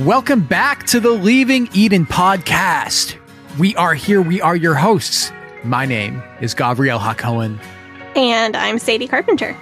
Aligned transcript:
Welcome 0.00 0.40
back 0.40 0.86
to 0.86 0.98
the 0.98 1.10
Leaving 1.10 1.68
Eden 1.74 2.06
podcast. 2.06 3.18
We 3.58 3.76
are 3.76 3.92
here. 3.92 4.22
We 4.22 4.40
are 4.40 4.56
your 4.56 4.74
hosts. 4.74 5.30
My 5.62 5.84
name 5.84 6.22
is 6.40 6.54
Gabrielle 6.54 6.98
Hakohen. 6.98 7.62
And 8.16 8.56
I'm 8.56 8.78
Sadie 8.78 9.06
Carpenter. 9.06 9.54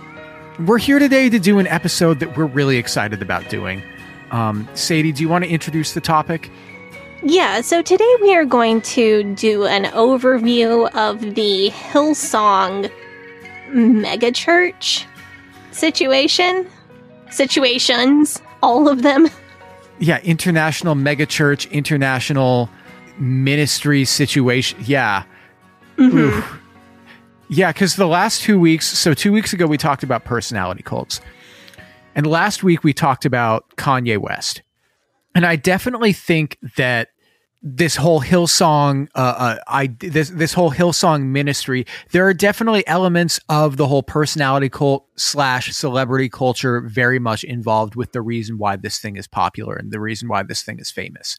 We're 0.60 0.78
here 0.78 1.00
today 1.00 1.28
to 1.28 1.41
do 1.41 1.59
an 1.59 1.66
episode 1.66 2.21
that 2.21 2.37
we're 2.37 2.47
really 2.47 2.77
excited 2.77 3.21
about 3.21 3.48
doing. 3.48 3.82
Um, 4.31 4.69
Sadie, 4.75 5.10
do 5.10 5.25
you 5.25 5.28
want 5.28 5.43
to 5.43 5.50
introduce 5.50 5.94
the 5.94 6.00
topic? 6.00 6.48
Yeah, 7.25 7.60
so 7.60 7.82
today 7.82 8.15
we 8.22 8.32
are 8.37 8.44
going 8.44 8.81
to 8.82 9.34
do 9.34 9.66
an 9.66 9.87
overview 9.87 10.88
of 10.94 11.34
the 11.34 11.71
Hillsong 11.71 12.93
megachurch 13.71 15.04
situation. 15.72 16.69
Situations, 17.32 18.41
all 18.62 18.88
of 18.88 19.03
them. 19.03 19.27
Yeah, 20.00 20.20
international 20.20 20.94
megachurch, 20.94 21.70
international 21.70 22.70
ministry 23.19 24.04
situation. 24.04 24.78
Yeah. 24.84 25.25
Mm-hmm. 25.97 26.19
Oof. 26.19 26.60
Yeah, 27.48 27.72
because 27.72 27.97
the 27.97 28.06
last 28.06 28.42
two 28.42 28.60
weeks, 28.60 28.86
so 28.86 29.14
two 29.14 29.32
weeks 29.32 29.53
ago, 29.53 29.66
we 29.66 29.78
talked 29.78 30.03
about 30.03 30.25
personality 30.25 30.82
cults. 30.82 31.20
And 32.14 32.26
last 32.26 32.62
week, 32.62 32.84
we 32.84 32.92
talked 32.92 33.25
about 33.25 33.64
Kanye 33.76 34.19
West. 34.19 34.62
And 35.34 35.47
I 35.47 35.56
definitely 35.56 36.12
think 36.12 36.59
that 36.76 37.09
this 37.61 37.97
whole 37.97 38.21
Hillsong, 38.21 39.09
uh, 39.15 39.19
uh, 39.19 39.57
I 39.67 39.89
this 39.99 40.31
this 40.31 40.53
whole 40.53 40.71
Hillsong 40.71 41.27
ministry, 41.27 41.87
there 42.13 42.27
are 42.27 42.35
definitely 42.35 42.87
elements 42.87 43.41
of 43.49 43.77
the 43.77 43.87
whole 43.87 44.03
personality 44.03 44.69
cult 44.69 45.07
slash 45.17 45.75
celebrity 45.75 46.29
culture 46.29 46.81
very 46.81 47.19
much 47.19 47.43
involved 47.45 47.97
with 47.97 48.13
the 48.13 48.23
reason 48.23 48.59
why 48.59 48.77
this 48.77 48.99
thing 48.99 49.17
is 49.17 49.27
popular 49.27 49.75
and 49.75 49.91
the 49.91 50.01
reason 50.01 50.29
why 50.29 50.43
this 50.43 50.63
thing 50.63 50.79
is 50.79 50.91
famous. 50.91 51.39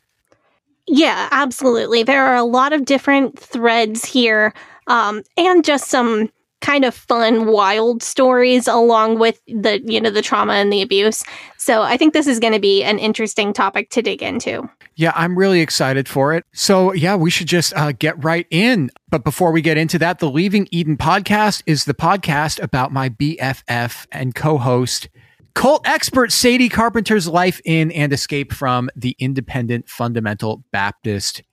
Yeah, 0.87 1.29
absolutely. 1.31 2.03
There 2.03 2.25
are 2.25 2.35
a 2.35 2.43
lot 2.43 2.73
of 2.73 2.83
different 2.83 3.37
threads 3.37 4.03
here, 4.03 4.53
um, 4.87 5.23
and 5.37 5.63
just 5.63 5.87
some 5.87 6.29
kind 6.61 6.85
of 6.85 6.93
fun, 6.93 7.47
wild 7.47 8.03
stories 8.03 8.67
along 8.67 9.19
with 9.19 9.41
the 9.47 9.81
you 9.85 10.01
know 10.01 10.09
the 10.09 10.21
trauma 10.21 10.53
and 10.53 10.71
the 10.71 10.81
abuse. 10.81 11.23
So 11.57 11.81
I 11.81 11.97
think 11.97 12.13
this 12.13 12.27
is 12.27 12.39
going 12.39 12.53
to 12.53 12.59
be 12.59 12.83
an 12.83 12.99
interesting 12.99 13.53
topic 13.53 13.89
to 13.91 14.01
dig 14.01 14.21
into. 14.21 14.69
Yeah, 14.99 15.13
I'm 15.15 15.37
really 15.37 15.61
excited 15.61 16.09
for 16.09 16.33
it. 16.33 16.43
So, 16.51 16.91
yeah, 16.91 17.15
we 17.15 17.29
should 17.29 17.47
just 17.47 17.73
uh, 17.73 17.93
get 17.93 18.21
right 18.21 18.45
in. 18.49 18.89
But 19.09 19.23
before 19.23 19.53
we 19.53 19.61
get 19.61 19.77
into 19.77 19.97
that, 19.99 20.19
the 20.19 20.29
Leaving 20.29 20.67
Eden 20.71 20.97
podcast 20.97 21.63
is 21.65 21.85
the 21.85 21.93
podcast 21.93 22.61
about 22.61 22.91
my 22.91 23.07
BFF 23.07 24.07
and 24.11 24.35
co 24.35 24.57
host, 24.57 25.07
cult 25.53 25.87
expert 25.87 26.33
Sadie 26.33 26.67
Carpenter's 26.67 27.29
life 27.29 27.61
in 27.63 27.91
and 27.91 28.11
escape 28.11 28.51
from 28.51 28.89
the 28.93 29.15
independent 29.19 29.87
fundamental 29.87 30.65
Baptist 30.73 31.43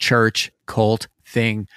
church 0.00 0.50
cult 0.66 1.06
thing. 1.24 1.68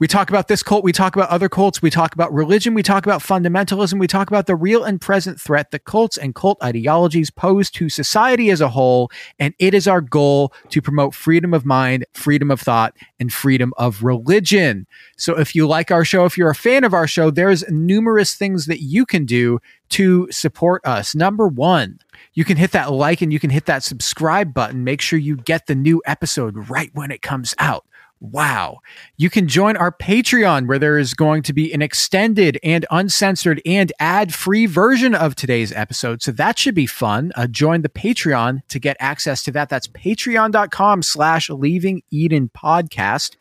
We 0.00 0.08
talk 0.08 0.30
about 0.30 0.48
this 0.48 0.62
cult, 0.62 0.82
we 0.82 0.92
talk 0.92 1.14
about 1.14 1.28
other 1.28 1.50
cults, 1.50 1.82
we 1.82 1.90
talk 1.90 2.14
about 2.14 2.32
religion, 2.32 2.72
we 2.72 2.82
talk 2.82 3.04
about 3.04 3.20
fundamentalism, 3.20 4.00
we 4.00 4.06
talk 4.06 4.30
about 4.30 4.46
the 4.46 4.56
real 4.56 4.82
and 4.82 4.98
present 4.98 5.38
threat 5.38 5.72
that 5.72 5.84
cults 5.84 6.16
and 6.16 6.34
cult 6.34 6.56
ideologies 6.62 7.28
pose 7.28 7.70
to 7.72 7.90
society 7.90 8.48
as 8.48 8.62
a 8.62 8.70
whole. 8.70 9.10
And 9.38 9.52
it 9.58 9.74
is 9.74 9.86
our 9.86 10.00
goal 10.00 10.54
to 10.70 10.80
promote 10.80 11.14
freedom 11.14 11.52
of 11.52 11.66
mind, 11.66 12.06
freedom 12.14 12.50
of 12.50 12.62
thought, 12.62 12.96
and 13.18 13.30
freedom 13.30 13.74
of 13.76 14.02
religion. 14.02 14.86
So 15.18 15.38
if 15.38 15.54
you 15.54 15.68
like 15.68 15.90
our 15.90 16.06
show, 16.06 16.24
if 16.24 16.38
you're 16.38 16.48
a 16.48 16.54
fan 16.54 16.82
of 16.84 16.94
our 16.94 17.06
show, 17.06 17.30
there's 17.30 17.68
numerous 17.68 18.34
things 18.34 18.64
that 18.66 18.80
you 18.80 19.04
can 19.04 19.26
do 19.26 19.58
to 19.90 20.28
support 20.30 20.80
us. 20.86 21.14
Number 21.14 21.46
one, 21.46 21.98
you 22.32 22.46
can 22.46 22.56
hit 22.56 22.72
that 22.72 22.90
like 22.90 23.20
and 23.20 23.34
you 23.34 23.38
can 23.38 23.50
hit 23.50 23.66
that 23.66 23.82
subscribe 23.82 24.54
button. 24.54 24.82
Make 24.82 25.02
sure 25.02 25.18
you 25.18 25.36
get 25.36 25.66
the 25.66 25.74
new 25.74 26.00
episode 26.06 26.70
right 26.70 26.90
when 26.94 27.10
it 27.10 27.20
comes 27.20 27.54
out. 27.58 27.84
Wow. 28.20 28.80
You 29.16 29.30
can 29.30 29.48
join 29.48 29.78
our 29.78 29.90
Patreon 29.90 30.68
where 30.68 30.78
there 30.78 30.98
is 30.98 31.14
going 31.14 31.42
to 31.44 31.54
be 31.54 31.72
an 31.72 31.80
extended 31.80 32.58
and 32.62 32.84
uncensored 32.90 33.62
and 33.64 33.90
ad 33.98 34.34
free 34.34 34.66
version 34.66 35.14
of 35.14 35.34
today's 35.34 35.72
episode. 35.72 36.20
So 36.20 36.30
that 36.32 36.58
should 36.58 36.74
be 36.74 36.86
fun. 36.86 37.32
Uh, 37.34 37.46
join 37.46 37.80
the 37.80 37.88
Patreon 37.88 38.60
to 38.68 38.78
get 38.78 38.98
access 39.00 39.42
to 39.44 39.52
that. 39.52 39.70
That's 39.70 39.88
patreon.com 39.88 41.02
slash 41.02 41.48
leaving 41.48 42.02
Eden 42.10 42.50
podcast. 42.54 43.36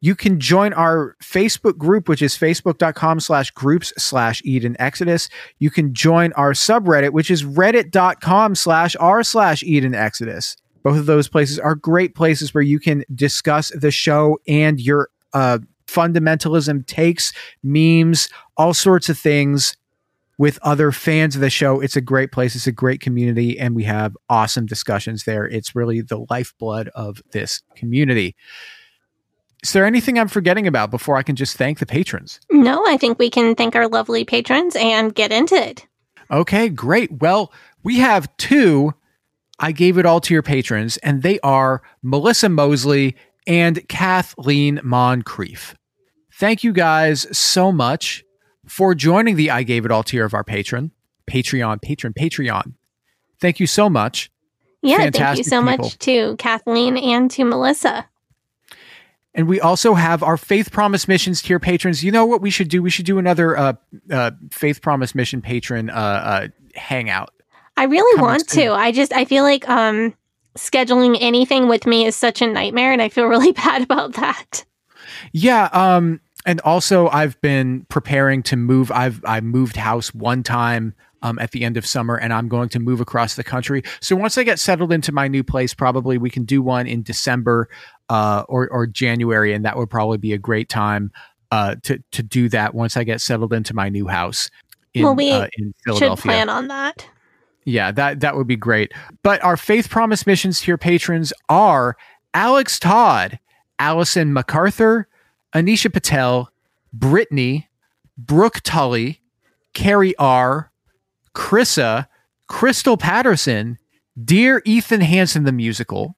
You 0.00 0.14
can 0.14 0.40
join 0.40 0.72
our 0.72 1.16
Facebook 1.22 1.76
group, 1.76 2.08
which 2.08 2.22
is 2.22 2.36
facebook.com 2.36 3.20
slash 3.20 3.50
groups 3.50 3.92
slash 3.98 4.42
Eden 4.44 4.76
Exodus. 4.78 5.28
You 5.58 5.70
can 5.70 5.94
join 5.94 6.32
our 6.32 6.52
subreddit, 6.52 7.12
which 7.12 7.30
is 7.30 7.42
reddit.com 7.42 8.54
slash 8.54 8.96
r 9.00 9.22
slash 9.22 9.62
Eden 9.62 9.94
Exodus. 9.94 10.56
Both 10.84 10.98
of 10.98 11.06
those 11.06 11.26
places 11.28 11.58
are 11.58 11.74
great 11.74 12.14
places 12.14 12.54
where 12.54 12.62
you 12.62 12.78
can 12.78 13.04
discuss 13.14 13.70
the 13.70 13.90
show 13.90 14.38
and 14.46 14.78
your 14.78 15.08
uh, 15.32 15.58
fundamentalism 15.88 16.86
takes, 16.86 17.32
memes, 17.62 18.28
all 18.56 18.74
sorts 18.74 19.08
of 19.08 19.18
things 19.18 19.76
with 20.38 20.58
other 20.62 20.92
fans 20.92 21.34
of 21.34 21.40
the 21.40 21.50
show. 21.50 21.80
It's 21.80 21.96
a 21.96 22.00
great 22.00 22.32
place. 22.32 22.54
It's 22.54 22.66
a 22.66 22.72
great 22.72 23.00
community, 23.00 23.58
and 23.58 23.74
we 23.74 23.84
have 23.84 24.16
awesome 24.28 24.66
discussions 24.66 25.24
there. 25.24 25.46
It's 25.46 25.74
really 25.74 26.02
the 26.02 26.24
lifeblood 26.28 26.88
of 26.94 27.22
this 27.32 27.62
community. 27.74 28.36
Is 29.62 29.72
there 29.72 29.86
anything 29.86 30.18
I'm 30.18 30.28
forgetting 30.28 30.66
about 30.66 30.90
before 30.90 31.16
I 31.16 31.22
can 31.22 31.36
just 31.36 31.56
thank 31.56 31.78
the 31.78 31.86
patrons? 31.86 32.40
No, 32.50 32.84
I 32.86 32.98
think 32.98 33.18
we 33.18 33.30
can 33.30 33.54
thank 33.54 33.74
our 33.74 33.88
lovely 33.88 34.24
patrons 34.24 34.76
and 34.76 35.14
get 35.14 35.32
into 35.32 35.54
it. 35.54 35.86
Okay, 36.30 36.68
great. 36.68 37.10
Well, 37.10 37.52
We 37.82 37.98
have 37.98 38.34
two 38.38 38.94
I 39.58 39.72
gave 39.72 39.98
it 39.98 40.06
all 40.06 40.20
to 40.20 40.34
your 40.34 40.42
patrons, 40.42 40.96
and 40.98 41.22
they 41.22 41.38
are 41.40 41.82
Melissa 42.02 42.48
Mosley 42.48 43.16
and 43.46 43.86
Kathleen 43.88 44.80
Moncrief. 44.82 45.74
Thank 46.32 46.64
you 46.64 46.72
guys 46.72 47.26
so 47.36 47.70
much 47.70 48.24
for 48.66 48.94
joining 48.94 49.36
the 49.36 49.50
I 49.50 49.62
Gave 49.62 49.84
It 49.84 49.90
All 49.90 50.02
tier 50.02 50.24
of 50.24 50.34
our 50.34 50.44
patron, 50.44 50.90
Patreon, 51.26 51.80
patron, 51.82 52.12
Patreon. 52.12 52.74
Thank 53.40 53.60
you 53.60 53.66
so 53.66 53.88
much. 53.88 54.30
Yeah, 54.82 55.10
thank 55.10 55.38
you 55.38 55.44
so 55.44 55.60
people. 55.60 55.84
much 55.84 55.98
to 56.00 56.36
Kathleen 56.36 56.96
and 56.96 57.30
to 57.32 57.44
Melissa. 57.44 58.06
And 59.34 59.48
we 59.48 59.60
also 59.60 59.94
have 59.94 60.22
our 60.22 60.36
Faith 60.36 60.70
Promise 60.70 61.08
Missions 61.08 61.42
tier 61.42 61.58
patrons. 61.58 62.04
You 62.04 62.12
know 62.12 62.24
what 62.24 62.40
we 62.40 62.50
should 62.50 62.68
do? 62.68 62.82
We 62.82 62.90
should 62.90 63.06
do 63.06 63.18
another 63.18 63.56
uh, 63.56 63.72
uh, 64.10 64.30
Faith 64.50 64.80
Promise 64.80 65.14
Mission 65.14 65.42
patron 65.42 65.90
uh, 65.90 65.94
uh, 65.94 66.48
hangout. 66.74 67.32
I 67.76 67.84
really 67.84 68.20
want 68.20 68.48
to. 68.50 68.72
I 68.72 68.92
just 68.92 69.12
I 69.12 69.24
feel 69.24 69.42
like 69.42 69.68
um 69.68 70.14
scheduling 70.56 71.18
anything 71.20 71.68
with 71.68 71.86
me 71.86 72.04
is 72.06 72.14
such 72.14 72.40
a 72.40 72.46
nightmare 72.46 72.92
and 72.92 73.02
I 73.02 73.08
feel 73.08 73.24
really 73.34 73.52
bad 73.52 73.82
about 73.82 74.14
that. 74.14 74.64
Yeah, 75.32 75.68
um 75.72 76.20
and 76.46 76.60
also 76.60 77.08
I've 77.08 77.40
been 77.40 77.86
preparing 77.88 78.42
to 78.44 78.56
move 78.56 78.92
I've 78.92 79.20
I 79.24 79.40
moved 79.40 79.76
house 79.76 80.14
one 80.14 80.42
time 80.42 80.94
um 81.22 81.38
at 81.38 81.50
the 81.50 81.64
end 81.64 81.76
of 81.76 81.86
summer 81.86 82.16
and 82.16 82.32
I'm 82.32 82.48
going 82.48 82.68
to 82.70 82.78
move 82.78 83.00
across 83.00 83.34
the 83.34 83.44
country. 83.44 83.82
So 84.00 84.14
once 84.14 84.38
I 84.38 84.44
get 84.44 84.58
settled 84.60 84.92
into 84.92 85.10
my 85.10 85.26
new 85.26 85.42
place, 85.42 85.74
probably 85.74 86.18
we 86.18 86.30
can 86.30 86.44
do 86.44 86.62
one 86.62 86.86
in 86.86 87.02
December 87.02 87.68
uh 88.08 88.44
or 88.48 88.68
or 88.68 88.86
January 88.86 89.52
and 89.52 89.64
that 89.64 89.76
would 89.76 89.90
probably 89.90 90.18
be 90.18 90.32
a 90.32 90.38
great 90.38 90.68
time 90.68 91.10
uh 91.50 91.74
to 91.82 91.98
to 92.12 92.22
do 92.22 92.48
that 92.50 92.74
once 92.74 92.96
I 92.96 93.02
get 93.02 93.20
settled 93.20 93.52
into 93.52 93.74
my 93.74 93.88
new 93.88 94.06
house 94.06 94.50
in 94.92 95.02
Well, 95.02 95.16
we 95.16 95.32
uh, 95.32 95.48
in 95.58 95.74
Should 95.74 95.84
Philadelphia. 95.84 96.30
plan 96.30 96.48
on 96.48 96.68
that. 96.68 97.08
Yeah, 97.64 97.92
that 97.92 98.20
that 98.20 98.36
would 98.36 98.46
be 98.46 98.56
great. 98.56 98.92
But 99.22 99.42
our 99.42 99.56
Faith 99.56 99.88
Promise 99.88 100.26
Missions 100.26 100.60
tier 100.60 100.76
patrons 100.76 101.32
are 101.48 101.96
Alex 102.34 102.78
Todd, 102.78 103.38
Allison 103.78 104.32
MacArthur, 104.32 105.08
Anisha 105.54 105.92
Patel, 105.92 106.50
Brittany, 106.92 107.68
Brooke 108.18 108.60
Tully, 108.62 109.22
Carrie 109.72 110.16
R, 110.16 110.70
Chrissa, 111.34 112.08
Crystal 112.46 112.96
Patterson, 112.96 113.78
Dear 114.22 114.62
Ethan 114.64 115.00
Hansen 115.00 115.44
the 115.44 115.52
Musical, 115.52 116.16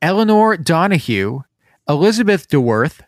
Eleanor 0.00 0.56
Donahue, 0.56 1.40
Elizabeth 1.88 2.48
DeWorth, 2.48 3.00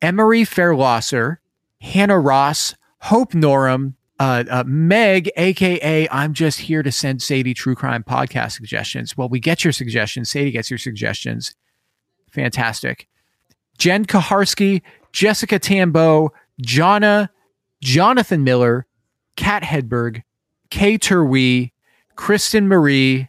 Emery 0.00 0.42
Fairlosser, 0.42 1.38
Hannah 1.80 2.18
Ross, 2.18 2.74
Hope 3.02 3.32
Norum, 3.32 3.94
uh, 4.18 4.44
uh, 4.50 4.64
Meg, 4.66 5.30
aka 5.36 6.08
I'm 6.10 6.32
just 6.32 6.60
here 6.60 6.82
to 6.82 6.92
send 6.92 7.22
Sadie 7.22 7.54
true 7.54 7.74
crime 7.74 8.04
podcast 8.04 8.52
suggestions. 8.52 9.16
Well, 9.16 9.28
we 9.28 9.40
get 9.40 9.64
your 9.64 9.72
suggestions. 9.72 10.30
Sadie 10.30 10.50
gets 10.50 10.70
your 10.70 10.78
suggestions. 10.78 11.54
Fantastic. 12.30 13.08
Jen 13.78 14.04
Kaharski, 14.04 14.82
Jessica 15.12 15.58
Tambo, 15.58 16.32
Jonna, 16.62 17.28
Jonathan 17.82 18.44
Miller, 18.44 18.86
Kat 19.36 19.62
Hedberg, 19.62 20.22
Kay 20.70 20.98
Turwee, 20.98 21.72
Kristen 22.16 22.68
Marie, 22.68 23.28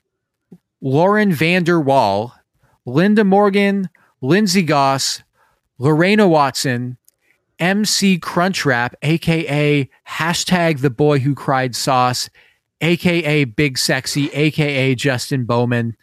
Lauren 0.81 1.31
Vander 1.31 1.79
Wall, 1.79 2.35
Linda 2.85 3.23
Morgan, 3.23 3.89
Lindsay 4.21 4.63
Goss, 4.63 5.23
Lorena 5.77 6.27
Watson, 6.27 6.97
MC 7.63 8.19
Crunchwrap, 8.19 8.93
aka 9.03 9.89
hashtag 10.05 10.81
the 10.81 10.89
boy 10.89 11.19
who 11.19 11.33
cried 11.33 11.77
sauce, 11.77 12.29
aka 12.81 13.45
Big 13.45 13.77
Sexy, 13.77 14.29
aka 14.33 14.93
Justin 14.95 15.45
Bowman. 15.45 15.95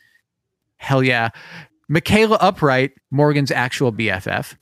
Hell 0.79 1.03
yeah. 1.03 1.29
Michaela 1.87 2.39
Upright, 2.41 2.93
Morgan's 3.11 3.51
actual 3.51 3.93
BFF. 3.93 4.57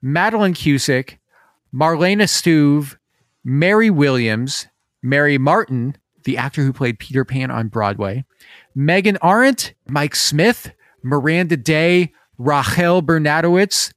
Madeline 0.00 0.54
Cusick, 0.54 1.18
Marlena 1.74 2.28
Stuve, 2.28 2.96
Mary 3.42 3.90
Williams, 3.90 4.68
Mary 5.02 5.38
Martin, 5.38 5.96
the 6.22 6.38
actor 6.38 6.62
who 6.62 6.72
played 6.72 7.00
Peter 7.00 7.24
Pan 7.24 7.50
on 7.50 7.66
Broadway, 7.66 8.24
Megan 8.72 9.18
Arendt, 9.20 9.74
Mike 9.88 10.14
Smith, 10.14 10.72
Miranda 11.02 11.56
Day, 11.56 12.12
Rachel 12.38 13.02
Bernadowitz, 13.02 13.92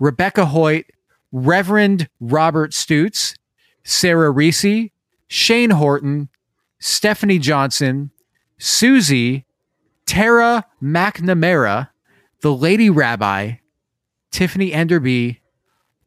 Rebecca 0.00 0.46
Hoyt, 0.46 0.86
Reverend 1.34 2.08
Robert 2.20 2.70
Stutz, 2.70 3.34
Sarah 3.82 4.30
Reese, 4.30 4.90
Shane 5.26 5.70
Horton, 5.70 6.28
Stephanie 6.78 7.40
Johnson, 7.40 8.12
Susie, 8.56 9.44
Tara 10.06 10.64
McNamara, 10.80 11.88
the 12.40 12.54
Lady 12.54 12.88
Rabbi, 12.88 13.54
Tiffany 14.30 14.72
Enderby, 14.72 15.40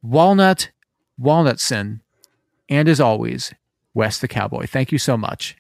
Walnut 0.01 0.71
Walnutson, 1.19 1.99
and 2.69 2.87
as 2.87 3.01
always, 3.01 3.53
Wes 3.93 4.19
the 4.19 4.29
Cowboy. 4.29 4.65
Thank 4.65 4.93
you 4.93 4.97
so 4.97 5.17
much. 5.17 5.57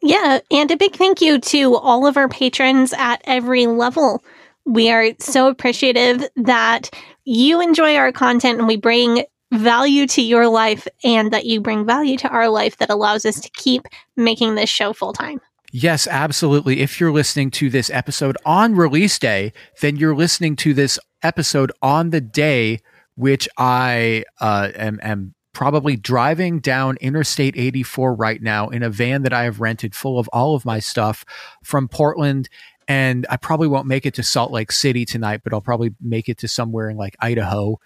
Yeah, 0.00 0.40
and 0.50 0.70
a 0.70 0.78
big 0.78 0.96
thank 0.96 1.20
you 1.20 1.38
to 1.38 1.76
all 1.76 2.06
of 2.06 2.16
our 2.16 2.28
patrons 2.28 2.94
at 2.94 3.20
every 3.24 3.66
level. 3.66 4.24
We 4.66 4.90
are 4.90 5.12
so 5.18 5.48
appreciative 5.48 6.28
that 6.36 6.90
you 7.24 7.60
enjoy 7.60 7.96
our 7.96 8.12
content 8.12 8.58
and 8.58 8.68
we 8.68 8.76
bring 8.76 9.24
value 9.52 10.06
to 10.06 10.22
your 10.22 10.48
life 10.48 10.86
and 11.02 11.32
that 11.32 11.44
you 11.44 11.60
bring 11.60 11.84
value 11.84 12.16
to 12.18 12.28
our 12.28 12.48
life 12.48 12.76
that 12.76 12.90
allows 12.90 13.24
us 13.24 13.40
to 13.40 13.50
keep 13.50 13.82
making 14.16 14.54
this 14.54 14.70
show 14.70 14.92
full 14.92 15.12
time. 15.12 15.40
Yes, 15.72 16.06
absolutely. 16.06 16.80
If 16.80 16.98
you're 16.98 17.12
listening 17.12 17.50
to 17.52 17.70
this 17.70 17.90
episode 17.90 18.36
on 18.44 18.74
release 18.74 19.18
day, 19.18 19.52
then 19.80 19.96
you're 19.96 20.16
listening 20.16 20.56
to 20.56 20.74
this 20.74 20.98
episode 21.22 21.72
on 21.82 22.10
the 22.10 22.20
day 22.20 22.80
which 23.16 23.48
I 23.58 24.24
uh, 24.40 24.70
am, 24.74 24.98
am 25.02 25.34
probably 25.52 25.96
driving 25.96 26.60
down 26.60 26.96
Interstate 27.00 27.54
84 27.56 28.14
right 28.14 28.40
now 28.40 28.68
in 28.68 28.82
a 28.82 28.90
van 28.90 29.22
that 29.22 29.32
I 29.32 29.44
have 29.44 29.60
rented 29.60 29.94
full 29.94 30.18
of 30.18 30.28
all 30.28 30.54
of 30.54 30.64
my 30.64 30.78
stuff 30.78 31.24
from 31.62 31.86
Portland. 31.86 32.48
And 32.90 33.24
I 33.30 33.36
probably 33.36 33.68
won't 33.68 33.86
make 33.86 34.04
it 34.04 34.14
to 34.14 34.24
Salt 34.24 34.50
Lake 34.50 34.72
City 34.72 35.04
tonight, 35.04 35.42
but 35.44 35.52
I'll 35.52 35.60
probably 35.60 35.94
make 36.00 36.28
it 36.28 36.38
to 36.38 36.48
somewhere 36.48 36.90
in 36.90 36.96
like 36.96 37.14
Idaho 37.20 37.78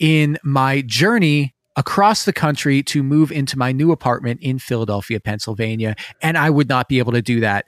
in 0.00 0.38
my 0.42 0.80
journey 0.80 1.54
across 1.76 2.24
the 2.24 2.32
country 2.32 2.82
to 2.82 3.04
move 3.04 3.30
into 3.30 3.56
my 3.56 3.70
new 3.70 3.92
apartment 3.92 4.40
in 4.42 4.58
Philadelphia, 4.58 5.20
Pennsylvania. 5.20 5.94
And 6.20 6.36
I 6.36 6.50
would 6.50 6.68
not 6.68 6.88
be 6.88 6.98
able 6.98 7.12
to 7.12 7.22
do 7.22 7.38
that 7.38 7.66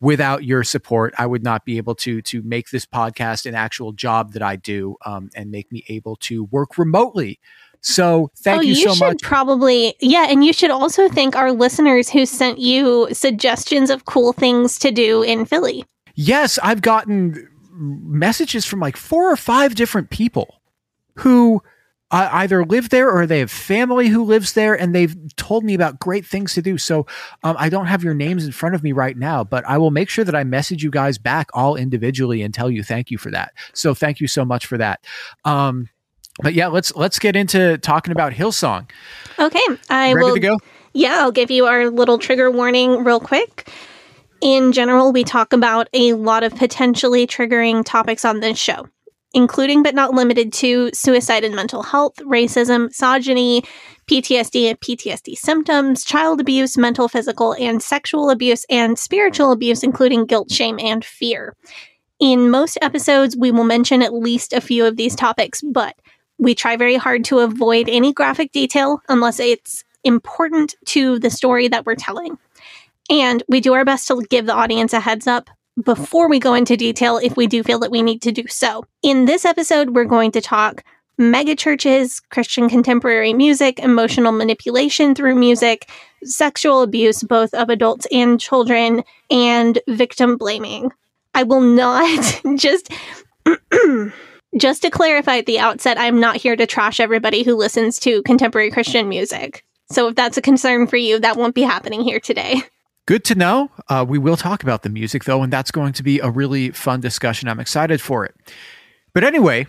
without 0.00 0.42
your 0.42 0.64
support. 0.64 1.12
I 1.18 1.26
would 1.26 1.42
not 1.42 1.66
be 1.66 1.76
able 1.76 1.94
to 1.96 2.22
to 2.22 2.40
make 2.44 2.70
this 2.70 2.86
podcast 2.86 3.44
an 3.44 3.54
actual 3.54 3.92
job 3.92 4.32
that 4.32 4.42
I 4.42 4.56
do 4.56 4.96
um, 5.04 5.28
and 5.34 5.50
make 5.50 5.70
me 5.70 5.84
able 5.90 6.16
to 6.20 6.44
work 6.44 6.78
remotely. 6.78 7.38
So 7.82 8.30
thank 8.38 8.60
oh, 8.60 8.62
you, 8.62 8.74
so 8.74 8.94
should 8.94 9.04
much. 9.04 9.22
probably 9.22 9.96
yeah, 10.00 10.28
and 10.30 10.42
you 10.42 10.54
should 10.54 10.70
also 10.70 11.10
thank 11.10 11.36
our 11.36 11.52
listeners 11.52 12.08
who 12.08 12.24
sent 12.24 12.58
you 12.58 13.06
suggestions 13.12 13.90
of 13.90 14.06
cool 14.06 14.32
things 14.32 14.78
to 14.78 14.90
do 14.90 15.22
in 15.22 15.44
Philly. 15.44 15.84
Yes, 16.16 16.58
I've 16.62 16.80
gotten 16.80 17.48
messages 17.70 18.64
from 18.64 18.80
like 18.80 18.96
four 18.96 19.30
or 19.30 19.36
five 19.36 19.74
different 19.74 20.10
people 20.10 20.60
who 21.16 21.62
uh, 22.10 22.28
either 22.32 22.64
live 22.64 22.88
there 22.88 23.10
or 23.10 23.26
they 23.26 23.40
have 23.40 23.50
family 23.50 24.08
who 24.08 24.24
lives 24.24 24.52
there 24.52 24.78
and 24.78 24.94
they've 24.94 25.14
told 25.36 25.64
me 25.64 25.74
about 25.74 25.98
great 25.98 26.24
things 26.24 26.54
to 26.54 26.62
do. 26.62 26.78
So 26.78 27.06
um, 27.42 27.56
I 27.58 27.68
don't 27.68 27.86
have 27.86 28.02
your 28.02 28.14
names 28.14 28.46
in 28.46 28.52
front 28.52 28.74
of 28.74 28.82
me 28.82 28.92
right 28.92 29.16
now, 29.16 29.44
but 29.44 29.64
I 29.66 29.76
will 29.78 29.90
make 29.90 30.08
sure 30.08 30.24
that 30.24 30.34
I 30.34 30.44
message 30.44 30.82
you 30.82 30.90
guys 30.90 31.18
back 31.18 31.50
all 31.52 31.76
individually 31.76 32.42
and 32.42 32.54
tell 32.54 32.70
you 32.70 32.82
thank 32.82 33.10
you 33.10 33.18
for 33.18 33.30
that. 33.32 33.52
So 33.74 33.92
thank 33.92 34.20
you 34.20 34.28
so 34.28 34.44
much 34.44 34.66
for 34.66 34.78
that. 34.78 35.04
Um, 35.44 35.88
but 36.42 36.54
yeah, 36.54 36.66
let's 36.66 36.94
let's 36.94 37.18
get 37.18 37.34
into 37.34 37.78
talking 37.78 38.12
about 38.12 38.32
Hillsong. 38.32 38.88
Okay, 39.38 39.58
I 39.88 40.12
Ready 40.12 40.24
will 40.24 40.34
to 40.34 40.40
go? 40.40 40.58
Yeah, 40.92 41.20
I'll 41.20 41.32
give 41.32 41.50
you 41.50 41.66
our 41.66 41.90
little 41.90 42.18
trigger 42.18 42.50
warning 42.50 43.04
real 43.04 43.20
quick. 43.20 43.70
In 44.40 44.72
general, 44.72 45.12
we 45.12 45.24
talk 45.24 45.52
about 45.52 45.88
a 45.92 46.12
lot 46.12 46.42
of 46.42 46.54
potentially 46.54 47.26
triggering 47.26 47.84
topics 47.84 48.24
on 48.24 48.40
this 48.40 48.58
show, 48.58 48.86
including 49.32 49.82
but 49.82 49.94
not 49.94 50.12
limited 50.12 50.52
to 50.54 50.90
suicide 50.92 51.42
and 51.42 51.54
mental 51.54 51.82
health, 51.82 52.16
racism, 52.16 52.88
misogyny, 52.88 53.64
PTSD 54.10 54.68
and 54.68 54.80
PTSD 54.80 55.36
symptoms, 55.36 56.04
child 56.04 56.40
abuse, 56.40 56.76
mental, 56.76 57.08
physical, 57.08 57.54
and 57.54 57.82
sexual 57.82 58.30
abuse, 58.30 58.66
and 58.68 58.98
spiritual 58.98 59.52
abuse, 59.52 59.82
including 59.82 60.26
guilt, 60.26 60.50
shame, 60.50 60.78
and 60.80 61.04
fear. 61.04 61.56
In 62.20 62.50
most 62.50 62.78
episodes, 62.82 63.36
we 63.36 63.50
will 63.50 63.64
mention 63.64 64.02
at 64.02 64.14
least 64.14 64.52
a 64.52 64.60
few 64.60 64.84
of 64.84 64.96
these 64.96 65.16
topics, 65.16 65.62
but 65.62 65.96
we 66.38 66.54
try 66.54 66.76
very 66.76 66.96
hard 66.96 67.24
to 67.24 67.38
avoid 67.38 67.88
any 67.88 68.12
graphic 68.12 68.52
detail 68.52 69.00
unless 69.08 69.40
it's 69.40 69.82
important 70.04 70.74
to 70.86 71.18
the 71.18 71.30
story 71.30 71.68
that 71.68 71.86
we're 71.86 71.94
telling. 71.94 72.38
And 73.10 73.42
we 73.48 73.60
do 73.60 73.74
our 73.74 73.84
best 73.84 74.08
to 74.08 74.22
give 74.28 74.46
the 74.46 74.54
audience 74.54 74.92
a 74.92 75.00
heads 75.00 75.26
up 75.26 75.50
before 75.82 76.28
we 76.28 76.38
go 76.38 76.54
into 76.54 76.76
detail 76.76 77.18
if 77.18 77.36
we 77.36 77.46
do 77.46 77.62
feel 77.62 77.78
that 77.80 77.90
we 77.90 78.02
need 78.02 78.22
to 78.22 78.32
do 78.32 78.44
so. 78.48 78.84
In 79.02 79.26
this 79.26 79.44
episode, 79.44 79.90
we're 79.90 80.04
going 80.04 80.32
to 80.32 80.40
talk 80.40 80.82
megachurches, 81.18 82.22
Christian 82.30 82.68
contemporary 82.68 83.32
music, 83.32 83.78
emotional 83.78 84.32
manipulation 84.32 85.14
through 85.14 85.34
music, 85.34 85.88
sexual 86.24 86.82
abuse, 86.82 87.22
both 87.22 87.52
of 87.54 87.70
adults 87.70 88.06
and 88.12 88.40
children, 88.40 89.02
and 89.30 89.78
victim 89.88 90.36
blaming. 90.36 90.92
I 91.34 91.42
will 91.42 91.60
not 91.60 92.40
just. 92.56 92.90
just 94.56 94.82
to 94.82 94.90
clarify 94.90 95.36
at 95.36 95.46
the 95.46 95.58
outset, 95.58 95.98
I'm 95.98 96.18
not 96.18 96.36
here 96.36 96.56
to 96.56 96.66
trash 96.66 96.98
everybody 96.98 97.44
who 97.44 97.54
listens 97.54 97.98
to 98.00 98.22
contemporary 98.22 98.70
Christian 98.70 99.08
music. 99.08 99.64
So 99.90 100.08
if 100.08 100.16
that's 100.16 100.36
a 100.36 100.42
concern 100.42 100.86
for 100.86 100.96
you, 100.96 101.20
that 101.20 101.36
won't 101.36 101.54
be 101.54 101.62
happening 101.62 102.02
here 102.02 102.20
today. 102.20 102.62
Good 103.06 103.24
to 103.26 103.36
know. 103.36 103.70
Uh, 103.88 104.04
we 104.06 104.18
will 104.18 104.36
talk 104.36 104.64
about 104.64 104.82
the 104.82 104.88
music, 104.88 105.24
though, 105.24 105.42
and 105.42 105.52
that's 105.52 105.70
going 105.70 105.92
to 105.94 106.02
be 106.02 106.18
a 106.18 106.28
really 106.28 106.70
fun 106.70 107.00
discussion. 107.00 107.48
I'm 107.48 107.60
excited 107.60 108.00
for 108.00 108.24
it. 108.24 108.34
But 109.14 109.22
anyway, 109.22 109.66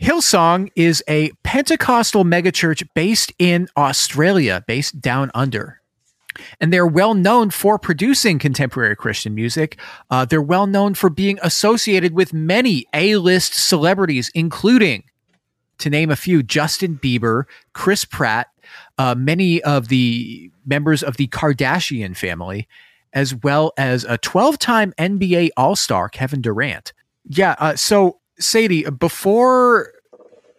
Hillsong 0.00 0.70
is 0.76 1.02
a 1.08 1.32
Pentecostal 1.42 2.24
megachurch 2.24 2.86
based 2.94 3.32
in 3.38 3.68
Australia, 3.76 4.64
based 4.68 5.00
down 5.00 5.32
under. 5.34 5.80
And 6.60 6.72
they're 6.72 6.86
well 6.86 7.14
known 7.14 7.50
for 7.50 7.80
producing 7.80 8.38
contemporary 8.38 8.94
Christian 8.94 9.34
music. 9.34 9.76
Uh, 10.08 10.24
they're 10.24 10.40
well 10.40 10.68
known 10.68 10.94
for 10.94 11.10
being 11.10 11.40
associated 11.42 12.12
with 12.12 12.32
many 12.32 12.86
A 12.94 13.16
list 13.16 13.54
celebrities, 13.54 14.30
including, 14.36 15.02
to 15.78 15.90
name 15.90 16.12
a 16.12 16.16
few, 16.16 16.44
Justin 16.44 16.96
Bieber, 17.02 17.44
Chris 17.72 18.04
Pratt, 18.04 18.48
uh, 18.98 19.14
many 19.14 19.62
of 19.62 19.88
the 19.88 20.50
members 20.66 21.02
of 21.02 21.16
the 21.16 21.28
Kardashian 21.28 22.16
family, 22.16 22.68
as 23.12 23.34
well 23.34 23.72
as 23.78 24.04
a 24.04 24.18
12 24.18 24.58
time 24.58 24.92
NBA 24.98 25.50
All 25.56 25.76
Star, 25.76 26.08
Kevin 26.08 26.40
Durant. 26.40 26.92
Yeah. 27.24 27.54
Uh, 27.58 27.76
so, 27.76 28.18
Sadie, 28.38 28.84
before 28.90 29.92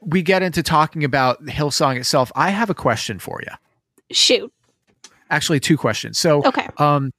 we 0.01 0.22
get 0.22 0.41
into 0.41 0.63
talking 0.63 1.03
about 1.03 1.43
Hillsong 1.46 1.98
itself, 1.98 2.31
I 2.36 2.50
have 2.50 2.69
a 2.69 2.75
question 2.75 3.19
for 3.19 3.41
you. 3.46 3.53
Shoot. 4.12 4.51
Actually, 5.29 5.60
two 5.60 5.77
questions. 5.77 6.17
So, 6.17 6.43
okay. 6.46 6.67
Um, 6.77 7.12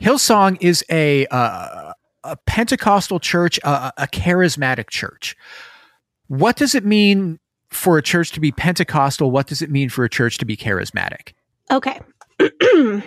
Hillsong 0.00 0.58
is 0.60 0.84
a 0.90 1.26
uh, 1.26 1.92
a 2.24 2.36
Pentecostal 2.46 3.20
church, 3.20 3.60
uh, 3.62 3.92
a 3.96 4.06
charismatic 4.06 4.90
church. 4.90 5.36
What 6.26 6.56
does 6.56 6.74
it 6.74 6.84
mean 6.84 7.38
for 7.72 7.98
a 7.98 8.02
church 8.02 8.32
to 8.32 8.40
be 8.40 8.52
Pentecostal? 8.52 9.30
What 9.30 9.46
does 9.46 9.62
it 9.62 9.70
mean 9.70 9.88
for 9.88 10.04
a 10.04 10.08
church 10.08 10.38
to 10.38 10.44
be 10.44 10.56
charismatic? 10.56 11.32
Okay. 11.70 12.00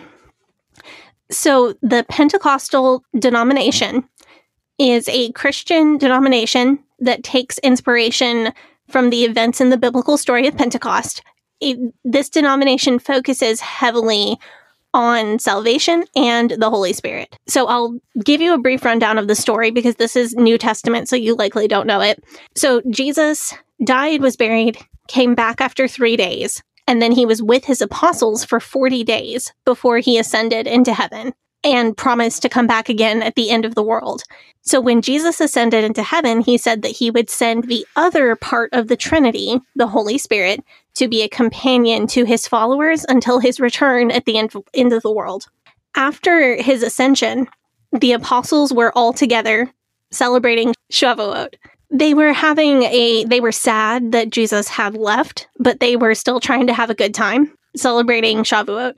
so, 1.32 1.76
the 1.82 2.06
Pentecostal 2.10 3.04
denomination 3.18 4.08
is 4.78 5.08
a 5.10 5.32
Christian 5.34 5.98
denomination 5.98 6.80
that 7.00 7.24
takes 7.24 7.58
inspiration 7.60 8.54
from 8.90 9.10
the 9.10 9.24
events 9.24 9.62
in 9.62 9.70
the 9.70 9.78
biblical 9.78 10.18
story 10.18 10.48
of 10.48 10.58
Pentecost. 10.58 11.22
It, 11.62 11.78
this 12.04 12.30
denomination 12.30 13.00
focuses 13.00 13.62
heavily 13.62 14.38
on 14.94 15.40
salvation 15.40 16.06
and 16.16 16.52
the 16.52 16.70
Holy 16.70 16.94
Spirit. 16.94 17.38
So 17.48 17.68
I'll 17.68 18.00
give 18.24 18.40
you 18.40 18.54
a 18.54 18.58
brief 18.58 18.86
rundown 18.86 19.18
of 19.18 19.28
the 19.28 19.36
story 19.36 19.70
because 19.70 19.96
this 19.96 20.16
is 20.16 20.34
New 20.36 20.58
Testament, 20.58 21.10
so 21.10 21.18
you 21.18 21.36
likely 21.36 21.68
don't 21.68 21.88
know 21.88 22.00
it. 22.00 22.24
So 22.56 22.82
Jesus 22.90 23.54
died, 23.84 24.22
was 24.22 24.38
buried, 24.38 24.78
came 25.08 25.36
back 25.36 25.62
after 25.62 25.88
three 25.88 26.16
days, 26.16 26.62
and 26.88 27.02
then 27.02 27.12
he 27.12 27.26
was 27.26 27.42
with 27.42 27.66
his 27.66 27.82
apostles 27.82 28.46
for 28.46 28.60
40 28.60 29.04
days 29.04 29.54
before 29.66 30.00
he 30.00 30.18
ascended 30.18 30.68
into 30.68 30.94
heaven 30.94 31.34
and 31.64 31.98
promised 31.98 32.44
to 32.44 32.50
come 32.50 32.68
back 32.68 32.90
again 32.90 33.24
at 33.24 33.36
the 33.36 33.50
end 33.50 33.66
of 33.66 33.74
the 33.74 33.84
world. 33.84 34.22
So 34.62 34.80
when 34.80 35.02
Jesus 35.02 35.42
ascended 35.42 35.84
into 35.84 36.04
heaven, 36.04 36.42
he 36.42 36.58
said 36.58 36.84
that 36.84 36.92
he 36.92 37.10
would 37.10 37.30
send 37.30 37.66
the 37.66 37.86
other 37.96 38.36
part 38.36 38.72
of 38.72 38.88
the 38.88 38.96
Trinity, 38.96 39.60
the 39.76 39.88
Holy 39.88 40.18
Spirit, 40.18 40.64
to 40.96 41.08
be 41.08 41.24
a 41.24 41.28
companion 41.28 42.08
to 42.08 42.24
his 42.24 42.48
followers 42.48 43.06
until 43.10 43.40
his 43.40 43.60
return 43.60 44.12
at 44.12 44.26
the 44.26 44.38
end, 44.38 44.54
end 44.74 44.94
of 44.94 45.02
the 45.02 45.12
world. 45.12 45.48
After 45.96 46.62
his 46.62 46.84
ascension, 46.84 47.48
the 47.92 48.12
apostles 48.12 48.72
were 48.72 48.96
all 48.96 49.14
together 49.14 49.72
celebrating 50.12 50.74
Shavuot. 50.92 51.56
They 51.96 52.14
were 52.14 52.34
having 52.34 52.84
a, 52.84 53.24
they 53.24 53.40
were 53.40 53.54
sad 53.54 54.12
that 54.12 54.30
Jesus 54.30 54.68
had 54.68 54.98
left, 54.98 55.48
but 55.58 55.80
they 55.80 55.96
were 55.96 56.14
still 56.14 56.42
trying 56.42 56.68
to 56.68 56.74
have 56.74 56.90
a 56.90 56.96
good 56.96 57.14
time 57.14 57.58
celebrating 57.74 58.40
Shavuot. 58.40 58.98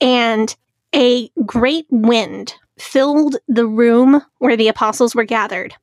And 0.00 0.54
a 0.94 1.30
great 1.44 1.86
wind 1.90 2.54
filled 2.78 3.38
the 3.48 3.66
room 3.66 4.22
where 4.38 4.56
the 4.56 4.68
apostles 4.68 5.16
were 5.16 5.24
gathered. 5.24 5.74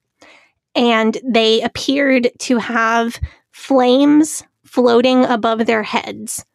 And 0.75 1.17
they 1.25 1.61
appeared 1.61 2.31
to 2.39 2.57
have 2.59 3.19
flames 3.51 4.41
floating 4.63 5.25
above 5.25 5.65
their 5.65 5.83
heads, 5.83 6.45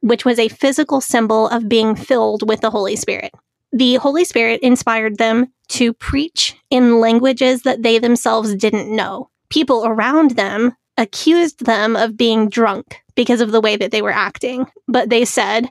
which 0.00 0.24
was 0.24 0.38
a 0.38 0.48
physical 0.48 1.02
symbol 1.02 1.48
of 1.48 1.68
being 1.68 1.94
filled 1.94 2.48
with 2.48 2.62
the 2.62 2.70
Holy 2.70 2.96
Spirit. 2.96 3.34
The 3.72 3.96
Holy 3.96 4.24
Spirit 4.24 4.60
inspired 4.62 5.18
them 5.18 5.52
to 5.68 5.92
preach 5.92 6.56
in 6.70 6.98
languages 6.98 7.62
that 7.62 7.82
they 7.82 7.98
themselves 7.98 8.54
didn't 8.54 8.94
know. 8.94 9.29
People 9.50 9.84
around 9.84 10.32
them 10.32 10.74
accused 10.96 11.64
them 11.64 11.96
of 11.96 12.16
being 12.16 12.48
drunk 12.48 13.02
because 13.14 13.40
of 13.40 13.52
the 13.52 13.60
way 13.60 13.76
that 13.76 13.90
they 13.90 14.02
were 14.02 14.12
acting, 14.12 14.66
but 14.88 15.10
they 15.10 15.24
said, 15.24 15.68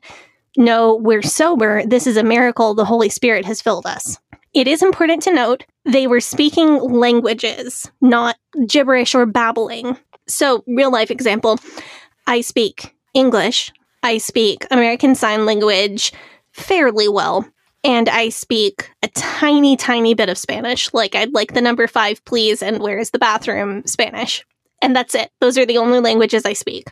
No, 0.57 0.95
we're 0.95 1.21
sober. 1.21 1.83
This 1.86 2.07
is 2.07 2.17
a 2.17 2.24
miracle. 2.24 2.74
The 2.74 2.86
Holy 2.86 3.09
Spirit 3.09 3.45
has 3.45 3.62
filled 3.62 3.86
us. 3.86 4.19
It 4.53 4.67
is 4.67 4.81
important 4.81 5.21
to 5.24 5.33
note 5.33 5.63
they 5.86 6.07
were 6.07 6.19
speaking 6.19 6.77
languages, 6.77 7.89
not 8.01 8.36
gibberish 8.67 9.13
or 9.13 9.25
babbling. 9.25 9.98
So, 10.27 10.63
real 10.67 10.91
life 10.91 11.12
example 11.12 11.59
I 12.27 12.41
speak 12.41 12.95
English, 13.13 13.71
I 14.03 14.17
speak 14.17 14.65
American 14.71 15.15
Sign 15.15 15.45
Language 15.45 16.13
fairly 16.51 17.07
well, 17.07 17.48
and 17.83 18.09
I 18.09 18.29
speak 18.29 18.91
a 19.03 19.07
tiny, 19.09 19.77
tiny 19.77 20.13
bit 20.13 20.29
of 20.29 20.38
Spanish. 20.38 20.93
Like, 20.93 21.15
I'd 21.15 21.33
like 21.33 21.53
the 21.53 21.62
number 21.62 21.88
five, 21.88 22.24
please, 22.25 22.62
and 22.62 22.79
where 22.79 23.00
is 23.00 23.12
the 23.12 23.19
bathroom 23.19 23.86
Spanish. 23.86 24.45
And 24.81 24.95
that's 24.95 25.15
it. 25.15 25.31
Those 25.39 25.57
are 25.57 25.65
the 25.65 25.77
only 25.77 26.00
languages 26.00 26.45
I 26.45 26.53
speak. 26.53 26.88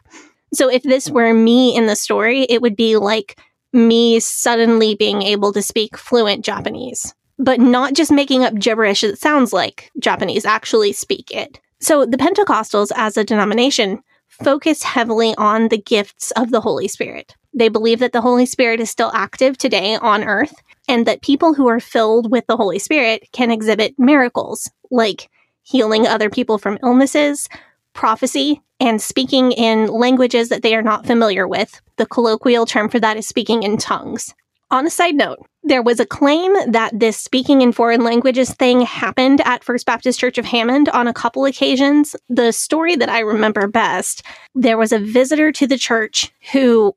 So, 0.53 0.69
if 0.69 0.83
this 0.83 1.09
were 1.09 1.33
me 1.33 1.75
in 1.75 1.87
the 1.87 1.95
story, 1.95 2.43
it 2.43 2.61
would 2.61 2.75
be 2.75 2.97
like 2.97 3.39
me 3.73 4.19
suddenly 4.19 4.95
being 4.95 5.21
able 5.21 5.53
to 5.53 5.61
speak 5.61 5.97
fluent 5.97 6.43
Japanese 6.43 7.13
but 7.39 7.59
not 7.59 7.93
just 7.93 8.11
making 8.11 8.43
up 8.43 8.55
gibberish 8.55 9.01
that 9.01 9.19
sounds 9.19 9.53
like 9.53 9.91
Japanese, 9.99 10.45
actually 10.45 10.93
speak 10.93 11.31
it. 11.31 11.59
So 11.79 12.05
the 12.05 12.17
Pentecostals 12.17 12.91
as 12.95 13.17
a 13.17 13.23
denomination 13.23 14.01
focus 14.27 14.83
heavily 14.83 15.35
on 15.37 15.67
the 15.67 15.77
gifts 15.77 16.31
of 16.31 16.51
the 16.51 16.61
Holy 16.61 16.87
Spirit. 16.87 17.35
They 17.53 17.69
believe 17.69 17.99
that 17.99 18.11
the 18.11 18.21
Holy 18.21 18.45
Spirit 18.45 18.79
is 18.79 18.89
still 18.89 19.11
active 19.13 19.57
today 19.57 19.95
on 19.95 20.23
earth 20.23 20.53
and 20.87 21.05
that 21.05 21.21
people 21.21 21.53
who 21.53 21.67
are 21.67 21.79
filled 21.79 22.31
with 22.31 22.45
the 22.47 22.57
Holy 22.57 22.79
Spirit 22.79 23.27
can 23.31 23.51
exhibit 23.51 23.95
miracles 23.97 24.69
like 24.91 25.29
healing 25.63 26.07
other 26.07 26.29
people 26.29 26.57
from 26.57 26.79
illnesses, 26.81 27.49
prophecy, 27.93 28.61
and 28.79 29.01
speaking 29.01 29.51
in 29.51 29.87
languages 29.87 30.49
that 30.49 30.61
they 30.61 30.75
are 30.75 30.83
not 30.83 31.05
familiar 31.05 31.47
with. 31.47 31.81
The 31.97 32.05
colloquial 32.05 32.65
term 32.65 32.89
for 32.89 32.99
that 32.99 33.17
is 33.17 33.27
speaking 33.27 33.63
in 33.63 33.77
tongues. 33.77 34.33
On 34.69 34.85
a 34.85 34.89
side 34.89 35.15
note, 35.15 35.39
there 35.63 35.81
was 35.81 35.99
a 35.99 36.05
claim 36.05 36.53
that 36.71 36.97
this 36.99 37.17
speaking 37.17 37.61
in 37.61 37.71
foreign 37.71 38.03
languages 38.03 38.53
thing 38.53 38.81
happened 38.81 39.41
at 39.45 39.63
First 39.63 39.85
Baptist 39.85 40.19
Church 40.19 40.37
of 40.37 40.45
Hammond 40.45 40.89
on 40.89 41.07
a 41.07 41.13
couple 41.13 41.45
occasions. 41.45 42.15
The 42.27 42.51
story 42.51 42.97
that 42.97 43.09
I 43.09 43.19
remember 43.19 43.67
best, 43.67 44.23
there 44.53 44.77
was 44.77 44.91
a 44.91 44.99
visitor 44.99 45.53
to 45.53 45.67
the 45.67 45.77
church 45.77 46.33
who 46.51 46.95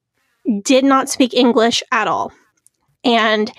did 0.62 0.84
not 0.84 1.08
speak 1.08 1.32
English 1.32 1.82
at 1.92 2.08
all. 2.08 2.32
And 3.04 3.52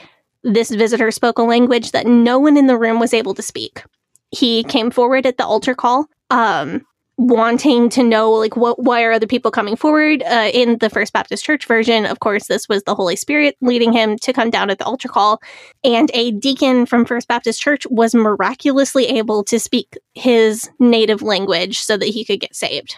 this 0.44 0.72
visitor 0.72 1.12
spoke 1.12 1.38
a 1.38 1.44
language 1.44 1.92
that 1.92 2.08
no 2.08 2.40
one 2.40 2.58
in 2.58 2.68
the 2.68 2.78
room 2.78 3.00
was 3.00 3.14
able 3.14 3.34
to 3.36 3.42
speak. 3.42 3.84
He 4.32 4.64
came 4.64 4.92
forward 4.92 5.26
at 5.26 5.38
the 5.38 5.46
altar 5.46 5.76
call. 5.76 6.08
Um, 6.30 6.86
wanting 7.22 7.88
to 7.88 8.02
know 8.02 8.32
like 8.32 8.56
what 8.56 8.82
why 8.82 9.04
are 9.04 9.12
other 9.12 9.28
people 9.28 9.52
coming 9.52 9.76
forward 9.76 10.24
uh, 10.24 10.50
in 10.54 10.80
the 10.80 10.90
first 10.90 11.14
baptist 11.14 11.46
church 11.46 11.68
version 11.68 12.06
of 12.06 12.20
course 12.20 12.48
this 12.48 12.68
was 12.68 12.82
the 12.84 12.96
holy 12.96 13.16
spirit 13.16 13.56
leading 13.62 13.94
him 13.94 14.18
to 14.18 14.34
come 14.34 14.50
down 14.50 14.72
at 14.72 14.80
the 14.80 14.86
altar 14.86 15.08
call 15.08 15.40
and 15.84 16.10
a 16.16 16.32
deacon 16.32 16.86
from 16.86 17.06
first 17.06 17.28
baptist 17.28 17.62
church 17.62 17.86
was 17.92 18.16
miraculously 18.16 19.06
able 19.06 19.44
to 19.44 19.60
speak 19.60 19.98
his 20.16 20.70
native 20.80 21.22
language 21.22 21.78
so 21.78 21.96
that 21.96 22.08
he 22.08 22.26
could 22.26 22.40
get 22.40 22.56
saved 22.56 22.96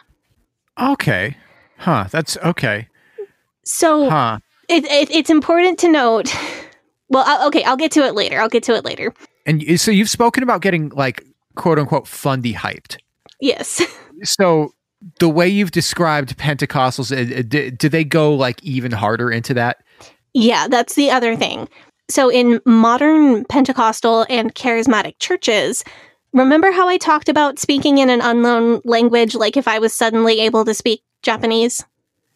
okay 0.79 1.35
huh 1.79 2.07
that's 2.09 2.37
okay 2.37 2.87
so 3.65 4.09
huh. 4.09 4.39
it, 4.69 4.85
it, 4.85 5.11
it's 5.11 5.29
important 5.29 5.77
to 5.77 5.91
note 5.91 6.33
well 7.13 7.23
I'll, 7.25 7.47
okay 7.47 7.63
i'll 7.63 7.77
get 7.77 7.91
to 7.93 8.01
it 8.01 8.13
later 8.13 8.41
i'll 8.41 8.49
get 8.49 8.63
to 8.63 8.75
it 8.75 8.83
later 8.83 9.13
and 9.45 9.79
so 9.79 9.91
you've 9.91 10.09
spoken 10.09 10.43
about 10.43 10.61
getting 10.61 10.89
like 10.89 11.23
quote 11.55 11.79
unquote 11.79 12.07
fundy 12.07 12.53
hyped 12.53 12.97
Yes. 13.43 13.81
so 14.23 14.73
the 15.19 15.27
way 15.27 15.49
you've 15.49 15.71
described 15.71 16.37
Pentecostals, 16.37 17.11
uh, 17.11 17.39
uh, 17.39 17.43
do, 17.45 17.69
do 17.69 17.89
they 17.89 18.05
go 18.05 18.33
like 18.33 18.63
even 18.63 18.93
harder 18.93 19.29
into 19.29 19.53
that? 19.53 19.83
Yeah, 20.33 20.67
that's 20.69 20.95
the 20.95 21.11
other 21.11 21.35
thing. 21.35 21.67
So 22.09 22.31
in 22.31 22.61
modern 22.65 23.43
Pentecostal 23.45 24.25
and 24.29 24.55
charismatic 24.55 25.19
churches, 25.19 25.83
Remember 26.35 26.71
how 26.71 26.87
I 26.87 26.97
talked 26.97 27.29
about 27.29 27.59
speaking 27.59 27.99
in 27.99 28.09
an 28.09 28.19
unknown 28.19 28.81
language, 28.85 29.35
like 29.35 29.55
if 29.55 29.67
I 29.67 29.77
was 29.77 29.93
suddenly 29.93 30.39
able 30.39 30.65
to 30.65 30.73
speak 30.73 31.03
Japanese? 31.21 31.85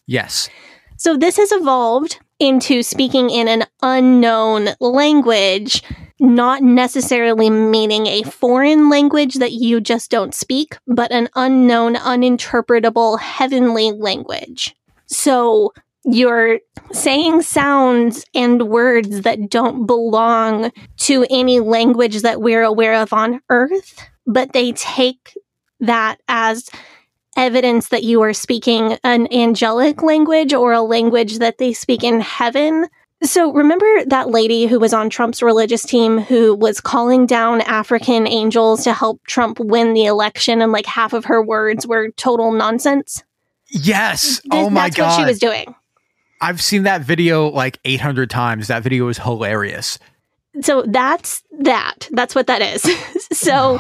Yes. 0.05 0.50
So 0.98 1.17
this 1.17 1.38
has 1.38 1.51
evolved 1.51 2.19
into 2.39 2.84
speaking 2.84 3.29
in 3.29 3.48
an 3.48 3.65
unknown 3.82 4.70
language, 4.79 5.84
not 6.20 6.62
necessarily 6.63 7.50
meaning 7.50 8.08
a 8.08 8.24
foreign 8.24 8.89
language 8.89 9.36
that 9.36 9.53
you 9.53 9.79
just 9.82 10.10
don't 10.10 10.34
speak, 10.34 10.77
but 10.88 11.12
an 11.12 11.29
unknown, 11.36 11.96
uninterpretable 11.96 13.20
heavenly 13.20 13.91
language. 13.91 14.75
So 15.08 15.74
you're 16.06 16.60
saying 16.94 17.41
sounds 17.41 18.24
and 18.34 18.70
words 18.70 19.22
that 19.22 19.50
don't 19.50 19.86
belong 19.86 20.72
to 20.98 21.25
any 21.29 21.60
language 21.60 22.22
that 22.22 22.41
we're 22.41 22.63
aware 22.63 22.96
of 22.96 23.13
on 23.13 23.41
earth, 23.50 24.01
but 24.25 24.53
they 24.53 24.72
take 24.72 25.38
that 25.79 26.20
as 26.27 26.70
evidence 27.38 27.89
that 27.89 28.03
you 28.03 28.22
are 28.24 28.34
speaking 28.34 28.98
an 29.03 29.32
angelic 29.32 30.01
language 30.01 30.53
or 30.53 30.74
a 30.74 30.82
language 30.82 31.38
that 31.38 31.60
they 31.60 31.72
speak 31.72 32.03
in 32.03 32.20
heaven. 32.20 32.88
So 33.24 33.53
remember 33.53 33.86
that 34.06 34.29
lady 34.29 34.65
who 34.65 34.79
was 34.79 34.94
on 34.94 35.10
Trump's 35.10 35.41
religious 35.41 35.84
team 35.84 36.17
who 36.17 36.56
was 36.56 36.82
calling 36.82 37.25
down 37.25 37.62
African 37.62 38.27
angels 38.27 38.84
to 38.84 38.94
help 38.94 39.24
Trump 39.25 39.60
win 39.60 39.94
the 39.94 40.06
election 40.06 40.62
and 40.62 40.72
like 40.72 40.86
half 40.86 41.13
of 41.13 41.25
her 41.25 41.41
words 41.41 41.88
were 41.88 42.12
total 42.12 42.51
nonsense? 42.51 43.24
Yes. 43.70 44.41
Th- 44.41 44.51
oh 44.51 44.70
my 44.70 44.86
That's 44.86 44.98
god. 44.98 45.03
That's 45.06 45.17
what 45.17 45.24
she 45.24 45.29
was 45.29 45.39
doing. 45.39 45.75
I've 46.41 46.62
seen 46.62 46.84
that 46.84 47.01
video 47.01 47.48
like 47.48 47.79
800 47.86 48.29
times. 48.29 48.67
That 48.67 48.84
video 48.84 49.08
is 49.08 49.17
hilarious. 49.17 49.98
So 50.62 50.84
that's 50.88 51.44
that. 51.60 52.08
That's 52.12 52.36
what 52.36 52.48
that 52.48 52.62
is. 52.62 52.84
so 53.32 53.79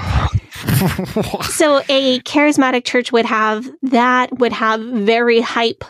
so 1.43 1.81
a 1.89 2.19
charismatic 2.21 2.83
church 2.85 3.11
would 3.11 3.25
have 3.25 3.69
that 3.83 4.37
would 4.39 4.53
have 4.53 4.81
very 4.81 5.41
hype 5.41 5.83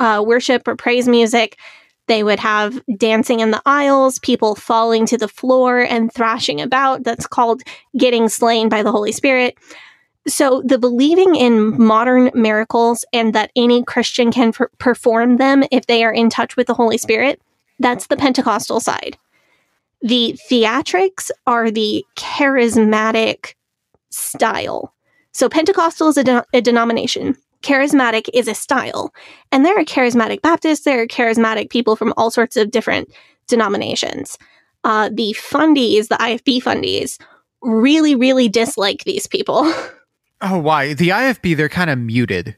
uh, 0.00 0.22
worship 0.26 0.66
or 0.68 0.76
praise 0.76 1.08
music. 1.08 1.58
They 2.06 2.22
would 2.22 2.38
have 2.38 2.82
dancing 2.98 3.40
in 3.40 3.50
the 3.50 3.62
aisles 3.64 4.18
people 4.18 4.54
falling 4.54 5.06
to 5.06 5.16
the 5.16 5.28
floor 5.28 5.80
and 5.80 6.12
thrashing 6.12 6.60
about. 6.60 7.04
That's 7.04 7.26
called 7.26 7.62
getting 7.96 8.28
slain 8.28 8.68
by 8.68 8.82
the 8.82 8.92
holy 8.92 9.12
spirit. 9.12 9.56
So 10.26 10.62
the 10.64 10.78
believing 10.78 11.34
in 11.34 11.82
modern 11.82 12.30
miracles 12.34 13.04
and 13.12 13.34
that 13.34 13.50
any 13.56 13.84
christian 13.84 14.32
can 14.32 14.52
per- 14.52 14.70
perform 14.78 15.36
them 15.36 15.64
if 15.70 15.86
they 15.86 16.02
are 16.02 16.12
in 16.12 16.30
touch 16.30 16.56
with 16.56 16.66
the 16.66 16.74
holy 16.74 16.98
spirit 16.98 17.40
that's 17.78 18.06
the 18.06 18.16
pentecostal 18.16 18.80
side. 18.80 19.18
The 20.02 20.38
theatrics 20.50 21.30
are 21.46 21.70
the 21.70 22.04
charismatic 22.16 23.54
style. 24.14 24.94
So 25.32 25.48
Pentecostal 25.48 26.08
is 26.08 26.16
a, 26.16 26.24
de- 26.24 26.46
a, 26.52 26.60
denomination. 26.60 27.36
Charismatic 27.62 28.28
is 28.32 28.46
a 28.46 28.54
style. 28.54 29.12
And 29.50 29.64
there 29.64 29.78
are 29.78 29.84
charismatic 29.84 30.42
Baptists, 30.42 30.84
there 30.84 31.02
are 31.02 31.06
charismatic 31.06 31.70
people 31.70 31.96
from 31.96 32.14
all 32.16 32.30
sorts 32.30 32.56
of 32.56 32.70
different 32.70 33.12
denominations. 33.48 34.38
Uh, 34.84 35.10
the 35.12 35.34
fundies, 35.38 36.08
the 36.08 36.16
IFB 36.16 36.62
fundies, 36.62 37.18
really, 37.62 38.14
really 38.14 38.48
dislike 38.48 39.04
these 39.04 39.26
people. 39.26 39.72
Oh, 40.46 40.58
why? 40.58 40.92
The 40.92 41.08
IFB, 41.08 41.56
they're 41.56 41.70
kind 41.70 41.88
of 41.88 41.98
muted. 41.98 42.54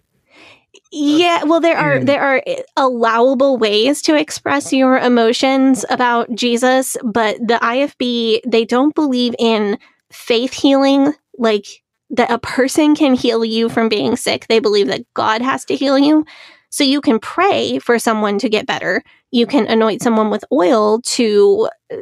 Yeah, 0.91 1.45
well 1.45 1.61
there 1.61 1.77
are 1.77 2.03
there 2.03 2.23
are 2.23 2.43
allowable 2.77 3.59
ways 3.59 4.01
to 4.03 4.17
express 4.17 4.73
your 4.73 4.99
emotions 4.99 5.85
about 5.91 6.33
Jesus, 6.35 6.97
but 7.05 7.37
the 7.39 7.59
IFB 7.63 8.41
they 8.47 8.65
don't 8.65 8.95
believe 8.95 9.35
in 9.39 9.79
faith 10.11 10.53
healing 10.53 11.13
like 11.38 11.83
that 12.11 12.31
a 12.31 12.38
person 12.38 12.95
can 12.95 13.14
heal 13.14 13.45
you 13.45 13.69
from 13.69 13.88
being 13.88 14.16
sick. 14.16 14.47
They 14.49 14.61
believe 14.61 14.87
that 14.88 15.05
God 15.14 15.43
has 15.43 15.64
to 15.66 15.76
heal 15.76 15.99
you. 15.99 16.25
So 16.71 16.85
you 16.85 17.00
can 17.00 17.19
pray 17.19 17.78
for 17.78 17.99
someone 17.99 18.38
to 18.38 18.49
get 18.49 18.66
better. 18.66 19.02
You 19.31 19.47
can 19.47 19.66
anoint 19.66 20.02
someone 20.02 20.31
with 20.31 20.45
oil 20.52 21.00
to 21.02 21.69
uh, 21.93 21.97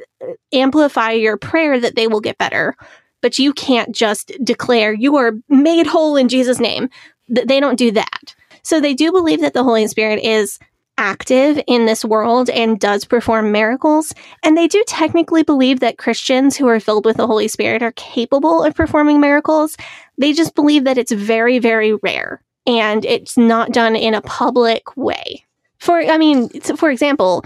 amplify 0.52 1.12
your 1.12 1.36
prayer 1.36 1.78
that 1.80 1.96
they 1.96 2.06
will 2.06 2.20
get 2.20 2.38
better. 2.38 2.74
But 3.22 3.38
you 3.38 3.52
can't 3.52 3.94
just 3.94 4.32
declare 4.42 4.92
you 4.92 5.16
are 5.16 5.32
made 5.48 5.86
whole 5.86 6.16
in 6.16 6.28
Jesus' 6.28 6.60
name. 6.60 6.90
They 7.28 7.60
don't 7.60 7.78
do 7.78 7.90
that. 7.92 8.34
So 8.62 8.80
they 8.80 8.94
do 8.94 9.12
believe 9.12 9.40
that 9.40 9.54
the 9.54 9.64
Holy 9.64 9.86
Spirit 9.86 10.22
is 10.22 10.58
active 10.98 11.60
in 11.66 11.86
this 11.86 12.04
world 12.04 12.48
and 12.50 12.78
does 12.78 13.04
perform 13.04 13.52
miracles. 13.52 14.12
And 14.42 14.56
they 14.56 14.68
do 14.68 14.82
technically 14.86 15.42
believe 15.42 15.80
that 15.80 15.98
Christians 15.98 16.56
who 16.56 16.68
are 16.68 16.80
filled 16.80 17.04
with 17.04 17.16
the 17.16 17.26
Holy 17.26 17.48
Spirit 17.48 17.82
are 17.82 17.92
capable 17.92 18.62
of 18.62 18.74
performing 18.74 19.20
miracles. 19.20 19.76
They 20.18 20.32
just 20.32 20.54
believe 20.54 20.84
that 20.84 20.98
it's 20.98 21.12
very, 21.12 21.58
very 21.58 21.94
rare 21.94 22.42
and 22.66 23.04
it's 23.04 23.36
not 23.36 23.72
done 23.72 23.96
in 23.96 24.14
a 24.14 24.22
public 24.22 24.96
way. 24.96 25.44
For, 25.78 26.00
I 26.00 26.16
mean, 26.16 26.48
for 26.60 26.90
example, 26.90 27.44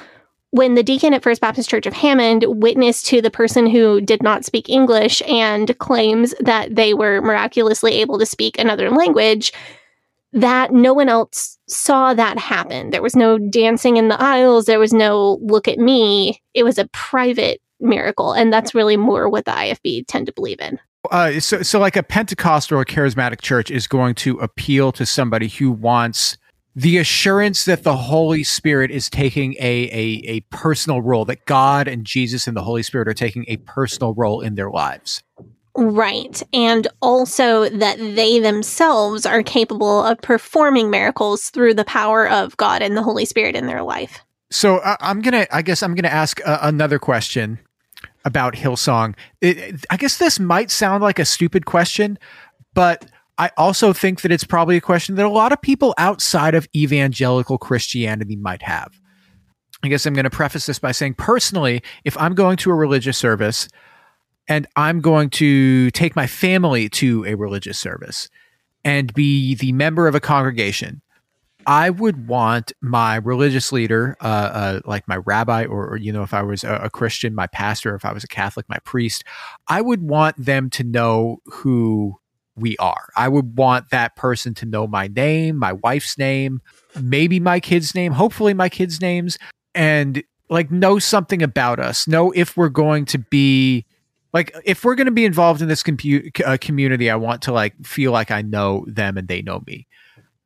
when 0.50 0.74
the 0.74 0.82
deacon 0.82 1.12
at 1.12 1.22
First 1.22 1.40
Baptist 1.40 1.68
Church 1.68 1.87
of 1.87 1.92
Hammond 1.92 2.44
witnessed 2.46 3.06
to 3.06 3.20
the 3.20 3.30
person 3.30 3.66
who 3.66 4.00
did 4.00 4.22
not 4.22 4.44
speak 4.44 4.68
English 4.68 5.20
and 5.26 5.76
claims 5.78 6.34
that 6.40 6.74
they 6.74 6.94
were 6.94 7.20
miraculously 7.20 7.94
able 7.94 8.18
to 8.18 8.24
speak 8.24 8.58
another 8.58 8.90
language, 8.90 9.52
that 10.32 10.72
no 10.72 10.94
one 10.94 11.08
else 11.08 11.57
saw 11.68 12.14
that 12.14 12.38
happen. 12.38 12.90
There 12.90 13.02
was 13.02 13.16
no 13.16 13.38
dancing 13.38 13.96
in 13.96 14.09
the 14.09 14.20
aisles. 14.20 14.66
There 14.66 14.78
was 14.78 14.92
no 14.92 15.38
look 15.42 15.68
at 15.68 15.78
me. 15.78 16.42
It 16.54 16.64
was 16.64 16.78
a 16.78 16.88
private 16.88 17.61
miracle. 17.81 18.33
And 18.33 18.52
that's 18.52 18.74
really 18.74 18.96
more 18.96 19.28
what 19.28 19.44
the 19.44 19.52
IFB 19.52 20.04
tend 20.07 20.26
to 20.26 20.33
believe 20.33 20.61
in. 20.61 20.78
Uh, 21.11 21.38
so, 21.40 21.62
so 21.62 21.78
like 21.78 21.96
a 21.96 22.02
Pentecostal 22.02 22.78
or 22.78 22.85
charismatic 22.85 23.40
church 23.40 23.70
is 23.70 23.87
going 23.87 24.14
to 24.16 24.38
appeal 24.38 24.92
to 24.92 25.07
somebody 25.07 25.48
who 25.48 25.70
wants 25.70 26.37
the 26.74 26.98
assurance 26.98 27.64
that 27.64 27.83
the 27.83 27.96
Holy 27.96 28.44
Spirit 28.44 28.90
is 28.90 29.09
taking 29.09 29.54
a, 29.54 29.88
a, 29.90 30.22
a 30.28 30.40
personal 30.50 31.00
role, 31.00 31.24
that 31.24 31.44
God 31.46 31.88
and 31.88 32.04
Jesus 32.04 32.46
and 32.46 32.57
the 32.57 32.62
Holy 32.62 32.83
Spirit 32.83 33.09
are 33.09 33.14
taking 33.14 33.44
a 33.48 33.57
personal 33.59 34.14
role 34.14 34.40
in 34.40 34.54
their 34.54 34.70
lives. 34.70 35.22
Right. 35.80 36.42
And 36.52 36.88
also 37.00 37.68
that 37.68 37.98
they 37.98 38.40
themselves 38.40 39.24
are 39.24 39.44
capable 39.44 40.02
of 40.02 40.20
performing 40.20 40.90
miracles 40.90 41.50
through 41.50 41.74
the 41.74 41.84
power 41.84 42.28
of 42.28 42.56
God 42.56 42.82
and 42.82 42.96
the 42.96 43.02
Holy 43.02 43.24
Spirit 43.24 43.54
in 43.54 43.66
their 43.66 43.84
life. 43.84 44.18
So 44.50 44.78
uh, 44.78 44.96
I'm 45.00 45.20
going 45.20 45.44
to, 45.44 45.54
I 45.54 45.62
guess 45.62 45.84
I'm 45.84 45.94
going 45.94 46.02
to 46.02 46.12
ask 46.12 46.40
uh, 46.44 46.58
another 46.62 46.98
question 46.98 47.60
about 48.24 48.54
Hillsong. 48.54 49.14
It, 49.40 49.86
I 49.88 49.96
guess 49.96 50.18
this 50.18 50.40
might 50.40 50.72
sound 50.72 51.04
like 51.04 51.20
a 51.20 51.24
stupid 51.24 51.64
question, 51.64 52.18
but 52.74 53.06
I 53.38 53.52
also 53.56 53.92
think 53.92 54.22
that 54.22 54.32
it's 54.32 54.42
probably 54.42 54.76
a 54.76 54.80
question 54.80 55.14
that 55.14 55.26
a 55.26 55.30
lot 55.30 55.52
of 55.52 55.62
people 55.62 55.94
outside 55.96 56.56
of 56.56 56.66
evangelical 56.74 57.56
Christianity 57.56 58.34
might 58.34 58.62
have. 58.62 58.98
I 59.84 59.88
guess 59.88 60.06
I'm 60.06 60.14
going 60.14 60.24
to 60.24 60.30
preface 60.30 60.66
this 60.66 60.80
by 60.80 60.90
saying 60.90 61.14
personally, 61.14 61.84
if 62.04 62.18
I'm 62.18 62.34
going 62.34 62.56
to 62.56 62.70
a 62.70 62.74
religious 62.74 63.16
service, 63.16 63.68
and 64.48 64.66
I'm 64.76 65.00
going 65.00 65.30
to 65.30 65.90
take 65.90 66.16
my 66.16 66.26
family 66.26 66.88
to 66.90 67.24
a 67.26 67.34
religious 67.34 67.78
service 67.78 68.28
and 68.84 69.12
be 69.12 69.54
the 69.54 69.72
member 69.72 70.08
of 70.08 70.14
a 70.14 70.20
congregation, 70.20 71.02
I 71.66 71.90
would 71.90 72.26
want 72.26 72.72
my 72.80 73.16
religious 73.16 73.72
leader, 73.72 74.16
uh, 74.22 74.24
uh, 74.24 74.80
like 74.87 75.06
my 75.06 75.16
rabbi, 75.18 75.66
or, 75.66 75.88
or, 75.88 75.96
you 75.98 76.12
know, 76.12 76.22
if 76.22 76.32
I 76.32 76.42
was 76.42 76.64
a, 76.64 76.76
a, 76.76 76.90
Christian, 76.90 77.34
my 77.34 77.46
pastor, 77.46 77.94
if 77.94 78.06
I 78.06 78.12
was 78.12 78.24
a 78.24 78.28
Catholic, 78.28 78.66
my 78.70 78.78
priest, 78.84 79.22
I 79.68 79.82
would 79.82 80.02
want 80.02 80.42
them 80.42 80.70
to 80.70 80.84
know 80.84 81.42
who 81.44 82.18
we 82.56 82.76
are. 82.78 83.11
I 83.14 83.28
would 83.28 83.58
want 83.58 83.90
that 83.90 84.16
person 84.16 84.54
to 84.54 84.66
know 84.66 84.87
my 84.87 85.08
name, 85.08 85.56
my 85.56 85.74
wife's 85.74 86.16
name, 86.16 86.62
maybe 86.98 87.38
my 87.38 87.61
kid's 87.61 87.94
name, 87.94 88.12
hopefully 88.12 88.54
my 88.54 88.70
kids' 88.70 89.00
names, 89.00 89.37
and 89.74 90.22
like 90.48 90.70
know 90.70 90.98
something 90.98 91.42
about 91.42 91.78
us, 91.78 92.08
know 92.08 92.30
if 92.30 92.56
we're 92.56 92.70
going 92.70 93.04
to 93.06 93.18
be 93.18 93.84
like 94.32 94.54
if 94.64 94.84
we're 94.84 94.94
going 94.94 95.06
to 95.06 95.10
be 95.12 95.24
involved 95.24 95.62
in 95.62 95.68
this 95.68 95.82
compu- 95.82 96.30
uh, 96.46 96.56
community 96.60 97.10
i 97.10 97.16
want 97.16 97.42
to 97.42 97.52
like 97.52 97.74
feel 97.84 98.12
like 98.12 98.30
i 98.30 98.42
know 98.42 98.84
them 98.88 99.16
and 99.16 99.28
they 99.28 99.42
know 99.42 99.62
me. 99.66 99.86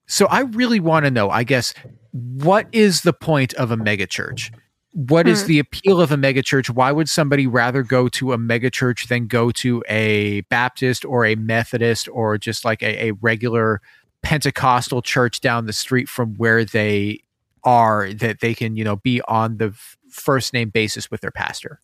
So 0.06 0.26
i 0.26 0.40
really 0.40 0.80
want 0.80 1.04
to 1.04 1.10
know 1.10 1.30
i 1.30 1.44
guess 1.44 1.74
what 2.12 2.66
is 2.72 3.02
the 3.02 3.12
point 3.14 3.54
of 3.54 3.70
a 3.70 3.76
megachurch? 3.76 4.52
What 4.92 5.26
is 5.26 5.40
Hmm. 5.42 5.48
the 5.48 5.58
appeal 5.60 6.02
of 6.02 6.12
a 6.12 6.16
megachurch? 6.16 6.68
Why 6.68 6.92
would 6.92 7.08
somebody 7.08 7.46
rather 7.46 7.82
go 7.82 8.08
to 8.10 8.34
a 8.34 8.36
megachurch 8.38 9.08
than 9.08 9.26
go 9.26 9.50
to 9.52 9.82
a 9.88 10.42
baptist 10.42 11.06
or 11.06 11.24
a 11.24 11.34
methodist 11.36 12.10
or 12.12 12.36
just 12.36 12.62
like 12.66 12.82
a, 12.82 13.06
a 13.08 13.12
regular 13.22 13.80
pentecostal 14.22 15.00
church 15.00 15.40
down 15.40 15.64
the 15.64 15.72
street 15.72 16.08
from 16.10 16.34
where 16.34 16.64
they 16.64 17.20
are 17.64 18.12
that 18.12 18.40
they 18.40 18.54
can 18.54 18.76
you 18.76 18.84
know 18.84 18.96
be 18.96 19.22
on 19.22 19.56
the 19.56 19.68
f- 19.68 19.96
first 20.10 20.52
name 20.52 20.68
basis 20.68 21.10
with 21.10 21.22
their 21.22 21.30
pastor 21.30 21.80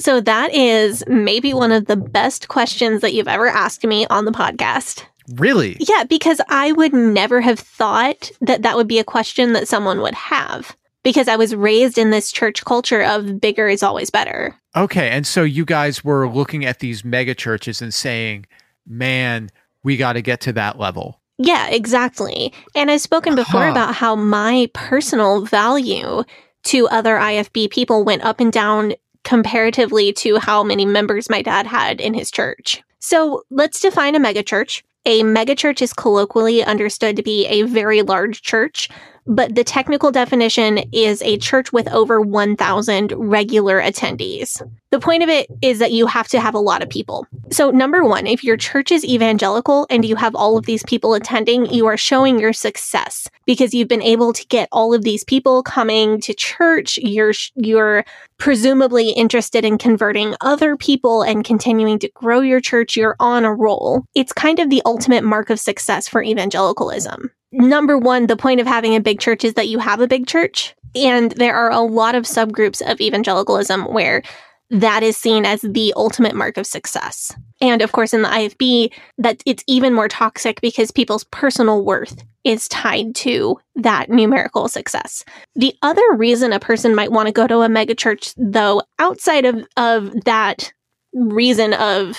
So 0.00 0.20
that 0.20 0.54
is 0.54 1.04
maybe 1.08 1.52
one 1.54 1.72
of 1.72 1.86
the 1.86 1.96
best 1.96 2.48
questions 2.48 3.00
that 3.00 3.14
you've 3.14 3.28
ever 3.28 3.48
asked 3.48 3.84
me 3.84 4.06
on 4.08 4.24
the 4.24 4.30
podcast. 4.32 5.04
really 5.36 5.76
Yeah, 5.80 6.04
because 6.04 6.40
I 6.48 6.72
would 6.72 6.92
never 6.92 7.40
have 7.40 7.58
thought 7.58 8.30
that 8.40 8.62
that 8.62 8.76
would 8.76 8.88
be 8.88 8.98
a 8.98 9.04
question 9.04 9.52
that 9.54 9.68
someone 9.68 10.00
would 10.00 10.14
have 10.14 10.76
because 11.02 11.28
I 11.28 11.36
was 11.36 11.54
raised 11.54 11.98
in 11.98 12.10
this 12.10 12.32
church 12.32 12.64
culture 12.64 13.02
of 13.02 13.40
bigger 13.40 13.68
is 13.68 13.82
always 13.82 14.10
better. 14.10 14.54
Okay, 14.76 15.08
and 15.10 15.26
so 15.26 15.42
you 15.42 15.64
guys 15.64 16.04
were 16.04 16.28
looking 16.28 16.64
at 16.64 16.78
these 16.80 17.04
mega 17.04 17.34
churches 17.34 17.82
and 17.82 17.92
saying 17.92 18.46
man, 18.86 19.50
we 19.82 19.96
got 19.96 20.14
to 20.14 20.22
get 20.22 20.40
to 20.42 20.52
that 20.54 20.78
level. 20.78 21.20
Yeah, 21.36 21.68
exactly. 21.68 22.52
And 22.74 22.90
I've 22.90 23.00
spoken 23.00 23.34
before 23.34 23.64
Huh. 23.64 23.70
about 23.70 23.94
how 23.94 24.16
my 24.16 24.70
personal 24.72 25.44
value 25.44 26.24
to 26.64 26.88
other 26.88 27.16
IFB 27.16 27.70
people 27.70 28.02
went 28.04 28.24
up 28.24 28.40
and 28.40 28.52
down 28.52 28.94
comparatively 29.24 30.12
to 30.14 30.38
how 30.38 30.62
many 30.62 30.84
members 30.84 31.30
my 31.30 31.42
dad 31.42 31.66
had 31.66 32.00
in 32.00 32.14
his 32.14 32.30
church. 32.30 32.82
So 32.98 33.42
let's 33.50 33.80
define 33.80 34.14
a 34.14 34.20
megachurch. 34.20 34.82
A 35.06 35.22
megachurch 35.22 35.80
is 35.80 35.92
colloquially 35.92 36.62
understood 36.62 37.16
to 37.16 37.22
be 37.22 37.46
a 37.46 37.62
very 37.62 38.02
large 38.02 38.42
church, 38.42 38.88
but 39.28 39.54
the 39.54 39.62
technical 39.62 40.10
definition 40.10 40.78
is 40.90 41.20
a 41.22 41.36
church 41.36 41.70
with 41.72 41.86
over 41.88 42.20
1,000 42.20 43.12
regular 43.14 43.80
attendees. 43.80 44.60
The 44.90 44.98
point 44.98 45.22
of 45.22 45.28
it 45.28 45.48
is 45.60 45.80
that 45.80 45.92
you 45.92 46.06
have 46.06 46.28
to 46.28 46.40
have 46.40 46.54
a 46.54 46.58
lot 46.58 46.82
of 46.82 46.88
people. 46.88 47.26
So, 47.52 47.70
number 47.70 48.02
one, 48.02 48.26
if 48.26 48.42
your 48.42 48.56
church 48.56 48.90
is 48.90 49.04
evangelical 49.04 49.86
and 49.90 50.02
you 50.02 50.16
have 50.16 50.34
all 50.34 50.56
of 50.56 50.64
these 50.64 50.82
people 50.84 51.12
attending, 51.12 51.66
you 51.66 51.86
are 51.86 51.98
showing 51.98 52.38
your 52.38 52.54
success 52.54 53.28
because 53.44 53.74
you've 53.74 53.86
been 53.86 54.02
able 54.02 54.32
to 54.32 54.46
get 54.46 54.68
all 54.72 54.94
of 54.94 55.04
these 55.04 55.24
people 55.24 55.62
coming 55.62 56.22
to 56.22 56.32
church. 56.32 56.98
You're 57.02 57.34
you're 57.54 58.06
presumably 58.38 59.10
interested 59.10 59.62
in 59.62 59.76
converting 59.76 60.34
other 60.40 60.74
people 60.74 61.22
and 61.22 61.44
continuing 61.44 61.98
to 61.98 62.10
grow 62.14 62.40
your 62.40 62.60
church. 62.60 62.96
You're 62.96 63.16
on 63.20 63.44
a 63.44 63.52
roll. 63.52 64.04
It's 64.14 64.32
kind 64.32 64.58
of 64.58 64.70
the 64.70 64.82
ultimate 64.86 65.24
mark 65.24 65.50
of 65.50 65.60
success 65.60 66.08
for 66.08 66.22
evangelicalism. 66.22 67.30
Number 67.52 67.96
one, 67.96 68.26
the 68.26 68.36
point 68.36 68.60
of 68.60 68.66
having 68.66 68.94
a 68.94 69.00
big 69.00 69.20
church 69.20 69.44
is 69.44 69.54
that 69.54 69.68
you 69.68 69.78
have 69.78 70.00
a 70.00 70.08
big 70.08 70.26
church. 70.26 70.74
And 70.94 71.32
there 71.32 71.54
are 71.54 71.70
a 71.70 71.80
lot 71.80 72.14
of 72.14 72.24
subgroups 72.24 72.82
of 72.90 73.00
evangelicalism 73.00 73.84
where 73.92 74.22
that 74.70 75.02
is 75.02 75.16
seen 75.16 75.46
as 75.46 75.62
the 75.62 75.94
ultimate 75.96 76.34
mark 76.34 76.58
of 76.58 76.66
success. 76.66 77.34
And 77.60 77.80
of 77.80 77.92
course, 77.92 78.12
in 78.12 78.22
the 78.22 78.28
IFB, 78.28 78.92
that 79.16 79.42
it's 79.46 79.64
even 79.66 79.94
more 79.94 80.08
toxic 80.08 80.60
because 80.60 80.90
people's 80.90 81.24
personal 81.24 81.84
worth 81.84 82.22
is 82.44 82.68
tied 82.68 83.14
to 83.14 83.58
that 83.76 84.10
numerical 84.10 84.68
success. 84.68 85.24
The 85.54 85.74
other 85.82 86.04
reason 86.14 86.52
a 86.52 86.60
person 86.60 86.94
might 86.94 87.12
want 87.12 87.26
to 87.26 87.32
go 87.32 87.46
to 87.46 87.60
a 87.60 87.68
megachurch, 87.68 88.34
though, 88.36 88.82
outside 88.98 89.44
of, 89.44 89.66
of 89.76 90.24
that 90.24 90.72
reason 91.14 91.72
of 91.74 92.18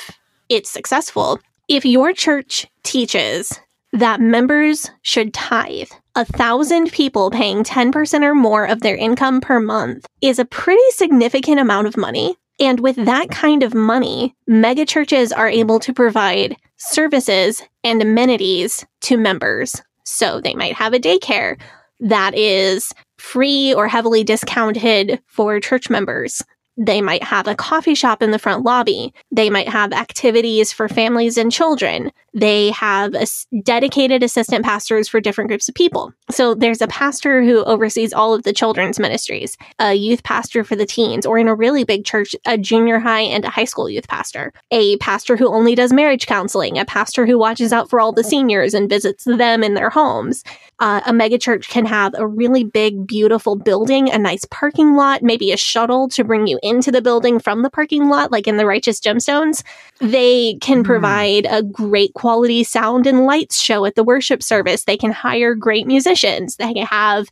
it's 0.50 0.70
successful, 0.70 1.40
if 1.68 1.86
your 1.86 2.14
church 2.14 2.66
teaches 2.84 3.60
that 3.94 4.22
members 4.22 4.90
should 5.02 5.34
tithe, 5.34 5.90
a 6.16 6.26
thousand 6.26 6.92
people 6.92 7.32
paying 7.32 7.64
10% 7.64 8.24
or 8.24 8.36
more 8.36 8.66
of 8.66 8.82
their 8.82 8.96
income 8.96 9.42
per 9.42 9.60
month 9.60 10.06
is 10.22 10.40
a 10.40 10.46
pretty 10.46 10.82
significant 10.92 11.60
amount 11.60 11.88
of 11.88 11.98
money. 11.98 12.36
And 12.60 12.82
with 12.82 12.98
that 12.98 13.30
kind 13.32 13.64
of 13.64 13.74
money, 13.74 14.36
megachurches 14.50 15.36
are 15.36 15.50
able 15.50 15.80
to 15.80 15.94
provide 15.94 16.58
services 16.78 17.62
and 17.84 18.02
amenities 18.02 18.86
to 19.02 19.18
members. 19.18 19.82
So 20.04 20.42
they 20.42 20.54
might 20.54 20.74
have 20.74 20.94
a 20.94 21.00
daycare 21.00 21.60
that 22.02 22.36
is 22.36 22.92
free 23.18 23.74
or 23.74 23.88
heavily 23.88 24.24
discounted 24.24 25.22
for 25.28 25.60
church 25.60 25.90
members. 25.90 26.42
They 26.78 27.02
might 27.02 27.24
have 27.24 27.48
a 27.48 27.56
coffee 27.56 27.94
shop 27.94 28.22
in 28.22 28.32
the 28.32 28.40
front 28.40 28.64
lobby. 28.64 29.14
They 29.32 29.50
might 29.50 29.68
have 29.68 29.92
activities 29.92 30.72
for 30.72 30.88
families 30.88 31.38
and 31.38 31.52
children. 31.52 32.12
They 32.34 32.72
have 32.72 33.16
as- 33.16 33.48
dedicated 33.64 34.24
assistant 34.24 34.64
pastors 34.64 35.08
for 35.08 35.20
different 35.20 35.50
groups 35.50 35.70
of 35.70 35.76
people. 35.76 36.14
So 36.30 36.54
there's 36.54 36.82
a 36.82 36.88
pastor 36.88 37.44
who 37.44 37.64
oversees 37.64 38.14
all 38.14 38.34
of 38.34 38.44
the 38.44 38.54
children's 38.54 39.00
ministries, 39.00 39.58
a 39.80 39.94
youth 39.94 40.24
pastor 40.24 40.64
for 40.64 40.76
the 40.76 40.86
teens, 40.86 41.26
or 41.26 41.38
in 41.38 41.48
a 41.48 41.56
really 41.56 41.84
big 41.84 42.06
church, 42.06 42.36
a 42.46 42.58
junior 42.58 43.00
high 43.00 43.22
and 43.22 43.46
a 43.46 43.50
high 43.50 43.66
school 43.66 43.90
youth 43.90 44.08
pastor, 44.08 44.54
a 44.72 44.98
pastor 44.98 45.36
who 45.36 45.48
only 45.48 45.76
does 45.76 45.92
marriage 45.92 46.28
counseling, 46.28 46.78
a 46.78 46.86
pastor 46.86 47.26
who 47.26 47.38
watches 47.38 47.74
out 47.74 47.90
for 47.90 48.00
all 48.00 48.12
the 48.12 48.24
seniors 48.24 48.74
and 48.74 48.90
visits 48.90 49.24
them 49.24 49.64
in 49.64 49.74
their 49.74 49.90
homes. 49.90 50.44
Uh, 50.80 51.02
a 51.06 51.12
megachurch 51.12 51.68
can 51.68 51.86
have 51.86 52.14
a 52.18 52.26
really 52.26 52.64
big, 52.64 53.06
beautiful 53.06 53.56
building, 53.56 54.10
a 54.10 54.18
nice 54.18 54.46
parking 54.46 54.96
lot, 54.96 55.22
maybe 55.22 55.52
a 55.52 55.58
shuttle 55.58 56.08
to 56.08 56.24
bring 56.24 56.48
you 56.48 56.58
into 56.64 56.92
the 56.92 57.02
building 57.02 57.38
from 57.40 57.64
the 57.64 57.70
parking 57.70 58.08
lot, 58.08 58.32
like 58.32 58.48
in 58.48 58.58
the 58.58 58.66
Righteous 58.66 59.00
Gemstones. 59.00 59.64
They 60.00 60.56
can 60.62 60.84
provide 60.84 61.46
a 61.50 61.64
great 61.64 62.14
quality 62.20 62.66
sound 62.66 63.08
and 63.08 63.26
lights 63.26 63.62
show 63.62 63.86
at 63.86 63.96
the 63.96 64.04
worship 64.04 64.44
service. 64.44 64.84
They 64.84 64.98
can 64.98 65.14
hire 65.14 65.56
great 65.56 65.88
musicians. 65.88 66.58
They 66.58 66.74
can 66.74 66.86
have 66.86 67.30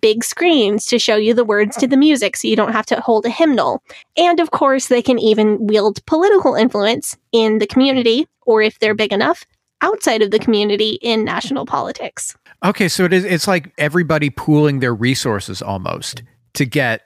big 0.00 0.24
screens 0.24 0.84
to 0.86 0.98
show 0.98 1.14
you 1.14 1.32
the 1.32 1.44
words 1.44 1.76
to 1.76 1.86
the 1.86 1.96
music 1.96 2.36
so 2.36 2.48
you 2.48 2.56
don't 2.56 2.72
have 2.72 2.86
to 2.86 3.00
hold 3.00 3.24
a 3.24 3.30
hymnal. 3.30 3.84
And 4.16 4.40
of 4.40 4.50
course, 4.50 4.88
they 4.88 5.00
can 5.00 5.20
even 5.20 5.64
wield 5.64 6.04
political 6.06 6.56
influence 6.56 7.16
in 7.30 7.60
the 7.60 7.68
community, 7.68 8.26
or 8.44 8.62
if 8.62 8.80
they're 8.80 8.96
big 8.96 9.12
enough, 9.12 9.44
outside 9.80 10.22
of 10.22 10.32
the 10.32 10.40
community 10.40 10.98
in 11.02 11.24
national 11.24 11.64
politics. 11.64 12.36
Okay, 12.64 12.88
so 12.88 13.04
it 13.04 13.12
is. 13.12 13.24
It's 13.24 13.46
like 13.46 13.72
everybody 13.78 14.28
pooling 14.30 14.80
their 14.80 14.94
resources 14.94 15.62
almost 15.62 16.24
to 16.54 16.64
get. 16.64 17.02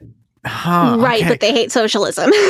Huh, 0.46 0.96
right, 0.98 1.20
okay. 1.20 1.28
but 1.28 1.40
they 1.40 1.52
hate 1.52 1.70
socialism. 1.70 2.30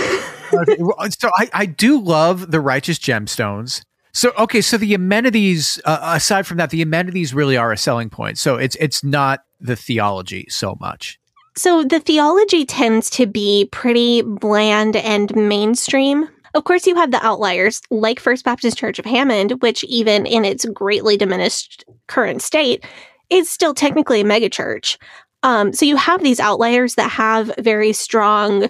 Okay, 0.53 0.77
well, 0.81 0.97
so 1.11 1.31
I, 1.37 1.49
I 1.53 1.67
do 1.67 2.01
love 2.01 2.51
the 2.51 2.61
righteous 2.61 2.99
gemstones. 2.99 3.83
So 4.13 4.33
okay, 4.39 4.61
so 4.61 4.77
the 4.77 4.95
amenities 4.95 5.81
uh, 5.85 6.15
aside 6.17 6.47
from 6.47 6.57
that, 6.59 6.71
the 6.71 6.83
amenities 6.83 7.33
really 7.33 7.57
are 7.57 7.73
a 7.73 7.77
selling 7.77 8.11
point. 8.11 8.39
So 8.39 8.57
it's 8.57 8.77
it's 8.81 9.05
not 9.05 9.45
the 9.61 9.77
theology 9.77 10.47
so 10.49 10.77
much. 10.81 11.19
So 11.57 11.85
the 11.85 12.01
theology 12.01 12.65
tends 12.65 13.11
to 13.11 13.27
be 13.27 13.69
pretty 13.73 14.23
bland 14.23 14.97
and 14.97 15.35
mainstream. 15.35 16.29
Of 16.55 16.65
course, 16.65 16.87
you 16.87 16.97
have 16.97 17.13
the 17.13 17.25
outliers, 17.25 17.81
like 17.91 18.19
First 18.19 18.45
Baptist 18.45 18.77
Church 18.77 18.99
of 18.99 19.05
Hammond, 19.05 19.63
which, 19.63 19.85
even 19.85 20.27
in 20.27 20.45
its 20.45 20.65
greatly 20.65 21.17
diminished 21.17 21.85
current 22.09 22.43
state, 22.43 22.85
is 23.31 23.49
still 23.49 23.75
technically 23.75 24.21
a 24.21 24.25
megachurch. 24.25 24.97
Um, 25.43 25.73
so 25.73 25.87
you 25.87 25.97
have 25.97 26.23
these 26.23 26.41
outliers 26.41 26.97
that 26.97 27.11
have 27.11 27.53
very 27.59 27.93
strong 27.93 28.69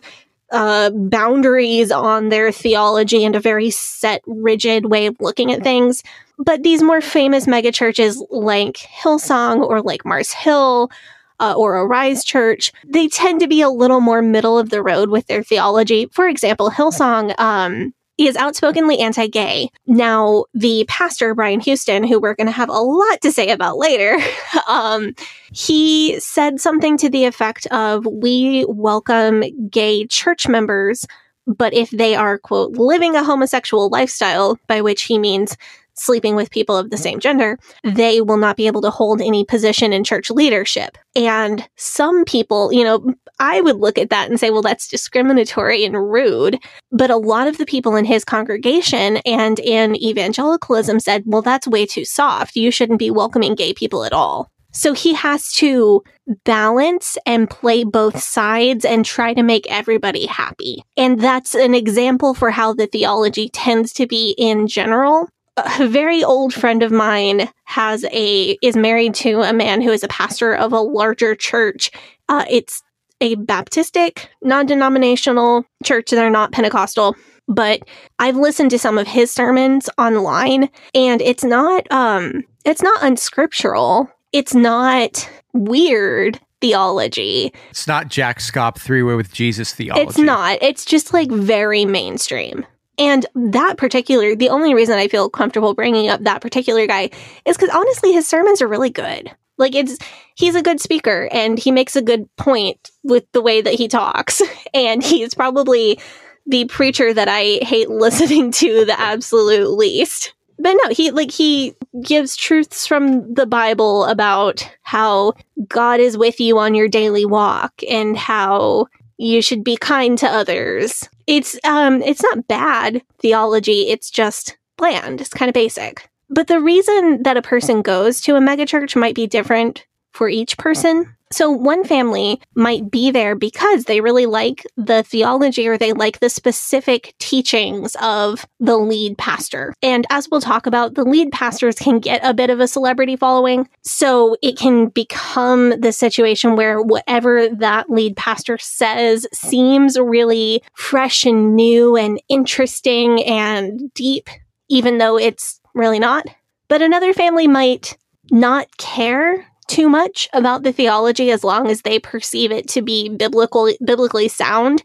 uh, 0.50 0.90
boundaries 0.90 1.90
on 1.90 2.28
their 2.28 2.52
theology 2.52 3.24
and 3.24 3.36
a 3.36 3.40
very 3.40 3.70
set, 3.70 4.22
rigid 4.26 4.86
way 4.86 5.06
of 5.06 5.16
looking 5.20 5.52
at 5.52 5.62
things. 5.62 6.02
But 6.38 6.62
these 6.62 6.82
more 6.82 7.00
famous 7.00 7.46
megachurches 7.46 8.24
like 8.30 8.76
Hillsong 8.76 9.62
or 9.62 9.82
like 9.82 10.04
Mars 10.04 10.32
Hill 10.32 10.90
uh, 11.38 11.54
or 11.56 11.76
Arise 11.76 12.24
Church, 12.24 12.72
they 12.86 13.08
tend 13.08 13.40
to 13.40 13.48
be 13.48 13.60
a 13.60 13.70
little 13.70 14.00
more 14.00 14.22
middle 14.22 14.58
of 14.58 14.70
the 14.70 14.82
road 14.82 15.10
with 15.10 15.26
their 15.26 15.42
theology. 15.42 16.06
For 16.12 16.28
example, 16.28 16.70
Hillsong 16.70 17.38
um, 17.38 17.94
is 18.26 18.36
outspokenly 18.36 18.98
anti 18.98 19.26
gay. 19.26 19.70
Now, 19.86 20.44
the 20.54 20.84
pastor, 20.88 21.34
Brian 21.34 21.60
Houston, 21.60 22.04
who 22.04 22.20
we're 22.20 22.34
going 22.34 22.46
to 22.46 22.52
have 22.52 22.68
a 22.68 22.72
lot 22.72 23.20
to 23.22 23.32
say 23.32 23.50
about 23.50 23.78
later, 23.78 24.18
um, 24.68 25.14
he 25.52 26.18
said 26.20 26.60
something 26.60 26.96
to 26.98 27.08
the 27.08 27.24
effect 27.24 27.66
of 27.66 28.06
We 28.06 28.64
welcome 28.68 29.42
gay 29.68 30.06
church 30.06 30.48
members, 30.48 31.06
but 31.46 31.72
if 31.74 31.90
they 31.90 32.14
are, 32.14 32.38
quote, 32.38 32.72
living 32.72 33.16
a 33.16 33.24
homosexual 33.24 33.88
lifestyle, 33.88 34.58
by 34.66 34.80
which 34.80 35.02
he 35.02 35.18
means 35.18 35.56
sleeping 36.00 36.34
with 36.34 36.50
people 36.50 36.76
of 36.76 36.90
the 36.90 36.96
mm. 36.96 37.02
same 37.02 37.20
gender, 37.20 37.58
they 37.84 38.20
will 38.20 38.36
not 38.36 38.56
be 38.56 38.66
able 38.66 38.82
to 38.82 38.90
hold 38.90 39.20
any 39.20 39.44
position 39.44 39.92
in 39.92 40.04
church 40.04 40.30
leadership. 40.30 40.96
And 41.14 41.68
some 41.76 42.24
people, 42.24 42.72
you 42.72 42.84
know, 42.84 43.14
I 43.38 43.60
would 43.60 43.76
look 43.76 43.98
at 43.98 44.10
that 44.10 44.28
and 44.28 44.38
say, 44.38 44.50
well, 44.50 44.62
that's 44.62 44.88
discriminatory 44.88 45.84
and 45.84 46.10
rude. 46.10 46.58
But 46.92 47.10
a 47.10 47.16
lot 47.16 47.48
of 47.48 47.58
the 47.58 47.66
people 47.66 47.96
in 47.96 48.04
his 48.04 48.24
congregation 48.24 49.18
and 49.18 49.58
in 49.58 49.96
evangelicalism 49.96 51.00
said, 51.00 51.22
well, 51.26 51.42
that's 51.42 51.66
way 51.66 51.86
too 51.86 52.04
soft. 52.04 52.56
You 52.56 52.70
shouldn't 52.70 52.98
be 52.98 53.10
welcoming 53.10 53.54
gay 53.54 53.72
people 53.72 54.04
at 54.04 54.12
all. 54.12 54.50
So 54.72 54.92
he 54.92 55.14
has 55.14 55.52
to 55.54 56.02
balance 56.44 57.18
and 57.26 57.50
play 57.50 57.82
both 57.82 58.20
sides 58.20 58.84
and 58.84 59.04
try 59.04 59.34
to 59.34 59.42
make 59.42 59.66
everybody 59.68 60.26
happy. 60.26 60.84
And 60.96 61.20
that's 61.20 61.54
an 61.54 61.74
example 61.74 62.34
for 62.34 62.50
how 62.50 62.74
the 62.74 62.86
theology 62.86 63.48
tends 63.48 63.92
to 63.94 64.06
be 64.06 64.34
in 64.38 64.68
general 64.68 65.28
a 65.56 65.86
very 65.86 66.22
old 66.22 66.54
friend 66.54 66.82
of 66.82 66.92
mine 66.92 67.48
has 67.64 68.04
a 68.04 68.56
is 68.62 68.76
married 68.76 69.14
to 69.14 69.40
a 69.42 69.52
man 69.52 69.80
who 69.80 69.90
is 69.90 70.02
a 70.02 70.08
pastor 70.08 70.54
of 70.54 70.72
a 70.72 70.80
larger 70.80 71.34
church. 71.34 71.90
Uh, 72.28 72.44
it's 72.48 72.82
a 73.20 73.36
Baptistic, 73.36 74.26
non-denominational 74.42 75.64
church. 75.84 76.10
They're 76.10 76.30
not 76.30 76.52
Pentecostal, 76.52 77.16
but 77.48 77.82
I've 78.18 78.36
listened 78.36 78.70
to 78.70 78.78
some 78.78 78.96
of 78.96 79.06
his 79.06 79.30
sermons 79.30 79.90
online, 79.98 80.70
and 80.94 81.20
it's 81.20 81.44
not 81.44 81.90
um 81.90 82.44
it's 82.64 82.82
not 82.82 83.02
unscriptural. 83.02 84.10
It's 84.32 84.54
not 84.54 85.28
weird 85.52 86.40
theology. 86.60 87.52
It's 87.70 87.86
not 87.86 88.08
Jack 88.08 88.38
Schaap 88.38 88.78
three 88.78 89.02
way 89.02 89.14
with 89.14 89.32
Jesus 89.32 89.74
theology. 89.74 90.06
It's 90.06 90.18
not. 90.18 90.58
It's 90.62 90.84
just 90.84 91.12
like 91.12 91.30
very 91.30 91.84
mainstream. 91.84 92.64
And 93.00 93.24
that 93.34 93.78
particular, 93.78 94.36
the 94.36 94.50
only 94.50 94.74
reason 94.74 94.98
I 94.98 95.08
feel 95.08 95.30
comfortable 95.30 95.72
bringing 95.72 96.10
up 96.10 96.22
that 96.22 96.42
particular 96.42 96.86
guy 96.86 97.08
is 97.46 97.56
because 97.56 97.74
honestly, 97.74 98.12
his 98.12 98.28
sermons 98.28 98.60
are 98.60 98.68
really 98.68 98.90
good. 98.90 99.34
Like 99.56 99.74
it's, 99.74 99.96
he's 100.34 100.54
a 100.54 100.62
good 100.62 100.80
speaker 100.80 101.28
and 101.32 101.58
he 101.58 101.70
makes 101.70 101.96
a 101.96 102.02
good 102.02 102.28
point 102.36 102.90
with 103.02 103.24
the 103.32 103.40
way 103.40 103.62
that 103.62 103.74
he 103.74 103.88
talks. 103.88 104.42
And 104.72 105.02
he's 105.02 105.34
probably 105.34 105.98
the 106.46 106.66
preacher 106.66 107.12
that 107.12 107.26
I 107.28 107.58
hate 107.62 107.90
listening 107.90 108.52
to 108.52 108.84
the 108.84 108.98
absolute 109.00 109.70
least. 109.70 110.34
but 110.58 110.76
no, 110.84 110.90
he 110.90 111.10
like 111.10 111.30
he 111.30 111.74
gives 112.02 112.36
truths 112.36 112.86
from 112.86 113.34
the 113.34 113.46
Bible 113.46 114.04
about 114.04 114.68
how 114.82 115.32
God 115.68 116.00
is 116.00 116.16
with 116.16 116.38
you 116.38 116.58
on 116.58 116.74
your 116.74 116.86
daily 116.86 117.24
walk 117.24 117.82
and 117.88 118.16
how 118.16 118.86
you 119.20 119.42
should 119.42 119.62
be 119.62 119.76
kind 119.76 120.16
to 120.18 120.26
others. 120.26 121.08
It's 121.26 121.58
um 121.64 122.02
it's 122.02 122.22
not 122.22 122.48
bad 122.48 123.02
theology, 123.20 123.90
it's 123.90 124.10
just 124.10 124.56
bland. 124.78 125.20
It's 125.20 125.30
kind 125.30 125.48
of 125.48 125.54
basic. 125.54 126.08
But 126.30 126.46
the 126.46 126.60
reason 126.60 127.22
that 127.24 127.36
a 127.36 127.42
person 127.42 127.82
goes 127.82 128.20
to 128.22 128.36
a 128.36 128.40
megachurch 128.40 128.96
might 128.96 129.14
be 129.14 129.26
different 129.26 129.84
for 130.12 130.28
each 130.28 130.56
person. 130.56 131.14
So 131.32 131.50
one 131.50 131.84
family 131.84 132.40
might 132.56 132.90
be 132.90 133.12
there 133.12 133.36
because 133.36 133.84
they 133.84 134.00
really 134.00 134.26
like 134.26 134.66
the 134.76 135.04
theology 135.04 135.68
or 135.68 135.78
they 135.78 135.92
like 135.92 136.18
the 136.18 136.28
specific 136.28 137.14
teachings 137.20 137.96
of 138.02 138.44
the 138.58 138.76
lead 138.76 139.16
pastor. 139.16 139.72
And 139.80 140.06
as 140.10 140.28
we'll 140.28 140.40
talk 140.40 140.66
about, 140.66 140.94
the 140.94 141.04
lead 141.04 141.30
pastors 141.30 141.76
can 141.76 142.00
get 142.00 142.20
a 142.24 142.34
bit 142.34 142.50
of 142.50 142.58
a 142.58 142.66
celebrity 142.66 143.14
following. 143.14 143.68
So 143.82 144.36
it 144.42 144.58
can 144.58 144.88
become 144.88 145.80
the 145.80 145.92
situation 145.92 146.56
where 146.56 146.82
whatever 146.82 147.48
that 147.48 147.88
lead 147.88 148.16
pastor 148.16 148.58
says 148.58 149.26
seems 149.32 149.98
really 149.98 150.64
fresh 150.74 151.24
and 151.24 151.54
new 151.54 151.96
and 151.96 152.20
interesting 152.28 153.22
and 153.24 153.92
deep, 153.94 154.28
even 154.68 154.98
though 154.98 155.16
it's 155.16 155.60
really 155.74 156.00
not. 156.00 156.26
But 156.68 156.82
another 156.82 157.12
family 157.12 157.46
might 157.46 157.96
not 158.32 158.76
care 158.78 159.46
too 159.70 159.88
much 159.88 160.28
about 160.32 160.64
the 160.64 160.72
theology 160.72 161.30
as 161.30 161.44
long 161.44 161.68
as 161.68 161.82
they 161.82 161.98
perceive 161.98 162.50
it 162.50 162.68
to 162.68 162.82
be 162.82 163.08
biblical 163.08 163.70
biblically 163.84 164.26
sound 164.26 164.82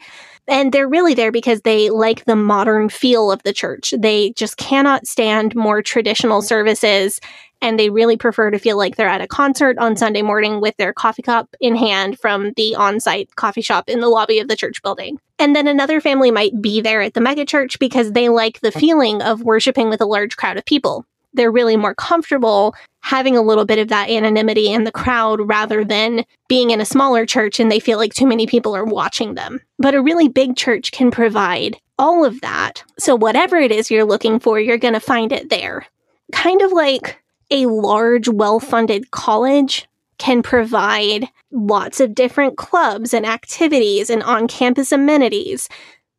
and 0.48 0.72
they're 0.72 0.88
really 0.88 1.16
there 1.16 1.32
because 1.32 1.62
they 1.62 1.90
like 1.90 2.26
the 2.26 2.36
modern 2.36 2.90
feel 2.90 3.32
of 3.32 3.42
the 3.42 3.54
church. 3.54 3.96
They 3.98 4.32
just 4.34 4.58
cannot 4.58 5.08
stand 5.08 5.56
more 5.56 5.82
traditional 5.82 6.44
services 6.44 7.20
and 7.64 7.80
they 7.80 7.90
really 7.90 8.16
prefer 8.16 8.52
to 8.52 8.60
feel 8.60 8.78
like 8.78 8.96
they're 8.96 9.08
at 9.08 9.22
a 9.22 9.28
concert 9.28 9.78
on 9.80 9.96
Sunday 9.96 10.22
morning 10.22 10.62
with 10.62 10.78
their 10.78 10.94
coffee 10.94 11.24
cup 11.24 11.56
in 11.60 11.76
hand 11.76 12.20
from 12.20 12.52
the 12.58 12.76
on-site 12.76 13.36
coffee 13.38 13.62
shop 13.62 13.90
in 13.90 14.02
the 14.02 14.10
lobby 14.10 14.38
of 14.38 14.48
the 14.48 14.56
church 14.56 14.84
building. 14.84 15.18
And 15.40 15.56
then 15.56 15.68
another 15.68 16.00
family 16.00 16.30
might 16.30 16.62
be 16.62 16.80
there 16.80 17.02
at 17.02 17.16
the 17.16 17.22
megachurch 17.22 17.80
because 17.80 18.12
they 18.12 18.30
like 18.30 18.60
the 18.60 18.72
feeling 18.72 19.24
of 19.24 19.42
worshiping 19.42 19.90
with 19.90 20.02
a 20.02 20.06
large 20.06 20.38
crowd 20.38 20.58
of 20.58 20.66
people 20.66 21.06
they're 21.36 21.52
really 21.52 21.78
more 21.78 21.94
comfortable 21.94 22.74
having 23.06 23.38
a 23.38 23.42
little 23.42 23.66
bit 23.66 23.78
of 23.78 23.90
that 23.90 24.10
anonymity 24.10 24.74
in 24.74 24.84
the 24.84 24.92
crowd 24.92 25.40
rather 25.48 25.86
than 25.86 26.26
being 26.48 26.72
in 26.72 26.82
a 26.82 26.86
smaller 26.86 27.24
church 27.24 27.60
and 27.60 27.72
they 27.72 27.80
feel 27.80 28.00
like 28.00 28.16
too 28.16 28.26
many 28.26 28.48
people 28.48 28.76
are 28.76 28.84
watching 28.84 29.36
them. 29.36 29.62
But 29.78 29.94
a 29.94 30.02
really 30.02 30.28
big 30.28 30.56
church 30.56 30.92
can 30.92 31.12
provide 31.12 31.78
all 32.00 32.26
of 32.26 32.42
that. 32.42 32.84
So, 32.98 33.16
whatever 33.16 33.58
it 33.58 33.72
is 33.72 33.92
you're 33.92 34.06
looking 34.06 34.40
for, 34.40 34.60
you're 34.60 34.80
going 34.80 34.96
to 34.96 35.00
find 35.00 35.32
it 35.32 35.52
there. 35.52 35.86
Kind 36.32 36.64
of 36.64 36.72
like 36.72 37.22
a 37.52 37.68
large, 37.68 38.28
well 38.28 38.60
funded 38.60 39.12
college 39.12 39.88
can 40.18 40.42
provide 40.42 41.28
lots 41.52 42.00
of 42.00 42.16
different 42.16 42.58
clubs 42.58 43.14
and 43.14 43.26
activities 43.26 44.10
and 44.10 44.24
on 44.24 44.48
campus 44.48 44.92
amenities. 44.92 45.70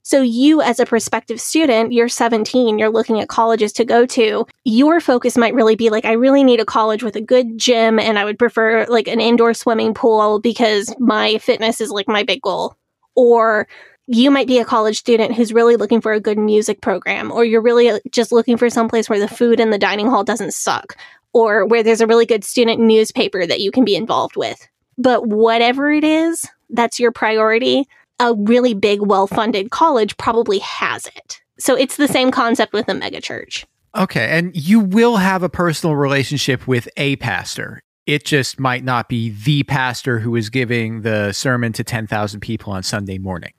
So 0.06 0.22
you 0.22 0.62
as 0.62 0.78
a 0.78 0.86
prospective 0.86 1.40
student, 1.40 1.92
you're 1.92 2.08
17, 2.08 2.78
you're 2.78 2.90
looking 2.90 3.18
at 3.18 3.28
colleges 3.28 3.72
to 3.72 3.84
go 3.84 4.06
to. 4.06 4.46
Your 4.62 5.00
focus 5.00 5.36
might 5.36 5.52
really 5.52 5.74
be 5.74 5.90
like, 5.90 6.04
I 6.04 6.12
really 6.12 6.44
need 6.44 6.60
a 6.60 6.64
college 6.64 7.02
with 7.02 7.16
a 7.16 7.20
good 7.20 7.58
gym 7.58 7.98
and 7.98 8.16
I 8.16 8.24
would 8.24 8.38
prefer 8.38 8.86
like 8.86 9.08
an 9.08 9.20
indoor 9.20 9.52
swimming 9.52 9.94
pool 9.94 10.38
because 10.38 10.94
my 11.00 11.38
fitness 11.38 11.80
is 11.80 11.90
like 11.90 12.06
my 12.06 12.22
big 12.22 12.40
goal. 12.40 12.76
Or 13.16 13.66
you 14.06 14.30
might 14.30 14.46
be 14.46 14.60
a 14.60 14.64
college 14.64 14.96
student 14.96 15.34
who's 15.34 15.52
really 15.52 15.74
looking 15.74 16.00
for 16.00 16.12
a 16.12 16.20
good 16.20 16.38
music 16.38 16.80
program, 16.80 17.32
or 17.32 17.44
you're 17.44 17.60
really 17.60 17.90
uh, 17.90 17.98
just 18.12 18.30
looking 18.30 18.56
for 18.56 18.70
some 18.70 18.88
place 18.88 19.10
where 19.10 19.18
the 19.18 19.26
food 19.26 19.58
in 19.58 19.70
the 19.70 19.76
dining 19.76 20.06
hall 20.06 20.22
doesn't 20.22 20.54
suck, 20.54 20.96
or 21.32 21.66
where 21.66 21.82
there's 21.82 22.00
a 22.00 22.06
really 22.06 22.26
good 22.26 22.44
student 22.44 22.78
newspaper 22.80 23.44
that 23.44 23.58
you 23.58 23.72
can 23.72 23.84
be 23.84 23.96
involved 23.96 24.36
with. 24.36 24.68
But 24.96 25.26
whatever 25.26 25.90
it 25.90 26.04
is, 26.04 26.46
that's 26.70 27.00
your 27.00 27.10
priority 27.10 27.88
a 28.18 28.34
really 28.34 28.74
big, 28.74 29.00
well 29.00 29.26
funded 29.26 29.70
college 29.70 30.16
probably 30.16 30.58
has 30.60 31.06
it. 31.06 31.40
So 31.58 31.74
it's 31.74 31.96
the 31.96 32.08
same 32.08 32.30
concept 32.30 32.72
with 32.72 32.88
a 32.88 32.92
megachurch. 32.92 33.64
Okay. 33.96 34.28
And 34.28 34.54
you 34.54 34.80
will 34.80 35.16
have 35.16 35.42
a 35.42 35.48
personal 35.48 35.96
relationship 35.96 36.66
with 36.66 36.88
a 36.96 37.16
pastor. 37.16 37.80
It 38.06 38.24
just 38.24 38.60
might 38.60 38.84
not 38.84 39.08
be 39.08 39.30
the 39.30 39.62
pastor 39.64 40.20
who 40.20 40.36
is 40.36 40.50
giving 40.50 41.02
the 41.02 41.32
sermon 41.32 41.72
to 41.72 41.82
10,000 41.82 42.40
people 42.40 42.72
on 42.72 42.82
Sunday 42.82 43.18
morning. 43.18 43.52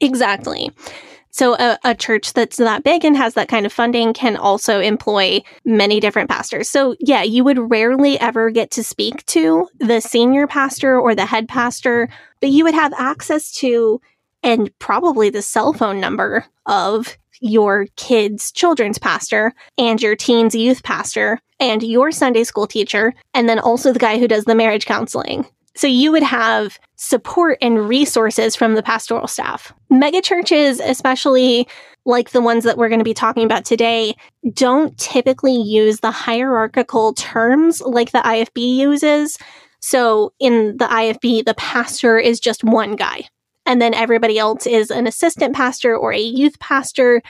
Exactly. 0.00 0.70
So 1.34 1.56
a, 1.56 1.76
a, 1.82 1.96
church 1.96 2.32
that's 2.32 2.58
that 2.58 2.84
big 2.84 3.04
and 3.04 3.16
has 3.16 3.34
that 3.34 3.48
kind 3.48 3.66
of 3.66 3.72
funding 3.72 4.14
can 4.14 4.36
also 4.36 4.78
employ 4.78 5.42
many 5.64 5.98
different 5.98 6.30
pastors. 6.30 6.70
So 6.70 6.94
yeah, 7.00 7.24
you 7.24 7.42
would 7.42 7.72
rarely 7.72 8.20
ever 8.20 8.50
get 8.50 8.70
to 8.70 8.84
speak 8.84 9.26
to 9.26 9.68
the 9.80 10.00
senior 10.00 10.46
pastor 10.46 10.96
or 10.96 11.16
the 11.16 11.26
head 11.26 11.48
pastor, 11.48 12.08
but 12.40 12.50
you 12.50 12.62
would 12.62 12.74
have 12.74 12.92
access 12.96 13.50
to 13.56 14.00
and 14.44 14.70
probably 14.78 15.28
the 15.28 15.42
cell 15.42 15.72
phone 15.72 15.98
number 15.98 16.46
of 16.66 17.18
your 17.40 17.86
kid's 17.96 18.52
children's 18.52 18.98
pastor 18.98 19.54
and 19.76 20.00
your 20.00 20.14
teen's 20.14 20.54
youth 20.54 20.84
pastor 20.84 21.40
and 21.58 21.82
your 21.82 22.12
Sunday 22.12 22.44
school 22.44 22.68
teacher, 22.68 23.12
and 23.32 23.48
then 23.48 23.58
also 23.58 23.92
the 23.92 23.98
guy 23.98 24.18
who 24.18 24.28
does 24.28 24.44
the 24.44 24.54
marriage 24.54 24.86
counseling. 24.86 25.44
So 25.76 25.86
you 25.86 26.12
would 26.12 26.22
have 26.22 26.78
support 26.96 27.58
and 27.60 27.88
resources 27.88 28.54
from 28.54 28.74
the 28.74 28.82
pastoral 28.82 29.26
staff. 29.26 29.72
Megachurches, 29.90 30.80
especially 30.84 31.66
like 32.04 32.30
the 32.30 32.40
ones 32.40 32.64
that 32.64 32.76
we're 32.76 32.88
going 32.88 33.00
to 33.00 33.04
be 33.04 33.14
talking 33.14 33.44
about 33.44 33.64
today, 33.64 34.14
don't 34.52 34.96
typically 34.98 35.56
use 35.56 36.00
the 36.00 36.10
hierarchical 36.10 37.14
terms 37.14 37.80
like 37.80 38.12
the 38.12 38.18
IFB 38.18 38.76
uses. 38.76 39.38
So 39.80 40.32
in 40.38 40.76
the 40.76 40.86
IFB, 40.86 41.44
the 41.44 41.54
pastor 41.54 42.18
is 42.18 42.40
just 42.40 42.62
one 42.62 42.94
guy. 42.96 43.28
And 43.66 43.80
then 43.80 43.94
everybody 43.94 44.38
else 44.38 44.66
is 44.66 44.90
an 44.90 45.06
assistant 45.06 45.54
pastor 45.54 45.96
or 45.96 46.12
a 46.12 46.20
youth 46.20 46.58
pastor 46.58 47.22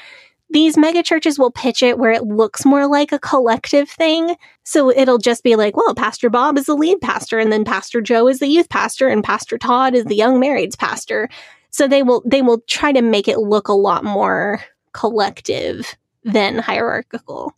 these 0.50 0.76
mega 0.76 1.02
churches 1.02 1.38
will 1.38 1.50
pitch 1.50 1.83
it 1.83 1.98
where 1.98 2.12
it 2.12 2.24
looks 2.24 2.64
more 2.64 2.87
like 2.87 3.12
a 3.12 3.18
collective 3.18 3.88
thing. 3.88 4.37
So 4.62 4.90
it'll 4.90 5.18
just 5.18 5.42
be 5.42 5.57
like, 5.57 5.76
well, 5.76 5.94
Pastor 5.94 6.30
Bob 6.30 6.59
is 6.59 6.66
the 6.66 6.76
lead 6.76 7.00
pastor, 7.00 7.38
and 7.38 7.50
then 7.50 7.64
Pastor 7.64 8.00
Joe 8.00 8.28
is 8.28 8.38
the 8.38 8.46
youth 8.46 8.68
pastor, 8.68 9.09
and 9.09 9.24
Pastor 9.24 9.59
Todd 9.59 9.94
is 9.94 10.04
the 10.04 10.14
young 10.14 10.40
marrieds 10.40 10.78
pastor. 10.78 11.28
So 11.70 11.88
they 11.88 12.02
will 12.02 12.22
they 12.24 12.42
will 12.42 12.61
try 12.68 12.92
to 12.92 13.02
make 13.02 13.26
it 13.26 13.38
look 13.38 13.68
a 13.68 13.72
lot 13.72 14.04
more 14.04 14.62
collective 14.92 15.96
than 16.22 16.59
hierarchical, 16.59 17.52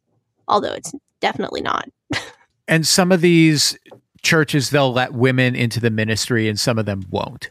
although 0.49 0.72
it's 0.72 0.94
definitely 1.20 1.61
not. 1.61 1.88
and 2.68 2.87
some 2.87 3.12
of 3.12 3.20
these 3.20 3.77
churches 4.22 4.70
they'll 4.70 4.92
let 4.92 5.12
women 5.12 5.55
into 5.55 5.79
the 5.81 5.90
ministry 5.90 6.49
and 6.49 6.59
some 6.59 6.79
of 6.79 6.87
them 6.87 7.05
won't. 7.11 7.51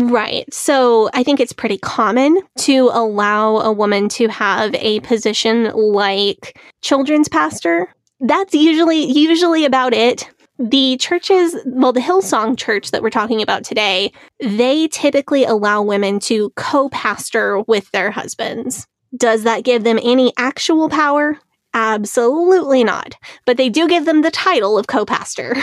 Right. 0.00 0.52
So 0.54 1.10
I 1.12 1.24
think 1.24 1.40
it's 1.40 1.52
pretty 1.52 1.78
common 1.78 2.38
to 2.58 2.90
allow 2.92 3.58
a 3.58 3.72
woman 3.72 4.08
to 4.10 4.28
have 4.28 4.72
a 4.76 5.00
position 5.00 5.72
like 5.74 6.58
children's 6.82 7.28
pastor. 7.28 7.92
That's 8.20 8.54
usually 8.54 9.04
usually 9.04 9.64
about 9.64 9.92
it. 9.92 10.28
The 10.60 10.96
churches, 10.98 11.56
well, 11.66 11.92
the 11.92 12.00
Hillsong 12.00 12.56
church 12.56 12.92
that 12.92 13.02
we're 13.02 13.10
talking 13.10 13.42
about 13.42 13.64
today, 13.64 14.12
they 14.40 14.86
typically 14.88 15.44
allow 15.44 15.82
women 15.82 16.20
to 16.20 16.50
co 16.56 16.88
pastor 16.90 17.60
with 17.62 17.90
their 17.90 18.12
husbands. 18.12 18.86
Does 19.16 19.42
that 19.44 19.64
give 19.64 19.82
them 19.82 19.98
any 20.02 20.32
actual 20.36 20.88
power? 20.88 21.38
Absolutely 21.74 22.84
not. 22.84 23.16
But 23.46 23.56
they 23.56 23.68
do 23.68 23.88
give 23.88 24.04
them 24.04 24.22
the 24.22 24.30
title 24.30 24.78
of 24.78 24.86
co 24.86 25.04
pastor. 25.04 25.56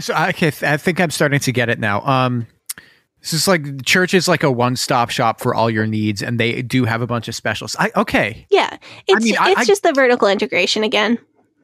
So, 0.00 0.14
okay, 0.14 0.52
I 0.62 0.76
think 0.76 1.00
I'm 1.00 1.10
starting 1.10 1.40
to 1.40 1.50
get 1.50 1.70
it 1.70 1.78
now. 1.78 2.02
Um, 2.02 2.46
this 3.20 3.32
is 3.32 3.48
like 3.48 3.84
church 3.84 4.14
is 4.14 4.28
like 4.28 4.42
a 4.42 4.50
one-stop 4.50 5.10
shop 5.10 5.40
for 5.40 5.54
all 5.54 5.68
your 5.68 5.86
needs, 5.86 6.22
and 6.22 6.38
they 6.38 6.62
do 6.62 6.84
have 6.84 7.02
a 7.02 7.06
bunch 7.06 7.28
of 7.28 7.34
specials. 7.34 7.76
I 7.78 7.90
okay. 7.96 8.46
Yeah, 8.50 8.76
it's 9.06 9.16
I 9.16 9.24
mean, 9.24 9.34
it's 9.34 9.60
I, 9.60 9.64
just 9.64 9.82
the 9.82 9.92
vertical 9.92 10.28
integration 10.28 10.84
again. 10.84 11.18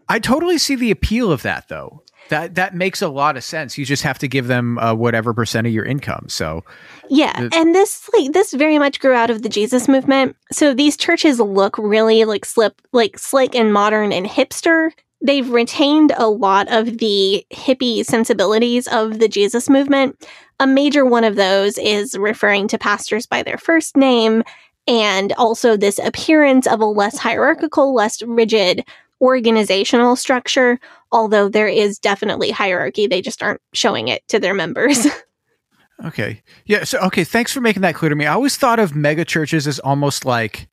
I 0.08 0.18
totally 0.18 0.58
see 0.58 0.74
the 0.74 0.90
appeal 0.90 1.32
of 1.32 1.42
that, 1.42 1.68
though. 1.68 2.02
That 2.30 2.54
that 2.54 2.74
makes 2.74 3.02
a 3.02 3.08
lot 3.08 3.36
of 3.36 3.44
sense. 3.44 3.76
You 3.76 3.84
just 3.84 4.02
have 4.02 4.18
to 4.18 4.28
give 4.28 4.46
them 4.46 4.78
uh, 4.78 4.94
whatever 4.94 5.34
percent 5.34 5.66
of 5.66 5.72
your 5.72 5.84
income. 5.84 6.26
So 6.28 6.64
yeah, 7.08 7.48
and 7.52 7.74
this 7.74 8.08
like 8.14 8.32
this 8.32 8.54
very 8.54 8.78
much 8.78 8.98
grew 8.98 9.12
out 9.12 9.30
of 9.30 9.42
the 9.42 9.48
Jesus 9.48 9.88
movement. 9.88 10.34
So 10.50 10.72
these 10.72 10.96
churches 10.96 11.38
look 11.38 11.76
really 11.76 12.24
like 12.24 12.46
slip 12.46 12.80
like 12.92 13.18
slick 13.18 13.54
and 13.54 13.72
modern 13.72 14.10
and 14.10 14.26
hipster 14.26 14.90
they've 15.24 15.48
retained 15.48 16.12
a 16.16 16.28
lot 16.28 16.70
of 16.70 16.98
the 16.98 17.44
hippie 17.50 18.04
sensibilities 18.04 18.86
of 18.88 19.18
the 19.18 19.26
Jesus 19.26 19.68
movement. 19.68 20.28
A 20.60 20.66
major 20.66 21.04
one 21.04 21.24
of 21.24 21.34
those 21.34 21.78
is 21.78 22.16
referring 22.16 22.68
to 22.68 22.78
pastors 22.78 23.26
by 23.26 23.42
their 23.42 23.58
first 23.58 23.96
name 23.96 24.44
and 24.86 25.32
also 25.32 25.76
this 25.76 25.98
appearance 25.98 26.66
of 26.66 26.80
a 26.80 26.84
less 26.84 27.18
hierarchical, 27.18 27.94
less 27.94 28.22
rigid 28.22 28.84
organizational 29.20 30.14
structure, 30.14 30.78
although 31.10 31.48
there 31.48 31.68
is 31.68 31.98
definitely 31.98 32.50
hierarchy. 32.50 33.06
They 33.06 33.22
just 33.22 33.42
aren't 33.42 33.62
showing 33.72 34.08
it 34.08 34.26
to 34.28 34.38
their 34.38 34.52
members. 34.52 35.06
okay. 36.04 36.42
Yeah. 36.66 36.84
So, 36.84 36.98
okay. 36.98 37.24
Thanks 37.24 37.50
for 37.50 37.62
making 37.62 37.82
that 37.82 37.94
clear 37.94 38.10
to 38.10 38.14
me. 38.14 38.26
I 38.26 38.34
always 38.34 38.56
thought 38.56 38.78
of 38.78 38.94
mega 38.94 39.24
churches 39.24 39.66
as 39.66 39.78
almost 39.78 40.26
like 40.26 40.68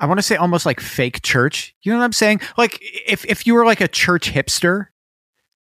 I 0.00 0.06
want 0.06 0.18
to 0.18 0.22
say 0.22 0.36
almost 0.36 0.64
like 0.64 0.80
fake 0.80 1.22
church. 1.22 1.74
You 1.82 1.92
know 1.92 1.98
what 1.98 2.04
I'm 2.04 2.12
saying? 2.12 2.40
Like 2.56 2.80
if 3.06 3.24
if 3.26 3.46
you 3.46 3.54
were 3.54 3.66
like 3.66 3.82
a 3.82 3.88
church 3.88 4.32
hipster, 4.32 4.86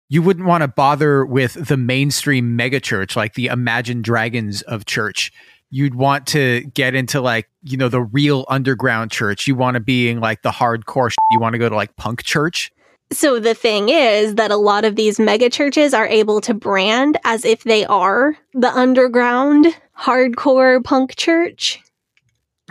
you 0.09 0.23
wouldn't 0.23 0.47
want 0.47 0.63
to 0.63 0.69
bother 0.69 1.27
with 1.27 1.55
the 1.55 1.77
mainstream 1.77 2.57
mega 2.57 2.81
church 2.81 3.17
like 3.17 3.35
the 3.35 3.47
Imagine 3.47 4.01
Dragons 4.01 4.63
of 4.63 4.87
church. 4.87 5.33
You'd 5.71 5.97
want 5.97 6.27
to 6.29 6.63
get 6.73 6.95
into 6.95 7.21
like, 7.21 7.47
you 7.63 7.77
know, 7.77 7.89
the 7.89 8.01
real 8.01 8.47
underground 8.49 9.11
church. 9.11 9.47
You 9.47 9.55
want 9.55 9.75
to 9.75 9.81
be 9.81 10.09
in 10.09 10.21
like 10.21 10.43
the 10.43 10.51
hardcore. 10.51 11.13
You 11.33 11.41
want 11.41 11.53
to 11.55 11.59
go 11.59 11.69
to 11.69 11.77
like 11.77 11.95
punk 11.97 12.23
church. 12.23 12.73
So 13.11 13.41
the 13.41 13.55
thing 13.55 13.89
is 13.89 14.37
that 14.37 14.51
a 14.51 14.57
lot 14.57 14.85
of 14.85 14.97
these 14.97 15.19
mega 15.19 15.51
churches 15.51 15.93
are 15.95 16.07
able 16.07 16.41
to 16.43 16.55
brand 16.55 17.19
as 17.25 17.45
if 17.45 17.65
they 17.65 17.85
are 17.87 18.37
the 18.55 18.71
underground 18.71 19.67
hardcore 19.99 20.83
punk 20.85 21.17
church 21.17 21.83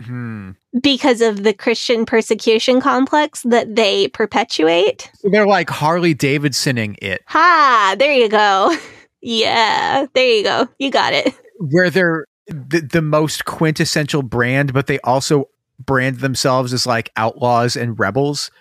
Hmm. 0.03 0.51
because 0.81 1.21
of 1.21 1.43
the 1.43 1.53
Christian 1.53 2.05
persecution 2.05 2.79
complex 2.81 3.41
that 3.43 3.75
they 3.75 4.07
perpetuate. 4.09 5.09
So 5.15 5.29
they're 5.31 5.47
like 5.47 5.69
Harley 5.69 6.13
Davidsoning 6.13 6.97
it, 7.01 7.21
Ha, 7.27 7.95
there 7.97 8.13
you 8.13 8.29
go. 8.29 8.75
Yeah, 9.19 10.05
there 10.13 10.27
you 10.37 10.43
go. 10.43 10.67
You 10.77 10.91
got 10.91 11.11
it. 11.13 11.33
where 11.59 11.89
they're 11.89 12.25
the, 12.45 12.81
the 12.81 13.01
most 13.01 13.45
quintessential 13.45 14.21
brand, 14.21 14.71
but 14.73 14.85
they 14.85 14.99
also 14.99 15.49
brand 15.83 16.19
themselves 16.19 16.71
as 16.71 16.85
like 16.85 17.11
outlaws 17.17 17.75
and 17.75 17.99
rebels, 17.99 18.51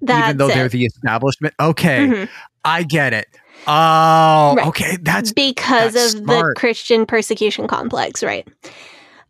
That's 0.00 0.26
even 0.28 0.38
though 0.38 0.48
they're 0.48 0.70
the 0.70 0.86
establishment. 0.86 1.54
Okay, 1.60 2.06
Mhm. 2.08 2.28
I 2.64 2.82
get 2.82 3.12
it. 3.12 3.26
Oh, 3.66 4.54
Right. 4.56 4.66
okay. 4.68 4.96
That's 5.02 5.32
because 5.32 5.92
that's 5.92 6.14
of 6.14 6.20
smart. 6.22 6.54
the 6.56 6.60
Christian 6.60 7.04
persecution 7.04 7.68
complex, 7.68 8.22
right? 8.24 8.48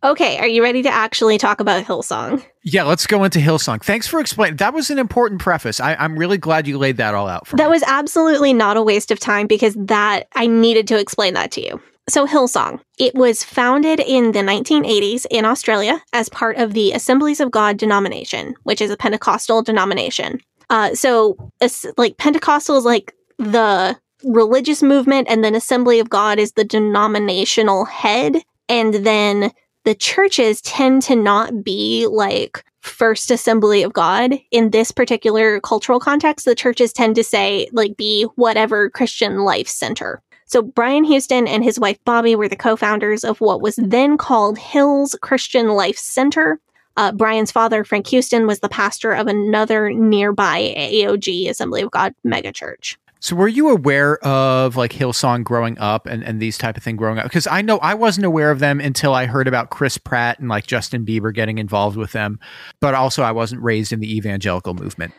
Okay, 0.03 0.37
are 0.37 0.47
you 0.47 0.61
ready 0.61 0.83
to 0.83 0.89
actually 0.89 1.37
talk 1.37 1.59
about 1.59 1.83
Hillsong? 1.83 2.45
yeah. 2.63 2.83
Let's 2.83 3.07
go 3.07 3.23
into 3.23 3.39
Hillsong. 3.39 3.83
Thanks 3.83 4.07
for 4.07 4.19
explaining. 4.19 4.57
That 4.57 4.73
was 4.73 4.89
an 4.89 4.99
important 4.99 5.41
preface. 5.41 5.79
I, 5.79 5.95
I'm 5.95 6.17
really 6.17 6.37
glad 6.37 6.67
you 6.67 6.77
laid 6.77 6.97
that 6.97 7.15
all 7.15 7.27
out 7.27 7.47
for 7.47 7.55
That 7.55 7.63
me. 7.63 7.65
That 7.65 7.71
was 7.71 7.83
absolutely 7.83 8.53
not 8.53 8.77
a 8.77 8.83
waste 8.83 9.11
of 9.11 9.19
time 9.19 9.47
because 9.47 9.75
that 9.75 10.27
I 10.35 10.45
needed 10.45 10.87
to 10.89 10.99
explain 10.99 11.33
that 11.33 11.51
to 11.51 11.61
you. 11.61 11.81
So 12.09 12.25
Hillsong, 12.25 12.79
it 12.97 13.15
was 13.15 13.43
founded 13.43 13.99
in 13.99 14.31
the 14.31 14.39
1980s 14.39 15.25
in 15.29 15.43
Australia 15.43 16.01
as 16.13 16.29
part 16.29 16.55
of 16.57 16.73
the 16.73 16.93
Assemblies 16.93 17.41
of 17.41 17.51
God 17.51 17.77
denomination, 17.77 18.55
which 18.63 18.79
is 18.79 18.91
a 18.91 18.97
Pentecostal 18.97 19.61
denomination. 19.61 20.39
Uh, 20.69 20.93
so 20.95 21.51
like 21.97 22.17
Pentecostal 22.17 22.77
is 22.77 22.85
like 22.85 23.13
the 23.39 23.97
religious 24.23 24.81
movement, 24.81 25.27
and 25.29 25.43
then 25.43 25.55
Assembly 25.55 25.99
of 25.99 26.09
God 26.09 26.39
is 26.39 26.53
the 26.53 26.63
denominational 26.63 27.85
head, 27.85 28.37
and 28.69 28.93
then 28.93 29.51
the 29.83 29.95
churches 29.95 30.61
tend 30.61 31.01
to 31.03 31.15
not 31.15 31.63
be 31.63 32.07
like 32.07 32.63
First 32.81 33.31
Assembly 33.31 33.83
of 33.83 33.93
God 33.93 34.33
in 34.51 34.71
this 34.71 34.91
particular 34.91 35.59
cultural 35.59 35.99
context. 35.99 36.45
The 36.45 36.55
churches 36.55 36.93
tend 36.93 37.15
to 37.15 37.23
say 37.23 37.69
like 37.73 37.97
be 37.97 38.23
whatever 38.35 38.89
Christian 38.89 39.39
Life 39.39 39.67
Center. 39.67 40.21
So 40.45 40.61
Brian 40.61 41.03
Houston 41.03 41.47
and 41.47 41.63
his 41.63 41.79
wife 41.79 41.99
Bobbie 42.05 42.35
were 42.35 42.47
the 42.47 42.55
co-founders 42.55 43.25
of 43.25 43.41
what 43.41 43.61
was 43.61 43.75
then 43.75 44.17
called 44.17 44.57
Hills 44.57 45.15
Christian 45.21 45.69
Life 45.69 45.97
Center. 45.97 46.59
Uh, 46.95 47.11
Brian's 47.11 47.51
father, 47.51 47.83
Frank 47.83 48.07
Houston, 48.07 48.47
was 48.47 48.61
the 48.61 48.69
pastor 48.69 49.11
of 49.11 49.27
another 49.27 49.91
nearby 49.91 50.73
AOG 50.77 51.49
Assembly 51.49 51.81
of 51.81 51.91
God 51.91 52.15
megachurch. 52.25 52.95
So 53.19 53.35
were 53.35 53.47
you 53.47 53.69
aware 53.69 54.17
of 54.17 54.75
like 54.75 54.91
Hillsong 54.91 55.43
growing 55.43 55.77
up 55.79 56.05
and, 56.05 56.23
and 56.23 56.41
these 56.41 56.57
type 56.57 56.77
of 56.77 56.83
thing 56.83 56.95
growing 56.95 57.17
up? 57.17 57.25
Because 57.25 57.47
I 57.47 57.61
know 57.61 57.79
I 57.79 57.93
wasn't 57.93 58.25
aware 58.25 58.51
of 58.51 58.59
them 58.59 58.79
until 58.79 59.13
I 59.13 59.25
heard 59.25 59.47
about 59.47 59.69
Chris 59.69 59.97
Pratt 59.97 60.39
and 60.39 60.49
like 60.49 60.67
Justin 60.67 61.05
Bieber 61.05 61.33
getting 61.33 61.57
involved 61.57 61.97
with 61.97 62.11
them. 62.11 62.39
But 62.79 62.93
also 62.93 63.23
I 63.23 63.31
wasn't 63.31 63.63
raised 63.63 63.91
in 63.91 63.99
the 63.99 64.15
evangelical 64.15 64.73
movement. 64.73 65.13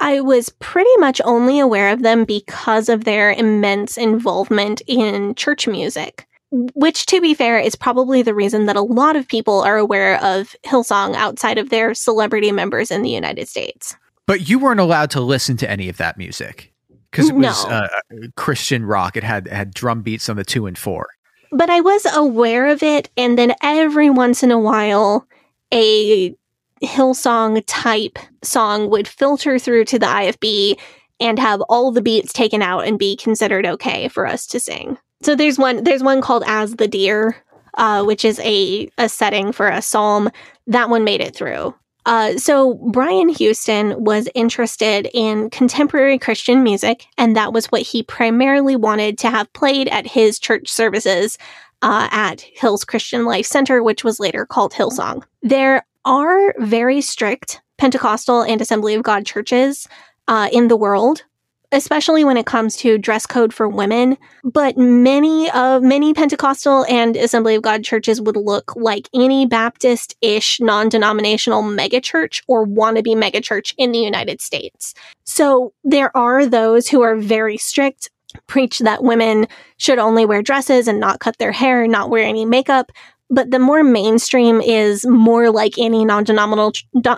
I 0.00 0.20
was 0.20 0.48
pretty 0.58 0.94
much 0.98 1.20
only 1.24 1.58
aware 1.58 1.92
of 1.92 2.02
them 2.02 2.24
because 2.24 2.88
of 2.88 3.04
their 3.04 3.32
immense 3.32 3.96
involvement 3.96 4.82
in 4.86 5.34
church 5.34 5.66
music. 5.68 6.26
Which, 6.50 7.06
to 7.06 7.20
be 7.22 7.32
fair, 7.32 7.58
is 7.58 7.74
probably 7.74 8.20
the 8.20 8.34
reason 8.34 8.66
that 8.66 8.76
a 8.76 8.82
lot 8.82 9.16
of 9.16 9.26
people 9.26 9.62
are 9.62 9.78
aware 9.78 10.22
of 10.22 10.54
Hillsong 10.66 11.14
outside 11.14 11.56
of 11.56 11.70
their 11.70 11.94
celebrity 11.94 12.52
members 12.52 12.90
in 12.90 13.00
the 13.00 13.08
United 13.08 13.48
States. 13.48 13.96
But 14.26 14.50
you 14.50 14.58
weren't 14.58 14.80
allowed 14.80 15.10
to 15.12 15.20
listen 15.20 15.56
to 15.58 15.70
any 15.70 15.88
of 15.88 15.96
that 15.96 16.18
music 16.18 16.71
because 17.12 17.28
it 17.28 17.34
was 17.36 17.64
No. 17.66 17.70
uh, 17.70 17.88
Christian 18.36 18.84
rock. 18.84 19.16
It 19.16 19.22
had 19.22 19.46
it 19.46 19.52
had 19.52 19.72
drum 19.72 20.02
beats 20.02 20.28
on 20.28 20.34
the 20.36 20.44
two 20.44 20.66
and 20.66 20.76
four. 20.76 21.08
But 21.52 21.70
I 21.70 21.80
was 21.80 22.04
aware 22.14 22.66
of 22.66 22.82
it, 22.82 23.10
and 23.16 23.38
then 23.38 23.54
every 23.62 24.10
once 24.10 24.42
in 24.42 24.50
a 24.50 24.58
while, 24.58 25.28
a 25.72 26.34
Hillsong 26.82 27.62
type 27.66 28.18
song 28.42 28.90
would 28.90 29.06
filter 29.06 29.58
through 29.58 29.84
to 29.86 29.98
the 29.98 30.06
IFB 30.06 30.76
and 31.20 31.38
have 31.38 31.60
all 31.68 31.92
the 31.92 32.02
beats 32.02 32.32
taken 32.32 32.62
out 32.62 32.80
and 32.86 32.98
be 32.98 33.14
considered 33.16 33.64
okay 33.66 34.08
for 34.08 34.26
us 34.26 34.46
to 34.48 34.58
sing. 34.58 34.98
So 35.22 35.36
there's 35.36 35.58
one 35.58 35.84
there's 35.84 36.02
one 36.02 36.20
called 36.20 36.42
As 36.46 36.74
the 36.76 36.88
Deer, 36.88 37.36
uh, 37.76 38.02
which 38.02 38.24
is 38.24 38.40
a, 38.40 38.88
a 38.98 39.08
setting 39.08 39.52
for 39.52 39.68
a 39.68 39.80
psalm. 39.82 40.30
That 40.66 40.90
one 40.90 41.04
made 41.04 41.20
it 41.20 41.36
through. 41.36 41.74
Uh, 42.04 42.36
so 42.36 42.74
Brian 42.90 43.28
Houston 43.28 44.02
was 44.02 44.28
interested 44.34 45.08
in 45.14 45.50
contemporary 45.50 46.18
Christian 46.18 46.62
music, 46.62 47.06
and 47.16 47.36
that 47.36 47.52
was 47.52 47.66
what 47.66 47.82
he 47.82 48.02
primarily 48.02 48.76
wanted 48.76 49.18
to 49.18 49.30
have 49.30 49.52
played 49.52 49.88
at 49.88 50.06
his 50.06 50.38
church 50.38 50.68
services 50.68 51.38
uh, 51.82 52.08
at 52.10 52.40
Hills 52.40 52.84
Christian 52.84 53.24
Life 53.24 53.46
Center, 53.46 53.82
which 53.82 54.04
was 54.04 54.20
later 54.20 54.46
called 54.46 54.72
Hillsong. 54.72 55.22
There 55.42 55.84
are 56.04 56.54
very 56.58 57.00
strict 57.00 57.60
Pentecostal 57.78 58.42
and 58.42 58.60
Assembly 58.60 58.94
of 58.94 59.02
God 59.02 59.26
churches 59.26 59.88
uh, 60.28 60.48
in 60.52 60.68
the 60.68 60.76
world, 60.76 61.24
especially 61.72 62.22
when 62.24 62.36
it 62.36 62.46
comes 62.46 62.76
to 62.76 62.98
dress 62.98 63.26
code 63.26 63.52
for 63.52 63.68
women. 63.68 64.16
But 64.44 64.76
many 64.76 65.50
of 65.50 65.82
many 65.82 66.14
Pentecostal 66.14 66.84
and 66.88 67.16
Assembly 67.16 67.54
of 67.54 67.62
God 67.62 67.82
churches 67.82 68.20
would 68.20 68.36
look 68.36 68.76
like 68.76 69.08
any 69.14 69.46
Baptist-ish 69.46 70.60
non-denominational 70.60 71.62
megachurch 71.62 72.42
or 72.46 72.66
wannabe 72.66 73.16
megachurch 73.16 73.74
in 73.78 73.92
the 73.92 73.98
United 73.98 74.40
States. 74.40 74.94
So 75.24 75.72
there 75.82 76.16
are 76.16 76.46
those 76.46 76.88
who 76.88 77.02
are 77.02 77.16
very 77.16 77.56
strict, 77.56 78.10
preach 78.46 78.78
that 78.78 79.02
women 79.02 79.46
should 79.76 79.98
only 79.98 80.24
wear 80.24 80.42
dresses 80.42 80.88
and 80.88 80.98
not 80.98 81.20
cut 81.20 81.36
their 81.38 81.52
hair, 81.52 81.86
not 81.86 82.10
wear 82.10 82.24
any 82.24 82.44
makeup. 82.44 82.90
But 83.32 83.50
the 83.50 83.58
more 83.58 83.82
mainstream 83.82 84.60
is 84.60 85.06
more 85.06 85.50
like 85.50 85.78
any 85.78 86.04
non-denominational 86.04 86.72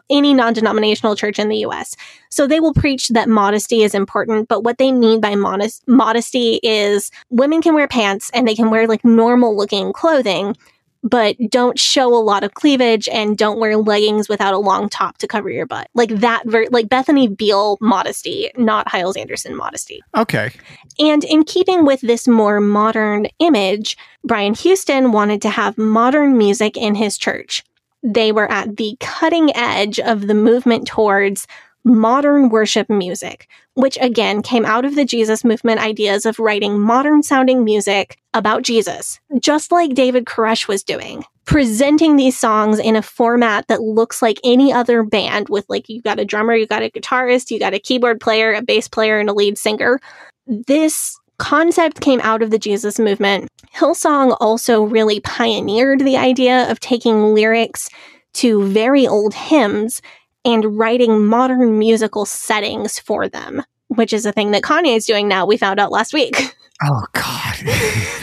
any 0.09 0.33
non-denominational 0.33 1.17
church 1.17 1.39
in 1.39 1.49
the 1.49 1.59
U.S. 1.59 1.97
So 2.31 2.47
they 2.47 2.61
will 2.61 2.73
preach 2.73 3.09
that 3.09 3.29
modesty 3.29 3.83
is 3.83 3.95
important, 3.95 4.49
but 4.49 4.63
what 4.63 4.79
they 4.79 4.93
mean 4.93 5.21
by 5.21 5.35
modest 5.35 5.87
modesty 5.87 6.61
is 6.63 7.11
women 7.31 7.63
can 7.63 7.75
wear 7.75 7.89
pants 7.89 8.31
and 8.33 8.47
they 8.47 8.55
can 8.55 8.71
wear 8.71 8.87
like 8.87 9.05
normal 9.05 9.57
looking 9.57 9.93
clothing, 9.93 10.57
but 11.05 11.37
don't 11.51 11.79
show 11.79 12.09
a 12.15 12.19
lot 12.19 12.43
of 12.43 12.55
cleavage 12.55 13.09
and 13.11 13.37
don't 13.37 13.61
wear 13.61 13.77
leggings 13.77 14.29
without 14.29 14.55
a 14.55 14.59
long 14.59 14.89
top 14.89 15.19
to 15.19 15.29
cover 15.29 15.51
your 15.51 15.67
butt. 15.67 15.89
Like 15.95 16.09
that, 16.09 16.43
ver- 16.47 16.67
like 16.71 16.89
Bethany 16.89 17.29
Beal 17.29 17.77
modesty, 17.81 18.51
not 18.57 18.89
Hyles 18.89 19.17
Anderson 19.17 19.55
modesty. 19.55 20.03
Okay. 20.17 20.51
And 20.99 21.23
in 21.23 21.45
keeping 21.45 21.85
with 21.85 22.01
this 22.01 22.27
more 22.27 22.59
modern 22.59 23.27
image, 23.39 23.99
Brian 24.25 24.55
Houston 24.55 25.13
wanted 25.13 25.43
to 25.43 25.51
have 25.51 25.77
modern 25.77 26.39
music 26.39 26.77
in 26.77 26.95
his 26.95 27.19
church. 27.19 27.63
They 28.03 28.33
were 28.33 28.51
at 28.51 28.79
the 28.79 28.97
cutting 28.99 29.55
edge 29.55 30.01
of 30.01 30.27
the 30.27 30.35
movement 30.35 30.87
towards 30.87 31.47
modern 31.85 32.49
worship 32.49 32.89
music, 32.89 33.47
which 33.75 33.99
again 34.01 34.43
came 34.43 34.65
out 34.65 34.85
of 34.85 34.95
the 34.95 35.05
Jesus 35.05 35.45
movement 35.45 35.81
ideas 35.81 36.27
of 36.27 36.39
writing 36.39 36.79
modern 36.79 37.23
sounding 37.23 37.65
music 37.65 38.19
about 38.33 38.63
Jesus, 38.63 39.21
just 39.41 39.73
like 39.73 39.95
David 39.95 40.25
Koresh 40.25 40.67
was 40.69 40.83
doing. 40.83 41.25
Presenting 41.45 42.17
these 42.17 42.39
songs 42.39 42.79
in 42.79 42.97
a 42.97 43.03
format 43.03 43.69
that 43.69 43.83
looks 43.83 44.23
like 44.23 44.39
any 44.45 44.73
other 44.73 45.03
band 45.03 45.49
with 45.49 45.67
like 45.69 45.89
you 45.89 46.01
got 46.01 46.19
a 46.19 46.25
drummer, 46.25 46.55
you 46.55 46.67
got 46.67 46.83
a 46.83 46.91
guitarist, 46.91 47.51
you 47.51 47.59
got 47.59 47.75
a 47.75 47.79
keyboard 47.79 48.21
player, 48.21 48.55
a 48.55 48.63
bass 48.63 48.89
player, 48.89 49.19
and 49.19 49.29
a 49.29 49.35
lead 49.35 49.59
singer. 49.59 50.01
This 50.47 51.19
concept 51.39 52.01
came 52.01 52.21
out 52.23 52.43
of 52.43 52.51
the 52.51 52.59
Jesus 52.59 52.99
movement. 52.99 53.49
Hillsong 53.75 54.37
also 54.41 54.83
really 54.83 55.21
pioneered 55.21 56.01
the 56.01 56.17
idea 56.17 56.71
of 56.71 56.81
taking 56.81 57.35
lyrics 57.35 57.91
to 58.35 58.67
very 58.67 59.07
old 59.07 59.35
hymns 59.35 60.01
and 60.45 60.79
writing 60.79 61.27
modern 61.27 61.79
musical 61.79 62.27
settings 62.27 62.99
for 62.99 63.29
them, 63.29 63.63
which 63.89 64.13
is 64.13 64.27
a 64.27 64.33
thing 64.33 64.51
that 64.51 64.63
Kanye 64.63 64.97
is 64.97 65.07
doing 65.07 65.29
now. 65.29 65.47
We 65.47 65.57
found 65.57 65.81
out 65.81 65.93
last 65.93 66.13
week. 66.13 66.55
Oh 66.83 67.05
God. 67.13 67.55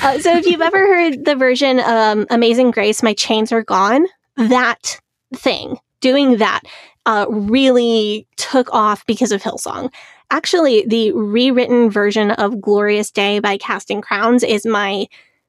Uh, 0.03 0.19
so 0.19 0.35
if 0.35 0.45
you've 0.45 0.61
ever 0.61 0.77
heard 0.77 1.23
the 1.23 1.35
version 1.35 1.79
um, 1.79 2.27
Amazing 2.29 2.71
Grace, 2.71 3.01
My 3.01 3.13
Chains 3.13 3.51
Are 3.53 3.63
Gone, 3.63 4.07
that 4.35 4.99
thing, 5.33 5.77
doing 6.01 6.37
that, 6.37 6.61
uh, 7.05 7.27
really 7.29 8.27
took 8.35 8.71
off 8.73 9.05
because 9.05 9.31
of 9.31 9.41
Hillsong. 9.41 9.91
Actually, 10.31 10.85
the 10.85 11.11
rewritten 11.13 11.89
version 11.89 12.31
of 12.31 12.61
Glorious 12.61 13.09
Day 13.09 13.39
by 13.39 13.57
Casting 13.57 14.01
Crowns 14.01 14.43
is 14.43 14.65
my 14.65 15.07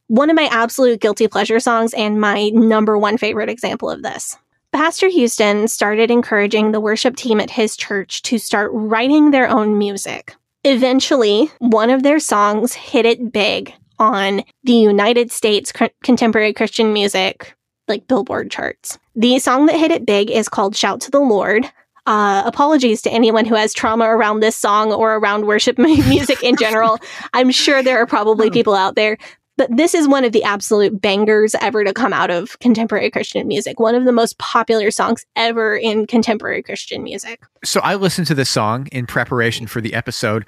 one 0.08 0.28
of 0.28 0.36
my 0.36 0.48
absolute 0.50 1.00
guilty 1.00 1.26
pleasure 1.26 1.58
songs 1.58 1.94
and 1.94 2.20
my 2.20 2.50
number 2.50 2.98
one 2.98 3.16
favorite 3.16 3.48
example 3.48 3.88
of 3.88 4.02
this. 4.02 4.36
Pastor 4.72 5.08
Houston 5.08 5.68
started 5.68 6.10
encouraging 6.10 6.72
the 6.72 6.80
worship 6.80 7.14
team 7.14 7.40
at 7.40 7.50
his 7.50 7.76
church 7.76 8.22
to 8.22 8.38
start 8.38 8.70
writing 8.72 9.30
their 9.30 9.48
own 9.48 9.76
music. 9.76 10.34
Eventually, 10.64 11.50
one 11.58 11.90
of 11.90 12.02
their 12.02 12.18
songs 12.18 12.72
hit 12.72 13.04
it 13.04 13.32
big 13.32 13.74
on 13.98 14.42
the 14.64 14.72
United 14.72 15.30
States 15.30 15.72
contemporary 16.02 16.54
Christian 16.54 16.92
music, 16.92 17.54
like 17.86 18.06
Billboard 18.06 18.50
charts. 18.50 18.98
The 19.14 19.38
song 19.40 19.66
that 19.66 19.76
hit 19.76 19.90
it 19.90 20.06
big 20.06 20.30
is 20.30 20.48
called 20.48 20.74
Shout 20.74 21.02
to 21.02 21.10
the 21.10 21.20
Lord. 21.20 21.70
Uh, 22.06 22.42
apologies 22.46 23.02
to 23.02 23.10
anyone 23.10 23.44
who 23.44 23.54
has 23.54 23.74
trauma 23.74 24.06
around 24.06 24.40
this 24.40 24.56
song 24.56 24.92
or 24.92 25.16
around 25.16 25.46
worship 25.46 25.78
music 25.78 26.42
in 26.42 26.56
general. 26.56 26.98
I'm 27.34 27.50
sure 27.50 27.82
there 27.82 27.98
are 27.98 28.06
probably 28.06 28.50
people 28.50 28.74
out 28.74 28.96
there 28.96 29.18
but 29.57 29.68
this 29.76 29.94
is 29.94 30.09
one 30.09 30.24
of 30.24 30.32
the 30.32 30.42
absolute 30.44 31.00
bangers 31.00 31.55
ever 31.61 31.84
to 31.84 31.92
come 31.92 32.12
out 32.12 32.30
of 32.30 32.59
contemporary 32.61 33.11
Christian 33.11 33.46
music. 33.46 33.78
One 33.78 33.94
of 33.94 34.05
the 34.05 34.12
most 34.12 34.38
popular 34.38 34.90
songs 34.90 35.24
ever 35.36 35.76
in 35.76 36.07
contemporary 36.07 36.62
Christian 36.62 37.03
music. 37.03 37.42
So 37.64 37.80
I 37.80 37.96
listened 37.96 38.26
to 38.28 38.34
this 38.34 38.48
song 38.48 38.88
in 38.92 39.07
preparation 39.07 39.66
for 39.66 39.80
the 39.80 39.94
episode. 39.94 40.46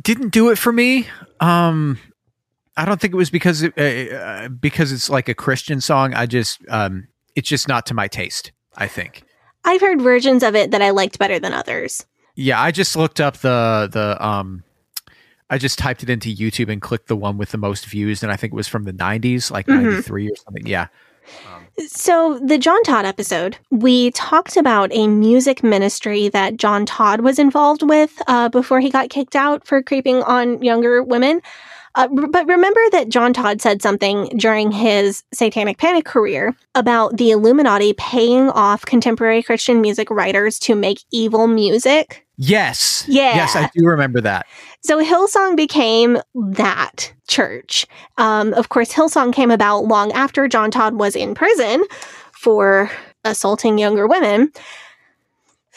Didn't 0.00 0.30
do 0.30 0.50
it 0.50 0.58
for 0.58 0.72
me. 0.72 1.08
Um, 1.40 1.98
I 2.76 2.84
don't 2.84 3.00
think 3.00 3.12
it 3.12 3.16
was 3.16 3.30
because 3.30 3.62
it, 3.62 3.74
uh, 3.76 4.14
uh, 4.16 4.48
because 4.48 4.92
it's 4.92 5.10
like 5.10 5.28
a 5.28 5.34
Christian 5.34 5.80
song. 5.80 6.14
I 6.14 6.26
just 6.26 6.60
um, 6.68 7.08
it's 7.34 7.48
just 7.48 7.68
not 7.68 7.84
to 7.86 7.94
my 7.94 8.08
taste. 8.08 8.52
I 8.76 8.86
think 8.86 9.24
I've 9.64 9.80
heard 9.80 10.00
versions 10.00 10.42
of 10.42 10.54
it 10.54 10.70
that 10.70 10.80
I 10.80 10.90
liked 10.90 11.18
better 11.18 11.38
than 11.38 11.52
others. 11.52 12.06
Yeah, 12.36 12.60
I 12.60 12.70
just 12.70 12.96
looked 12.96 13.20
up 13.20 13.38
the 13.38 13.88
the 13.92 14.24
um 14.24 14.62
I 15.50 15.58
just 15.58 15.78
typed 15.78 16.02
it 16.02 16.10
into 16.10 16.34
YouTube 16.34 16.72
and 16.72 16.80
clicked 16.80 17.08
the 17.08 17.16
one 17.16 17.36
with 17.36 17.50
the 17.50 17.58
most 17.58 17.86
views, 17.86 18.22
and 18.22 18.30
I 18.30 18.36
think 18.36 18.52
it 18.52 18.56
was 18.56 18.68
from 18.68 18.84
the 18.84 18.92
90s, 18.92 19.50
like 19.50 19.66
mm-hmm. 19.66 19.90
93 19.90 20.30
or 20.30 20.36
something. 20.36 20.66
Yeah. 20.66 20.86
Um, 21.52 21.66
so, 21.86 22.38
the 22.38 22.56
John 22.56 22.82
Todd 22.84 23.04
episode, 23.04 23.58
we 23.70 24.12
talked 24.12 24.56
about 24.56 24.90
a 24.92 25.08
music 25.08 25.62
ministry 25.62 26.28
that 26.28 26.56
John 26.56 26.86
Todd 26.86 27.20
was 27.20 27.38
involved 27.38 27.82
with 27.82 28.22
uh, 28.28 28.48
before 28.48 28.80
he 28.80 28.90
got 28.90 29.10
kicked 29.10 29.36
out 29.36 29.66
for 29.66 29.82
creeping 29.82 30.22
on 30.22 30.62
younger 30.62 31.02
women. 31.02 31.42
Uh, 31.96 32.06
but 32.06 32.46
remember 32.46 32.80
that 32.92 33.08
John 33.08 33.32
Todd 33.32 33.60
said 33.60 33.82
something 33.82 34.28
during 34.36 34.70
his 34.70 35.24
Satanic 35.34 35.78
Panic 35.78 36.04
career 36.04 36.54
about 36.74 37.16
the 37.16 37.32
Illuminati 37.32 37.94
paying 37.94 38.48
off 38.50 38.86
contemporary 38.86 39.42
Christian 39.42 39.80
music 39.80 40.08
writers 40.10 40.58
to 40.60 40.76
make 40.76 41.02
evil 41.10 41.48
music. 41.48 42.26
Yes. 42.42 43.04
Yeah. 43.06 43.36
Yes, 43.36 43.54
I 43.54 43.70
do 43.76 43.84
remember 43.84 44.22
that. 44.22 44.46
So 44.80 45.04
Hillsong 45.04 45.56
became 45.56 46.18
that 46.34 47.12
church. 47.28 47.86
Um, 48.16 48.54
of 48.54 48.70
course, 48.70 48.90
Hillsong 48.90 49.34
came 49.34 49.50
about 49.50 49.84
long 49.84 50.10
after 50.12 50.48
John 50.48 50.70
Todd 50.70 50.94
was 50.94 51.14
in 51.14 51.34
prison 51.34 51.84
for 52.32 52.90
assaulting 53.26 53.76
younger 53.76 54.06
women. 54.06 54.50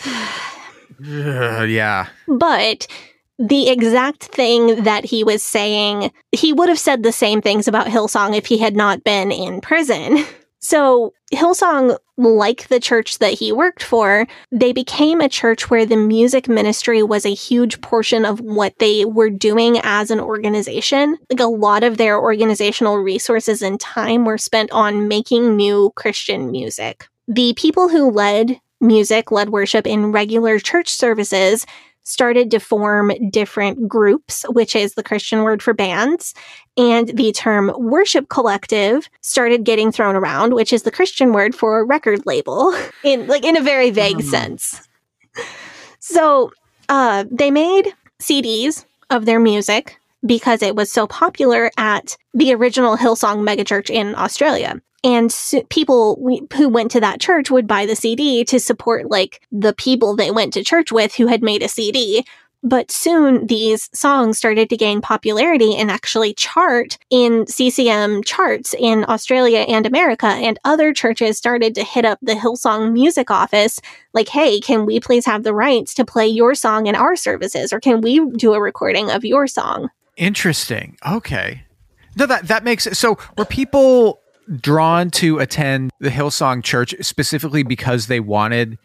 uh, 0.06 1.66
yeah. 1.68 2.08
But 2.30 2.88
the 3.38 3.68
exact 3.68 4.24
thing 4.24 4.84
that 4.84 5.04
he 5.04 5.26
was 5.26 5.44
saying, 5.44 6.14
he 6.32 6.54
would 6.54 6.70
have 6.70 6.80
said 6.80 7.04
the 7.04 7.12
same 7.12 7.42
things 7.42 7.68
about 7.68 7.88
Hillsong 7.88 8.38
if 8.38 8.46
he 8.46 8.58
had 8.58 8.78
not 8.78 9.04
been 9.04 9.34
in 9.34 9.60
prison. 9.60 10.24
So, 10.64 11.14
Hillsong, 11.34 11.98
like 12.16 12.70
the 12.70 12.80
church 12.80 13.20
that 13.20 13.34
he 13.34 13.52
worked 13.52 13.84
for, 13.84 14.26
they 14.50 14.72
became 14.72 15.20
a 15.20 15.28
church 15.28 15.70
where 15.70 15.86
the 15.86 15.98
music 15.98 16.48
ministry 16.48 17.04
was 17.04 17.26
a 17.26 17.34
huge 17.34 17.82
portion 17.82 18.24
of 18.24 18.40
what 18.40 18.80
they 18.80 19.04
were 19.04 19.30
doing 19.30 19.80
as 19.84 20.10
an 20.10 20.22
organization. 20.22 21.18
Like 21.30 21.42
a 21.42 21.48
lot 21.48 21.84
of 21.84 21.98
their 21.98 22.18
organizational 22.18 22.98
resources 22.98 23.62
and 23.62 23.78
time 23.78 24.24
were 24.24 24.38
spent 24.38 24.72
on 24.72 25.10
making 25.10 25.58
new 25.58 25.92
Christian 25.98 26.50
music. 26.50 27.10
The 27.28 27.54
people 27.58 27.90
who 27.90 28.10
led 28.10 28.62
music, 28.80 29.32
led 29.32 29.50
worship 29.50 29.86
in 29.86 30.14
regular 30.14 30.60
church 30.60 30.90
services 30.90 31.66
started 32.04 32.52
to 32.52 32.60
form 32.60 33.12
different 33.30 33.88
groups, 33.88 34.46
which 34.50 34.76
is 34.76 34.94
the 34.94 35.04
Christian 35.04 35.44
word 35.44 35.64
for 35.64 35.74
bands. 35.74 36.34
And 36.78 37.10
the 37.10 37.32
term 37.32 37.72
worship 37.78 38.30
collective 38.30 39.10
started 39.22 39.64
getting 39.64 39.92
thrown 39.92 40.16
around, 40.16 40.54
which 40.54 40.74
is 40.74 40.84
the 40.84 40.92
Christian 40.92 41.34
word 41.34 41.56
for 41.56 41.80
a 41.80 41.84
record 41.84 42.26
label 42.26 42.76
in 43.04 43.28
like 43.28 43.44
in 43.44 43.58
a 43.58 43.62
very 43.62 43.90
vague 43.90 44.18
mm. 44.18 44.24
sense. 44.24 44.88
So 46.00 46.52
uh, 46.90 47.26
they 47.32 47.52
made 47.52 47.94
CDs 48.20 48.86
of 49.10 49.26
their 49.26 49.40
music 49.40 49.98
because 50.26 50.62
it 50.62 50.76
was 50.76 50.92
so 50.92 51.08
popular 51.08 51.72
at 51.78 52.18
the 52.34 52.54
original 52.54 52.98
Hillsong 52.98 53.48
megachurch 53.48 53.90
in 53.90 54.16
Australia 54.16 54.82
and 55.04 55.36
people 55.70 56.16
who 56.56 56.70
went 56.70 56.92
to 56.92 57.02
that 57.02 57.20
church 57.20 57.52
would 57.52 57.68
buy 57.68 57.86
the 57.86 57.96
CD 57.96 58.46
to 58.46 58.60
support 58.60 59.10
like 59.10 59.42
the 59.52 59.74
people 59.74 60.16
they 60.16 60.32
went 60.32 60.54
to 60.54 60.64
church 60.64 60.92
with 60.92 61.16
who 61.16 61.28
had 61.28 61.44
made 61.44 61.62
a 61.62 61.68
CD. 61.68 62.26
But 62.66 62.92
soon 62.92 63.48
these 63.48 63.90
songs 63.94 64.38
started 64.38 64.70
to 64.70 64.78
gain 64.78 65.02
popularity 65.02 65.76
and 65.76 65.92
actually 65.92 66.34
chart 66.34 66.98
in 67.10 67.46
CCM 67.46 68.24
charts 68.24 68.74
in 68.80 69.04
Australia 69.10 69.66
and 69.68 69.86
America. 69.86 70.28
And 70.28 70.58
other 70.64 70.94
churches 70.94 71.38
started 71.38 71.76
to 71.76 71.84
hit 71.84 72.06
up 72.06 72.20
the 72.22 72.36
Hillsong 72.36 72.94
music 72.94 73.30
office 73.30 73.82
like, 74.14 74.30
hey, 74.30 74.62
can 74.62 74.86
we 74.86 75.02
please 75.02 75.26
have 75.26 75.44
the 75.44 75.54
rights 75.54 75.94
to 75.96 76.06
play 76.06 76.28
your 76.28 76.56
song 76.56 76.88
in 76.88 76.96
our 76.96 77.18
services? 77.18 77.74
Or 77.74 77.82
can 77.82 78.00
we 78.00 78.26
do 78.38 78.54
a 78.54 78.62
recording 78.62 79.12
of 79.12 79.26
your 79.26 79.46
song? 79.48 79.90
Interesting. 80.16 80.98
Okay. 81.06 81.64
No, 82.16 82.26
that, 82.28 82.48
that 82.48 82.64
makes 82.64 82.88
it 82.88 82.96
so 82.96 83.18
were 83.38 83.44
people 83.44 84.23
drawn 84.60 85.10
to 85.12 85.40
attend 85.40 85.92
the 86.00 86.10
Hillsong 86.10 86.64
Church 86.64 86.96
specifically 87.02 87.64
because 87.64 88.08
they 88.08 88.20
wanted 88.20 88.78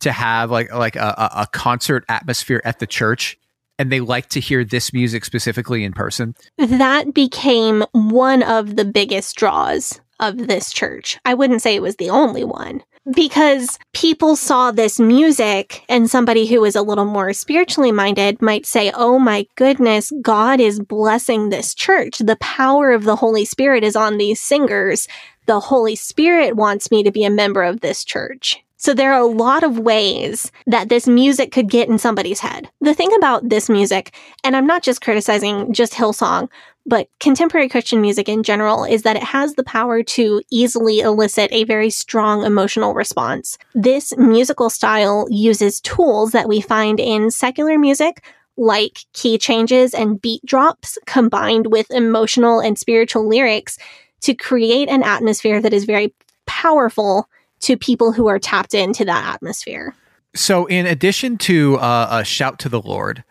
to 0.00 0.12
have 0.12 0.50
like 0.50 0.72
like 0.72 0.96
a, 0.96 1.30
a 1.34 1.46
concert 1.52 2.04
atmosphere 2.08 2.60
at 2.64 2.78
the 2.78 2.86
church 2.86 3.38
and 3.78 3.90
they 3.90 4.00
like 4.00 4.28
to 4.30 4.40
hear 4.40 4.64
this 4.64 4.92
music 4.92 5.24
specifically 5.24 5.84
in 5.84 5.92
person. 5.92 6.34
That 6.58 7.14
became 7.14 7.84
one 7.92 8.42
of 8.42 8.76
the 8.76 8.84
biggest 8.84 9.36
draws 9.36 10.00
of 10.20 10.48
this 10.48 10.72
church. 10.72 11.18
I 11.24 11.34
wouldn't 11.34 11.62
say 11.62 11.74
it 11.74 11.82
was 11.82 11.96
the 11.96 12.10
only 12.10 12.44
one 12.44 12.82
because 13.12 13.78
people 13.92 14.36
saw 14.36 14.70
this 14.70 14.98
music 14.98 15.84
and 15.88 16.10
somebody 16.10 16.46
who 16.46 16.64
is 16.64 16.74
a 16.74 16.82
little 16.82 17.04
more 17.04 17.32
spiritually 17.32 17.92
minded 17.92 18.42
might 18.42 18.66
say, 18.66 18.90
Oh 18.94 19.18
my 19.18 19.46
goodness, 19.56 20.12
God 20.22 20.60
is 20.60 20.80
blessing 20.80 21.48
this 21.48 21.74
church. 21.74 22.18
The 22.18 22.36
power 22.36 22.92
of 22.92 23.04
the 23.04 23.16
Holy 23.16 23.44
Spirit 23.44 23.84
is 23.84 23.96
on 23.96 24.18
these 24.18 24.40
singers. 24.40 25.06
The 25.46 25.60
Holy 25.60 25.94
Spirit 25.94 26.56
wants 26.56 26.90
me 26.90 27.02
to 27.04 27.12
be 27.12 27.24
a 27.24 27.30
member 27.30 27.62
of 27.62 27.80
this 27.80 28.04
church. 28.04 28.62
So 28.78 28.92
there 28.92 29.12
are 29.14 29.20
a 29.20 29.26
lot 29.26 29.62
of 29.62 29.78
ways 29.78 30.52
that 30.66 30.88
this 30.88 31.08
music 31.08 31.50
could 31.50 31.70
get 31.70 31.88
in 31.88 31.98
somebody's 31.98 32.40
head. 32.40 32.68
The 32.80 32.94
thing 32.94 33.10
about 33.16 33.48
this 33.48 33.70
music, 33.70 34.14
and 34.44 34.54
I'm 34.54 34.66
not 34.66 34.82
just 34.82 35.00
criticizing 35.00 35.72
just 35.72 35.94
Hillsong, 35.94 36.48
but 36.86 37.08
contemporary 37.18 37.68
Christian 37.68 38.00
music 38.00 38.28
in 38.28 38.42
general 38.42 38.84
is 38.84 39.02
that 39.02 39.16
it 39.16 39.22
has 39.22 39.54
the 39.54 39.64
power 39.64 40.02
to 40.04 40.40
easily 40.50 41.00
elicit 41.00 41.50
a 41.52 41.64
very 41.64 41.90
strong 41.90 42.44
emotional 42.44 42.94
response. 42.94 43.58
This 43.74 44.16
musical 44.16 44.70
style 44.70 45.26
uses 45.28 45.80
tools 45.80 46.30
that 46.30 46.48
we 46.48 46.60
find 46.60 47.00
in 47.00 47.30
secular 47.30 47.76
music, 47.76 48.24
like 48.56 49.00
key 49.12 49.36
changes 49.36 49.94
and 49.94 50.20
beat 50.20 50.44
drops 50.46 50.96
combined 51.06 51.66
with 51.72 51.90
emotional 51.90 52.60
and 52.60 52.78
spiritual 52.78 53.28
lyrics 53.28 53.78
to 54.22 54.34
create 54.34 54.88
an 54.88 55.02
atmosphere 55.02 55.60
that 55.60 55.72
is 55.72 55.84
very 55.84 56.14
powerful 56.46 57.28
to 57.60 57.76
people 57.76 58.12
who 58.12 58.28
are 58.28 58.38
tapped 58.38 58.74
into 58.74 59.04
that 59.04 59.34
atmosphere. 59.34 59.94
So, 60.34 60.66
in 60.66 60.86
addition 60.86 61.38
to 61.38 61.76
uh, 61.78 62.08
a 62.10 62.24
shout 62.24 62.58
to 62.60 62.68
the 62.68 62.80
Lord, 62.80 63.24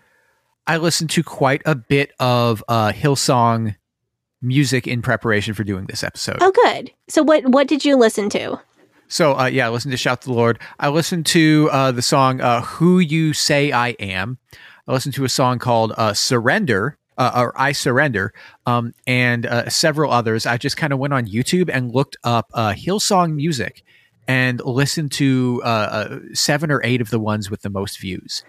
I 0.68 0.78
listened 0.78 1.12
to 1.12 1.24
quite 1.24 1.62
a 1.66 1.76
bit 1.76 2.12
of 2.20 2.64
uh, 2.68 2.92
Hillsong 2.92 3.76
music 4.42 4.88
in 4.88 5.02
preparation 5.02 5.54
for 5.54 5.64
doing 5.64 5.86
this 5.86 6.04
episode. 6.04 6.38
Oh, 6.42 6.52
good. 6.52 6.92
So, 7.08 7.24
what 7.24 7.46
what 7.46 7.68
did 7.68 7.86
you 7.86 7.96
listen 7.96 8.30
to? 8.30 8.60
So, 9.08 9.38
uh, 9.38 9.46
yeah, 9.46 9.68
I 9.68 9.70
listened 9.70 9.92
to 9.92 9.98
"Shout 9.98 10.22
to 10.22 10.28
the 10.28 10.34
Lord." 10.34 10.60
I 10.80 10.90
listened 10.90 11.26
to 11.28 11.70
uh, 11.72 11.92
the 11.92 12.02
song 12.02 12.42
uh, 12.42 12.62
"Who 12.62 13.00
You 13.00 13.34
Say 13.34 13.72
I 13.72 13.90
Am." 14.00 14.40
I 14.88 14.94
listened 14.94 15.16
to 15.16 15.26
a 15.26 15.30
song 15.30 15.60
called 15.60 15.94
uh, 15.98 16.14
"Surrender." 16.14 16.98
Uh, 17.18 17.32
or 17.34 17.54
I 17.56 17.72
surrender, 17.72 18.34
um, 18.66 18.94
and 19.08 19.46
uh, 19.46 19.70
several 19.70 20.12
others. 20.12 20.46
I 20.46 20.58
just 20.58 20.76
kind 20.76 20.92
of 20.92 21.00
went 21.00 21.14
on 21.14 21.26
YouTube 21.26 21.70
and 21.72 21.96
looked 21.96 22.18
up 22.26 22.52
Hillsong 22.52 23.36
music 23.36 23.84
and 24.28 24.60
listened 24.66 25.14
to 25.14 25.62
seven 26.34 26.72
or 26.72 26.82
eight 26.84 27.00
of 27.00 27.12
the 27.12 27.20
ones 27.20 27.50
with 27.50 27.62
the 27.62 27.70
most 27.70 28.02
views. 28.02 28.44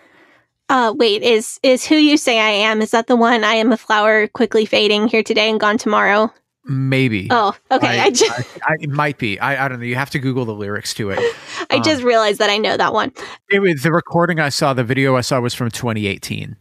Uh, 0.69 0.93
wait, 0.97 1.23
is 1.23 1.61
is 1.63 1.85
who 1.85 1.95
you 1.95 2.17
say 2.17 2.41
I 2.41 2.51
am? 2.51 2.83
Is 2.83 2.91
that 2.91 3.07
the 3.07 3.17
one? 3.17 3.45
I 3.45 3.55
am 3.55 3.73
a 3.73 3.77
flower, 3.77 4.27
quickly 4.29 4.67
fading, 4.67 5.07
here 5.07 5.23
today 5.23 5.49
and 5.49 5.61
gone 5.61 5.79
tomorrow. 5.79 6.33
Maybe. 6.65 7.29
Oh, 7.31 7.55
okay. 7.71 8.01
I, 8.01 8.05
I 8.07 8.11
just 8.11 8.61
I, 8.63 8.73
I, 8.73 8.77
it 8.81 8.91
might 8.91 9.19
be. 9.19 9.39
I, 9.39 9.65
I 9.65 9.69
don't 9.69 9.79
know. 9.79 9.87
You 9.87 9.95
have 9.95 10.11
to 10.11 10.19
Google 10.19 10.45
the 10.45 10.55
lyrics 10.55 10.93
to 10.95 11.11
it. 11.11 11.19
I 11.71 11.77
um, 11.77 11.83
just 11.85 12.03
realized 12.03 12.41
that 12.41 12.51
I 12.51 12.57
know 12.57 12.77
that 12.77 12.93
one. 12.93 13.13
It 13.51 13.61
was 13.61 13.83
the 13.83 13.93
recording 13.93 14.41
I 14.41 14.49
saw. 14.49 14.75
The 14.75 14.83
video 14.83 15.15
I 15.15 15.21
saw 15.21 15.41
was 15.41 15.55
from 15.55 15.71
2018. 15.71 16.57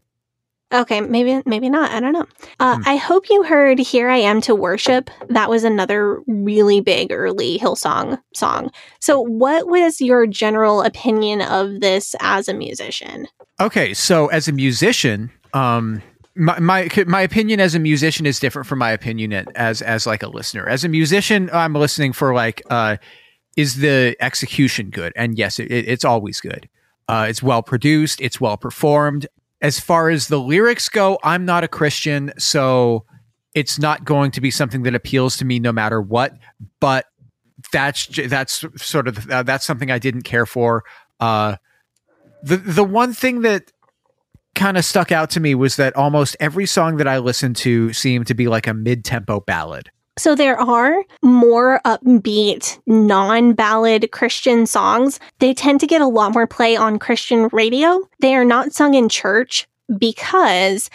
Okay, 0.73 1.01
maybe 1.01 1.41
maybe 1.45 1.69
not. 1.69 1.91
I 1.91 1.99
don't 1.99 2.13
know. 2.13 2.25
Uh, 2.59 2.79
I 2.85 2.97
hope 2.97 3.29
you 3.29 3.43
heard 3.43 3.79
"Here 3.79 4.09
I 4.09 4.17
Am 4.17 4.41
to 4.41 4.53
Worship." 4.53 5.09
That 5.29 5.49
was 5.49 5.63
another 5.63 6.21
really 6.27 6.81
big 6.81 7.11
early 7.11 7.57
Hillsong 7.57 8.21
song. 8.35 8.71
So, 8.99 9.21
what 9.21 9.67
was 9.67 10.01
your 10.01 10.27
general 10.27 10.81
opinion 10.81 11.41
of 11.41 11.81
this 11.81 12.15
as 12.19 12.47
a 12.47 12.53
musician? 12.53 13.27
Okay, 13.59 13.93
so 13.93 14.27
as 14.27 14.47
a 14.47 14.51
musician, 14.51 15.31
um, 15.53 16.01
my, 16.35 16.59
my 16.59 16.89
my 17.07 17.21
opinion 17.21 17.61
as 17.61 17.73
a 17.73 17.79
musician 17.79 18.25
is 18.25 18.39
different 18.39 18.67
from 18.67 18.79
my 18.79 18.91
opinion 18.91 19.31
as 19.55 19.81
as 19.81 20.05
like 20.05 20.23
a 20.23 20.27
listener. 20.27 20.67
As 20.67 20.83
a 20.83 20.89
musician, 20.89 21.49
I'm 21.53 21.73
listening 21.73 22.11
for 22.11 22.33
like, 22.33 22.61
uh, 22.69 22.97
is 23.55 23.77
the 23.77 24.17
execution 24.19 24.89
good? 24.89 25.13
And 25.15 25.37
yes, 25.37 25.59
it, 25.59 25.71
it's 25.71 26.03
always 26.03 26.41
good. 26.41 26.67
Uh, 27.07 27.27
it's 27.29 27.41
well 27.41 27.63
produced. 27.63 28.19
It's 28.19 28.41
well 28.41 28.57
performed. 28.57 29.27
As 29.61 29.79
far 29.79 30.09
as 30.09 30.27
the 30.27 30.39
lyrics 30.39 30.89
go, 30.89 31.17
I'm 31.23 31.45
not 31.45 31.63
a 31.63 31.69
Christian, 31.69 32.33
so 32.37 33.05
it's 33.53 33.79
not 33.79 34.03
going 34.03 34.31
to 34.31 34.41
be 34.41 34.51
something 34.51 34.83
that 34.83 34.95
appeals 34.95 35.37
to 35.37 35.45
me 35.45 35.59
no 35.59 35.71
matter 35.71 36.01
what. 36.01 36.33
But 36.81 37.05
that's 37.71 38.07
that's 38.07 38.65
sort 38.75 39.07
of 39.07 39.29
uh, 39.31 39.43
that's 39.43 39.65
something 39.65 39.91
I 39.91 39.99
didn't 39.99 40.23
care 40.23 40.45
for. 40.45 40.83
Uh, 41.21 41.55
the 42.45 42.57
the 42.57 42.83
one 42.83 43.13
thing 43.13 43.41
that 43.41 43.71
kind 44.53 44.77
of 44.77 44.85
stuck 44.85 45.11
out 45.11 45.29
to 45.31 45.39
me 45.39 45.53
was 45.55 45.75
that 45.75 45.95
almost 45.95 46.37
every 46.39 46.65
song 46.65 46.97
that 46.97 47.07
I 47.07 47.17
listened 47.17 47.57
to 47.57 47.91
seemed 47.91 48.27
to 48.27 48.33
be 48.33 48.47
like 48.47 48.67
a 48.67 48.73
mid 48.73 49.03
tempo 49.03 49.41
ballad. 49.41 49.89
So 50.17 50.33
there 50.33 50.57
are 50.57 51.03
more 51.21 51.81
upbeat, 51.83 52.79
non-ballad 52.87 54.11
Christian 54.13 54.65
songs. 54.65 55.19
They 55.39 55.53
tend 55.53 55.81
to 55.81 55.87
get 55.87 55.99
a 55.99 56.07
lot 56.07 56.33
more 56.33 56.47
play 56.47 56.77
on 56.77 56.99
Christian 56.99 57.49
radio. 57.51 57.99
They 58.21 58.33
are 58.33 58.45
not 58.45 58.71
sung 58.71 58.93
in 58.93 59.09
church 59.09 59.67
because 59.97 60.89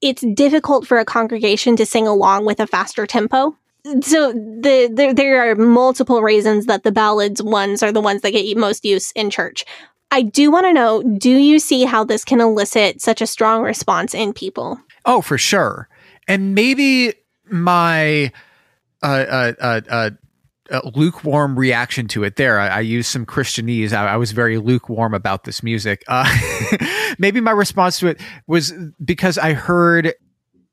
it's 0.00 0.24
difficult 0.34 0.88
for 0.88 0.98
a 0.98 1.04
congregation 1.04 1.76
to 1.76 1.86
sing 1.86 2.08
along 2.08 2.46
with 2.46 2.58
a 2.58 2.66
faster 2.66 3.06
tempo. 3.06 3.56
So 4.00 4.32
the, 4.32 4.90
the 4.92 5.12
there 5.14 5.50
are 5.50 5.54
multiple 5.54 6.22
reasons 6.22 6.66
that 6.66 6.82
the 6.82 6.92
ballads 6.92 7.42
ones 7.42 7.82
are 7.82 7.92
the 7.92 8.00
ones 8.00 8.22
that 8.22 8.32
get 8.32 8.56
most 8.56 8.84
use 8.84 9.12
in 9.12 9.30
church. 9.30 9.64
I 10.14 10.22
do 10.22 10.48
want 10.52 10.64
to 10.64 10.72
know, 10.72 11.02
do 11.02 11.28
you 11.28 11.58
see 11.58 11.84
how 11.84 12.04
this 12.04 12.24
can 12.24 12.40
elicit 12.40 13.02
such 13.02 13.20
a 13.20 13.26
strong 13.26 13.62
response 13.62 14.14
in 14.14 14.32
people? 14.32 14.80
Oh, 15.04 15.20
for 15.20 15.36
sure. 15.36 15.88
And 16.28 16.54
maybe 16.54 17.14
my 17.50 18.30
uh, 19.02 19.06
uh, 19.06 19.52
uh, 19.60 19.80
uh, 19.90 20.10
uh, 20.70 20.90
lukewarm 20.94 21.58
reaction 21.58 22.06
to 22.08 22.22
it 22.22 22.36
there. 22.36 22.60
I, 22.60 22.68
I 22.68 22.80
used 22.80 23.10
some 23.10 23.26
Christianese. 23.26 23.92
I, 23.92 24.06
I 24.06 24.16
was 24.16 24.30
very 24.30 24.56
lukewarm 24.58 25.14
about 25.14 25.42
this 25.42 25.64
music. 25.64 26.04
Uh, 26.06 26.32
maybe 27.18 27.40
my 27.40 27.50
response 27.50 27.98
to 27.98 28.06
it 28.06 28.20
was 28.46 28.72
because 29.04 29.36
I 29.36 29.52
heard 29.52 30.14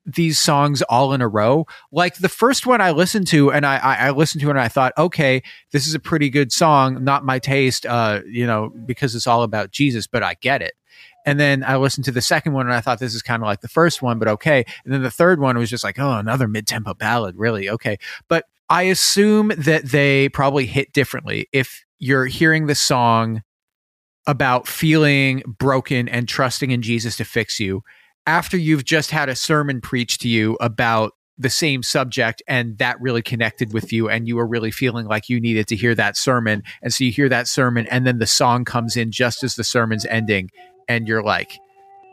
these 0.05 0.39
songs 0.39 0.81
all 0.83 1.13
in 1.13 1.21
a 1.21 1.27
row. 1.27 1.65
Like 1.91 2.17
the 2.17 2.29
first 2.29 2.65
one 2.65 2.81
I 2.81 2.91
listened 2.91 3.27
to, 3.27 3.51
and 3.51 3.65
I, 3.65 3.77
I, 3.77 3.95
I 4.07 4.11
listened 4.11 4.41
to 4.41 4.47
it 4.47 4.51
and 4.51 4.59
I 4.59 4.67
thought, 4.67 4.93
okay, 4.97 5.43
this 5.71 5.87
is 5.87 5.93
a 5.93 5.99
pretty 5.99 6.29
good 6.29 6.51
song. 6.51 7.03
Not 7.03 7.25
my 7.25 7.39
taste, 7.39 7.85
uh, 7.85 8.21
you 8.25 8.47
know, 8.47 8.71
because 8.85 9.15
it's 9.15 9.27
all 9.27 9.43
about 9.43 9.71
Jesus, 9.71 10.07
but 10.07 10.23
I 10.23 10.35
get 10.35 10.61
it. 10.61 10.73
And 11.25 11.39
then 11.39 11.63
I 11.63 11.77
listened 11.77 12.05
to 12.05 12.11
the 12.11 12.21
second 12.21 12.53
one 12.53 12.65
and 12.65 12.73
I 12.73 12.81
thought 12.81 12.99
this 12.99 13.13
is 13.13 13.21
kind 13.21 13.43
of 13.43 13.47
like 13.47 13.61
the 13.61 13.67
first 13.67 14.01
one, 14.01 14.17
but 14.17 14.27
okay. 14.27 14.65
And 14.83 14.93
then 14.93 15.03
the 15.03 15.11
third 15.11 15.39
one 15.39 15.57
was 15.57 15.69
just 15.69 15.83
like, 15.83 15.99
oh, 15.99 16.13
another 16.13 16.47
mid 16.47 16.65
tempo 16.65 16.93
ballad. 16.93 17.35
Really? 17.37 17.69
Okay. 17.69 17.97
But 18.27 18.45
I 18.69 18.83
assume 18.83 19.51
that 19.57 19.85
they 19.85 20.29
probably 20.29 20.65
hit 20.65 20.93
differently. 20.93 21.47
If 21.51 21.85
you're 21.99 22.25
hearing 22.25 22.65
the 22.65 22.75
song 22.75 23.43
about 24.25 24.67
feeling 24.67 25.43
broken 25.45 26.07
and 26.07 26.27
trusting 26.27 26.71
in 26.71 26.81
Jesus 26.81 27.17
to 27.17 27.25
fix 27.25 27.59
you, 27.59 27.83
after 28.27 28.57
you've 28.57 28.85
just 28.85 29.11
had 29.11 29.29
a 29.29 29.35
sermon 29.35 29.81
preached 29.81 30.21
to 30.21 30.29
you 30.29 30.57
about 30.61 31.13
the 31.37 31.49
same 31.49 31.81
subject 31.81 32.43
and 32.47 32.77
that 32.77 32.99
really 33.01 33.21
connected 33.21 33.73
with 33.73 33.91
you 33.91 34.07
and 34.07 34.27
you 34.27 34.35
were 34.35 34.45
really 34.45 34.69
feeling 34.69 35.07
like 35.07 35.27
you 35.27 35.39
needed 35.39 35.67
to 35.67 35.75
hear 35.75 35.95
that 35.95 36.15
sermon 36.15 36.61
and 36.83 36.93
so 36.93 37.03
you 37.03 37.11
hear 37.11 37.29
that 37.29 37.47
sermon 37.47 37.87
and 37.87 38.05
then 38.05 38.19
the 38.19 38.27
song 38.27 38.63
comes 38.63 38.95
in 38.95 39.11
just 39.11 39.43
as 39.43 39.55
the 39.55 39.63
sermon's 39.63 40.05
ending 40.05 40.49
and 40.87 41.07
you're 41.07 41.23
like 41.23 41.57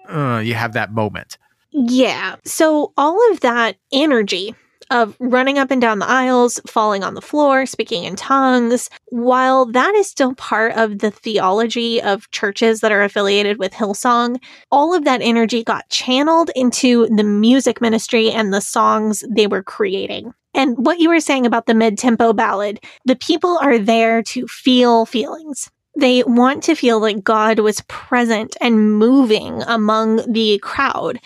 uh, 0.09 0.41
you 0.43 0.55
have 0.55 0.73
that 0.73 0.93
moment 0.93 1.37
Yeah. 1.71 2.37
So 2.45 2.93
all 2.97 3.19
of 3.33 3.41
that 3.41 3.77
energy 3.93 4.55
of 4.91 5.17
running 5.19 5.59
up 5.59 5.71
and 5.71 5.81
down 5.81 5.99
the 5.99 6.09
aisles, 6.09 6.61
falling 6.67 7.03
on 7.05 7.15
the 7.15 7.21
floor, 7.21 7.67
speaking 7.67 8.05
in 8.05 8.17
tongues, 8.17 8.91
while 9.07 9.67
that 9.67 9.95
is 9.95 10.09
still 10.09 10.35
part 10.35 10.73
of 10.75 10.99
the 10.99 11.11
theology 11.11 12.01
of 12.03 12.31
churches 12.31 12.81
that 12.81 12.93
are 12.93 13.03
affiliated 13.03 13.59
with 13.59 13.73
Hillsong, 13.73 14.41
all 14.71 14.95
of 14.95 15.05
that 15.05 15.23
energy 15.23 15.63
got 15.63 15.89
channeled 15.91 16.51
into 16.55 17.07
the 17.15 17.25
music 17.25 17.81
ministry 17.81 18.31
and 18.31 18.53
the 18.53 18.61
songs 18.61 19.25
they 19.31 19.47
were 19.47 19.63
creating. 19.63 20.33
And 20.55 20.77
what 20.79 20.99
you 20.99 21.09
were 21.09 21.21
saying 21.21 21.47
about 21.47 21.67
the 21.67 21.75
mid 21.75 21.99
tempo 21.99 22.33
ballad, 22.33 22.81
the 23.05 23.17
people 23.17 23.59
are 23.59 23.79
there 23.79 24.23
to 24.25 24.47
feel 24.47 25.07
feelings. 25.07 25.71
They 25.97 26.23
want 26.25 26.63
to 26.65 26.77
feel 26.77 27.01
like 27.01 27.25
God 27.25 27.59
was 27.59 27.83
present 27.89 28.57
and 28.61 28.97
moving 28.97 29.63
among 29.63 30.33
the 30.33 30.59
crowd. 30.59 31.19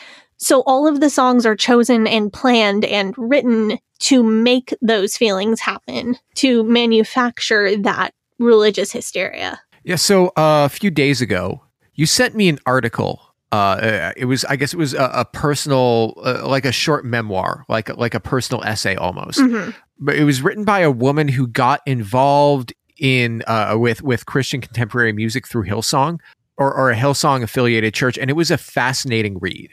So 0.42 0.62
all 0.66 0.86
of 0.88 1.00
the 1.00 1.08
songs 1.08 1.46
are 1.46 1.54
chosen 1.56 2.06
and 2.06 2.32
planned 2.32 2.84
and 2.84 3.14
written 3.16 3.78
to 4.00 4.22
make 4.24 4.74
those 4.82 5.16
feelings 5.16 5.60
happen, 5.60 6.16
to 6.34 6.64
manufacture 6.64 7.76
that 7.76 8.12
religious 8.38 8.90
hysteria. 8.90 9.60
yeah 9.84 9.94
so 9.96 10.28
uh, 10.36 10.64
a 10.66 10.68
few 10.68 10.90
days 10.90 11.20
ago 11.20 11.60
you 11.94 12.06
sent 12.06 12.34
me 12.34 12.48
an 12.48 12.58
article 12.66 13.20
uh, 13.52 14.10
it 14.16 14.24
was 14.24 14.44
i 14.46 14.56
guess 14.56 14.72
it 14.72 14.78
was 14.78 14.94
a, 14.94 15.10
a 15.14 15.24
personal 15.24 16.14
uh, 16.24 16.44
like 16.48 16.64
a 16.64 16.72
short 16.72 17.04
memoir 17.04 17.64
like 17.68 17.88
like 17.96 18.14
a 18.14 18.20
personal 18.20 18.64
essay 18.64 18.96
almost 18.96 19.38
Mhm. 19.38 19.72
but 20.00 20.16
it 20.16 20.24
was 20.24 20.42
written 20.42 20.64
by 20.64 20.80
a 20.80 20.90
woman 20.90 21.28
who 21.28 21.46
got 21.46 21.80
involved 21.86 22.72
in 22.98 23.42
uh, 23.46 23.76
with 23.78 24.02
with 24.02 24.26
Christian 24.26 24.60
contemporary 24.60 25.12
music 25.12 25.46
through 25.46 25.64
Hillsong 25.66 26.18
or, 26.56 26.72
or 26.74 26.90
a 26.90 26.96
Hillsong 26.96 27.42
affiliated 27.42 27.94
church, 27.94 28.18
and 28.18 28.28
it 28.30 28.34
was 28.34 28.50
a 28.50 28.58
fascinating 28.58 29.38
read. 29.40 29.70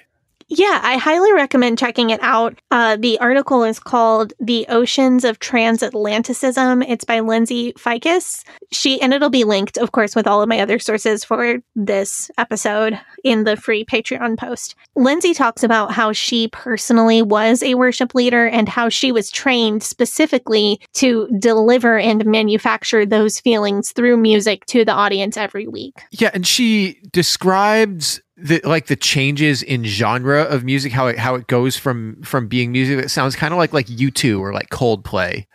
Yeah, 0.50 0.80
I 0.82 0.98
highly 0.98 1.32
recommend 1.32 1.78
checking 1.78 2.10
it 2.10 2.20
out. 2.24 2.60
Uh, 2.72 2.98
the 3.00 3.20
article 3.20 3.64
is 3.64 3.80
called 3.80 4.34
The 4.40 4.66
Oceans 4.68 5.24
of 5.24 5.40
Transatlanticism. 5.40 6.84
It's 6.88 7.06
by 7.06 7.20
Lindsay 7.20 7.74
Ficus. 7.78 8.44
She, 8.72 9.00
and 9.00 9.14
it'll 9.14 9.30
be 9.30 9.44
linked, 9.44 9.78
of 9.78 9.92
course, 9.92 10.16
with 10.16 10.26
all 10.26 10.42
of 10.42 10.50
my 10.50 10.60
other 10.60 10.80
sources 10.80 11.24
for 11.24 11.60
this 11.76 12.32
episode 12.40 13.00
in 13.24 13.44
the 13.44 13.58
free 13.58 13.86
Patreon 13.86 14.40
post. 14.40 14.76
Lindsay 14.96 15.36
talks 15.36 15.64
about 15.64 15.92
how 15.92 16.14
she 16.14 16.48
personally 16.48 17.22
was 17.22 17.62
a 17.62 17.76
worship 17.76 18.16
leader 18.16 18.48
and 18.48 18.68
how 18.68 18.90
she 18.90 19.12
was 19.12 19.30
trained 19.30 19.84
specifically 19.84 20.82
to 20.94 21.30
deliver 21.38 22.00
and 22.00 22.26
manufacture 22.26 23.06
those 23.06 23.40
feelings 23.40 23.92
through 23.92 24.18
music 24.18 24.66
to 24.66 24.84
the 24.84 24.92
audience 24.92 25.38
every 25.38 25.68
week. 25.68 26.02
Yeah, 26.10 26.32
and 26.34 26.46
she 26.46 27.00
describes 27.12 28.20
the 28.42 28.62
like 28.64 28.88
the 28.88 28.96
changes 28.96 29.62
in 29.62 29.84
genre 29.84 30.44
of 30.44 30.64
music, 30.64 30.92
how 30.92 31.08
it 31.08 31.18
how 31.18 31.36
it 31.36 31.48
goes 31.48 31.76
from 31.78 32.22
from 32.24 32.48
being 32.48 32.72
music 32.72 32.98
that 33.02 33.10
sounds 33.10 33.36
kind 33.36 33.54
of 33.54 33.58
like 33.58 33.74
like 33.74 33.88
U2 33.88 34.40
or 34.40 34.54
like 34.54 34.70
Coldplay, 34.70 35.46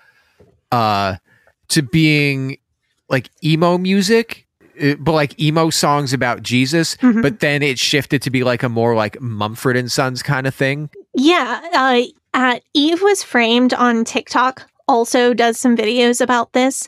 uh, 0.72 1.16
to 1.68 1.82
being 1.82 2.58
like 3.08 3.30
emo 3.42 3.78
music, 3.78 4.46
uh, 4.82 4.94
but 4.98 5.12
like 5.12 5.38
emo 5.40 5.70
songs 5.70 6.12
about 6.12 6.42
Jesus. 6.42 6.96
Mhm. 6.96 7.22
But 7.22 7.40
then 7.40 7.62
it 7.62 7.78
shifted 7.78 8.22
to 8.22 8.30
be 8.30 8.44
like 8.44 8.62
a 8.62 8.68
more 8.68 8.94
like 8.94 9.20
Mumford 9.20 9.76
and 9.76 9.90
Sons 9.90 10.22
kind 10.22 10.46
of 10.46 10.54
thing. 10.54 10.90
Yeah, 11.14 11.60
uh, 11.74 12.02
uh, 12.34 12.58
Eve 12.74 13.02
was 13.02 13.22
framed 13.22 13.72
on 13.72 14.04
TikTok. 14.04 14.66
Also, 14.86 15.32
does 15.32 15.58
some 15.58 15.76
videos 15.76 16.20
about 16.20 16.52
this. 16.52 16.86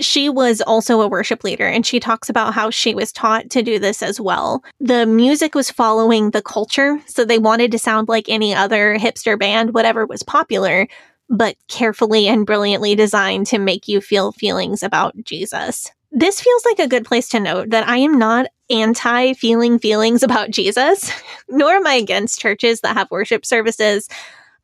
She 0.00 0.28
was 0.28 0.60
also 0.60 1.00
a 1.00 1.08
worship 1.08 1.42
leader, 1.44 1.66
and 1.66 1.84
she 1.84 1.98
talks 1.98 2.28
about 2.28 2.54
how 2.54 2.70
she 2.70 2.94
was 2.94 3.12
taught 3.12 3.50
to 3.50 3.62
do 3.62 3.78
this 3.78 4.02
as 4.02 4.20
well. 4.20 4.62
The 4.80 5.06
music 5.06 5.54
was 5.54 5.70
following 5.70 6.30
the 6.30 6.42
culture, 6.42 7.00
so 7.06 7.24
they 7.24 7.38
wanted 7.38 7.72
to 7.72 7.78
sound 7.78 8.08
like 8.08 8.28
any 8.28 8.54
other 8.54 8.96
hipster 8.96 9.38
band, 9.38 9.74
whatever 9.74 10.06
was 10.06 10.22
popular, 10.22 10.86
but 11.28 11.56
carefully 11.68 12.28
and 12.28 12.46
brilliantly 12.46 12.94
designed 12.94 13.46
to 13.48 13.58
make 13.58 13.88
you 13.88 14.00
feel 14.00 14.32
feelings 14.32 14.82
about 14.82 15.16
Jesus. 15.24 15.90
This 16.10 16.40
feels 16.40 16.64
like 16.64 16.78
a 16.78 16.88
good 16.88 17.04
place 17.04 17.28
to 17.30 17.40
note 17.40 17.70
that 17.70 17.86
I 17.86 17.98
am 17.98 18.18
not 18.18 18.46
anti 18.70 19.34
feeling 19.34 19.78
feelings 19.78 20.22
about 20.22 20.50
Jesus, 20.50 21.10
nor 21.48 21.72
am 21.72 21.86
I 21.86 21.94
against 21.94 22.40
churches 22.40 22.80
that 22.80 22.96
have 22.96 23.10
worship 23.10 23.44
services. 23.44 24.08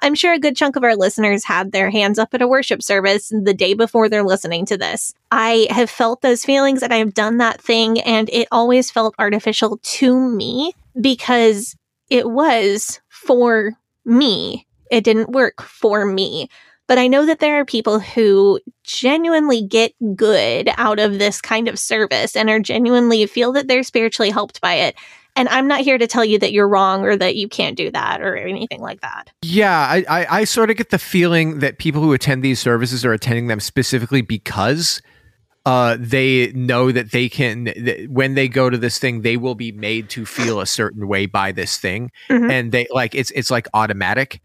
I'm 0.01 0.14
sure 0.14 0.34
a 0.34 0.38
good 0.38 0.57
chunk 0.57 0.76
of 0.76 0.84
our 0.84 0.97
listeners 0.97 1.45
had 1.45 1.72
their 1.72 1.90
hands 1.90 2.18
up 2.18 2.34
at 2.34 2.42
a 2.42 2.49
worship 2.49 2.82
service 2.82 3.30
the 3.30 3.55
day 3.55 3.74
before 3.74 4.09
they're 4.09 4.22
listening 4.22 4.66
to 4.66 4.76
this. 4.76 5.14
I 5.30 5.66
have 5.70 5.88
felt 5.88 6.20
those 6.20 6.45
feelings 6.45 6.82
and 6.82 6.92
I 6.92 6.99
have 6.99 7.14
done 7.14 7.38
that 7.38 7.61
thing, 7.61 8.01
and 8.01 8.28
it 8.30 8.49
always 8.53 8.90
felt 8.90 9.14
artificial 9.18 9.78
to 9.82 10.18
me 10.18 10.74
because 11.01 11.76
it 12.11 12.28
was 12.28 13.01
for 13.09 13.72
me. 14.05 14.66
It 14.90 15.05
didn't 15.05 15.32
work 15.32 15.62
for 15.62 16.05
me. 16.05 16.49
But 16.86 16.99
I 16.99 17.07
know 17.07 17.24
that 17.24 17.38
there 17.38 17.59
are 17.59 17.64
people 17.64 17.99
who 17.99 18.61
genuinely 18.82 19.62
get 19.62 19.95
good 20.14 20.68
out 20.76 20.99
of 20.99 21.18
this 21.18 21.40
kind 21.40 21.66
of 21.66 21.78
service 21.78 22.36
and 22.36 22.51
are 22.51 22.61
genuinely 22.61 23.24
feel 23.26 23.53
that 23.53 23.68
they're 23.68 23.82
spiritually 23.82 24.30
helped 24.30 24.61
by 24.61 24.74
it. 24.74 24.95
And 25.37 25.49
I'm 25.49 25.66
not 25.66 25.80
here 25.80 25.99
to 25.99 26.07
tell 26.07 26.24
you 26.24 26.39
that 26.39 26.53
you're 26.53 26.68
wrong 26.68 27.05
or 27.05 27.16
that 27.16 27.35
you 27.37 27.49
can't 27.49 27.76
do 27.76 27.91
that 27.91 28.20
or 28.20 28.37
anything 28.37 28.80
like 28.80 29.01
that. 29.01 29.30
Yeah, 29.43 29.76
I, 29.78 30.05
I, 30.09 30.26
I 30.41 30.45
sort 30.45 30.70
of 30.70 30.76
get 30.76 30.91
the 30.91 30.99
feeling 30.99 31.59
that 31.59 31.78
people 31.78 32.01
who 32.03 32.12
attend 32.12 32.43
these 32.45 32.61
services 32.61 33.05
are 33.05 33.12
attending 33.12 33.49
them 33.49 33.59
specifically 33.61 34.22
because 34.22 35.03
uh, 35.66 35.97
they 35.99 36.53
know 36.53 36.93
that 36.93 37.11
they 37.12 37.28
can 37.28 37.64
that 37.64 38.07
when 38.11 38.35
they 38.35 38.47
go 38.49 38.68
to 38.68 38.76
this 38.76 38.99
thing 38.99 39.22
they 39.22 39.37
will 39.39 39.55
be 39.55 39.72
made 39.72 40.11
to 40.11 40.26
feel 40.26 40.61
a 40.61 40.66
certain 40.66 41.09
way 41.09 41.24
by 41.24 41.51
this 41.53 41.78
thing 41.78 42.11
Mhm. 42.28 42.51
and 42.51 42.70
they 42.72 42.87
like 42.93 43.14
it's 43.14 43.30
it's 43.30 43.51
like 43.51 43.66
automatic 43.72 44.43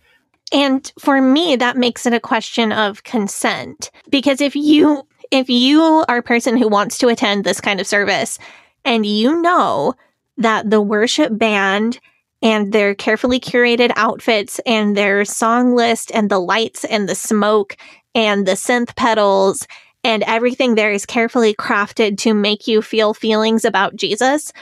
And 0.54 0.92
for 0.98 1.22
me, 1.22 1.56
that 1.58 1.76
makes 1.78 2.06
it 2.08 2.14
a 2.14 2.20
question 2.20 2.72
of 2.72 3.04
consent. 3.04 3.92
Because 4.10 4.40
if 4.42 4.56
you 4.56 5.06
if 5.30 5.50
you 5.50 6.06
are 6.08 6.18
a 6.18 6.24
person 6.24 6.58
who 6.58 6.68
wants 6.70 6.98
to 7.00 7.10
attend 7.10 7.44
this 7.44 7.60
kind 7.62 7.80
of 7.82 7.86
service 7.86 8.40
and 8.86 9.06
you 9.06 9.40
know 9.42 9.94
that 10.40 10.70
the 10.70 10.82
worship 10.82 11.38
band 11.38 12.00
and 12.42 12.72
their 12.72 12.96
carefully 12.96 13.40
curated 13.40 13.92
outfits 13.96 14.60
and 14.66 14.96
their 14.96 15.26
song 15.26 15.76
list 15.76 16.12
and 16.14 16.30
the 16.30 16.40
lights 16.40 16.86
and 16.86 17.08
the 17.08 17.16
smoke 17.16 17.78
and 18.16 18.48
the 18.48 18.54
synth 18.54 18.96
pedals 18.96 19.68
and 20.04 20.24
everything 20.24 20.76
there 20.76 20.92
is 20.92 21.06
carefully 21.06 21.54
crafted 21.54 22.18
to 22.20 22.34
make 22.34 22.68
you 22.68 22.82
feel 22.82 23.14
feelings 23.14 23.66
about 23.66 23.96
Jesus, 23.96 24.54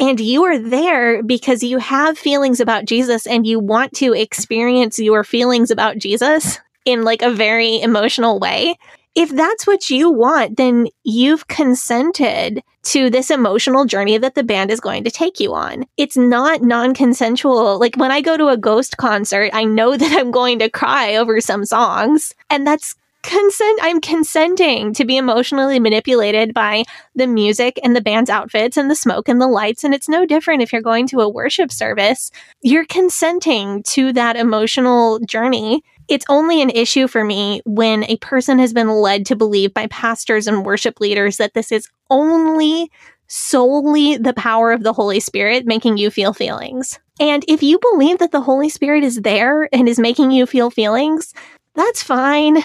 and 0.00 0.18
you 0.18 0.44
are 0.44 0.58
there 0.58 1.22
because 1.22 1.62
you 1.62 1.78
have 1.78 2.16
feelings 2.16 2.60
about 2.60 2.84
Jesus 2.84 3.26
and 3.26 3.46
you 3.46 3.58
want 3.58 3.92
to 3.94 4.14
experience 4.14 4.98
your 4.98 5.24
feelings 5.24 5.70
about 5.70 5.98
Jesus 5.98 6.60
in 6.84 7.02
like 7.02 7.20
a 7.20 7.30
very 7.30 7.80
emotional 7.82 8.38
way. 8.38 8.78
If 9.18 9.30
that's 9.30 9.66
what 9.66 9.90
you 9.90 10.12
want, 10.12 10.58
then 10.58 10.86
you've 11.02 11.48
consented 11.48 12.62
to 12.84 13.10
this 13.10 13.32
emotional 13.32 13.84
journey 13.84 14.16
that 14.16 14.36
the 14.36 14.44
band 14.44 14.70
is 14.70 14.78
going 14.78 15.02
to 15.02 15.10
take 15.10 15.40
you 15.40 15.54
on. 15.54 15.86
It's 15.96 16.16
not 16.16 16.62
non 16.62 16.94
consensual. 16.94 17.80
Like 17.80 17.96
when 17.96 18.12
I 18.12 18.20
go 18.20 18.36
to 18.36 18.46
a 18.46 18.56
ghost 18.56 18.96
concert, 18.96 19.50
I 19.52 19.64
know 19.64 19.96
that 19.96 20.12
I'm 20.12 20.30
going 20.30 20.60
to 20.60 20.70
cry 20.70 21.16
over 21.16 21.40
some 21.40 21.64
songs, 21.64 22.32
and 22.48 22.64
that's 22.64 22.94
consent 23.24 23.80
i'm 23.82 24.00
consenting 24.00 24.94
to 24.94 25.04
be 25.04 25.16
emotionally 25.16 25.80
manipulated 25.80 26.54
by 26.54 26.84
the 27.16 27.26
music 27.26 27.78
and 27.82 27.96
the 27.96 28.00
band's 28.00 28.30
outfits 28.30 28.76
and 28.76 28.88
the 28.88 28.94
smoke 28.94 29.28
and 29.28 29.40
the 29.40 29.48
lights 29.48 29.82
and 29.82 29.92
it's 29.92 30.08
no 30.08 30.24
different 30.24 30.62
if 30.62 30.72
you're 30.72 30.80
going 30.80 31.04
to 31.04 31.20
a 31.20 31.28
worship 31.28 31.72
service 31.72 32.30
you're 32.62 32.86
consenting 32.86 33.82
to 33.82 34.12
that 34.12 34.36
emotional 34.36 35.18
journey 35.26 35.82
it's 36.08 36.26
only 36.28 36.62
an 36.62 36.70
issue 36.70 37.06
for 37.06 37.24
me 37.24 37.60
when 37.64 38.04
a 38.04 38.16
person 38.16 38.58
has 38.58 38.72
been 38.72 38.88
led 38.88 39.26
to 39.26 39.36
believe 39.36 39.74
by 39.74 39.86
pastors 39.88 40.46
and 40.46 40.64
worship 40.64 41.00
leaders 41.00 41.36
that 41.36 41.54
this 41.54 41.70
is 41.70 41.88
only 42.10 42.90
solely 43.26 44.16
the 44.16 44.32
power 44.32 44.72
of 44.72 44.82
the 44.82 44.92
Holy 44.92 45.20
Spirit 45.20 45.66
making 45.66 45.98
you 45.98 46.10
feel 46.10 46.32
feelings. 46.32 46.98
And 47.20 47.44
if 47.46 47.62
you 47.62 47.78
believe 47.78 48.18
that 48.18 48.32
the 48.32 48.40
Holy 48.40 48.68
Spirit 48.68 49.04
is 49.04 49.20
there 49.20 49.68
and 49.72 49.88
is 49.88 49.98
making 49.98 50.30
you 50.30 50.46
feel 50.46 50.70
feelings, 50.70 51.34
that's 51.74 52.02
fine. 52.02 52.58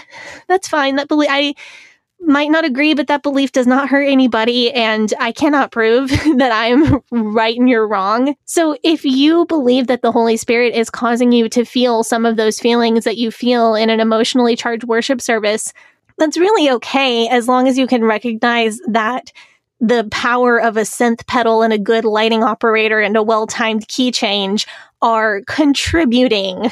That's 0.48 0.68
fine. 0.68 0.96
That 0.96 1.08
belief 1.08 1.28
I 1.30 1.54
might 2.26 2.50
not 2.50 2.64
agree, 2.64 2.94
but 2.94 3.06
that 3.06 3.22
belief 3.22 3.52
does 3.52 3.66
not 3.66 3.88
hurt 3.88 4.04
anybody, 4.04 4.72
and 4.72 5.12
I 5.20 5.32
cannot 5.32 5.70
prove 5.70 6.10
that 6.36 6.50
I'm 6.52 7.00
right 7.10 7.58
and 7.58 7.68
you're 7.68 7.86
wrong. 7.86 8.34
So 8.44 8.76
if 8.82 9.04
you 9.04 9.46
believe 9.46 9.86
that 9.86 10.02
the 10.02 10.12
Holy 10.12 10.36
Spirit 10.36 10.74
is 10.74 10.90
causing 10.90 11.32
you 11.32 11.48
to 11.50 11.64
feel 11.64 12.02
some 12.02 12.26
of 12.26 12.36
those 12.36 12.60
feelings 12.60 13.04
that 13.04 13.18
you 13.18 13.30
feel 13.30 13.74
in 13.74 13.90
an 13.90 14.00
emotionally 14.00 14.56
charged 14.56 14.84
worship 14.84 15.20
service, 15.20 15.72
that's 16.18 16.38
really 16.38 16.70
okay 16.70 17.28
as 17.28 17.48
long 17.48 17.68
as 17.68 17.76
you 17.78 17.86
can 17.86 18.04
recognize 18.04 18.80
that 18.88 19.32
the 19.80 20.08
power 20.10 20.60
of 20.60 20.76
a 20.76 20.82
synth 20.82 21.26
pedal 21.26 21.62
and 21.62 21.72
a 21.72 21.78
good 21.78 22.04
lighting 22.04 22.42
operator 22.42 23.00
and 23.00 23.16
a 23.16 23.22
well 23.22 23.46
timed 23.46 23.86
key 23.88 24.10
change 24.10 24.66
are 25.02 25.42
contributing, 25.46 26.70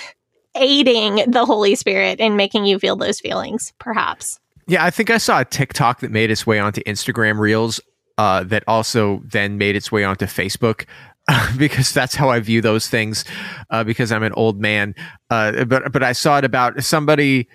aiding 0.55 1.31
the 1.31 1.45
Holy 1.45 1.75
Spirit 1.75 2.21
in 2.21 2.37
making 2.37 2.65
you 2.65 2.79
feel 2.79 2.97
those 2.97 3.21
feelings, 3.21 3.73
perhaps. 3.79 4.39
Yeah 4.73 4.85
i 4.85 4.91
think 4.91 5.11
i 5.11 5.19
saw 5.19 5.41
a 5.41 5.45
tiktok 5.45 6.01
that 6.01 6.11
made 6.11 6.31
its 6.31 6.47
way 6.47 6.59
onto 6.59 6.83
instagram 6.83 7.39
reels 7.39 7.81
uh, 8.19 8.45
that 8.45 8.63
also 8.69 9.23
then 9.25 9.57
made 9.57 9.75
its 9.75 9.91
way 9.91 10.05
onto 10.05 10.27
facebook 10.27 10.85
because 11.57 11.93
that's 11.93 12.15
how 12.15 12.31
I 12.31 12.41
view 12.41 12.61
those 12.61 12.89
things. 12.89 13.25
Uh, 13.71 13.85
because 13.85 14.11
I'm 14.11 14.23
an 14.23 14.33
old 14.33 14.61
man, 14.61 14.95
uh, 15.31 15.65
but 15.65 15.93
but 15.93 16.03
I 16.03 16.13
saw 16.13 16.39
it 16.39 16.45
about 16.45 16.83
somebody 16.83 17.49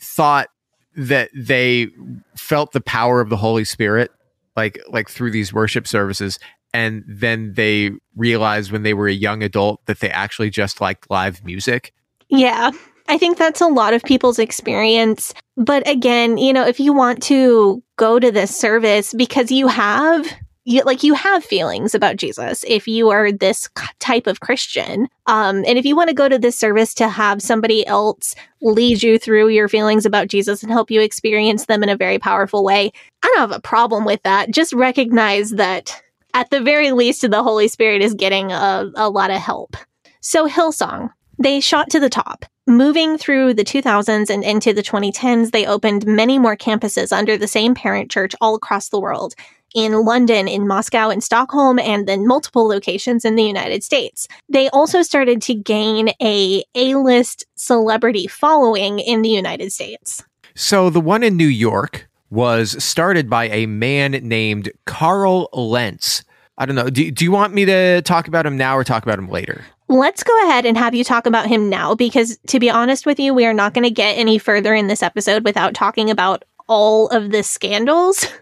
thought 0.00 0.48
that 0.96 1.30
they 1.34 1.88
felt 2.36 2.72
the 2.72 2.80
power 2.80 3.20
of 3.20 3.28
the 3.28 3.36
Holy 3.36 3.64
Spirit, 3.64 4.10
like 4.56 4.80
like 4.88 5.08
through 5.08 5.30
these 5.30 5.52
worship 5.52 5.86
services, 5.86 6.38
and 6.74 7.04
then 7.06 7.54
they 7.54 7.92
realized 8.16 8.72
when 8.72 8.82
they 8.82 8.94
were 8.94 9.08
a 9.08 9.12
young 9.12 9.42
adult 9.42 9.84
that 9.86 10.00
they 10.00 10.10
actually 10.10 10.50
just 10.50 10.80
liked 10.80 11.10
live 11.10 11.44
music. 11.44 11.92
Yeah. 12.28 12.72
I 13.08 13.18
think 13.18 13.38
that's 13.38 13.60
a 13.60 13.66
lot 13.66 13.94
of 13.94 14.02
people's 14.02 14.38
experience. 14.38 15.32
But 15.56 15.88
again, 15.88 16.38
you 16.38 16.52
know, 16.52 16.66
if 16.66 16.80
you 16.80 16.92
want 16.92 17.22
to 17.24 17.82
go 17.96 18.18
to 18.18 18.30
this 18.30 18.54
service 18.54 19.14
because 19.14 19.50
you 19.50 19.68
have 19.68 20.26
you, 20.66 20.82
like 20.82 21.04
you 21.04 21.14
have 21.14 21.44
feelings 21.44 21.94
about 21.94 22.16
Jesus 22.16 22.64
if 22.66 22.88
you 22.88 23.08
are 23.10 23.30
this 23.30 23.68
type 24.00 24.26
of 24.26 24.40
Christian. 24.40 25.08
Um, 25.26 25.58
and 25.64 25.78
if 25.78 25.84
you 25.86 25.94
want 25.94 26.08
to 26.08 26.14
go 26.14 26.28
to 26.28 26.38
this 26.38 26.58
service 26.58 26.92
to 26.94 27.08
have 27.08 27.40
somebody 27.40 27.86
else 27.86 28.34
lead 28.60 29.00
you 29.00 29.16
through 29.16 29.48
your 29.48 29.68
feelings 29.68 30.04
about 30.04 30.26
Jesus 30.26 30.64
and 30.64 30.72
help 30.72 30.90
you 30.90 31.00
experience 31.00 31.66
them 31.66 31.84
in 31.84 31.88
a 31.88 31.96
very 31.96 32.18
powerful 32.18 32.64
way, 32.64 32.90
I 33.22 33.26
don't 33.28 33.38
have 33.38 33.52
a 33.52 33.60
problem 33.60 34.04
with 34.04 34.20
that. 34.24 34.50
Just 34.50 34.72
recognize 34.72 35.50
that 35.52 36.02
at 36.34 36.50
the 36.50 36.60
very 36.60 36.90
least, 36.90 37.30
the 37.30 37.42
Holy 37.42 37.68
Spirit 37.68 38.02
is 38.02 38.12
getting 38.12 38.50
a, 38.50 38.90
a 38.96 39.08
lot 39.08 39.30
of 39.30 39.40
help. 39.40 39.76
So, 40.20 40.48
Hillsong, 40.48 41.10
they 41.38 41.60
shot 41.60 41.90
to 41.90 42.00
the 42.00 42.10
top. 42.10 42.44
Moving 42.66 43.16
through 43.16 43.54
the 43.54 43.64
2000s 43.64 44.28
and 44.28 44.42
into 44.42 44.72
the 44.72 44.82
2010s, 44.82 45.52
they 45.52 45.66
opened 45.66 46.06
many 46.06 46.38
more 46.38 46.56
campuses 46.56 47.12
under 47.12 47.36
the 47.36 47.46
same 47.46 47.74
parent 47.74 48.10
church 48.10 48.34
all 48.40 48.56
across 48.56 48.88
the 48.88 48.98
world 48.98 49.34
in 49.74 50.04
London, 50.04 50.48
in 50.48 50.66
Moscow, 50.66 51.10
in 51.10 51.20
Stockholm, 51.20 51.78
and 51.78 52.08
then 52.08 52.26
multiple 52.26 52.66
locations 52.66 53.24
in 53.24 53.36
the 53.36 53.44
United 53.44 53.84
States. 53.84 54.26
They 54.48 54.68
also 54.70 55.02
started 55.02 55.42
to 55.42 55.54
gain 55.54 56.10
a 56.20 56.64
A-list 56.74 57.44
celebrity 57.56 58.26
following 58.26 58.98
in 58.98 59.22
the 59.22 59.28
United 59.28 59.72
States. 59.72 60.24
So 60.54 60.88
the 60.88 61.00
one 61.00 61.22
in 61.22 61.36
New 61.36 61.46
York 61.46 62.08
was 62.30 62.82
started 62.82 63.28
by 63.28 63.48
a 63.48 63.66
man 63.66 64.12
named 64.12 64.70
Carl 64.86 65.50
Lentz. 65.52 66.24
I 66.58 66.64
don't 66.64 66.74
know. 66.74 66.88
Do, 66.88 67.10
do 67.10 67.24
you 67.24 67.30
want 67.30 67.52
me 67.52 67.66
to 67.66 68.00
talk 68.02 68.28
about 68.28 68.46
him 68.46 68.56
now 68.56 68.76
or 68.76 68.82
talk 68.82 69.02
about 69.02 69.18
him 69.18 69.28
later? 69.28 69.64
Let's 69.88 70.24
go 70.24 70.44
ahead 70.44 70.66
and 70.66 70.76
have 70.76 70.94
you 70.94 71.04
talk 71.04 71.26
about 71.26 71.46
him 71.46 71.68
now 71.68 71.94
because, 71.94 72.38
to 72.48 72.58
be 72.58 72.70
honest 72.70 73.06
with 73.06 73.20
you, 73.20 73.32
we 73.32 73.46
are 73.46 73.54
not 73.54 73.72
going 73.72 73.84
to 73.84 73.90
get 73.90 74.18
any 74.18 74.38
further 74.38 74.74
in 74.74 74.88
this 74.88 75.02
episode 75.02 75.44
without 75.44 75.74
talking 75.74 76.10
about 76.10 76.44
all 76.68 77.08
of 77.08 77.30
the 77.30 77.42
scandals. 77.42 78.26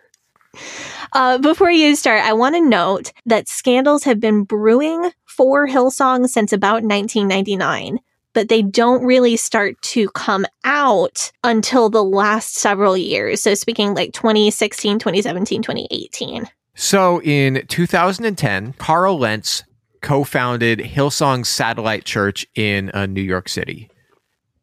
Uh, 1.13 1.39
before 1.39 1.71
you 1.71 1.95
start, 1.95 2.25
I 2.25 2.33
want 2.33 2.57
to 2.57 2.61
note 2.61 3.13
that 3.27 3.49
scandals 3.49 4.03
have 4.03 4.19
been 4.19 4.43
brewing 4.43 5.13
for 5.27 5.67
Hillsong 5.67 6.29
since 6.29 6.53
about 6.53 6.83
1999, 6.83 8.01
but 8.33 8.49
they 8.49 8.63
don't 8.63 9.05
really 9.05 9.37
start 9.37 9.81
to 9.83 10.09
come 10.11 10.45
out 10.65 11.31
until 11.45 11.89
the 11.89 12.03
last 12.03 12.57
several 12.57 12.97
years. 12.97 13.41
So, 13.41 13.55
speaking 13.55 13.95
like 13.95 14.13
2016, 14.13 14.99
2017, 14.99 15.63
2018. 15.63 16.49
So 16.75 17.23
in 17.23 17.65
2010, 17.69 18.75
Carl 18.75 19.19
Lentz 19.19 19.63
co-founded 20.05 20.81
Hillsong 20.81 21.47
Satellite 21.47 22.05
Church 22.05 22.47
in 22.55 22.91
uh, 22.93 23.07
New 23.07 23.23
York 23.23 23.49
City. 23.49 23.89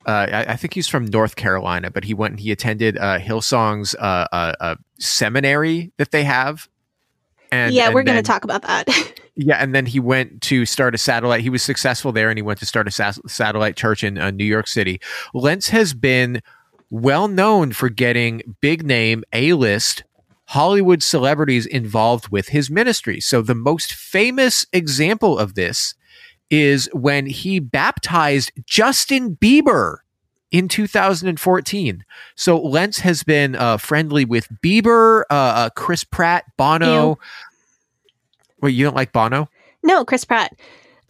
Uh, 0.05 0.27
I, 0.31 0.45
I 0.49 0.55
think 0.55 0.75
he's 0.75 0.87
from 0.87 1.05
North 1.05 1.35
Carolina, 1.35 1.89
but 1.89 2.03
he 2.03 2.13
went 2.13 2.33
and 2.33 2.39
he 2.39 2.51
attended 2.51 2.95
uh, 2.97 3.17
Hillsong's 3.17 3.95
uh, 3.95 4.27
uh, 4.31 4.53
uh, 4.59 4.75
seminary 4.99 5.91
that 5.97 6.11
they 6.11 6.23
have. 6.23 6.69
And 7.51 7.73
yeah, 7.73 7.85
and 7.85 7.95
we're 7.95 8.03
going 8.03 8.17
to 8.17 8.23
talk 8.23 8.43
about 8.43 8.61
that. 8.63 8.87
Yeah, 9.37 9.55
and 9.55 9.73
then 9.73 9.85
he 9.85 10.01
went 10.01 10.41
to 10.41 10.65
start 10.65 10.93
a 10.93 10.97
satellite. 10.97 11.39
He 11.39 11.49
was 11.49 11.63
successful 11.63 12.11
there, 12.11 12.29
and 12.29 12.37
he 12.37 12.43
went 12.43 12.59
to 12.59 12.65
start 12.65 12.85
a 12.85 12.91
sa- 12.91 13.13
satellite 13.27 13.77
church 13.77 14.03
in 14.03 14.17
uh, 14.17 14.29
New 14.29 14.43
York 14.43 14.67
City. 14.67 14.99
Lentz 15.33 15.69
has 15.69 15.93
been 15.93 16.41
well 16.89 17.29
known 17.29 17.71
for 17.71 17.87
getting 17.87 18.55
big 18.59 18.85
name 18.85 19.23
A 19.31 19.53
list 19.53 20.03
Hollywood 20.51 21.01
celebrities 21.01 21.65
involved 21.65 22.27
with 22.29 22.49
his 22.49 22.69
ministry. 22.69 23.21
So 23.21 23.41
the 23.41 23.55
most 23.55 23.93
famous 23.93 24.65
example 24.73 25.39
of 25.39 25.55
this 25.55 25.95
is 26.49 26.89
when 26.93 27.25
he 27.25 27.59
baptized 27.59 28.51
Justin 28.65 29.37
Bieber 29.37 29.99
in 30.51 30.67
2014. 30.67 32.03
So 32.35 32.59
Lentz 32.61 32.99
has 32.99 33.23
been 33.23 33.55
uh, 33.55 33.77
friendly 33.77 34.25
with 34.25 34.49
Bieber, 34.61 35.21
uh, 35.29 35.33
uh, 35.33 35.69
Chris 35.69 36.03
Pratt, 36.03 36.43
Bono. 36.57 37.11
Ew. 37.11 37.19
Wait, 38.61 38.71
you 38.71 38.83
don't 38.83 38.95
like 38.95 39.13
Bono? 39.13 39.47
no, 39.83 40.03
Chris 40.05 40.25
Pratt. 40.25 40.51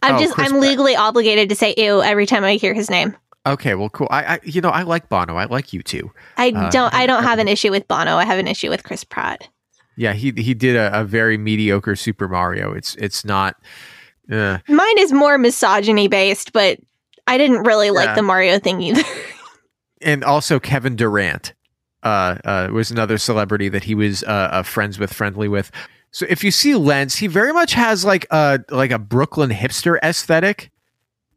I'm 0.02 0.14
Oh, 0.14 0.18
just, 0.20 0.34
Chris 0.34 0.46
I'm 0.46 0.52
Pratt. 0.52 0.62
legally 0.62 0.94
obligated 0.96 1.48
to 1.48 1.56
say 1.56 1.74
ew 1.76 2.00
every 2.00 2.26
time 2.26 2.44
I 2.44 2.54
hear 2.54 2.74
his 2.74 2.88
name. 2.88 3.16
Okay, 3.44 3.74
well, 3.74 3.88
cool. 3.88 4.06
I, 4.10 4.34
I 4.34 4.40
you 4.44 4.60
know, 4.60 4.68
I 4.70 4.82
like 4.82 5.08
Bono. 5.08 5.36
I 5.36 5.46
like 5.46 5.72
you 5.72 5.82
too. 5.82 6.12
I 6.36 6.50
Uh, 6.50 6.70
don't, 6.70 6.94
I 6.94 7.06
don't 7.06 7.24
have 7.24 7.38
an 7.38 7.48
issue 7.54 7.70
with 7.70 7.88
Bono. 7.88 8.16
I 8.16 8.24
have 8.24 8.38
an 8.38 8.46
issue 8.46 8.70
with 8.70 8.84
Chris 8.84 9.02
Pratt. 9.04 9.48
Yeah, 9.96 10.12
he 10.14 10.30
he 10.36 10.54
did 10.54 10.76
a, 10.76 11.00
a 11.00 11.04
very 11.04 11.36
mediocre 11.36 11.96
Super 11.96 12.28
Mario. 12.28 12.72
It's 12.72 12.94
it's 12.96 13.24
not 13.24 13.56
Yeah. 14.28 14.58
Mine 14.68 14.98
is 14.98 15.12
more 15.12 15.36
misogyny 15.38 16.08
based, 16.08 16.52
but 16.52 16.78
I 17.26 17.36
didn't 17.36 17.64
really 17.64 17.90
like 17.90 18.06
Yeah. 18.06 18.14
the 18.14 18.22
Mario 18.22 18.58
thing 18.58 18.80
either. 18.80 19.02
and 20.02 20.24
also 20.24 20.58
Kevin 20.58 20.96
Durant 20.96 21.52
uh, 22.02 22.36
uh, 22.44 22.68
was 22.72 22.90
another 22.90 23.18
celebrity 23.18 23.68
that 23.68 23.84
he 23.84 23.94
was 23.94 24.22
uh, 24.24 24.26
uh, 24.52 24.62
friends 24.62 24.98
with, 24.98 25.12
friendly 25.12 25.46
with. 25.48 25.70
So 26.10 26.26
if 26.28 26.42
you 26.42 26.50
see 26.50 26.74
Lentz, 26.74 27.16
he 27.16 27.26
very 27.26 27.52
much 27.52 27.74
has 27.74 28.04
like 28.04 28.26
a 28.30 28.60
like 28.70 28.90
a 28.92 28.98
Brooklyn 28.98 29.50
hipster 29.50 29.98
aesthetic. 30.02 30.70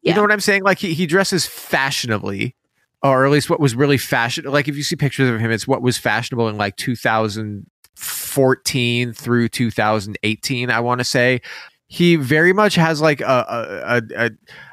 You 0.06 0.16
know 0.16 0.22
what 0.22 0.32
I'm 0.32 0.39
saying? 0.39 0.64
Like 0.64 0.80
he, 0.80 0.93
he 0.93 1.06
dresses 1.08 1.45
fashionably, 1.45 2.56
or 3.01 3.26
at 3.26 3.32
least 3.32 3.49
what 3.49 3.60
was 3.60 3.76
really 3.76 3.97
fashion. 3.97 4.45
Like 4.45 4.68
if 4.68 4.76
you 4.76 4.84
see 4.84 4.95
pictures 4.95 5.28
of 5.30 5.39
him, 5.39 5.49
it's 5.51 5.68
what 5.68 5.82
was 5.82 5.97
fashionable 5.97 6.47
in 6.47 6.58
like 6.58 6.76
2014 6.78 9.14
through 9.14 9.49
2018. 9.49 10.70
I 10.70 10.80
want 10.80 10.99
to 10.99 11.06
say 11.06 11.41
he 11.88 12.16
very 12.16 12.53
much 12.53 12.76
has 12.76 13.01
like 13.01 13.22
a, 13.22 13.26
a, 13.26 13.84
a, 13.84 14.01
a 14.26 14.30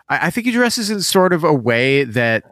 I 0.08 0.26
I 0.26 0.30
think 0.30 0.46
he 0.46 0.52
dresses 0.52 0.90
in 0.90 1.00
sort 1.00 1.32
of 1.32 1.44
a 1.44 1.54
way 1.54 2.04
that 2.04 2.44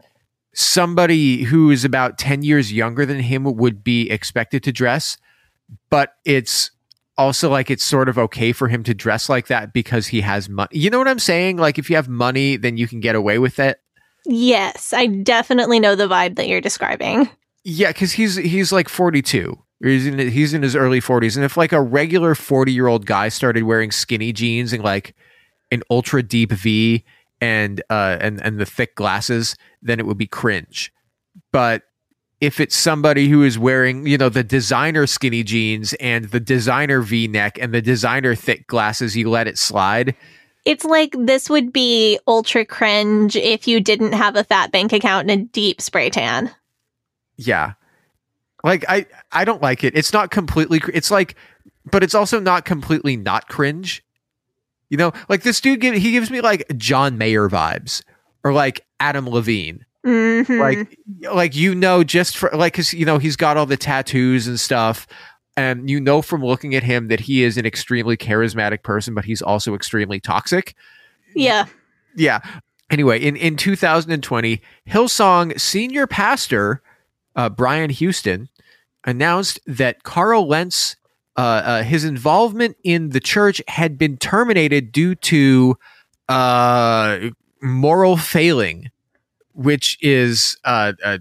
somebody 0.55 1.43
who 1.45 1.71
is 1.71 1.85
about 1.85 2.19
10 2.19 2.43
years 2.43 2.73
younger 2.73 3.07
than 3.07 3.21
him 3.21 3.45
would 3.45 3.85
be 3.85 4.11
expected 4.11 4.65
to 4.65 4.73
dress 4.73 5.17
but 5.91 6.15
it's 6.25 6.71
also 7.21 7.51
like 7.51 7.71
it's 7.71 7.85
sort 7.85 8.09
of 8.09 8.19
okay 8.19 8.53
for 8.53 8.69
him 8.69 8.83
to 8.83 8.95
dress 8.95 9.29
like 9.29 9.47
that 9.49 9.73
because 9.73 10.09
he 10.09 10.21
has 10.23 10.49
money 10.49 10.69
you 10.73 10.91
know 10.91 10.99
what 10.99 11.09
i'm 11.09 11.19
saying? 11.19 11.57
Like 11.57 11.79
if 11.79 11.91
you 11.91 11.97
have 11.97 12.09
money 12.09 12.57
then 12.57 12.77
you 12.77 12.89
can 12.89 13.01
get 13.01 13.15
away 13.15 13.39
with 13.39 13.59
it. 13.59 13.79
Yes, 14.27 14.93
I 14.93 15.07
definitely 15.07 15.81
know 15.81 15.95
the 15.95 16.09
vibe 16.09 16.37
that 16.37 16.49
you're 16.49 16.61
describing. 16.61 17.29
yeah 17.65 17.89
because 17.89 18.13
he's 18.13 18.37
he's 18.37 18.73
like 18.73 18.89
42 18.89 19.57
he's 19.83 20.07
in 20.07 20.19
he's 20.19 20.55
in 20.55 20.63
his 20.63 20.75
early 20.75 21.01
40s 21.01 21.37
and 21.37 21.45
if 21.45 21.57
like 21.57 21.73
a 21.73 21.81
regular 21.81 22.35
40 22.35 22.73
year 22.73 22.87
old 22.87 23.07
guy 23.07 23.29
started 23.29 23.63
wearing 23.65 23.91
skinny 23.91 24.33
jeans 24.33 24.73
and 24.73 24.83
like 24.83 25.15
an 25.71 25.83
ultra 25.91 26.23
deep 26.23 26.53
v 26.53 27.05
and 27.41 27.83
uh 27.91 28.17
and 28.21 28.41
and 28.43 28.59
the 28.59 28.67
thick 28.67 28.95
glasses 28.95 29.57
then 29.83 29.99
it 29.99 30.07
would 30.07 30.19
be 30.19 30.27
cringe. 30.27 30.93
But 31.53 31.83
if 32.41 32.59
it's 32.59 32.77
somebody 32.77 33.29
who 33.29 33.43
is 33.43 33.59
wearing 33.59 34.07
you 34.07 34.17
know 34.17 34.29
the 34.29 34.43
designer 34.43 35.07
skinny 35.07 35.43
jeans 35.43 35.93
and 35.95 36.27
the 36.27 36.41
designer 36.41 37.03
v-neck 37.03 37.59
and 37.61 37.75
the 37.75 37.83
designer 37.83 38.35
thick 38.35 38.67
glasses 38.67 39.17
you 39.17 39.29
let 39.29 39.47
it 39.47 39.59
slide? 39.59 40.15
It's 40.65 40.85
like 40.85 41.15
this 41.19 41.49
would 41.49 41.73
be 41.73 42.19
ultra 42.27 42.65
cringe 42.67 43.35
if 43.35 43.67
you 43.67 43.81
didn't 43.81 44.13
have 44.13 44.37
a 44.37 44.45
fat 44.45 44.71
bank 44.73 44.93
account 44.93 45.31
and 45.31 45.41
a 45.41 45.45
deep 45.45 45.81
spray 45.81 46.11
tan. 46.11 46.51
yeah. 47.37 47.75
Like 48.63 48.85
i 48.89 49.07
i 49.33 49.45
don't 49.45 49.63
like 49.63 49.85
it. 49.85 49.97
It's 49.97 50.13
not 50.13 50.31
completely 50.31 50.81
cr- 50.81 50.91
it's 50.93 51.11
like 51.11 51.35
but 51.91 52.03
it's 52.03 52.15
also 52.15 52.39
not 52.39 52.65
completely 52.65 53.17
not 53.17 53.49
cringe. 53.49 54.05
You 54.91 54.97
know 54.97 55.13
like 55.29 55.43
this 55.43 55.61
dude 55.61 55.81
give, 55.81 55.95
he 55.95 56.11
gives 56.13 56.31
me 56.31 56.41
like 56.41 56.67
john 56.77 57.17
mayer 57.17 57.49
vibes 57.49 58.03
or 58.45 58.53
like 58.53 58.85
adam 58.99 59.29
levine 59.29 59.87
Mhm. 60.07 60.59
like 60.59 60.99
like 61.33 61.55
you 61.55 61.75
know 61.75 62.03
just 62.03 62.39
for 62.39 62.51
like 62.55 62.73
because 62.73 62.95
you 62.95 63.05
know 63.05 63.19
he's 63.19 63.37
got 63.37 63.59
all 63.59 63.67
the 63.67 63.77
tattoos 63.77 64.47
and 64.47 64.59
stuff 64.59 65.07
and 65.59 65.91
you 65.91 66.01
know 66.01 66.23
from 66.23 66.43
looking 66.43 66.75
at 66.75 66.83
him 66.83 67.09
that 67.09 67.21
he 67.21 67.43
is 67.43 67.59
an 67.59 67.67
extremely 67.67 68.17
charismatic 68.17 68.83
person 68.83 69.15
but 69.15 69.27
he's 69.27 69.43
also 69.43 69.75
extremely 69.75 70.19
toxic 70.19 70.75
yeah. 71.35 71.67
yeah 72.17 72.41
anyway 72.89 73.21
in 73.21 73.37
in 73.37 73.57
2020 73.57 74.63
hillsong 74.89 75.61
senior 75.61 76.07
pastor 76.07 76.81
uh, 77.37 77.51
brian 77.51 77.91
houston 77.91 78.49
announced 79.05 79.61
that 79.67 80.03
carl 80.03 80.49
lentz 80.49 80.97
uh, 81.37 81.41
uh, 81.41 81.83
his 81.83 82.05
involvement 82.05 82.77
in 82.85 83.11
the 83.11 83.21
church 83.21 83.63
had 83.69 83.97
been 83.97 84.17
terminated 84.17 84.93
due 84.93 85.15
to 85.15 85.77
uh, 86.29 87.19
moral 87.63 88.17
failing 88.17 88.91
which 89.61 89.99
is 90.01 90.57
uh, 90.65 90.93
uh, 91.05 91.19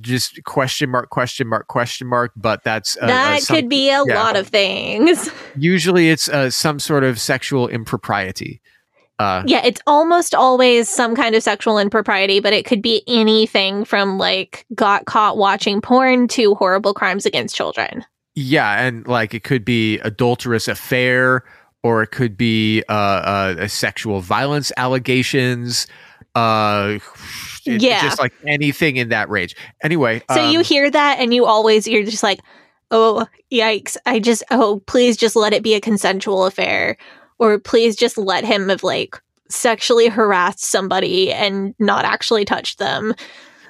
just 0.00 0.42
question 0.44 0.90
mark 0.90 1.10
question 1.10 1.48
mark 1.48 1.66
question 1.66 2.06
mark 2.06 2.32
but 2.36 2.62
that's 2.62 2.96
uh, 3.00 3.06
that 3.06 3.42
some- 3.42 3.56
could 3.56 3.68
be 3.68 3.90
a 3.90 4.02
yeah. 4.06 4.22
lot 4.22 4.36
of 4.36 4.46
things. 4.48 5.28
usually 5.56 6.10
it's 6.10 6.28
uh, 6.28 6.50
some 6.50 6.78
sort 6.78 7.04
of 7.04 7.20
sexual 7.20 7.68
impropriety 7.68 8.60
uh, 9.18 9.42
Yeah, 9.44 9.60
it's 9.62 9.82
almost 9.86 10.34
always 10.34 10.88
some 10.88 11.14
kind 11.14 11.34
of 11.34 11.42
sexual 11.42 11.78
impropriety, 11.78 12.40
but 12.40 12.54
it 12.54 12.64
could 12.64 12.80
be 12.80 13.02
anything 13.06 13.84
from 13.84 14.16
like 14.16 14.64
got 14.74 15.04
caught 15.04 15.36
watching 15.36 15.82
porn 15.82 16.26
to 16.28 16.54
horrible 16.54 16.94
crimes 16.94 17.26
against 17.26 17.54
children. 17.54 18.02
Yeah, 18.34 18.80
and 18.80 19.06
like 19.06 19.34
it 19.34 19.42
could 19.42 19.62
be 19.62 19.98
adulterous 19.98 20.68
affair, 20.68 21.44
or 21.82 22.02
it 22.02 22.12
could 22.12 22.38
be 22.38 22.82
uh, 22.88 22.92
uh, 22.92 23.54
a 23.58 23.68
sexual 23.68 24.22
violence 24.22 24.72
allegations. 24.78 25.86
Uh, 26.34 26.98
it- 27.70 27.82
Yeah. 27.82 28.02
just 28.02 28.18
like 28.18 28.32
anything 28.46 28.96
in 28.96 29.08
that 29.10 29.28
range. 29.28 29.56
Anyway, 29.82 30.22
So 30.32 30.50
you 30.50 30.58
um, 30.58 30.64
hear 30.64 30.90
that 30.90 31.18
and 31.18 31.32
you 31.34 31.46
always 31.46 31.86
you're 31.88 32.04
just 32.04 32.22
like, 32.22 32.40
"Oh, 32.90 33.26
yikes. 33.52 33.96
I 34.06 34.18
just 34.18 34.42
oh, 34.50 34.82
please 34.86 35.16
just 35.16 35.36
let 35.36 35.52
it 35.52 35.62
be 35.62 35.74
a 35.74 35.80
consensual 35.80 36.46
affair 36.46 36.96
or 37.38 37.58
please 37.58 37.96
just 37.96 38.18
let 38.18 38.44
him 38.44 38.68
have 38.68 38.82
like 38.82 39.20
sexually 39.48 40.08
harassed 40.08 40.62
somebody 40.64 41.32
and 41.32 41.74
not 41.78 42.04
actually 42.04 42.44
touched 42.44 42.78
them." 42.78 43.14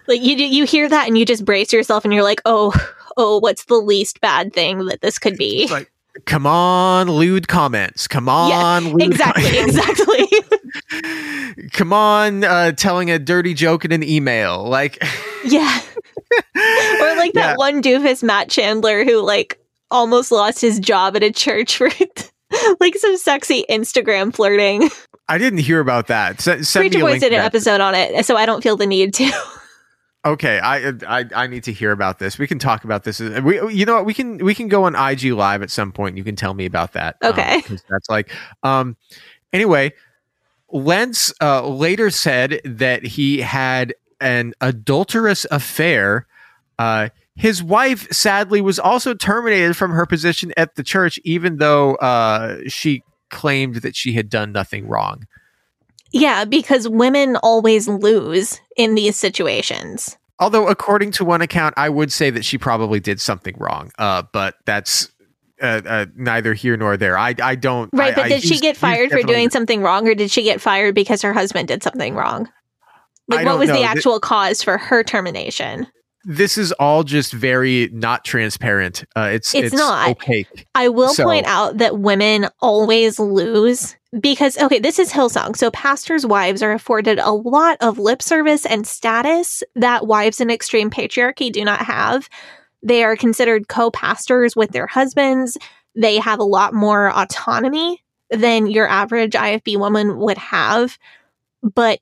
Like 0.09 0.23
you 0.23 0.35
you 0.37 0.65
hear 0.65 0.89
that 0.89 1.07
and 1.07 1.17
you 1.17 1.25
just 1.25 1.45
brace 1.45 1.73
yourself 1.73 2.05
and 2.05 2.13
you're 2.13 2.25
like, 2.25 2.41
"Oh, 2.45 2.73
oh, 3.17 3.39
what's 3.39 3.67
the 3.67 3.77
least 3.77 4.21
bad 4.21 4.53
thing 4.53 4.87
that 4.87 5.03
this 5.03 5.19
could 5.19 5.37
be?" 5.37 5.63
it's 5.65 5.73
like, 5.73 5.91
come 6.27 6.47
on, 6.47 7.09
lewd 7.09 7.49
comments. 7.49 8.07
Come 8.09 8.29
on, 8.29 8.93
lewd 8.93 9.03
exactly, 9.03 9.59
exactly. 9.59 10.29
come 11.73 11.93
on, 11.93 12.45
uh, 12.45 12.73
telling 12.73 13.11
a 13.11 13.19
dirty 13.19 13.55
joke 13.55 13.85
in 13.85 13.93
an 13.93 14.03
email. 14.03 14.65
Like, 14.65 15.03
yeah. 15.45 15.81
or 16.57 17.17
like 17.17 17.33
that 17.35 17.51
Yeah. 17.51 17.55
one 17.57 17.83
doofus 17.83 18.23
Matt 18.23 18.49
Chandler 18.51 19.05
who 19.05 19.21
like 19.23 19.59
almost 19.91 20.31
lost 20.31 20.61
his 20.61 20.79
job 20.79 21.17
at 21.17 21.23
a 21.23 21.33
church 21.33 21.77
for 21.77 21.89
like 22.81 22.97
some 22.97 23.17
sexy 23.17 23.65
Instagram 23.69 24.35
flirting. 24.35 24.91
I 25.29 25.39
didn't 25.39 25.61
hear 25.61 25.81
about 25.81 26.09
that. 26.09 26.47
S- 26.47 26.69
send 26.69 26.83
Preacher 26.85 26.99
me 26.99 27.03
a 27.03 27.15
Boys 27.15 27.21
did 27.21 27.33
an 27.33 27.41
episode 27.41 27.81
on 27.81 27.95
it, 27.95 28.25
so 28.27 28.37
I 28.37 28.47
don't 28.47 28.63
feel 28.63 28.77
the 28.77 28.87
need 28.87 29.15
to. 29.15 29.31
Okay, 30.25 30.59
I, 30.59 30.93
I 31.09 31.25
I 31.35 31.47
need 31.47 31.65
to 31.65 31.73
hear 31.73 31.93
about 31.93 32.19
this. 32.19 32.39
We 32.39 32.47
can 32.47 32.59
talk 32.59 32.85
about 32.85 33.05
this. 33.05 33.21
We 33.21 33.73
you 33.73 33.87
know 33.87 33.95
what 33.95 34.05
we 34.05 34.13
can 34.13 34.39
we 34.39 34.55
can 34.55 34.69
go 34.69 34.85
on 34.85 34.95
IG 34.95 35.33
live 35.33 35.63
at 35.63 35.71
some 35.71 35.93
point. 35.93 36.11
And 36.11 36.19
you 36.19 36.25
can 36.25 36.37
tell 36.37 36.53
me 36.53 36.67
about 36.67 36.93
that. 36.93 37.17
um, 37.23 37.35
that's 37.89 38.09
like 38.11 38.31
um 38.63 38.97
anyway. 39.53 39.93
Lentz 40.73 41.33
uh, 41.41 41.67
later 41.67 42.11
said 42.11 42.61
that 42.65 43.03
he 43.03 43.41
had 43.41 43.95
an 44.21 44.55
adulterous 44.61 45.47
affair. 45.51 46.27
Uh, 46.79 47.09
his 47.35 47.63
wife 47.63 48.07
sadly 48.13 48.61
was 48.61 48.79
also 48.79 49.15
terminated 49.15 49.77
from 49.77 49.91
her 49.93 50.07
position 50.07 50.53
at 50.57 50.75
the 50.77 50.83
church, 50.83 51.19
even 51.25 51.57
though 51.57 51.95
uh, 51.97 52.59
she 52.69 53.03
claimed 53.31 53.77
that 53.77 53.97
she 53.97 54.13
had 54.13 54.29
done 54.29 54.53
nothing 54.53 54.87
wrong. 54.87 55.27
Yeah, 56.13 56.45
because 56.45 56.89
women 56.89 57.37
always 57.37 57.89
lose 57.89 58.61
in 58.77 58.95
these 58.95 59.17
situations. 59.17 60.17
Although, 60.39 60.69
according 60.69 61.11
to 61.13 61.25
one 61.25 61.43
account, 61.43 61.75
I 61.77 61.89
would 61.89 62.11
say 62.11 62.31
that 62.31 62.45
she 62.45 62.57
probably 62.59 62.99
did 63.01 63.21
something 63.21 63.55
wrong. 63.59 63.91
Uh, 63.99 64.23
but 64.33 64.55
that's 64.65 65.11
uh, 65.61 65.83
uh, 65.85 66.07
neither 66.17 66.55
here 66.55 66.77
nor 66.77 66.97
there. 66.97 67.19
I 67.19 67.35
I 67.43 67.55
don't. 67.55 67.91
Right, 67.93 68.13
I- 68.13 68.15
but 68.15 68.25
I- 68.25 68.29
did 68.31 68.43
she 68.43 68.49
he's- 68.49 68.61
get 68.63 68.77
fired 68.77 69.11
for 69.11 69.23
doing 69.23 69.51
something 69.51 69.83
wrong 69.83 70.09
or 70.09 70.15
did 70.15 70.31
she 70.31 70.43
get 70.43 70.61
fired 70.61 70.95
because 70.95 71.21
her 71.23 71.33
husband 71.35 71.69
did 71.69 71.83
something 71.83 72.15
wrong? 72.15 72.49
Like 73.29 73.41
I 73.41 73.45
what 73.45 73.59
was 73.59 73.69
know. 73.69 73.75
the 73.75 73.81
Th- 73.81 73.91
actual 73.91 74.19
cause 74.19 74.63
for 74.63 74.79
her 74.79 75.03
termination? 75.05 75.87
This 76.25 76.59
is 76.59 76.73
all 76.73 77.03
just 77.03 77.33
very 77.33 77.89
not 77.93 78.25
transparent. 78.25 79.05
Uh, 79.17 79.31
it's 79.33 79.55
It's 79.55 79.75
not. 79.75 80.11
opaque. 80.11 80.67
I 80.75 80.89
will 80.89 81.15
So- 81.15 81.25
point 81.25 81.47
out 81.47 81.79
that 81.79 81.99
women 81.99 82.49
always 82.61 83.19
lose 83.19 83.97
because, 84.21 84.59
okay, 84.59 84.79
this 84.79 84.99
is 84.99 85.11
Hillsong. 85.13 85.57
So 85.57 85.71
pastors' 85.71 86.27
wives 86.27 86.63
are 86.63 86.73
afforded 86.73 87.19
a 87.19 87.31
lot 87.31 87.79
of 87.81 87.99
lip 87.99 88.21
service 88.23 88.67
and 88.67 88.87
status 88.87 89.63
that 89.77 90.07
wives 90.07 90.41
in 90.41 90.51
extreme 90.51 90.91
patriarchy 90.91 91.51
do 91.51 91.65
not 91.65 91.81
have. 91.81 92.29
They 92.83 93.03
are 93.05 93.17
considered 93.17 93.69
co 93.69 93.91
pastors 93.91 94.55
with 94.55 94.73
their 94.73 94.87
husbands. 94.87 95.57
They 95.97 96.19
have 96.19 96.39
a 96.39 96.45
lot 96.45 96.75
more 96.75 97.11
autonomy 97.17 98.03
than 98.31 98.67
your 98.67 98.89
average 98.89 99.33
IFB 99.35 99.77
woman 99.79 100.19
would 100.19 100.39
have. 100.39 100.99
But 101.63 102.01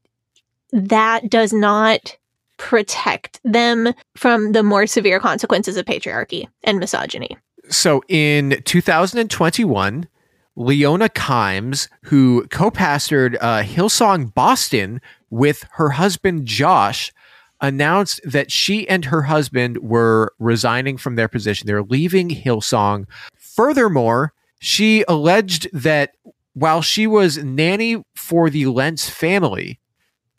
that 0.73 1.31
does 1.31 1.53
not 1.53 2.17
protect 2.59 3.41
them 3.45 3.93
from 4.17 4.53
the 4.53 4.63
more 4.63 4.87
severe 4.87 5.19
consequences 5.19 5.77
of 5.77 5.87
patriarchy 5.87 6.47
and 6.65 6.79
misogyny. 6.79 7.37
So 7.71 8.03
in 8.09 8.63
2021, 8.65 10.09
Leona 10.57 11.09
Kimes, 11.09 11.89
who 12.03 12.47
co-pastored 12.49 13.37
uh, 13.41 13.63
Hillsong 13.63 14.35
Boston 14.35 15.01
with 15.31 15.65
her 15.73 15.91
husband 15.91 16.47
Josh, 16.47 17.13
announced 17.61 18.21
that 18.25 18.51
she 18.51 18.89
and 18.89 19.05
her 19.07 19.23
husband 19.23 19.79
were 19.79 20.33
resigning 20.39 20.97
from 20.97 21.17
their 21.17 21.29
position. 21.29 21.67
They're 21.67 21.83
leaving 21.83 22.29
Hillsong. 22.29 23.07
Furthermore, 23.37 24.33
she 24.61 25.05
alleged 25.09 25.69
that 25.73 26.15
while 26.55 26.83
she 26.83 27.07
was 27.07 27.39
nanny 27.39 28.03
for 28.17 28.51
the 28.51 28.67
Lentz 28.67 29.09
family, 29.09 29.79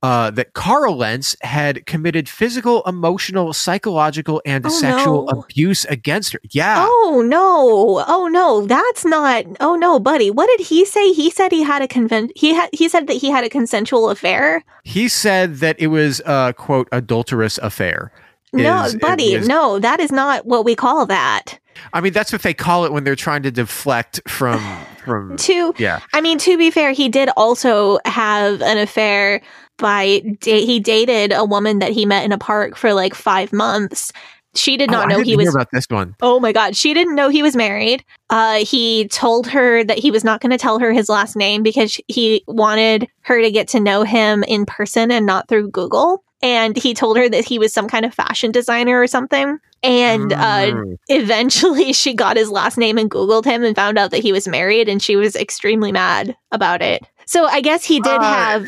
uh, 0.02 0.32
that 0.32 0.54
Carl 0.54 0.95
Lentz 0.97 1.36
had 1.41 1.86
committed 1.86 2.30
physical, 2.30 2.82
emotional, 2.86 3.52
psychological, 3.52 4.41
and 4.45 4.66
Oh, 4.66 4.70
sexual 4.70 5.28
no. 5.32 5.41
abuse 5.41 5.84
against 5.86 6.34
her. 6.34 6.39
Yeah. 6.52 6.86
Oh 6.88 7.24
no! 7.26 8.04
Oh 8.08 8.28
no! 8.28 8.66
That's 8.66 9.04
not. 9.06 9.45
Oh 9.60 9.76
no, 9.76 10.00
buddy. 10.00 10.32
What 10.32 10.47
did 10.58 10.68
he 10.68 10.86
say? 10.86 11.12
He 11.12 11.30
said 11.30 11.52
he 11.52 11.64
had 11.64 11.82
a 11.82 11.88
conven- 11.88 12.32
He 12.36 12.54
had. 12.54 12.70
He 12.74 12.88
said 12.88 13.08
that 13.08 13.18
he 13.18 13.30
had 13.30 13.43
a 13.43 13.50
consensual 13.50 14.10
affair. 14.10 14.64
He 14.84 15.08
said 15.10 15.56
that 15.58 15.80
it 15.80 15.88
was 15.88 16.22
a 16.26 16.54
quote 16.58 16.88
adulterous 16.91 17.58
affair. 17.58 18.12
no, 18.54 18.84
Is- 18.86 18.95
buddy. 18.95 19.38
was- 19.38 19.47
no, 19.47 19.80
that 19.80 20.00
is 20.00 20.12
not 20.12 20.45
what 20.45 20.64
we 20.66 20.76
call 20.76 21.06
that. 21.08 21.60
I 21.93 22.02
mean 22.02 22.12
that's 22.14 22.32
what 22.34 22.41
they 22.41 22.54
call 22.54 22.84
it 22.86 22.91
when 22.91 23.04
they're 23.06 23.16
trying 23.16 23.43
to 23.43 23.52
deflect 23.52 24.20
from 24.28 24.60
from. 25.06 25.38
To 25.47 25.74
Yeah. 25.78 26.00
I 26.14 26.20
mean, 26.22 26.38
to 26.39 26.58
be 26.58 26.72
fair, 26.72 26.91
he 26.91 27.08
did 27.10 27.30
also 27.38 28.00
have 28.06 28.62
an 28.62 28.78
affair 28.78 29.41
by 29.80 30.22
da- 30.42 30.66
he 30.66 30.80
dated 30.80 31.32
a 31.34 31.44
woman 31.46 31.80
that 31.80 31.92
he 31.92 32.06
met 32.06 32.24
in 32.26 32.32
a 32.32 32.38
park 32.38 32.76
for 32.76 32.94
like 32.94 33.16
five 33.16 33.52
months. 33.52 34.12
She 34.56 34.78
did 34.78 34.90
Oh, 34.90 34.94
not 34.94 35.06
I 35.06 35.14
know 35.16 35.22
he 35.22 35.36
was. 35.36 35.54
about 35.54 35.68
this 35.72 35.86
one. 35.90 36.16
Oh 36.22 36.40
my 36.40 36.52
god, 36.52 36.76
she 36.76 36.94
didn't 36.94 37.16
know 37.16 37.30
he 37.30 37.44
was 37.44 37.56
married. 37.56 38.04
Uh, 38.30 38.66
he 38.66 39.08
told 39.08 39.48
her 39.48 39.84
that 39.84 39.98
he 40.00 40.10
was 40.12 40.24
not 40.24 40.42
going 40.42 40.52
to 40.52 40.58
tell 40.58 40.80
her 40.80 40.92
his 40.92 41.08
last 41.10 41.36
name 41.36 41.62
because 41.64 42.00
he 42.08 42.44
wanted 42.48 43.08
her 43.22 43.42
to 43.42 43.52
get 43.52 43.68
to 43.70 43.80
know 43.80 44.04
him 44.04 44.44
in 44.44 44.66
person 44.66 45.12
and 45.12 45.26
not 45.26 45.48
through 45.48 45.70
Google. 45.70 46.24
And 46.42 46.76
he 46.78 46.94
told 46.94 47.18
her 47.18 47.28
that 47.30 47.44
he 47.46 47.60
was 47.60 47.74
some 47.74 47.88
kind 47.88 48.06
of 48.06 48.14
fashion 48.14 48.52
designer 48.52 49.00
or 49.00 49.08
something. 49.08 49.60
And 49.84 50.34
uh, 50.34 50.72
Mm. 50.72 50.96
eventually 51.10 51.94
she 52.02 52.14
got 52.14 52.36
his 52.38 52.50
last 52.50 52.78
name 52.78 52.98
and 52.98 53.10
Googled 53.12 53.46
him 53.46 53.64
and 53.64 53.76
found 53.76 53.98
out 54.00 54.12
that 54.12 54.24
he 54.24 54.32
was 54.32 54.48
married, 54.48 54.90
and 54.90 55.02
she 55.02 55.16
was 55.16 55.36
extremely 55.36 55.92
mad 55.92 56.36
about 56.52 56.82
it. 56.82 57.04
So 57.26 57.46
I 57.46 57.62
guess 57.62 57.86
he 57.86 58.00
did 58.00 58.20
Uh, 58.20 58.24
have 58.24 58.68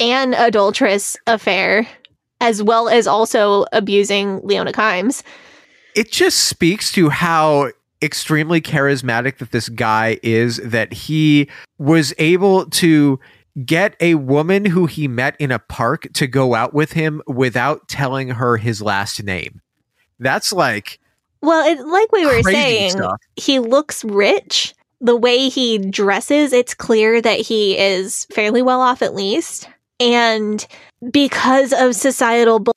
an 0.00 0.34
adulterous 0.34 1.16
affair, 1.26 1.86
as 2.40 2.62
well 2.62 2.88
as 2.88 3.06
also 3.06 3.64
abusing 3.72 4.40
Leona 4.44 4.72
Kimes. 4.72 5.22
it 5.94 6.12
just 6.12 6.44
speaks 6.44 6.92
to 6.92 7.08
how 7.08 7.70
extremely 8.00 8.60
charismatic 8.60 9.38
that 9.38 9.50
this 9.50 9.68
guy 9.68 10.18
is 10.22 10.58
that 10.58 10.92
he 10.92 11.48
was 11.78 12.14
able 12.18 12.66
to 12.66 13.18
get 13.64 13.96
a 13.98 14.14
woman 14.14 14.64
who 14.64 14.86
he 14.86 15.08
met 15.08 15.34
in 15.40 15.50
a 15.50 15.58
park 15.58 16.06
to 16.14 16.28
go 16.28 16.54
out 16.54 16.72
with 16.72 16.92
him 16.92 17.20
without 17.26 17.88
telling 17.88 18.28
her 18.28 18.56
his 18.56 18.80
last 18.80 19.20
name. 19.24 19.60
That's 20.20 20.52
like 20.52 21.00
Well, 21.42 21.66
it, 21.66 21.84
like 21.84 22.12
we 22.12 22.24
were 22.24 22.42
saying, 22.44 22.92
stuff. 22.92 23.20
he 23.34 23.58
looks 23.58 24.04
rich. 24.04 24.74
The 25.00 25.16
way 25.16 25.48
he 25.48 25.78
dresses, 25.78 26.52
it's 26.52 26.74
clear 26.74 27.20
that 27.20 27.40
he 27.40 27.76
is 27.76 28.26
fairly 28.32 28.62
well 28.62 28.80
off 28.80 29.02
at 29.02 29.14
least. 29.14 29.68
And 30.00 30.66
because 31.10 31.72
of 31.72 31.94
societal 31.94 32.60
bull, 32.60 32.74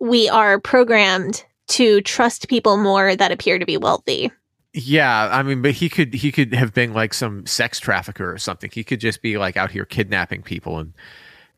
we 0.00 0.28
are 0.28 0.60
programmed 0.60 1.44
to 1.66 2.00
trust 2.02 2.48
people 2.48 2.76
more 2.76 3.16
that 3.16 3.32
appear 3.32 3.58
to 3.58 3.66
be 3.66 3.76
wealthy. 3.76 4.30
Yeah, 4.74 5.28
I 5.30 5.42
mean, 5.42 5.62
but 5.62 5.70
he 5.70 5.88
could 5.88 6.12
he 6.12 6.32
could 6.32 6.52
have 6.52 6.74
been 6.74 6.92
like 6.92 7.14
some 7.14 7.46
sex 7.46 7.78
trafficker 7.78 8.32
or 8.32 8.38
something. 8.38 8.70
He 8.72 8.82
could 8.82 9.00
just 9.00 9.22
be 9.22 9.38
like 9.38 9.56
out 9.56 9.70
here 9.70 9.84
kidnapping 9.84 10.42
people 10.42 10.78
and 10.78 10.92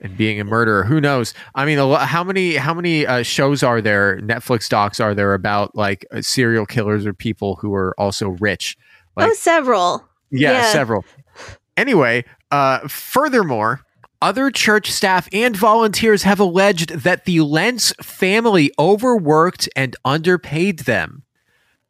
and 0.01 0.17
being 0.17 0.39
a 0.39 0.45
murderer. 0.45 0.85
Who 0.85 1.01
knows? 1.01 1.33
I 1.55 1.65
mean, 1.65 1.79
how 1.79 2.23
many 2.23 2.57
how 2.57 2.75
many 2.75 3.07
uh, 3.07 3.23
shows 3.23 3.63
are 3.63 3.81
there? 3.81 4.21
Netflix 4.21 4.69
docs 4.69 5.01
are 5.01 5.15
there 5.15 5.33
about 5.33 5.75
like 5.75 6.05
uh, 6.13 6.21
serial 6.21 6.67
killers 6.67 7.07
or 7.07 7.15
people 7.15 7.57
who 7.57 7.75
are 7.75 7.99
also 7.99 8.29
rich? 8.29 8.77
Like, 9.17 9.31
oh, 9.31 9.35
several. 9.35 10.05
yeah, 10.31 10.53
yeah. 10.53 10.73
several. 10.73 11.03
Anyway, 11.79 12.25
uh, 12.51 12.87
furthermore, 12.87 13.81
other 14.23 14.51
church 14.51 14.91
staff 14.91 15.29
and 15.33 15.57
volunteers 15.57 16.23
have 16.23 16.41
alleged 16.41 16.91
that 16.91 17.25
the 17.25 17.41
Lentz 17.41 17.93
family 18.01 18.73
overworked 18.79 19.69
and 19.77 19.97
underpaid 20.05 20.81
them. 20.81 21.23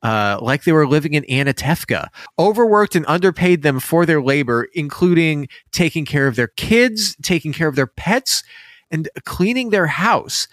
Uh, 0.03 0.39
like 0.41 0.64
they 0.64 0.72
were 0.72 0.87
living 0.87 1.14
in 1.14 1.24
Anatevka, 1.24 2.09
overworked 2.39 2.95
and 2.95 3.05
underpaid 3.09 3.62
them 3.62 3.81
for 3.81 4.07
their 4.07 4.22
labor, 4.22 4.68
including 4.74 5.49
taking 5.72 6.05
care 6.05 6.27
of 6.29 6.37
their 6.37 6.49
kids, 6.49 7.16
taking 7.22 7.53
care 7.53 7.66
of 7.66 7.77
their 7.77 7.87
pets, 7.87 8.45
and 8.91 9.09
cleaning 9.24 9.70
their 9.70 9.87
house. 9.87 10.47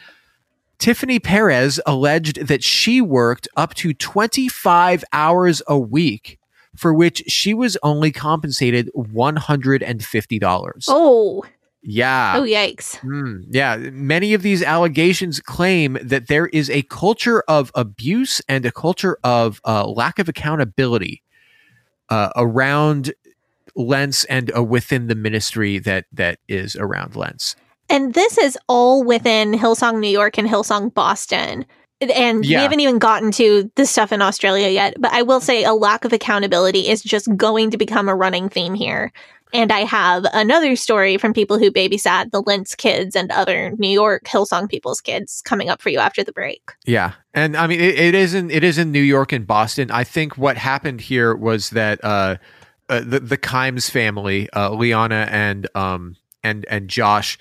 Tiffany 0.80 1.20
Perez 1.20 1.80
alleged 1.86 2.48
that 2.48 2.64
she 2.64 3.00
worked 3.00 3.48
up 3.56 3.74
to 3.76 3.94
25 3.94 5.04
hours 5.14 5.62
a 5.68 5.78
week, 5.78 6.40
for 6.76 6.94
which 6.94 7.24
she 7.28 7.54
was 7.54 7.78
only 7.84 8.12
compensated 8.12 8.90
$150. 8.96 10.86
Oh, 10.88 11.46
Yeah. 11.84 12.36
oh, 12.38 12.44
yikes. 12.44 12.98
Mm, 13.02 13.44
yeah, 13.50 13.76
many 13.76 14.34
of 14.34 14.42
these 14.42 14.64
allegations 14.64 15.40
claim 15.40 15.98
that 16.02 16.28
there 16.28 16.48
is 16.48 16.70
a 16.70 16.84
culture 16.84 17.44
of 17.48 17.72
abuse 17.76 18.42
and 18.48 18.66
a 18.66 18.72
culture 18.72 19.18
of 19.24 19.60
uh, 19.66 19.86
lack 19.88 20.18
of 20.20 20.30
accountability 20.30 21.22
uh, 22.10 22.30
around 22.36 23.14
Lentz 23.76 24.24
and 24.26 24.56
uh, 24.56 24.64
within 24.64 25.08
the 25.08 25.16
ministry 25.16 25.80
that 25.80 26.06
that 26.14 26.40
is 26.48 26.76
around 26.76 27.16
Lentz. 27.16 27.56
And 27.90 28.14
this 28.14 28.38
is 28.38 28.58
all 28.70 29.04
within 29.04 29.52
Hillsong, 29.54 30.00
New 30.00 30.10
York 30.10 30.38
and 30.38 30.48
Hillsong, 30.48 30.94
Boston. 30.94 31.66
And 32.02 32.46
Yeah. 32.46 32.60
we 32.60 32.64
haven't 32.64 32.80
even 32.80 32.98
gotten 33.00 33.32
to 33.34 33.70
the 33.76 33.86
stuff 33.86 34.12
in 34.12 34.22
Australia 34.22 34.70
yet. 34.70 34.96
But 35.00 35.12
I 35.12 35.22
will 35.22 35.40
say 35.40 35.64
a 35.64 35.74
lack 35.74 36.06
of 36.06 36.14
accountability 36.14 36.88
is 36.88 37.02
just 37.02 37.34
going 37.36 37.72
to 37.72 37.78
become 37.78 38.08
a 38.10 38.16
running 38.16 38.50
theme 38.50 38.74
here. 38.74 39.12
And 39.54 39.72
I 39.72 39.82
have 39.82 40.26
another 40.34 40.76
story 40.76 41.18
from 41.18 41.32
people 41.32 41.60
who 41.60 41.72
babysat 41.72 42.32
the 42.32 42.42
Lentz 42.42 42.74
kids 42.74 43.16
and 43.16 43.32
other 43.32 43.74
New 43.78 43.88
York 43.88 44.24
Hillsong 44.26 44.68
people's 44.68 45.00
kids 45.00 45.44
coming 45.46 45.70
up 45.70 45.80
for 45.80 45.90
you 45.90 46.00
after 46.00 46.24
the 46.24 46.34
break. 46.34 46.72
Yeah, 46.86 47.14
and 47.36 47.56
I 47.56 47.68
mean 47.68 47.80
it, 47.80 47.96
it 47.96 48.16
is 48.16 48.34
in 48.34 48.50
it 48.50 48.64
is 48.64 48.80
in 48.80 48.92
New 48.92 49.02
York 49.02 49.32
and 49.32 49.46
Boston. 49.46 49.92
I 49.92 50.04
think 50.04 50.40
what 50.40 50.58
happened 50.58 51.02
here 51.02 51.36
was 51.36 51.70
that 51.70 52.04
uh, 52.04 52.38
uh, 52.90 53.02
the 53.02 53.20
the 53.20 53.38
Kimes 53.38 53.92
family, 53.92 54.50
uh, 54.54 54.72
Liana 54.72 55.28
and 55.30 55.68
um 55.76 56.16
and 56.44 56.66
and 56.68 56.90
Josh, 56.90 57.38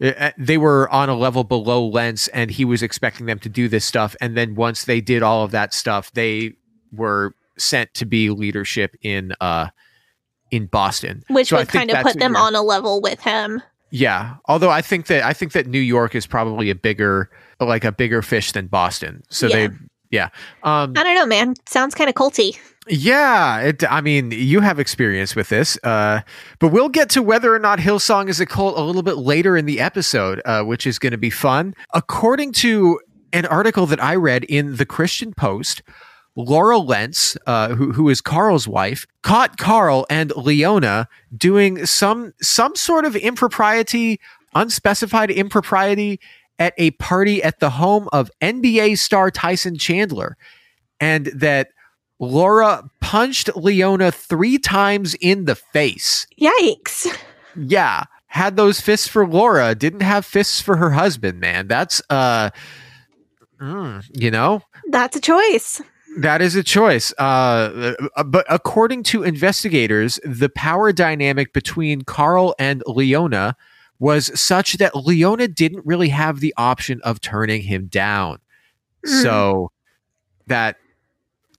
uh, 0.00 0.30
they 0.38 0.56
were 0.56 0.88
on 0.90 1.08
a 1.08 1.16
level 1.16 1.42
below 1.42 1.84
Lentz, 1.84 2.28
and 2.28 2.52
he 2.52 2.64
was 2.64 2.80
expecting 2.80 3.26
them 3.26 3.40
to 3.40 3.48
do 3.48 3.66
this 3.66 3.84
stuff. 3.84 4.14
And 4.20 4.36
then 4.36 4.54
once 4.54 4.84
they 4.84 5.00
did 5.00 5.24
all 5.24 5.42
of 5.42 5.50
that 5.50 5.74
stuff, 5.74 6.12
they 6.12 6.54
were 6.92 7.34
sent 7.58 7.92
to 7.94 8.06
be 8.06 8.30
leadership 8.30 8.94
in 9.02 9.32
uh 9.40 9.66
in 10.50 10.66
Boston, 10.66 11.22
Which 11.28 11.48
So 11.48 11.56
I 11.56 11.60
would 11.60 11.68
kind 11.68 11.90
of 11.90 12.02
put 12.02 12.18
them 12.18 12.36
on 12.36 12.54
a 12.54 12.62
level 12.62 13.00
with 13.00 13.20
him. 13.20 13.62
Yeah, 13.90 14.36
although 14.46 14.70
I 14.70 14.82
think 14.82 15.06
that 15.08 15.24
I 15.24 15.32
think 15.32 15.52
that 15.52 15.66
New 15.66 15.80
York 15.80 16.14
is 16.14 16.26
probably 16.26 16.70
a 16.70 16.74
bigger 16.74 17.30
like 17.58 17.84
a 17.84 17.92
bigger 17.92 18.22
fish 18.22 18.52
than 18.52 18.66
Boston. 18.68 19.22
So 19.30 19.46
Yeah. 19.48 19.54
they 19.68 19.74
yeah. 20.10 20.28
Um 20.62 20.94
I 20.96 21.02
don't 21.02 21.14
know, 21.14 21.26
man. 21.26 21.54
Sounds 21.66 21.94
kind 21.94 22.08
of 22.08 22.14
culty. 22.14 22.56
yeah, 22.88 23.60
it, 23.60 23.84
I 23.90 24.00
mean, 24.00 24.30
you 24.32 24.60
have 24.60 24.78
experience 24.78 25.36
with 25.36 25.48
this, 25.50 25.78
uh, 25.84 26.20
but 26.58 26.68
we'll 26.68 26.88
get 26.88 27.10
to 27.10 27.22
whether 27.22 27.54
or 27.54 27.58
not 27.58 27.78
Hillsong 27.78 28.28
is 28.28 28.40
a 28.40 28.46
cult 28.46 28.76
a 28.78 28.80
little 28.82 29.02
bit 29.02 29.18
later 29.18 29.56
in 29.56 29.66
the 29.66 29.78
episode, 29.80 30.40
uh, 30.44 30.62
which 30.64 30.86
is 30.86 30.98
going 30.98 31.12
to 31.12 31.18
be 31.18 31.30
fun. 31.30 31.74
According 31.94 32.52
to 32.54 32.98
an 33.32 33.46
article 33.46 33.86
that 33.86 34.02
I 34.02 34.16
read 34.16 34.44
in 34.44 34.76
the 34.76 34.86
Christian 34.86 35.32
Post, 35.34 35.82
Laura 36.36 36.78
Lentz, 36.78 37.36
uh, 37.46 37.68
who, 37.74 37.92
who 37.92 38.08
is 38.08 38.20
Carl's 38.20 38.68
wife, 38.68 39.06
caught 39.22 39.58
Carl 39.58 40.06
and 40.08 40.34
Leona 40.36 41.08
doing 41.36 41.84
some 41.86 42.32
some 42.40 42.74
sort 42.76 43.04
of 43.04 43.16
impropriety, 43.16 44.20
unspecified 44.54 45.30
impropriety 45.30 46.20
at 46.58 46.74
a 46.76 46.92
party 46.92 47.42
at 47.42 47.58
the 47.60 47.70
home 47.70 48.08
of 48.12 48.30
NBA 48.40 48.98
star 48.98 49.30
Tyson 49.30 49.76
Chandler, 49.76 50.36
and 51.00 51.26
that 51.26 51.70
Laura 52.20 52.88
punched 53.00 53.56
Leona 53.56 54.12
three 54.12 54.58
times 54.58 55.14
in 55.14 55.46
the 55.46 55.54
face. 55.56 56.26
Yikes. 56.40 57.06
Yeah. 57.56 58.04
Had 58.26 58.56
those 58.56 58.80
fists 58.80 59.08
for 59.08 59.26
Laura, 59.26 59.74
didn't 59.74 60.02
have 60.02 60.24
fists 60.24 60.60
for 60.60 60.76
her 60.76 60.90
husband, 60.90 61.40
man. 61.40 61.66
That's 61.66 62.00
uh 62.08 62.50
mm, 63.60 64.04
you 64.14 64.30
know, 64.30 64.62
That's 64.88 65.16
a 65.16 65.20
choice. 65.20 65.82
That 66.18 66.42
is 66.42 66.56
a 66.56 66.62
choice. 66.62 67.12
Uh, 67.18 67.94
uh, 68.16 68.24
but 68.24 68.44
according 68.48 69.02
to 69.04 69.22
investigators, 69.22 70.18
the 70.24 70.48
power 70.48 70.92
dynamic 70.92 71.52
between 71.52 72.02
Carl 72.02 72.54
and 72.58 72.82
Leona 72.86 73.56
was 73.98 74.38
such 74.38 74.74
that 74.74 74.96
Leona 74.96 75.46
didn't 75.46 75.84
really 75.86 76.08
have 76.08 76.40
the 76.40 76.54
option 76.56 77.00
of 77.02 77.20
turning 77.20 77.62
him 77.62 77.86
down. 77.86 78.38
Mm. 79.06 79.22
So 79.22 79.70
that 80.46 80.76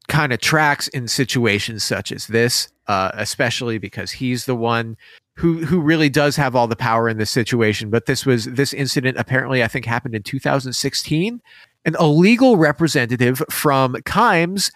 kind 0.07 0.33
of 0.33 0.39
tracks 0.41 0.87
in 0.89 1.07
situations 1.07 1.83
such 1.83 2.11
as 2.11 2.27
this, 2.27 2.67
uh, 2.87 3.11
especially 3.13 3.77
because 3.77 4.11
he's 4.11 4.45
the 4.45 4.55
one 4.55 4.97
who 5.35 5.65
who 5.65 5.79
really 5.79 6.09
does 6.09 6.35
have 6.35 6.55
all 6.55 6.67
the 6.67 6.75
power 6.75 7.07
in 7.07 7.17
this 7.17 7.29
situation. 7.29 7.89
But 7.89 8.05
this 8.05 8.25
was 8.25 8.45
this 8.45 8.73
incident 8.73 9.17
apparently 9.17 9.63
I 9.63 9.67
think 9.67 9.85
happened 9.85 10.15
in 10.15 10.23
2016. 10.23 11.41
An 11.85 11.95
illegal 11.99 12.57
representative 12.57 13.41
from 13.49 13.95
Kimes 14.05 14.71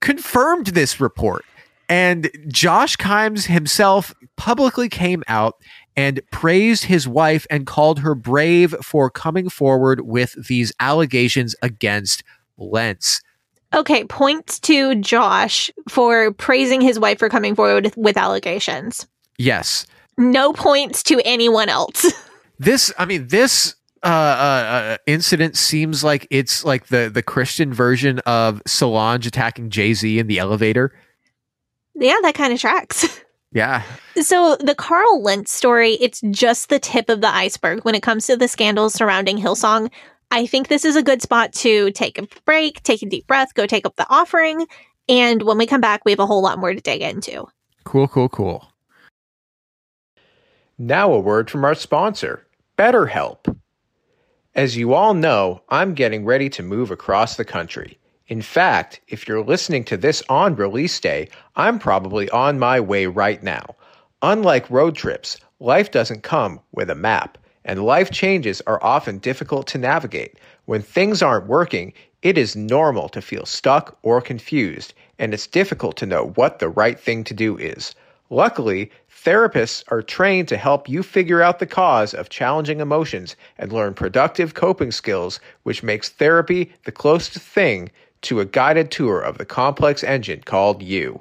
confirmed 0.00 0.66
this 0.68 1.00
report 1.00 1.44
And 1.88 2.30
Josh 2.48 2.96
Kimes 2.96 3.46
himself 3.46 4.14
publicly 4.36 4.88
came 4.88 5.22
out 5.28 5.56
and 5.96 6.20
praised 6.30 6.84
his 6.84 7.06
wife 7.06 7.46
and 7.50 7.66
called 7.66 8.00
her 8.00 8.14
brave 8.14 8.74
for 8.82 9.10
coming 9.10 9.48
forward 9.48 10.00
with 10.02 10.34
these 10.48 10.72
allegations 10.80 11.54
against 11.62 12.24
Lentz. 12.56 13.20
Okay, 13.74 14.04
points 14.04 14.58
to 14.60 14.94
Josh 14.96 15.70
for 15.88 16.32
praising 16.32 16.80
his 16.80 16.98
wife 16.98 17.18
for 17.18 17.28
coming 17.28 17.54
forward 17.54 17.92
with, 17.96 18.16
allegations. 18.16 19.06
Yes. 19.38 19.86
No 20.18 20.52
points 20.52 21.02
to 21.04 21.20
anyone 21.24 21.68
else. 21.68 22.06
This, 22.58 22.92
I 22.96 23.06
mean, 23.06 23.26
this 23.26 23.74
uh, 24.04 24.06
uh, 24.06 24.96
incident 25.06 25.56
seems 25.56 26.02
like 26.02 26.26
it's 26.30 26.64
like 26.64 26.86
the 26.88 27.10
the 27.12 27.22
Christian 27.22 27.72
version 27.72 28.18
of 28.20 28.60
Solange 28.66 29.26
attacking 29.26 29.70
Jay 29.70 29.94
Z 29.94 30.18
in 30.18 30.26
the 30.26 30.38
elevator. 30.38 30.92
yeah, 31.94 32.16
that 32.22 32.34
kind 32.34 32.52
of 32.52 32.60
tracks. 32.60 33.20
Yeah, 33.54 33.82
So 34.22 34.56
the 34.56 34.74
Carl 34.74 35.22
Lentz 35.22 35.52
story, 35.52 35.98
it's 36.00 36.22
just 36.30 36.70
the 36.70 36.78
tip 36.78 37.10
of 37.10 37.20
the 37.20 37.28
iceberg 37.28 37.84
when 37.84 37.94
it 37.94 38.02
comes 38.02 38.26
to 38.28 38.36
the 38.38 38.48
scandals 38.48 38.94
surrounding 38.94 39.36
Hillsong. 39.36 39.90
I 40.30 40.46
think 40.46 40.68
this 40.68 40.86
is 40.86 40.96
a 40.96 41.02
good 41.02 41.20
spot 41.20 41.52
to 41.56 41.90
take 41.90 42.18
a 42.18 42.26
break, 42.46 42.82
take 42.82 43.02
a 43.02 43.06
deep 43.06 43.26
breath, 43.26 43.52
go 43.52 43.66
take 43.66 43.84
up 43.84 43.96
the 43.96 44.06
offering, 44.08 44.66
and 45.06 45.42
when 45.42 45.58
we 45.58 45.66
come 45.66 45.82
back, 45.82 46.00
we 46.06 46.12
have 46.12 46.18
a 46.18 46.24
whole 46.24 46.40
lot 46.40 46.58
more 46.58 46.72
to 46.72 46.80
dig 46.80 47.02
into. 47.02 47.44
cool, 47.84 48.08
cool, 48.08 48.30
cool. 48.30 48.66
Now, 50.78 51.12
a 51.12 51.20
word 51.20 51.50
from 51.50 51.64
our 51.66 51.74
sponsor, 51.74 52.46
BetterHelp. 52.78 53.54
As 54.54 54.76
you 54.76 54.92
all 54.92 55.14
know, 55.14 55.62
I'm 55.70 55.94
getting 55.94 56.26
ready 56.26 56.50
to 56.50 56.62
move 56.62 56.90
across 56.90 57.36
the 57.36 57.44
country. 57.44 57.98
In 58.28 58.42
fact, 58.42 59.00
if 59.08 59.26
you're 59.26 59.42
listening 59.42 59.82
to 59.84 59.96
this 59.96 60.22
on 60.28 60.56
release 60.56 61.00
day, 61.00 61.30
I'm 61.56 61.78
probably 61.78 62.28
on 62.28 62.58
my 62.58 62.78
way 62.78 63.06
right 63.06 63.42
now. 63.42 63.76
Unlike 64.20 64.68
road 64.68 64.94
trips, 64.94 65.38
life 65.58 65.90
doesn't 65.90 66.22
come 66.22 66.60
with 66.70 66.90
a 66.90 66.94
map, 66.94 67.38
and 67.64 67.86
life 67.86 68.10
changes 68.10 68.60
are 68.66 68.82
often 68.84 69.16
difficult 69.16 69.66
to 69.68 69.78
navigate. 69.78 70.38
When 70.66 70.82
things 70.82 71.22
aren't 71.22 71.46
working, 71.46 71.94
it 72.20 72.36
is 72.36 72.54
normal 72.54 73.08
to 73.08 73.22
feel 73.22 73.46
stuck 73.46 73.96
or 74.02 74.20
confused, 74.20 74.92
and 75.18 75.32
it's 75.32 75.46
difficult 75.46 75.96
to 75.96 76.06
know 76.06 76.32
what 76.34 76.58
the 76.58 76.68
right 76.68 77.00
thing 77.00 77.24
to 77.24 77.32
do 77.32 77.56
is. 77.56 77.94
Luckily, 78.32 78.90
therapists 79.14 79.84
are 79.88 80.00
trained 80.00 80.48
to 80.48 80.56
help 80.56 80.88
you 80.88 81.02
figure 81.02 81.42
out 81.42 81.58
the 81.58 81.66
cause 81.66 82.14
of 82.14 82.30
challenging 82.30 82.80
emotions 82.80 83.36
and 83.58 83.70
learn 83.70 83.92
productive 83.92 84.54
coping 84.54 84.90
skills, 84.90 85.38
which 85.64 85.82
makes 85.82 86.08
therapy 86.08 86.72
the 86.86 86.92
closest 86.92 87.40
thing 87.40 87.90
to 88.22 88.40
a 88.40 88.46
guided 88.46 88.90
tour 88.90 89.20
of 89.20 89.36
the 89.36 89.44
complex 89.44 90.02
engine 90.02 90.40
called 90.46 90.82
you. 90.82 91.20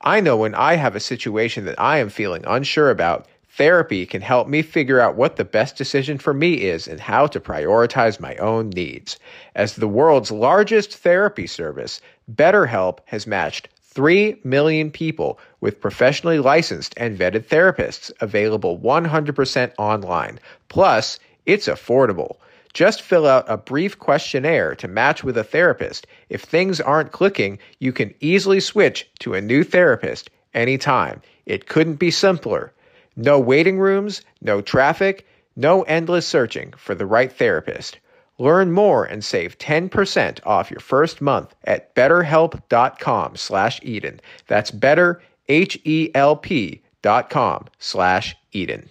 I 0.00 0.20
know 0.20 0.38
when 0.38 0.54
I 0.54 0.76
have 0.76 0.96
a 0.96 1.00
situation 1.00 1.66
that 1.66 1.78
I 1.78 1.98
am 1.98 2.08
feeling 2.08 2.46
unsure 2.46 2.88
about, 2.88 3.26
therapy 3.50 4.06
can 4.06 4.22
help 4.22 4.48
me 4.48 4.62
figure 4.62 5.00
out 5.00 5.16
what 5.16 5.36
the 5.36 5.44
best 5.44 5.76
decision 5.76 6.16
for 6.16 6.32
me 6.32 6.62
is 6.62 6.88
and 6.88 6.98
how 6.98 7.26
to 7.26 7.40
prioritize 7.40 8.20
my 8.20 8.36
own 8.36 8.70
needs. 8.70 9.18
As 9.54 9.74
the 9.74 9.86
world's 9.86 10.30
largest 10.30 10.96
therapy 10.96 11.46
service, 11.46 12.00
BetterHelp 12.32 13.00
has 13.04 13.26
matched 13.26 13.68
3 13.90 14.40
million 14.44 14.90
people 14.90 15.38
with 15.60 15.80
professionally 15.80 16.38
licensed 16.38 16.94
and 16.96 17.18
vetted 17.18 17.46
therapists 17.46 18.12
available 18.20 18.78
100% 18.78 19.72
online. 19.78 20.38
Plus, 20.68 21.18
it's 21.46 21.66
affordable. 21.66 22.36
Just 22.74 23.02
fill 23.02 23.26
out 23.26 23.46
a 23.48 23.56
brief 23.56 23.98
questionnaire 23.98 24.74
to 24.76 24.86
match 24.86 25.24
with 25.24 25.36
a 25.38 25.42
therapist. 25.42 26.06
If 26.28 26.42
things 26.42 26.80
aren't 26.80 27.12
clicking, 27.12 27.58
you 27.78 27.92
can 27.92 28.14
easily 28.20 28.60
switch 28.60 29.08
to 29.20 29.34
a 29.34 29.40
new 29.40 29.64
therapist 29.64 30.30
anytime. 30.52 31.22
It 31.46 31.66
couldn't 31.66 31.96
be 31.96 32.10
simpler. 32.10 32.72
No 33.16 33.40
waiting 33.40 33.78
rooms, 33.78 34.22
no 34.42 34.60
traffic, 34.60 35.26
no 35.56 35.82
endless 35.82 36.26
searching 36.26 36.72
for 36.76 36.94
the 36.94 37.06
right 37.06 37.32
therapist. 37.32 37.98
Learn 38.38 38.72
more 38.72 39.04
and 39.04 39.24
save 39.24 39.58
10% 39.58 40.40
off 40.46 40.70
your 40.70 40.80
first 40.80 41.20
month 41.20 41.54
at 41.64 41.94
betterhelp.com 41.94 43.36
slash 43.36 43.80
Eden. 43.82 44.20
That's 44.46 44.70
better, 44.70 45.20
H-E-L-P 45.48 46.82
dot 47.02 47.30
com 47.30 47.66
slash 47.78 48.36
Eden. 48.52 48.90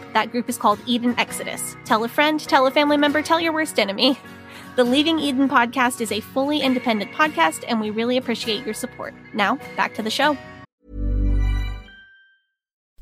That 0.13 0.31
group 0.31 0.49
is 0.49 0.57
called 0.57 0.79
Eden 0.85 1.15
Exodus. 1.17 1.75
Tell 1.85 2.03
a 2.03 2.07
friend, 2.07 2.39
tell 2.39 2.67
a 2.67 2.71
family 2.71 2.97
member, 2.97 3.21
tell 3.21 3.39
your 3.39 3.53
worst 3.53 3.79
enemy. 3.79 4.17
The 4.75 4.83
Leaving 4.83 5.19
Eden 5.19 5.49
podcast 5.49 5.99
is 6.01 6.11
a 6.11 6.21
fully 6.21 6.61
independent 6.61 7.11
podcast, 7.11 7.65
and 7.67 7.81
we 7.81 7.89
really 7.89 8.17
appreciate 8.17 8.65
your 8.65 8.73
support. 8.73 9.13
Now, 9.33 9.57
back 9.75 9.93
to 9.95 10.01
the 10.01 10.09
show. 10.09 10.37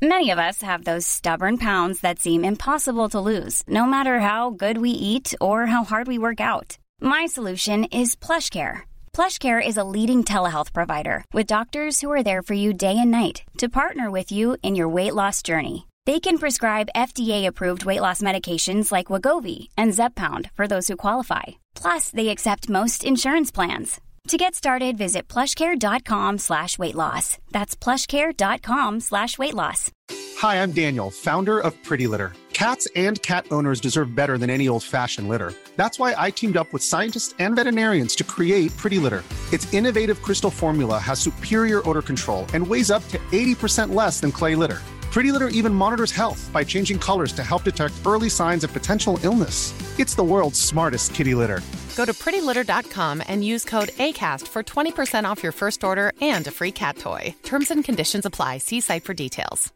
Many 0.02 0.30
of 0.30 0.38
us 0.38 0.62
have 0.62 0.84
those 0.84 1.06
stubborn 1.06 1.58
pounds 1.58 2.00
that 2.00 2.18
seem 2.18 2.42
impossible 2.42 3.10
to 3.10 3.20
lose, 3.20 3.62
no 3.68 3.84
matter 3.84 4.20
how 4.20 4.48
good 4.48 4.78
we 4.78 4.90
eat 4.90 5.34
or 5.42 5.66
how 5.66 5.84
hard 5.84 6.08
we 6.08 6.16
work 6.18 6.40
out. 6.40 6.78
My 7.02 7.26
solution 7.26 7.84
is 7.84 8.16
plush 8.16 8.48
PlushCare. 8.48 8.80
PlushCare 9.12 9.60
is 9.64 9.76
a 9.76 9.84
leading 9.84 10.24
telehealth 10.24 10.72
provider 10.72 11.22
with 11.34 11.46
doctors 11.46 12.00
who 12.00 12.10
are 12.10 12.22
there 12.22 12.42
for 12.42 12.54
you 12.54 12.72
day 12.72 12.96
and 12.98 13.10
night 13.10 13.42
to 13.58 13.68
partner 13.68 14.10
with 14.10 14.32
you 14.32 14.56
in 14.62 14.74
your 14.74 14.88
weight 14.88 15.14
loss 15.14 15.42
journey. 15.42 15.86
They 16.06 16.18
can 16.18 16.38
prescribe 16.38 16.88
FDA-approved 16.96 17.84
weight 17.84 18.00
loss 18.00 18.22
medications 18.22 18.90
like 18.90 19.06
Wegovy 19.06 19.68
and 19.76 19.92
Zepbound 19.92 20.50
for 20.52 20.66
those 20.66 20.88
who 20.88 20.96
qualify. 20.96 21.42
Plus, 21.74 22.10
they 22.10 22.28
accept 22.28 22.70
most 22.70 23.04
insurance 23.04 23.50
plans. 23.50 24.00
To 24.28 24.36
get 24.36 24.54
started, 24.54 24.96
visit 24.96 25.28
plushcare.com 25.28 26.38
slash 26.38 26.78
weight 26.78 26.94
loss. 26.94 27.38
That's 27.50 27.74
plushcare.com 27.74 29.00
slash 29.00 29.38
weight 29.38 29.54
loss. 29.54 29.90
Hi, 30.38 30.62
I'm 30.62 30.72
Daniel, 30.72 31.10
founder 31.10 31.58
of 31.58 31.74
Pretty 31.82 32.06
Litter. 32.06 32.32
Cats 32.52 32.86
and 32.94 33.20
cat 33.22 33.46
owners 33.50 33.80
deserve 33.80 34.14
better 34.14 34.36
than 34.38 34.50
any 34.50 34.68
old 34.68 34.82
fashioned 34.84 35.28
litter. 35.28 35.52
That's 35.76 35.98
why 35.98 36.14
I 36.16 36.30
teamed 36.30 36.56
up 36.56 36.72
with 36.72 36.82
scientists 36.82 37.34
and 37.38 37.56
veterinarians 37.56 38.14
to 38.16 38.24
create 38.24 38.76
Pretty 38.76 38.98
Litter. 38.98 39.22
Its 39.52 39.72
innovative 39.72 40.22
crystal 40.22 40.50
formula 40.50 40.98
has 40.98 41.18
superior 41.20 41.86
odor 41.88 42.02
control 42.02 42.46
and 42.54 42.66
weighs 42.66 42.90
up 42.90 43.06
to 43.08 43.18
80% 43.32 43.94
less 43.94 44.20
than 44.20 44.32
clay 44.32 44.54
litter. 44.54 44.80
Pretty 45.10 45.32
Litter 45.32 45.48
even 45.48 45.74
monitors 45.74 46.12
health 46.12 46.48
by 46.52 46.62
changing 46.62 46.98
colors 46.98 47.32
to 47.32 47.42
help 47.42 47.64
detect 47.64 47.94
early 48.06 48.28
signs 48.28 48.64
of 48.64 48.72
potential 48.72 49.18
illness. 49.24 49.74
It's 49.98 50.14
the 50.14 50.24
world's 50.24 50.60
smartest 50.60 51.14
kitty 51.14 51.34
litter. 51.34 51.60
Go 51.96 52.04
to 52.04 52.12
prettylitter.com 52.12 53.22
and 53.26 53.44
use 53.44 53.64
code 53.64 53.88
ACAST 53.88 54.46
for 54.48 54.62
20% 54.62 55.24
off 55.24 55.42
your 55.42 55.52
first 55.52 55.84
order 55.84 56.12
and 56.20 56.46
a 56.46 56.50
free 56.50 56.72
cat 56.72 56.96
toy. 56.96 57.34
Terms 57.42 57.70
and 57.70 57.84
conditions 57.84 58.24
apply. 58.24 58.58
See 58.58 58.80
site 58.80 59.04
for 59.04 59.14
details. 59.14 59.72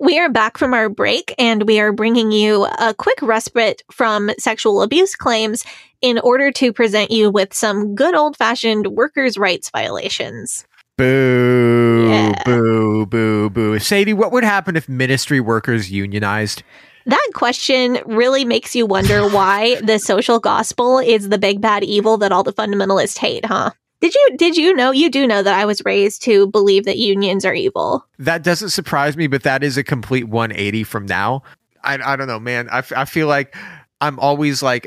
We 0.00 0.18
are 0.18 0.28
back 0.28 0.58
from 0.58 0.74
our 0.74 0.88
break 0.88 1.34
and 1.38 1.62
we 1.68 1.78
are 1.78 1.92
bringing 1.92 2.32
you 2.32 2.66
a 2.66 2.92
quick 2.94 3.22
respite 3.22 3.82
from 3.92 4.30
sexual 4.38 4.82
abuse 4.82 5.14
claims 5.14 5.64
in 6.04 6.18
order 6.18 6.52
to 6.52 6.70
present 6.70 7.10
you 7.10 7.30
with 7.30 7.54
some 7.54 7.94
good 7.94 8.14
old 8.14 8.36
fashioned 8.36 8.88
workers' 8.88 9.38
rights 9.38 9.70
violations. 9.70 10.66
Boo, 10.98 12.08
Yeah. 12.10 12.42
boo, 12.44 13.06
boo, 13.06 13.48
boo. 13.48 13.78
Sadie, 13.78 14.12
what 14.12 14.30
would 14.30 14.44
happen 14.44 14.76
if 14.76 14.86
ministry 14.86 15.40
workers 15.40 15.90
unionized? 15.90 16.62
That 17.06 17.26
question 17.34 17.98
really 18.04 18.44
makes 18.44 18.76
you 18.76 18.84
wonder 18.84 19.26
why 19.28 19.80
the 19.80 19.98
social 19.98 20.38
gospel 20.38 20.98
is 20.98 21.30
the 21.30 21.38
big 21.38 21.62
bad 21.62 21.82
evil 21.84 22.18
that 22.18 22.32
all 22.32 22.42
the 22.42 22.52
fundamentalists 22.52 23.16
hate, 23.18 23.46
huh? 23.46 23.70
Did 24.02 24.14
you 24.14 24.36
did 24.36 24.56
you 24.58 24.74
know 24.74 24.90
you 24.90 25.08
do 25.10 25.26
know 25.26 25.42
that 25.42 25.58
I 25.58 25.64
was 25.64 25.82
raised 25.86 26.22
to 26.24 26.46
believe 26.48 26.84
that 26.84 26.98
unions 26.98 27.46
are 27.46 27.54
evil? 27.54 28.06
That 28.18 28.42
doesn't 28.42 28.68
surprise 28.68 29.16
me, 29.16 29.26
but 29.28 29.42
that 29.44 29.64
is 29.64 29.78
a 29.78 29.82
complete 29.82 30.28
180 30.28 30.84
from 30.84 31.06
now. 31.06 31.42
I, 31.82 31.98
I 32.12 32.16
don't 32.16 32.26
know, 32.28 32.38
man. 32.40 32.68
I, 32.70 32.78
f- 32.78 32.92
I 32.94 33.04
feel 33.06 33.28
like 33.28 33.56
I'm 34.04 34.18
always 34.18 34.62
like, 34.62 34.86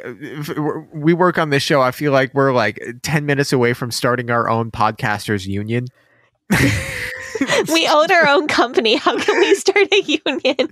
we 0.94 1.14
work 1.14 1.40
on 1.40 1.50
this 1.50 1.64
show. 1.64 1.82
I 1.82 1.90
feel 1.92 2.12
like 2.12 2.34
we're 2.36 2.54
like 2.54 2.80
10 3.02 3.26
minutes 3.26 3.52
away 3.52 3.74
from 3.74 3.90
starting 3.90 4.30
our 4.30 4.48
own 4.48 4.70
podcasters 4.70 5.48
union. 5.48 5.88
we 7.74 7.88
own 7.88 8.12
our 8.12 8.28
own 8.28 8.48
company. 8.48 8.96
How 8.96 9.18
can 9.18 9.40
we 9.40 9.56
start 9.56 9.88
a 9.92 10.02
union? 10.02 10.70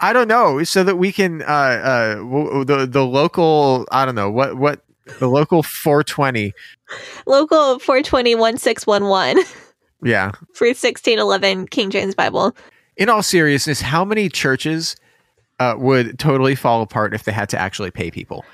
I 0.00 0.12
don't 0.12 0.28
know, 0.28 0.62
so 0.64 0.84
that 0.84 0.96
we 0.96 1.12
can 1.12 1.42
uh 1.42 1.44
uh 1.44 2.14
w- 2.16 2.64
the 2.64 2.86
the 2.86 3.04
local 3.04 3.86
I 3.90 4.04
don't 4.04 4.14
know 4.14 4.30
what 4.30 4.56
what 4.56 4.84
the 5.18 5.28
local 5.28 5.62
420 5.62 6.52
Local 7.26 7.78
420 7.78 8.34
1611 8.34 9.44
yeah 10.02 10.32
for 10.52 10.66
1611 10.66 11.66
King 11.68 11.90
James 11.90 12.14
Bible. 12.14 12.54
in 12.96 13.08
all 13.08 13.22
seriousness, 13.22 13.80
how 13.80 14.04
many 14.04 14.28
churches 14.28 14.94
uh, 15.58 15.74
would 15.78 16.18
totally 16.18 16.54
fall 16.54 16.82
apart 16.82 17.14
if 17.14 17.24
they 17.24 17.32
had 17.32 17.48
to 17.50 17.58
actually 17.58 17.90
pay 17.90 18.10
people? 18.10 18.44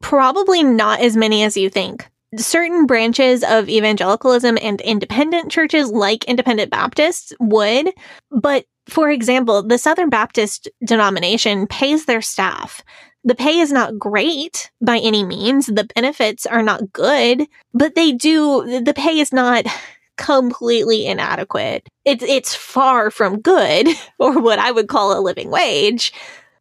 Probably 0.00 0.62
not 0.62 1.00
as 1.00 1.16
many 1.16 1.42
as 1.42 1.56
you 1.56 1.70
think. 1.70 2.08
Certain 2.36 2.86
branches 2.86 3.44
of 3.44 3.68
evangelicalism 3.68 4.58
and 4.60 4.80
independent 4.82 5.50
churches, 5.50 5.90
like 5.90 6.24
independent 6.24 6.70
Baptists, 6.70 7.32
would. 7.40 7.92
But 8.30 8.66
for 8.88 9.10
example, 9.10 9.62
the 9.62 9.78
Southern 9.78 10.10
Baptist 10.10 10.68
denomination 10.84 11.66
pays 11.66 12.04
their 12.04 12.22
staff. 12.22 12.82
The 13.24 13.34
pay 13.34 13.58
is 13.58 13.72
not 13.72 13.98
great 13.98 14.70
by 14.80 14.98
any 14.98 15.24
means. 15.24 15.66
The 15.66 15.88
benefits 15.96 16.46
are 16.46 16.62
not 16.62 16.92
good, 16.92 17.46
but 17.74 17.96
they 17.96 18.12
do, 18.12 18.80
the 18.80 18.94
pay 18.94 19.18
is 19.18 19.32
not 19.32 19.64
completely 20.16 21.06
inadequate. 21.06 21.88
It's, 22.04 22.22
it's 22.22 22.54
far 22.54 23.10
from 23.10 23.40
good 23.40 23.88
or 24.18 24.40
what 24.40 24.58
I 24.58 24.70
would 24.70 24.88
call 24.88 25.18
a 25.18 25.20
living 25.20 25.50
wage, 25.50 26.12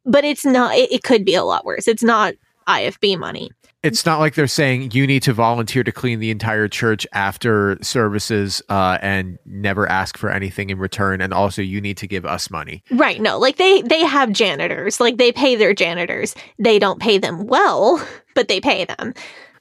but 0.05 0.23
it's 0.23 0.45
not, 0.45 0.75
it, 0.75 0.91
it 0.91 1.03
could 1.03 1.25
be 1.25 1.35
a 1.35 1.43
lot 1.43 1.65
worse. 1.65 1.87
It's 1.87 2.03
not 2.03 2.33
IFB 2.67 3.17
money. 3.17 3.51
It's 3.83 4.03
not 4.03 4.19
like 4.19 4.33
they're 4.33 4.47
saying 4.47 4.91
you 4.93 5.05
need 5.05 5.21
to 5.23 5.33
volunteer 5.33 5.83
to 5.83 5.91
clean 5.91 6.19
the 6.19 6.31
entire 6.31 6.67
church 6.67 7.05
after 7.13 7.77
services 7.83 8.59
uh, 8.67 8.97
and 8.99 9.37
never 9.45 9.87
ask 9.87 10.17
for 10.17 10.31
anything 10.31 10.71
in 10.71 10.79
return, 10.79 11.21
and 11.21 11.31
also 11.31 11.61
you 11.61 11.79
need 11.79 11.95
to 11.97 12.07
give 12.07 12.25
us 12.25 12.49
money. 12.49 12.83
Right. 12.89 13.21
No, 13.21 13.37
like 13.37 13.57
they 13.57 13.83
they 13.83 14.03
have 14.03 14.31
janitors. 14.31 14.99
Like 14.99 15.17
they 15.17 15.31
pay 15.31 15.55
their 15.55 15.75
janitors. 15.75 16.33
They 16.57 16.79
don't 16.79 16.99
pay 16.99 17.19
them 17.19 17.45
well, 17.45 18.03
but 18.33 18.47
they 18.47 18.59
pay 18.59 18.85
them. 18.85 19.13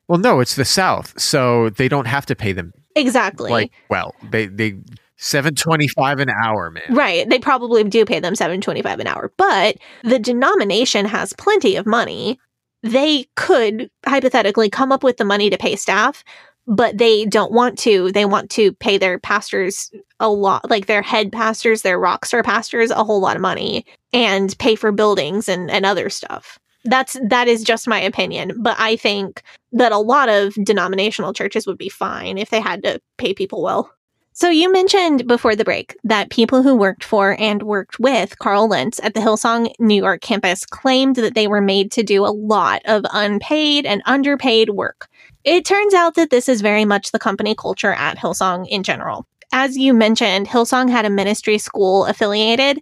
Well, 0.08 0.18
no, 0.18 0.40
it's 0.40 0.54
the 0.56 0.64
South, 0.64 1.20
so 1.20 1.68
they 1.68 1.88
don't 1.88 2.06
have 2.06 2.24
to 2.26 2.34
pay 2.34 2.52
them 2.52 2.72
Exactly. 2.96 3.50
like 3.50 3.72
well. 3.90 4.14
They 4.30 4.46
they 4.46 4.78
seven 5.24 5.54
twenty 5.54 5.88
five 5.88 6.20
an 6.20 6.30
hour, 6.30 6.70
man. 6.70 6.84
right. 6.90 7.28
They 7.28 7.38
probably 7.38 7.84
do 7.84 8.04
pay 8.04 8.20
them 8.20 8.34
725 8.34 9.00
an 9.00 9.06
hour, 9.06 9.32
but 9.36 9.76
the 10.02 10.18
denomination 10.18 11.06
has 11.06 11.32
plenty 11.32 11.76
of 11.76 11.86
money. 11.86 12.38
They 12.82 13.26
could 13.34 13.90
hypothetically 14.06 14.68
come 14.68 14.92
up 14.92 15.02
with 15.02 15.16
the 15.16 15.24
money 15.24 15.48
to 15.48 15.56
pay 15.56 15.74
staff, 15.74 16.22
but 16.66 16.98
they 16.98 17.24
don't 17.24 17.52
want 17.52 17.78
to. 17.80 18.12
They 18.12 18.26
want 18.26 18.50
to 18.50 18.72
pay 18.72 18.98
their 18.98 19.18
pastors 19.18 19.90
a 20.20 20.28
lot, 20.28 20.70
like 20.70 20.86
their 20.86 21.02
head 21.02 21.32
pastors, 21.32 21.82
their 21.82 21.98
rock 21.98 22.26
star 22.26 22.42
pastors, 22.42 22.90
a 22.90 23.04
whole 23.04 23.20
lot 23.20 23.36
of 23.36 23.42
money 23.42 23.86
and 24.12 24.56
pay 24.58 24.76
for 24.76 24.92
buildings 24.92 25.48
and, 25.48 25.70
and 25.70 25.84
other 25.84 26.08
stuff. 26.08 26.58
That's 26.84 27.18
that 27.28 27.48
is 27.48 27.64
just 27.64 27.88
my 27.88 28.00
opinion, 28.00 28.52
but 28.62 28.76
I 28.78 28.96
think 28.96 29.42
that 29.72 29.92
a 29.92 29.98
lot 29.98 30.28
of 30.28 30.54
denominational 30.62 31.32
churches 31.32 31.66
would 31.66 31.78
be 31.78 31.88
fine 31.88 32.36
if 32.38 32.50
they 32.50 32.60
had 32.60 32.82
to 32.82 33.00
pay 33.16 33.32
people 33.32 33.62
well. 33.62 33.90
So 34.36 34.50
you 34.50 34.72
mentioned 34.72 35.28
before 35.28 35.54
the 35.54 35.64
break 35.64 35.96
that 36.02 36.28
people 36.28 36.64
who 36.64 36.74
worked 36.74 37.04
for 37.04 37.36
and 37.38 37.62
worked 37.62 38.00
with 38.00 38.36
Carl 38.40 38.66
Lentz 38.66 38.98
at 39.00 39.14
the 39.14 39.20
Hillsong 39.20 39.72
New 39.78 39.94
York 40.02 40.22
campus 40.22 40.66
claimed 40.66 41.14
that 41.16 41.36
they 41.36 41.46
were 41.46 41.60
made 41.60 41.92
to 41.92 42.02
do 42.02 42.26
a 42.26 42.34
lot 42.34 42.82
of 42.84 43.04
unpaid 43.12 43.86
and 43.86 44.02
underpaid 44.06 44.70
work. 44.70 45.06
It 45.44 45.64
turns 45.64 45.94
out 45.94 46.16
that 46.16 46.30
this 46.30 46.48
is 46.48 46.62
very 46.62 46.84
much 46.84 47.12
the 47.12 47.20
company 47.20 47.54
culture 47.54 47.92
at 47.92 48.18
Hillsong 48.18 48.66
in 48.68 48.82
general. 48.82 49.24
As 49.52 49.76
you 49.76 49.94
mentioned, 49.94 50.48
Hillsong 50.48 50.90
had 50.90 51.04
a 51.04 51.10
ministry 51.10 51.56
school 51.56 52.04
affiliated, 52.06 52.80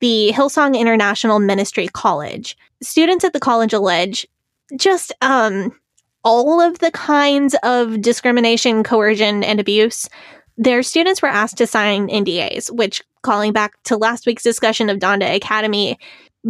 the 0.00 0.32
Hillsong 0.34 0.76
International 0.76 1.38
Ministry 1.38 1.86
College. 1.86 2.56
Students 2.82 3.24
at 3.24 3.32
the 3.32 3.40
college 3.40 3.72
allege 3.72 4.26
just 4.76 5.12
um 5.22 5.72
all 6.24 6.60
of 6.60 6.80
the 6.80 6.90
kinds 6.90 7.54
of 7.62 8.02
discrimination, 8.02 8.82
coercion, 8.82 9.44
and 9.44 9.60
abuse 9.60 10.08
their 10.58 10.82
students 10.82 11.22
were 11.22 11.28
asked 11.28 11.56
to 11.58 11.66
sign 11.66 12.08
NDAs, 12.08 12.70
which, 12.70 13.02
calling 13.22 13.52
back 13.52 13.80
to 13.84 13.96
last 13.96 14.26
week's 14.26 14.42
discussion 14.42 14.90
of 14.90 14.98
Donda 14.98 15.34
Academy, 15.34 15.96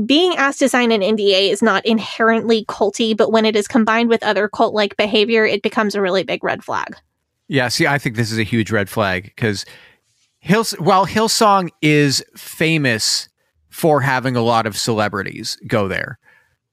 being 0.07 0.35
asked 0.37 0.59
to 0.61 0.69
sign 0.69 0.91
an 0.93 1.03
NDA 1.03 1.51
is 1.51 1.63
not 1.63 1.85
inherently 1.85 2.65
culty, 2.65 3.17
but 3.17 3.31
when 3.31 3.45
it 3.45 3.55
is 3.55 3.69
combined 3.69 4.09
with 4.09 4.23
other 4.23 4.49
cult 4.49 4.75
like 4.75 4.97
behavior, 4.97 5.45
it 5.45 5.63
becomes 5.63 5.95
a 5.95 6.01
really 6.01 6.25
big 6.25 6.43
red 6.43 6.65
flag. 6.65 6.97
Yeah, 7.49 7.69
see, 7.69 7.87
I 7.87 7.99
think 7.99 8.17
this 8.17 8.33
is 8.33 8.39
a 8.39 8.43
huge 8.43 8.71
red 8.71 8.89
flag 8.89 9.25
because 9.25 9.65
Hills 10.41 10.73
while 10.73 11.07
Hillsong 11.07 11.71
is 11.83 12.25
famous 12.37 13.29
for 13.71 14.01
having 14.01 14.37
a 14.37 14.43
lot 14.43 14.67
of 14.67 14.77
celebrities 14.77 15.59
go 15.67 15.89
there, 15.89 16.19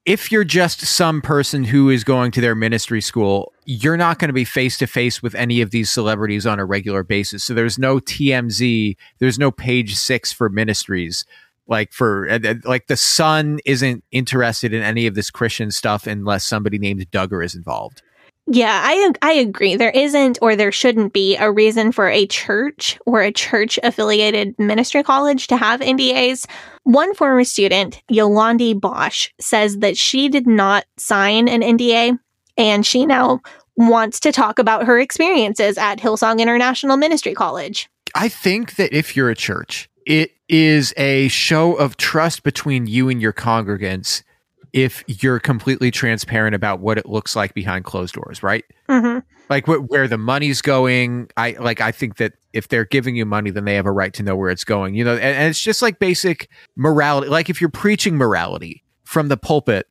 if 0.05 0.31
you're 0.31 0.43
just 0.43 0.81
some 0.81 1.21
person 1.21 1.63
who 1.63 1.89
is 1.89 2.03
going 2.03 2.31
to 2.31 2.41
their 2.41 2.55
ministry 2.55 3.01
school, 3.01 3.53
you're 3.65 3.97
not 3.97 4.19
going 4.19 4.29
to 4.29 4.33
be 4.33 4.45
face 4.45 4.77
to 4.77 4.87
face 4.87 5.21
with 5.21 5.35
any 5.35 5.61
of 5.61 5.71
these 5.71 5.89
celebrities 5.89 6.45
on 6.45 6.59
a 6.59 6.65
regular 6.65 7.03
basis. 7.03 7.43
So 7.43 7.53
there's 7.53 7.77
no 7.77 7.99
TMZ, 7.99 8.95
there's 9.19 9.39
no 9.39 9.51
page 9.51 9.95
six 9.95 10.31
for 10.31 10.49
ministries. 10.49 11.25
Like 11.67 11.93
for 11.93 12.39
like 12.63 12.87
the 12.87 12.95
Sun 12.95 13.59
isn't 13.65 14.03
interested 14.11 14.71
in 14.71 14.83
any 14.83 15.07
of 15.07 15.15
this 15.15 15.31
Christian 15.31 15.71
stuff 15.71 16.05
unless 16.05 16.45
somebody 16.45 16.77
named 16.77 17.09
Duggar 17.09 17.43
is 17.43 17.55
involved. 17.55 18.03
Yeah, 18.47 18.79
I 18.83 19.11
I 19.23 19.31
agree. 19.33 19.75
There 19.75 19.89
isn't 19.89 20.37
or 20.43 20.55
there 20.55 20.71
shouldn't 20.71 21.13
be 21.13 21.35
a 21.35 21.51
reason 21.51 21.91
for 21.91 22.07
a 22.07 22.27
church 22.27 22.99
or 23.07 23.23
a 23.23 23.31
church 23.31 23.79
affiliated 23.81 24.53
ministry 24.59 25.01
college 25.01 25.47
to 25.47 25.57
have 25.57 25.79
NDAs. 25.79 26.45
One 26.83 27.15
former 27.15 27.43
student, 27.43 28.03
Yolandi 28.11 28.79
Bosch, 28.79 29.29
says 29.41 29.79
that 29.79 29.97
she 29.97 30.29
did 30.29 30.45
not 30.45 30.85
sign 30.97 31.47
an 31.47 31.61
NDA 31.61 32.19
and 32.57 32.85
she 32.85 33.05
now 33.05 33.41
wants 33.77 34.19
to 34.21 34.31
talk 34.31 34.59
about 34.59 34.85
her 34.85 34.99
experiences 34.99 35.77
at 35.77 35.99
Hillsong 35.99 36.39
International 36.39 36.97
Ministry 36.97 37.33
College. 37.33 37.89
I 38.13 38.29
think 38.29 38.75
that 38.75 38.93
if 38.93 39.15
you're 39.15 39.29
a 39.29 39.35
church, 39.35 39.89
it 40.05 40.31
is 40.47 40.93
a 40.97 41.27
show 41.27 41.73
of 41.73 41.97
trust 41.97 42.43
between 42.43 42.87
you 42.87 43.09
and 43.09 43.21
your 43.21 43.33
congregants 43.33 44.23
if 44.71 45.03
you're 45.07 45.39
completely 45.39 45.89
transparent 45.89 46.53
about 46.53 46.81
what 46.81 46.97
it 46.97 47.05
looks 47.05 47.35
like 47.35 47.53
behind 47.53 47.85
closed 47.85 48.13
doors, 48.13 48.43
right? 48.43 48.65
Mm-hmm. 48.89 49.19
Like 49.49 49.65
wh- 49.65 49.89
where 49.89 50.07
the 50.07 50.17
money's 50.17 50.61
going. 50.61 51.29
I 51.37 51.51
like. 51.59 51.79
I 51.79 51.91
think 51.91 52.17
that 52.17 52.33
if 52.51 52.67
they're 52.67 52.85
giving 52.85 53.15
you 53.15 53.25
money, 53.25 53.51
then 53.51 53.63
they 53.63 53.75
have 53.75 53.85
a 53.85 53.91
right 53.91 54.13
to 54.15 54.23
know 54.23 54.35
where 54.35 54.49
it's 54.49 54.65
going. 54.65 54.95
You 54.95 55.05
know, 55.05 55.13
and, 55.13 55.23
and 55.23 55.49
it's 55.49 55.61
just 55.61 55.81
like 55.81 55.99
basic 55.99 56.49
morality. 56.75 57.29
Like 57.29 57.49
if 57.49 57.61
you're 57.61 57.69
preaching 57.69 58.17
morality 58.17 58.83
from 59.03 59.29
the 59.29 59.37
pulpit, 59.37 59.87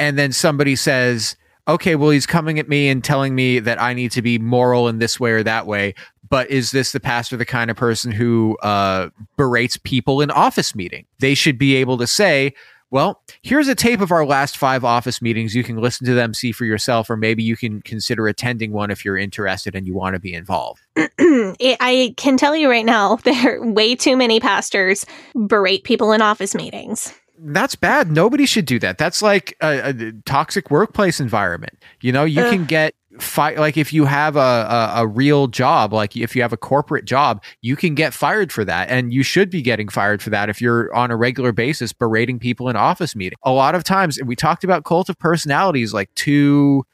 and 0.00 0.18
then 0.18 0.32
somebody 0.32 0.74
says, 0.74 1.36
"Okay, 1.66 1.94
well, 1.94 2.10
he's 2.10 2.26
coming 2.26 2.58
at 2.58 2.68
me 2.68 2.88
and 2.88 3.02
telling 3.02 3.34
me 3.34 3.58
that 3.58 3.80
I 3.80 3.94
need 3.94 4.10
to 4.12 4.22
be 4.22 4.38
moral 4.38 4.88
in 4.88 4.98
this 4.98 5.18
way 5.18 5.32
or 5.32 5.42
that 5.42 5.66
way." 5.66 5.94
But 6.28 6.50
is 6.50 6.70
this 6.70 6.92
the 6.92 7.00
pastor 7.00 7.36
the 7.36 7.44
kind 7.44 7.70
of 7.70 7.76
person 7.76 8.10
who 8.10 8.56
uh, 8.62 9.10
berates 9.36 9.76
people 9.76 10.20
in 10.20 10.30
office 10.30 10.74
meeting? 10.74 11.04
They 11.20 11.34
should 11.34 11.58
be 11.58 11.76
able 11.76 11.98
to 11.98 12.06
say, 12.06 12.54
well, 12.94 13.22
here's 13.42 13.66
a 13.66 13.74
tape 13.74 14.00
of 14.00 14.12
our 14.12 14.24
last 14.24 14.56
five 14.56 14.84
office 14.84 15.20
meetings. 15.20 15.52
You 15.52 15.64
can 15.64 15.78
listen 15.78 16.06
to 16.06 16.14
them, 16.14 16.32
see 16.32 16.52
for 16.52 16.64
yourself, 16.64 17.10
or 17.10 17.16
maybe 17.16 17.42
you 17.42 17.56
can 17.56 17.82
consider 17.82 18.28
attending 18.28 18.70
one 18.70 18.92
if 18.92 19.04
you're 19.04 19.18
interested 19.18 19.74
and 19.74 19.84
you 19.84 19.92
want 19.94 20.14
to 20.14 20.20
be 20.20 20.32
involved. 20.32 20.80
I 20.96 22.14
can 22.16 22.36
tell 22.36 22.54
you 22.54 22.70
right 22.70 22.86
now, 22.86 23.16
there 23.24 23.56
are 23.56 23.66
way 23.66 23.96
too 23.96 24.16
many 24.16 24.38
pastors 24.38 25.04
berate 25.34 25.82
people 25.82 26.12
in 26.12 26.22
office 26.22 26.54
meetings. 26.54 27.12
That's 27.36 27.74
bad. 27.74 28.12
Nobody 28.12 28.46
should 28.46 28.66
do 28.66 28.78
that. 28.78 28.96
That's 28.98 29.20
like 29.20 29.56
a, 29.60 29.90
a 29.90 30.12
toxic 30.24 30.70
workplace 30.70 31.20
environment. 31.20 31.74
You 32.00 32.12
know, 32.12 32.24
you 32.24 32.42
can 32.42 32.64
get 32.64 32.94
fight 33.18 33.58
like 33.58 33.76
if 33.76 33.92
you 33.92 34.04
have 34.04 34.36
a, 34.36 34.38
a 34.38 34.92
a 34.96 35.06
real 35.06 35.46
job, 35.46 35.92
like 35.92 36.16
if 36.16 36.34
you 36.36 36.42
have 36.42 36.52
a 36.52 36.56
corporate 36.56 37.04
job, 37.04 37.42
you 37.60 37.76
can 37.76 37.94
get 37.94 38.14
fired 38.14 38.52
for 38.52 38.64
that, 38.64 38.88
and 38.88 39.12
you 39.12 39.22
should 39.22 39.50
be 39.50 39.62
getting 39.62 39.88
fired 39.88 40.22
for 40.22 40.30
that 40.30 40.48
if 40.48 40.60
you're 40.60 40.94
on 40.94 41.10
a 41.10 41.16
regular 41.16 41.52
basis 41.52 41.92
berating 41.92 42.38
people 42.38 42.68
in 42.68 42.76
office 42.76 43.16
meeting. 43.16 43.38
A 43.42 43.52
lot 43.52 43.74
of 43.74 43.84
times, 43.84 44.16
and 44.16 44.28
we 44.28 44.36
talked 44.36 44.64
about 44.64 44.84
cult 44.84 45.08
of 45.08 45.18
personalities 45.18 45.92
like 45.92 46.14
two 46.14 46.84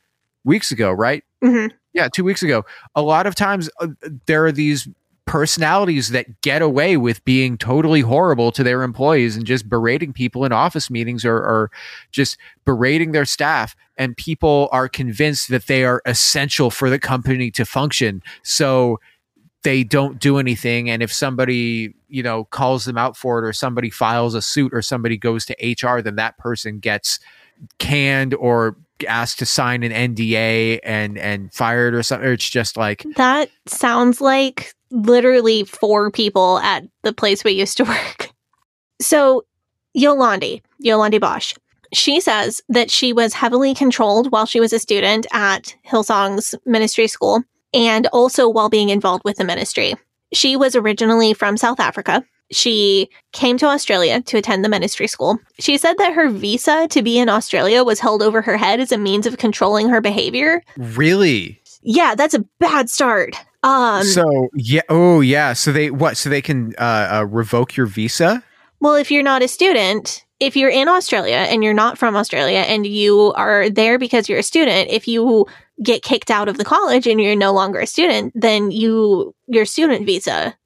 weeks 0.45 0.73
ago, 0.73 0.91
right? 0.91 1.23
Mm-hmm. 1.43 1.75
Yeah, 1.93 2.09
two 2.09 2.25
weeks 2.25 2.43
ago. 2.43 2.65
A 2.95 3.03
lot 3.03 3.27
of 3.27 3.35
times 3.35 3.69
uh, 3.81 3.89
there 4.27 4.45
are 4.47 4.53
these 4.53 4.89
personalities 5.31 6.09
that 6.09 6.41
get 6.41 6.61
away 6.61 6.97
with 6.97 7.25
being 7.25 7.57
totally 7.57 8.01
horrible 8.01 8.51
to 8.51 8.65
their 8.65 8.83
employees 8.83 9.37
and 9.37 9.47
just 9.47 9.69
berating 9.69 10.13
people 10.13 10.45
in 10.45 10.51
office 10.51 10.91
meetings 10.91 11.25
or, 11.25 11.37
or 11.37 11.71
just 12.11 12.37
berating 12.65 13.13
their 13.13 13.25
staff. 13.25 13.77
And 13.97 14.17
people 14.17 14.69
are 14.73 14.89
convinced 14.89 15.49
that 15.51 15.69
they 15.69 15.85
are 15.85 16.03
essential 16.05 16.69
for 16.69 16.91
the 16.91 16.99
company 16.99 17.53
to 17.53 17.65
function. 17.65 18.25
So 18.43 18.99
they 19.63 19.85
don't 19.85 20.19
do 20.19 20.39
anything. 20.39 20.91
And 20.91 21.01
if 21.01 21.13
somebody, 21.13 21.95
you 22.09 22.25
know, 22.25 22.47
calls 22.47 22.85
them 22.85 22.99
out 22.99 23.17
for 23.17 23.39
it 23.39 23.47
or 23.47 23.53
somebody 23.53 23.89
files 23.89 24.35
a 24.35 24.43
suit 24.43 24.75
or 24.75 24.83
somebody 24.83 25.17
goes 25.17 25.47
to 25.47 25.55
HR, 25.63 26.01
then 26.01 26.17
that 26.17 26.39
person 26.39 26.81
gets 26.81 27.21
canned 27.79 28.35
or 28.35 28.75
asked 29.07 29.39
to 29.39 29.47
sign 29.47 29.85
an 29.85 29.93
NDA 29.93 30.81
and 30.83 31.17
and 31.17 31.55
fired 31.55 31.95
or 31.95 32.03
something. 32.03 32.29
It's 32.29 32.51
just 32.51 32.77
like 32.77 33.07
That 33.15 33.49
sounds 33.67 34.21
like 34.21 34.75
literally 34.91 35.65
four 35.65 36.11
people 36.11 36.59
at 36.59 36.85
the 37.03 37.13
place 37.13 37.45
we 37.45 37.53
used 37.53 37.77
to 37.79 37.85
work. 37.85 38.31
So, 39.01 39.45
Yolandi, 39.97 40.63
Yolandi 40.85 41.21
Bosch, 41.21 41.55
she 41.93 42.21
says 42.21 42.61
that 42.69 42.91
she 42.91 43.13
was 43.13 43.35
heavily 43.35 43.75
controlled 43.75 44.31
while 44.31 44.47
she 44.47 44.61
was 44.61 44.73
a 44.73 44.79
student 44.79 45.27
at 45.33 45.75
Hillsong's 45.83 46.55
ministry 46.65 47.09
school 47.09 47.43
and 47.75 48.07
also 48.09 48.49
while 48.49 48.69
being 48.69 48.91
involved 48.91 49.25
with 49.25 49.37
the 49.37 49.45
ministry. 49.45 49.95
She 50.33 50.57
was 50.57 50.77
originally 50.77 51.35
from 51.35 51.57
South 51.57 51.81
Africa. 51.81 52.25
She 52.53 53.09
came 53.33 53.59
to 53.59 53.67
Australia 53.67 54.23
to 54.23 54.37
attend 54.37 54.65
the 54.65 54.69
ministry 54.69 55.07
school. 55.07 55.39
She 55.59 55.79
said 55.79 55.99
that 55.99 56.13
her 56.13 56.29
visa 56.29 56.89
to 56.89 57.03
be 57.03 57.19
in 57.19 57.29
Australia 57.29 57.85
was 57.85 58.01
held 58.01 58.23
over 58.23 58.43
her 58.43 58.57
head 58.57 58.81
as 58.81 58.93
a 58.93 58.99
means 58.99 59.27
of 59.27 59.39
controlling 59.39 59.89
her 59.89 60.01
behavior. 60.01 60.63
Really? 60.77 61.61
Yeah, 61.83 62.15
that's 62.15 62.35
a 62.35 62.45
bad 62.59 62.91
start. 62.91 63.37
Um, 63.63 64.05
so 64.05 64.49
yeah, 64.55 64.83
oh 64.89 65.21
yeah. 65.21 65.53
So 65.53 65.73
they 65.73 65.91
what? 65.91 66.17
So 66.17 66.31
they 66.31 66.43
can 66.43 66.75
uh, 66.79 67.21
uh, 67.21 67.27
revoke 67.27 67.77
your 67.77 67.87
visa? 67.87 68.43
well, 68.81 68.95
if 68.95 69.11
you're 69.11 69.23
not 69.23 69.43
a 69.43 69.49
student, 69.49 70.25
if 70.41 70.57
you're 70.57 70.71
in 70.71 70.89
Australia 70.89 71.37
and 71.37 71.63
you're 71.63 71.75
not 71.75 71.99
from 71.99 72.17
Australia 72.17 72.61
and 72.61 72.87
you 72.87 73.33
are 73.37 73.69
there 73.69 73.99
because 73.99 74.29
you're 74.29 74.39
a 74.39 74.43
student, 74.43 74.91
if 74.91 75.07
you 75.07 75.47
get 75.83 76.03
kicked 76.03 76.31
out 76.31 76.49
of 76.49 76.57
the 76.57 76.65
college 76.65 77.07
and 77.07 77.21
you're 77.21 77.37
no 77.37 77.53
longer 77.53 77.79
a 77.79 77.87
student, 77.87 78.33
then 78.35 78.71
you 78.71 79.35
your 79.47 79.67
student 79.67 80.07
visa 80.07 80.57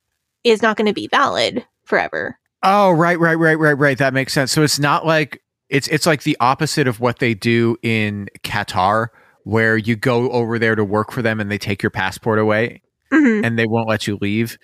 is 0.44 0.62
not 0.62 0.76
going 0.76 0.86
to 0.86 0.92
be 0.92 1.08
valid 1.08 1.66
forever. 1.84 2.38
Oh, 2.62 2.92
right, 2.92 3.18
right, 3.18 3.34
right, 3.34 3.58
right, 3.58 3.76
right. 3.76 3.98
That 3.98 4.14
makes 4.14 4.32
sense. 4.32 4.52
So 4.52 4.62
it's 4.62 4.78
not 4.78 5.04
like 5.04 5.42
it's 5.68 5.88
it's 5.88 6.06
like 6.06 6.22
the 6.22 6.36
opposite 6.38 6.86
of 6.86 7.00
what 7.00 7.18
they 7.18 7.34
do 7.34 7.76
in 7.82 8.28
Qatar, 8.44 9.08
where 9.44 9.76
you 9.76 9.96
go 9.96 10.30
over 10.30 10.58
there 10.58 10.74
to 10.74 10.84
work 10.84 11.12
for 11.12 11.22
them 11.22 11.40
and 11.40 11.50
they 11.50 11.58
take 11.58 11.82
your 11.82 11.90
passport 11.90 12.38
away 12.38 12.82
Mhm. 13.12 13.44
and 13.44 13.58
they 13.58 13.66
won't 13.66 13.88
let 13.88 14.06
you 14.06 14.18
leave. 14.20 14.58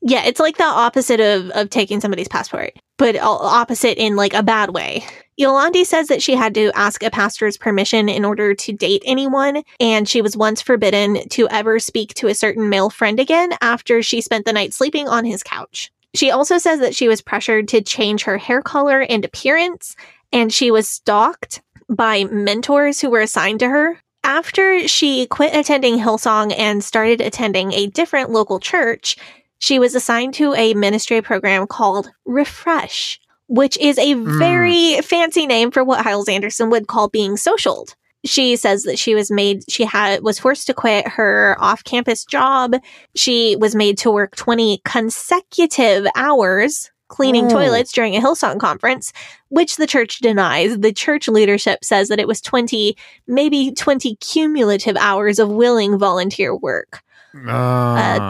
Yeah, 0.00 0.24
it's 0.24 0.38
like 0.40 0.56
the 0.56 0.64
opposite 0.64 1.20
of 1.20 1.50
of 1.50 1.70
taking 1.70 2.00
somebody's 2.00 2.28
passport, 2.28 2.72
but 2.98 3.16
opposite 3.20 3.98
in 3.98 4.14
like 4.16 4.32
a 4.34 4.42
bad 4.44 4.70
way. 4.70 5.04
Yolandi 5.40 5.84
says 5.84 6.06
that 6.08 6.22
she 6.22 6.34
had 6.34 6.54
to 6.54 6.70
ask 6.76 7.02
a 7.02 7.10
pastor's 7.10 7.56
permission 7.56 8.08
in 8.08 8.24
order 8.24 8.54
to 8.54 8.72
date 8.72 9.02
anyone, 9.04 9.62
and 9.80 10.08
she 10.08 10.22
was 10.22 10.36
once 10.36 10.60
forbidden 10.62 11.28
to 11.30 11.48
ever 11.48 11.78
speak 11.78 12.14
to 12.14 12.28
a 12.28 12.34
certain 12.34 12.68
male 12.68 12.90
friend 12.90 13.18
again 13.20 13.50
after 13.60 14.02
she 14.02 14.20
spent 14.20 14.44
the 14.46 14.52
night 14.52 14.72
sleeping 14.74 15.08
on 15.08 15.24
his 15.24 15.42
couch. 15.42 15.90
She 16.14 16.30
also 16.30 16.58
says 16.58 16.80
that 16.80 16.94
she 16.94 17.06
was 17.08 17.20
pressured 17.20 17.68
to 17.68 17.82
change 17.82 18.22
her 18.24 18.38
hair 18.38 18.62
color 18.62 19.00
and 19.00 19.24
appearance, 19.24 19.94
and 20.32 20.52
she 20.52 20.70
was 20.70 20.88
stalked 20.88 21.60
by 21.88 22.24
mentors 22.24 23.00
who 23.00 23.10
were 23.10 23.20
assigned 23.20 23.60
to 23.60 23.68
her. 23.68 24.00
After 24.24 24.86
she 24.86 25.26
quit 25.26 25.54
attending 25.54 25.98
Hillsong 25.98 26.54
and 26.56 26.84
started 26.84 27.20
attending 27.20 27.72
a 27.72 27.86
different 27.86 28.30
local 28.30 28.60
church, 28.60 29.16
she 29.58 29.78
was 29.78 29.94
assigned 29.94 30.34
to 30.34 30.54
a 30.54 30.74
ministry 30.74 31.22
program 31.22 31.66
called 31.66 32.10
Refresh, 32.26 33.18
which 33.46 33.76
is 33.78 33.98
a 33.98 34.12
hmm. 34.12 34.38
very 34.38 35.00
fancy 35.00 35.46
name 35.46 35.70
for 35.70 35.82
what 35.82 36.04
Hyles 36.04 36.28
Anderson 36.28 36.70
would 36.70 36.88
call 36.88 37.08
being 37.08 37.36
socialed. 37.36 37.94
She 38.24 38.56
says 38.56 38.82
that 38.82 38.98
she 38.98 39.14
was 39.14 39.30
made, 39.30 39.62
she 39.70 39.84
had, 39.84 40.22
was 40.22 40.40
forced 40.40 40.66
to 40.66 40.74
quit 40.74 41.06
her 41.06 41.56
off 41.60 41.84
campus 41.84 42.24
job. 42.24 42.74
She 43.14 43.56
was 43.56 43.76
made 43.76 43.96
to 43.98 44.10
work 44.10 44.34
20 44.36 44.82
consecutive 44.84 46.06
hours 46.16 46.90
cleaning 47.08 47.46
Oh. 47.46 47.50
toilets 47.50 47.92
during 47.92 48.14
a 48.16 48.20
Hillsong 48.20 48.58
conference, 48.60 49.12
which 49.48 49.76
the 49.76 49.86
church 49.86 50.18
denies. 50.18 50.78
The 50.78 50.92
church 50.92 51.28
leadership 51.28 51.84
says 51.84 52.08
that 52.08 52.20
it 52.20 52.28
was 52.28 52.40
20, 52.40 52.96
maybe 53.26 53.72
20 53.72 54.16
cumulative 54.16 54.96
hours 54.96 55.38
of 55.38 55.48
willing 55.50 55.98
volunteer 55.98 56.54
work. 56.54 57.00
Uh, 57.46 57.50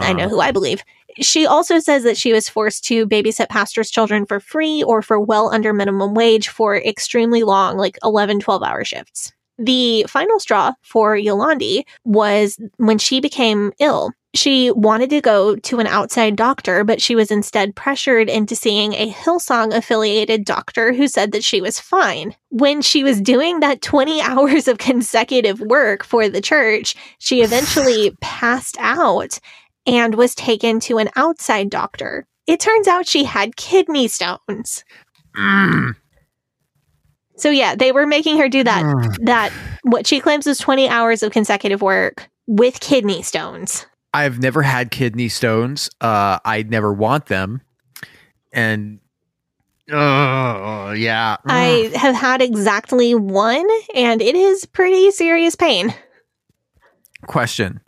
I 0.03 0.13
know 0.13 0.27
who 0.27 0.39
I 0.39 0.51
believe. 0.51 0.83
She 1.19 1.45
also 1.45 1.79
says 1.79 2.03
that 2.03 2.17
she 2.17 2.31
was 2.31 2.47
forced 2.47 2.83
to 2.85 3.07
babysit 3.07 3.49
pastors' 3.49 3.89
children 3.89 4.25
for 4.25 4.39
free 4.39 4.83
or 4.83 5.01
for 5.01 5.19
well 5.19 5.49
under 5.53 5.73
minimum 5.73 6.13
wage 6.13 6.47
for 6.49 6.77
extremely 6.77 7.43
long, 7.43 7.77
like 7.77 7.97
11, 8.03 8.39
12 8.39 8.61
hour 8.63 8.83
shifts. 8.85 9.33
The 9.57 10.05
final 10.07 10.39
straw 10.39 10.73
for 10.83 11.17
Yolandi 11.17 11.83
was 12.05 12.57
when 12.77 12.97
she 12.97 13.19
became 13.19 13.73
ill. 13.79 14.11
She 14.35 14.69
wanted 14.71 15.09
to 15.09 15.21
go 15.21 15.55
to 15.55 15.79
an 15.79 15.87
outside 15.87 16.35
doctor, 16.35 16.83
but 16.83 17.01
she 17.01 17.15
was 17.15 17.31
instead 17.31 17.75
pressured 17.75 18.29
into 18.29 18.55
seeing 18.55 18.93
a 18.93 19.11
Hillsong 19.11 19.73
affiliated 19.73 20.45
doctor 20.45 20.93
who 20.93 21.07
said 21.07 21.31
that 21.31 21.43
she 21.43 21.61
was 21.61 21.79
fine. 21.79 22.35
When 22.49 22.83
she 22.83 23.03
was 23.03 23.21
doing 23.21 23.59
that 23.61 23.81
20 23.81 24.21
hours 24.21 24.67
of 24.67 24.77
consecutive 24.77 25.59
work 25.59 26.03
for 26.03 26.29
the 26.29 26.41
church, 26.41 26.95
she 27.17 27.41
eventually 27.43 28.15
passed 28.21 28.77
out 28.79 29.39
and 29.87 30.13
was 30.13 30.35
taken 30.35 30.79
to 30.81 30.99
an 30.99 31.09
outside 31.15 31.71
doctor. 31.71 32.27
It 32.45 32.59
turns 32.59 32.87
out 32.87 33.07
she 33.07 33.23
had 33.23 33.55
kidney 33.55 34.07
stones. 34.07 34.83
Mm. 35.35 35.95
So 37.35 37.49
yeah, 37.49 37.75
they 37.75 37.91
were 37.91 38.05
making 38.05 38.37
her 38.37 38.49
do 38.49 38.63
that 38.63 38.83
mm. 38.83 39.25
that 39.25 39.51
what 39.83 40.05
she 40.05 40.19
claims 40.19 40.45
was 40.45 40.59
20 40.59 40.87
hours 40.87 41.23
of 41.23 41.31
consecutive 41.31 41.81
work 41.81 42.29
with 42.47 42.79
kidney 42.79 43.23
stones. 43.23 43.85
I've 44.13 44.39
never 44.39 44.61
had 44.61 44.91
kidney 44.91 45.29
stones. 45.29 45.89
Uh, 46.01 46.39
I 46.43 46.63
never 46.63 46.91
want 46.93 47.27
them, 47.27 47.61
and 48.51 48.99
oh 49.91 50.91
yeah, 50.91 51.37
I 51.45 51.91
have 51.95 52.15
had 52.15 52.41
exactly 52.41 53.13
one 53.15 53.67
and 53.93 54.21
it 54.21 54.35
is 54.35 54.65
pretty 54.65 55.11
serious 55.11 55.55
pain. 55.55 55.93
question: 57.27 57.81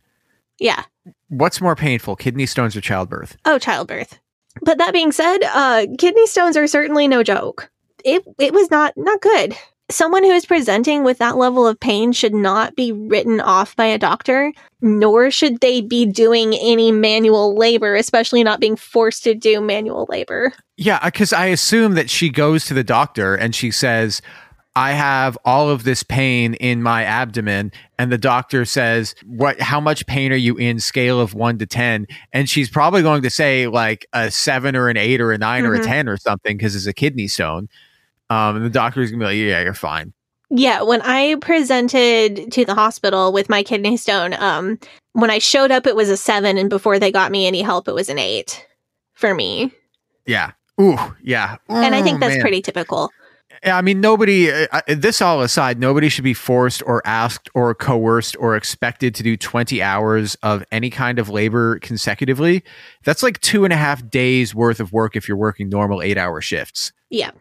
Yeah. 0.60 0.84
What's 1.30 1.61
more 1.61 1.76
painful, 1.76 2.18
kidney 2.18 2.45
stones 2.45 2.76
or 2.76 2.81
childbirth? 2.81 3.38
Oh, 3.45 3.57
childbirth. 3.57 4.19
But 4.61 4.77
that 4.80 4.91
being 4.91 5.11
said, 5.11 5.39
uh, 5.43 5.85
kidney 5.98 6.27
stones 6.27 6.57
are 6.57 6.68
certainly 6.68 7.07
no 7.07 7.23
joke. 7.23 7.72
It 8.03 8.23
it 8.38 8.53
was 8.53 8.69
not 8.69 8.93
not 8.98 9.22
good. 9.22 9.56
Someone 9.92 10.24
who 10.24 10.32
is 10.32 10.46
presenting 10.46 11.04
with 11.04 11.18
that 11.18 11.38
level 11.38 11.68
of 11.68 11.80
pain 11.80 12.14
should 12.14 12.34
not 12.34 12.76
be 12.76 12.92
written 12.92 13.42
off 13.42 13.76
by 13.76 13.86
a 13.86 13.98
doctor, 13.98 14.54
nor 14.82 15.30
should 15.30 15.60
they 15.60 15.82
be 15.82 16.06
doing 16.06 16.54
any 16.56 16.92
manual 16.92 17.56
labor, 17.58 17.96
especially 17.96 18.44
not 18.44 18.60
being 18.62 18.76
forced 18.78 19.24
to 19.26 19.34
do 19.36 19.60
manual 19.60 20.08
labor. 20.10 20.54
Yeah, 20.78 21.04
because 21.04 21.34
I 21.34 21.48
assume 21.48 21.96
that 21.96 22.10
she 22.10 22.30
goes 22.30 22.66
to 22.66 22.74
the 22.74 22.84
doctor 22.84 23.36
and 23.36 23.54
she 23.54 23.70
says, 23.70 24.22
I 24.76 24.94
have 24.94 25.38
all 25.44 25.70
of 25.70 25.84
this 25.84 26.02
pain 26.02 26.54
in 26.54 26.82
my 26.82 27.04
abdomen. 27.04 27.74
And 28.00 28.10
the 28.10 28.18
doctor 28.18 28.64
says, 28.64 29.14
What 29.26 29.60
how 29.60 29.82
much 29.82 30.08
pain 30.08 30.32
are 30.32 30.38
you 30.38 30.56
in 30.56 30.80
scale 30.80 31.20
of 31.20 31.34
one 31.34 31.58
to 31.58 31.66
ten? 31.66 32.08
And 32.32 32.50
she's 32.50 32.70
probably 32.70 33.02
going 33.02 33.22
to 33.24 33.30
say 33.30 33.68
like 33.68 34.06
a 34.14 34.32
seven 34.32 34.78
or 34.78 34.88
an 34.88 34.96
eight 34.96 35.20
or 35.20 35.34
a 35.34 35.38
9 35.38 35.66
or 35.66 35.74
a 35.74 35.80
Mhm. 35.80 35.86
ten 35.86 36.08
or 36.08 36.16
something 36.16 36.56
because 36.56 36.76
it's 36.78 36.88
a 36.88 36.94
kidney 36.94 37.28
stone. 37.28 37.68
Um, 38.32 38.56
and 38.56 38.66
the 38.66 38.70
doctor's 38.70 39.12
gonna 39.12 39.20
be 39.20 39.26
like, 39.26 39.36
Yeah, 39.36 39.62
you're 39.62 39.74
fine. 39.74 40.14
Yeah, 40.49 40.84
when 40.84 41.02
I 41.02 41.36
presented 41.36 42.52
to 42.52 42.66
the 42.66 42.76
hospital 42.76 43.32
with 43.34 43.49
my 43.49 43.64
kidney 43.64 43.98
stone, 43.98 44.34
um, 44.34 44.80
when 45.14 45.30
I 45.30 45.40
showed 45.40 45.72
up, 45.72 45.86
it 45.86 45.95
was 45.95 46.10
a 46.10 46.18
seven, 46.18 46.58
and 46.58 46.70
before 46.70 46.98
they 46.98 47.12
got 47.12 47.32
me 47.32 47.45
any 47.45 47.62
help, 47.62 47.88
it 47.88 47.95
was 47.95 48.10
an 48.10 48.18
eight 48.18 48.66
for 49.14 49.34
me. 49.34 49.72
Yeah. 50.26 50.52
Ooh, 50.80 50.98
yeah. 51.22 51.58
and 51.68 51.94
I 51.94 52.02
think 52.02 52.20
that's 52.20 52.36
man. 52.36 52.41
pretty 52.41 52.62
typical. 52.62 53.12
Yeah, 53.64 53.78
I 53.78 53.82
mean, 53.82 54.02
nobody, 54.02 54.49
uh, 54.49 54.68
uh, 54.72 54.82
this 54.88 55.22
all 55.22 55.41
aside, 55.41 55.80
nobody 55.80 56.10
should 56.10 56.24
be 56.24 56.34
forced 56.34 56.82
or 56.86 57.02
asked 57.06 57.49
or 57.53 57.76
coerced 57.76 58.36
or 58.40 58.56
expected 58.56 59.14
to 59.16 59.24
do 59.24 59.38
20 59.38 59.82
hours 59.82 60.36
of 60.41 60.64
any 60.72 60.90
kind 60.90 61.20
of 61.20 61.30
labor 61.30 61.78
consecutively. 61.80 62.64
That's 63.03 63.22
like 63.22 63.40
two 63.41 63.64
and 63.64 63.72
a 63.72 63.78
half 63.78 64.10
days 64.10 64.56
worth 64.56 64.80
of 64.80 64.91
work 64.91 65.16
if 65.16 65.28
you're 65.28 65.38
working 65.38 65.70
normal 65.70 66.02
eight 66.02 66.18
hour 66.18 66.41
shifts. 66.41 66.91
Yeah. 67.10 67.32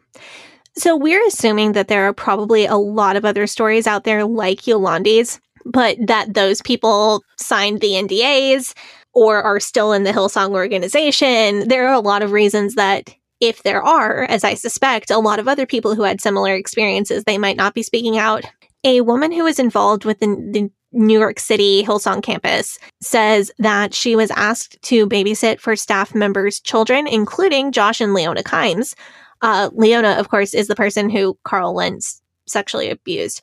So 0.77 0.97
we're 0.97 1.27
assuming 1.27 1.73
that 1.73 1.89
there 1.89 2.05
are 2.09 2.13
probably 2.13 2.67
a 2.67 2.77
lot 2.77 3.17
of 3.17 3.25
other 3.25 3.47
stories 3.47 3.87
out 3.87 4.05
there 4.05 4.25
like 4.25 4.67
Yolandi's, 4.67 5.41
but 5.65 5.97
that 6.07 6.35
those 6.35 6.63
people 6.63 7.23
signed 7.37 7.81
the 7.81 7.93
NDAs 7.93 8.75
or 9.13 9.43
are 9.43 9.61
still 9.61 9.93
in 9.93 10.05
the 10.05 10.13
Hillsong 10.13 10.51
organization. 10.51 11.69
There 11.69 11.89
are 11.89 11.95
a 11.95 12.01
lot 12.01 12.23
of 12.23 12.33
reasons 12.33 12.77
that 12.77 13.15
if 13.41 13.63
there 13.63 13.83
are, 13.83 14.25
as 14.25 14.45
I 14.45 14.55
suspect, 14.55 15.11
a 15.11 15.19
lot 15.19 15.39
of 15.39 15.49
other 15.49 15.67
people 15.67 15.95
who 15.95 16.03
had 16.03 16.21
similar 16.21 16.55
experiences, 16.55 17.25
they 17.25 17.39
might 17.39 17.57
not 17.57 17.75
be 17.75 17.83
speaking 17.83 18.19
out. 18.19 18.45
A 18.85 19.01
woman 19.01 19.33
who 19.33 19.45
was 19.45 19.59
involved 19.59 20.05
with 20.05 20.21
the, 20.21 20.27
the 20.27 20.71
New 20.93 21.19
York 21.19 21.39
City 21.39 21.85
Hillsong 21.85 22.23
campus 22.23 22.79
says 23.01 23.51
that 23.59 23.95
she 23.95 24.17
was 24.17 24.31
asked 24.33 24.81
to 24.83 25.07
babysit 25.07 25.61
for 25.61 25.77
staff 25.77 26.15
members' 26.15 26.61
children, 26.61 27.07
including 27.07 27.73
Josh 27.73 28.01
and 28.01 28.13
Leona 28.13 28.43
Kimes. 28.43 28.95
Uh, 29.43 29.71
Leona, 29.73 30.13
of 30.13 30.29
course, 30.29 30.55
is 30.55 30.69
the 30.69 30.75
person 30.75 31.11
who 31.11 31.39
Carl 31.45 31.75
Lentz 31.75 32.23
sexually 32.47 32.91
abused. 32.91 33.43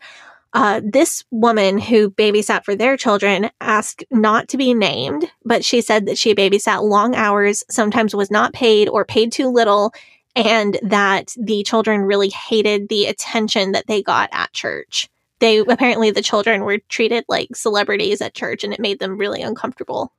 Uh, 0.54 0.82
this 0.84 1.24
woman 1.30 1.78
who 1.78 2.10
babysat 2.10 2.64
for 2.64 2.76
their 2.76 2.98
children 2.98 3.50
asked 3.60 4.04
not 4.10 4.48
to 4.48 4.58
be 4.58 4.74
named, 4.74 5.30
but 5.44 5.64
she 5.64 5.82
said 5.82 6.06
that 6.06 6.18
she 6.18 6.34
babysat 6.34 6.82
long 6.82 7.16
hours, 7.16 7.64
sometimes 7.70 8.16
was 8.16 8.32
not 8.32 8.54
paid 8.54 8.88
or 8.88 9.06
paid 9.06 9.32
too 9.32 9.50
little, 9.50 9.94
and 10.36 10.80
that 10.84 11.34
the 11.38 11.64
children 11.64 12.02
really 12.02 12.30
hated 12.30 12.90
the 12.90 13.06
attention 13.06 13.74
that 13.74 13.88
they 13.88 14.02
got 14.02 14.30
at 14.32 14.54
church. 14.54 15.10
They 15.40 15.60
apparently 15.60 16.12
the 16.12 16.22
children 16.22 16.64
were 16.64 16.80
treated 16.90 17.26
like 17.28 17.56
celebrities 17.56 18.22
at 18.22 18.34
church, 18.34 18.64
and 18.64 18.74
it 18.74 18.80
made 18.80 19.00
them 19.00 19.18
really 19.18 19.42
uncomfortable. 19.42 20.12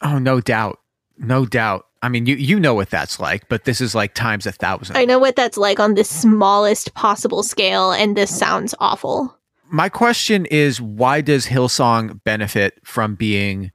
Oh, 0.00 0.18
no 0.18 0.40
doubt. 0.40 0.78
No 1.18 1.46
doubt. 1.46 1.86
I 2.02 2.08
mean, 2.08 2.26
you 2.26 2.34
you 2.34 2.58
know 2.58 2.74
what 2.74 2.90
that's 2.90 3.20
like, 3.20 3.48
but 3.48 3.64
this 3.64 3.80
is 3.80 3.94
like 3.94 4.14
times 4.14 4.44
a 4.44 4.52
thousand. 4.52 4.96
I 4.96 5.04
know 5.04 5.20
what 5.20 5.36
that's 5.36 5.56
like 5.56 5.78
on 5.78 5.94
the 5.94 6.04
smallest 6.04 6.94
possible 6.94 7.42
scale, 7.44 7.92
and 7.92 8.16
this 8.16 8.36
sounds 8.36 8.74
awful. 8.80 9.36
My 9.70 9.88
question 9.88 10.46
is 10.46 10.80
why 10.80 11.20
does 11.20 11.46
Hillsong 11.46 12.22
benefit 12.24 12.78
from 12.84 13.14
being 13.14 13.70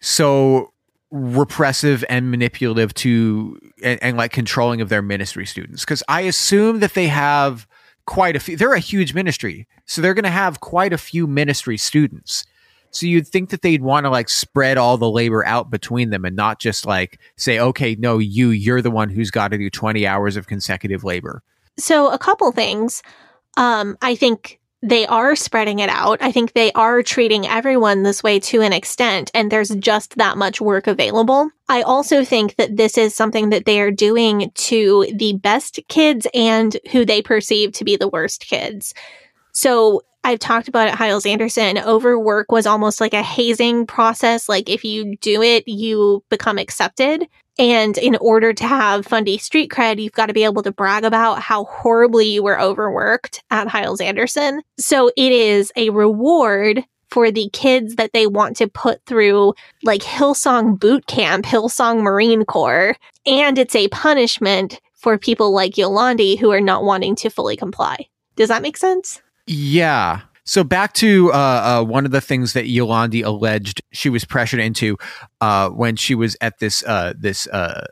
so 0.00 0.72
repressive 1.10 2.04
and 2.08 2.30
manipulative 2.30 2.94
to 2.94 3.58
and, 3.84 4.02
and 4.02 4.16
like 4.16 4.32
controlling 4.32 4.80
of 4.80 4.88
their 4.88 5.02
ministry 5.02 5.44
students? 5.44 5.84
Because 5.84 6.02
I 6.08 6.22
assume 6.22 6.80
that 6.80 6.94
they 6.94 7.08
have 7.08 7.68
quite 8.06 8.34
a 8.34 8.40
few 8.40 8.56
they're 8.56 8.72
a 8.72 8.80
huge 8.80 9.12
ministry. 9.12 9.68
So 9.84 10.00
they're 10.00 10.14
gonna 10.14 10.30
have 10.30 10.60
quite 10.60 10.94
a 10.94 10.98
few 10.98 11.26
ministry 11.26 11.76
students. 11.76 12.46
So 12.92 13.06
you'd 13.06 13.26
think 13.26 13.50
that 13.50 13.62
they'd 13.62 13.82
want 13.82 14.04
to 14.04 14.10
like 14.10 14.28
spread 14.28 14.78
all 14.78 14.98
the 14.98 15.10
labor 15.10 15.44
out 15.46 15.70
between 15.70 16.10
them 16.10 16.24
and 16.24 16.36
not 16.36 16.60
just 16.60 16.86
like 16.86 17.18
say, 17.36 17.58
okay, 17.58 17.96
no, 17.98 18.18
you, 18.18 18.50
you're 18.50 18.82
the 18.82 18.90
one 18.90 19.08
who's 19.08 19.30
got 19.30 19.48
to 19.48 19.58
do 19.58 19.70
20 19.70 20.06
hours 20.06 20.36
of 20.36 20.46
consecutive 20.46 21.02
labor. 21.02 21.42
So, 21.78 22.10
a 22.10 22.18
couple 22.18 22.52
things. 22.52 23.02
Um, 23.56 23.96
I 24.02 24.14
think 24.14 24.60
they 24.82 25.06
are 25.06 25.36
spreading 25.36 25.78
it 25.78 25.88
out. 25.88 26.20
I 26.20 26.32
think 26.32 26.52
they 26.52 26.72
are 26.72 27.02
treating 27.02 27.46
everyone 27.46 28.02
this 28.02 28.22
way 28.22 28.40
to 28.40 28.60
an 28.62 28.72
extent, 28.72 29.30
and 29.32 29.50
there's 29.50 29.70
just 29.76 30.16
that 30.16 30.36
much 30.36 30.60
work 30.60 30.86
available. 30.86 31.50
I 31.68 31.82
also 31.82 32.24
think 32.24 32.56
that 32.56 32.76
this 32.76 32.98
is 32.98 33.14
something 33.14 33.50
that 33.50 33.64
they 33.64 33.80
are 33.80 33.92
doing 33.92 34.50
to 34.54 35.06
the 35.14 35.34
best 35.34 35.80
kids 35.88 36.26
and 36.34 36.76
who 36.90 37.04
they 37.04 37.22
perceive 37.22 37.72
to 37.72 37.84
be 37.84 37.96
the 37.96 38.08
worst 38.08 38.46
kids. 38.46 38.92
So, 39.52 40.02
I've 40.24 40.38
talked 40.38 40.68
about 40.68 40.88
it, 40.88 40.94
Hyles 40.94 41.26
Anderson. 41.26 41.78
Overwork 41.78 42.52
was 42.52 42.66
almost 42.66 43.00
like 43.00 43.14
a 43.14 43.22
hazing 43.22 43.86
process. 43.86 44.48
Like 44.48 44.68
if 44.68 44.84
you 44.84 45.16
do 45.16 45.42
it, 45.42 45.66
you 45.66 46.22
become 46.28 46.58
accepted. 46.58 47.26
And 47.58 47.98
in 47.98 48.16
order 48.16 48.52
to 48.54 48.64
have 48.64 49.06
Fundy 49.06 49.36
street 49.36 49.70
cred, 49.70 50.00
you've 50.00 50.12
got 50.12 50.26
to 50.26 50.32
be 50.32 50.44
able 50.44 50.62
to 50.62 50.72
brag 50.72 51.04
about 51.04 51.40
how 51.40 51.64
horribly 51.64 52.34
you 52.34 52.42
were 52.42 52.60
overworked 52.60 53.42
at 53.50 53.68
Hyles 53.68 54.00
Anderson. 54.00 54.62
So 54.78 55.10
it 55.16 55.32
is 55.32 55.72
a 55.76 55.90
reward 55.90 56.84
for 57.10 57.30
the 57.30 57.50
kids 57.52 57.96
that 57.96 58.14
they 58.14 58.26
want 58.26 58.56
to 58.56 58.68
put 58.68 59.04
through 59.04 59.52
like 59.82 60.00
Hillsong 60.00 60.78
boot 60.78 61.06
camp, 61.06 61.44
Hillsong 61.44 62.00
Marine 62.00 62.46
Corps. 62.46 62.96
And 63.26 63.58
it's 63.58 63.76
a 63.76 63.88
punishment 63.88 64.80
for 64.94 65.18
people 65.18 65.52
like 65.52 65.74
Yolandi 65.74 66.38
who 66.38 66.50
are 66.52 66.60
not 66.60 66.84
wanting 66.84 67.16
to 67.16 67.28
fully 67.28 67.56
comply. 67.56 68.06
Does 68.36 68.48
that 68.48 68.62
make 68.62 68.78
sense? 68.78 69.20
Yeah. 69.46 70.22
So 70.44 70.64
back 70.64 70.92
to 70.94 71.32
uh, 71.32 71.36
uh, 71.36 71.84
one 71.84 72.04
of 72.04 72.10
the 72.10 72.20
things 72.20 72.52
that 72.54 72.66
Yolandi 72.66 73.24
alleged 73.24 73.80
she 73.92 74.08
was 74.08 74.24
pressured 74.24 74.60
into 74.60 74.96
uh, 75.40 75.68
when 75.70 75.96
she 75.96 76.14
was 76.14 76.36
at 76.40 76.58
this 76.58 76.82
uh, 76.84 77.14
this 77.16 77.46
uh, 77.48 77.86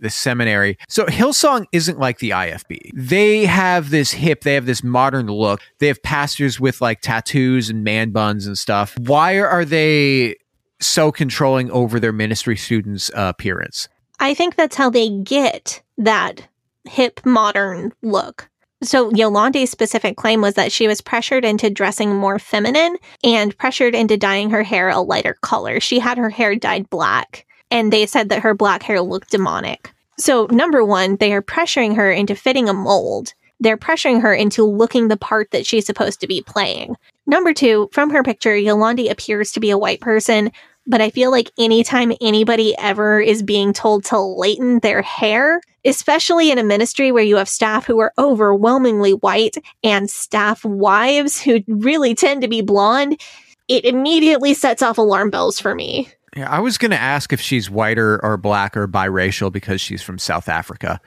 this 0.00 0.14
seminary. 0.14 0.76
So 0.88 1.06
Hillsong 1.06 1.64
isn't 1.72 1.98
like 1.98 2.18
the 2.18 2.30
IFB. 2.30 2.90
They 2.94 3.46
have 3.46 3.90
this 3.90 4.12
hip, 4.12 4.42
they 4.42 4.54
have 4.54 4.66
this 4.66 4.84
modern 4.84 5.28
look. 5.28 5.60
They 5.78 5.86
have 5.86 6.02
pastors 6.02 6.60
with 6.60 6.80
like 6.80 7.00
tattoos 7.00 7.70
and 7.70 7.82
man 7.82 8.10
buns 8.10 8.46
and 8.46 8.58
stuff. 8.58 8.96
Why 8.98 9.38
are 9.38 9.64
they 9.64 10.36
so 10.80 11.10
controlling 11.10 11.70
over 11.70 11.98
their 11.98 12.12
ministry 12.12 12.56
students' 12.56 13.10
appearance? 13.14 13.88
I 14.20 14.34
think 14.34 14.56
that's 14.56 14.76
how 14.76 14.90
they 14.90 15.08
get 15.08 15.82
that 15.98 16.48
hip 16.84 17.20
modern 17.24 17.92
look. 18.02 18.50
So 18.84 19.10
Yolande's 19.14 19.70
specific 19.70 20.16
claim 20.16 20.42
was 20.42 20.54
that 20.54 20.70
she 20.70 20.86
was 20.86 21.00
pressured 21.00 21.44
into 21.44 21.70
dressing 21.70 22.14
more 22.14 22.38
feminine 22.38 22.98
and 23.22 23.56
pressured 23.56 23.94
into 23.94 24.18
dyeing 24.18 24.50
her 24.50 24.62
hair 24.62 24.90
a 24.90 25.00
lighter 25.00 25.38
color. 25.40 25.80
She 25.80 25.98
had 25.98 26.18
her 26.18 26.28
hair 26.28 26.54
dyed 26.54 26.90
black, 26.90 27.46
and 27.70 27.92
they 27.92 28.04
said 28.04 28.28
that 28.28 28.42
her 28.42 28.54
black 28.54 28.82
hair 28.82 29.00
looked 29.00 29.30
demonic. 29.30 29.90
So, 30.18 30.46
number 30.50 30.84
one, 30.84 31.16
they 31.16 31.32
are 31.32 31.42
pressuring 31.42 31.96
her 31.96 32.12
into 32.12 32.36
fitting 32.36 32.68
a 32.68 32.74
mold. 32.74 33.32
They're 33.58 33.78
pressuring 33.78 34.20
her 34.20 34.34
into 34.34 34.64
looking 34.64 35.08
the 35.08 35.16
part 35.16 35.50
that 35.52 35.64
she's 35.64 35.86
supposed 35.86 36.20
to 36.20 36.26
be 36.26 36.42
playing. 36.42 36.96
Number 37.26 37.54
two, 37.54 37.88
from 37.92 38.10
her 38.10 38.22
picture, 38.22 38.54
Yolande 38.54 39.08
appears 39.08 39.50
to 39.52 39.60
be 39.60 39.70
a 39.70 39.78
white 39.78 40.00
person, 40.00 40.52
but 40.86 41.00
I 41.00 41.08
feel 41.08 41.30
like 41.30 41.50
anytime 41.58 42.12
anybody 42.20 42.76
ever 42.76 43.18
is 43.18 43.42
being 43.42 43.72
told 43.72 44.04
to 44.06 44.18
lighten 44.18 44.80
their 44.80 45.00
hair, 45.00 45.62
especially 45.84 46.50
in 46.50 46.58
a 46.58 46.64
ministry 46.64 47.12
where 47.12 47.22
you 47.22 47.36
have 47.36 47.48
staff 47.48 47.86
who 47.86 48.00
are 48.00 48.12
overwhelmingly 48.18 49.12
white 49.12 49.56
and 49.82 50.10
staff 50.10 50.64
wives 50.64 51.40
who 51.40 51.60
really 51.68 52.14
tend 52.14 52.42
to 52.42 52.48
be 52.48 52.62
blonde, 52.62 53.20
it 53.68 53.84
immediately 53.84 54.54
sets 54.54 54.82
off 54.82 54.98
alarm 54.98 55.30
bells 55.30 55.60
for 55.60 55.74
me. 55.74 56.08
Yeah, 56.36 56.50
I 56.50 56.58
was 56.58 56.78
going 56.78 56.90
to 56.90 57.00
ask 57.00 57.32
if 57.32 57.40
she's 57.40 57.70
whiter 57.70 58.20
or 58.24 58.36
black 58.36 58.76
or 58.76 58.88
biracial 58.88 59.52
because 59.52 59.80
she's 59.80 60.02
from 60.02 60.18
South 60.18 60.48
Africa, 60.48 61.00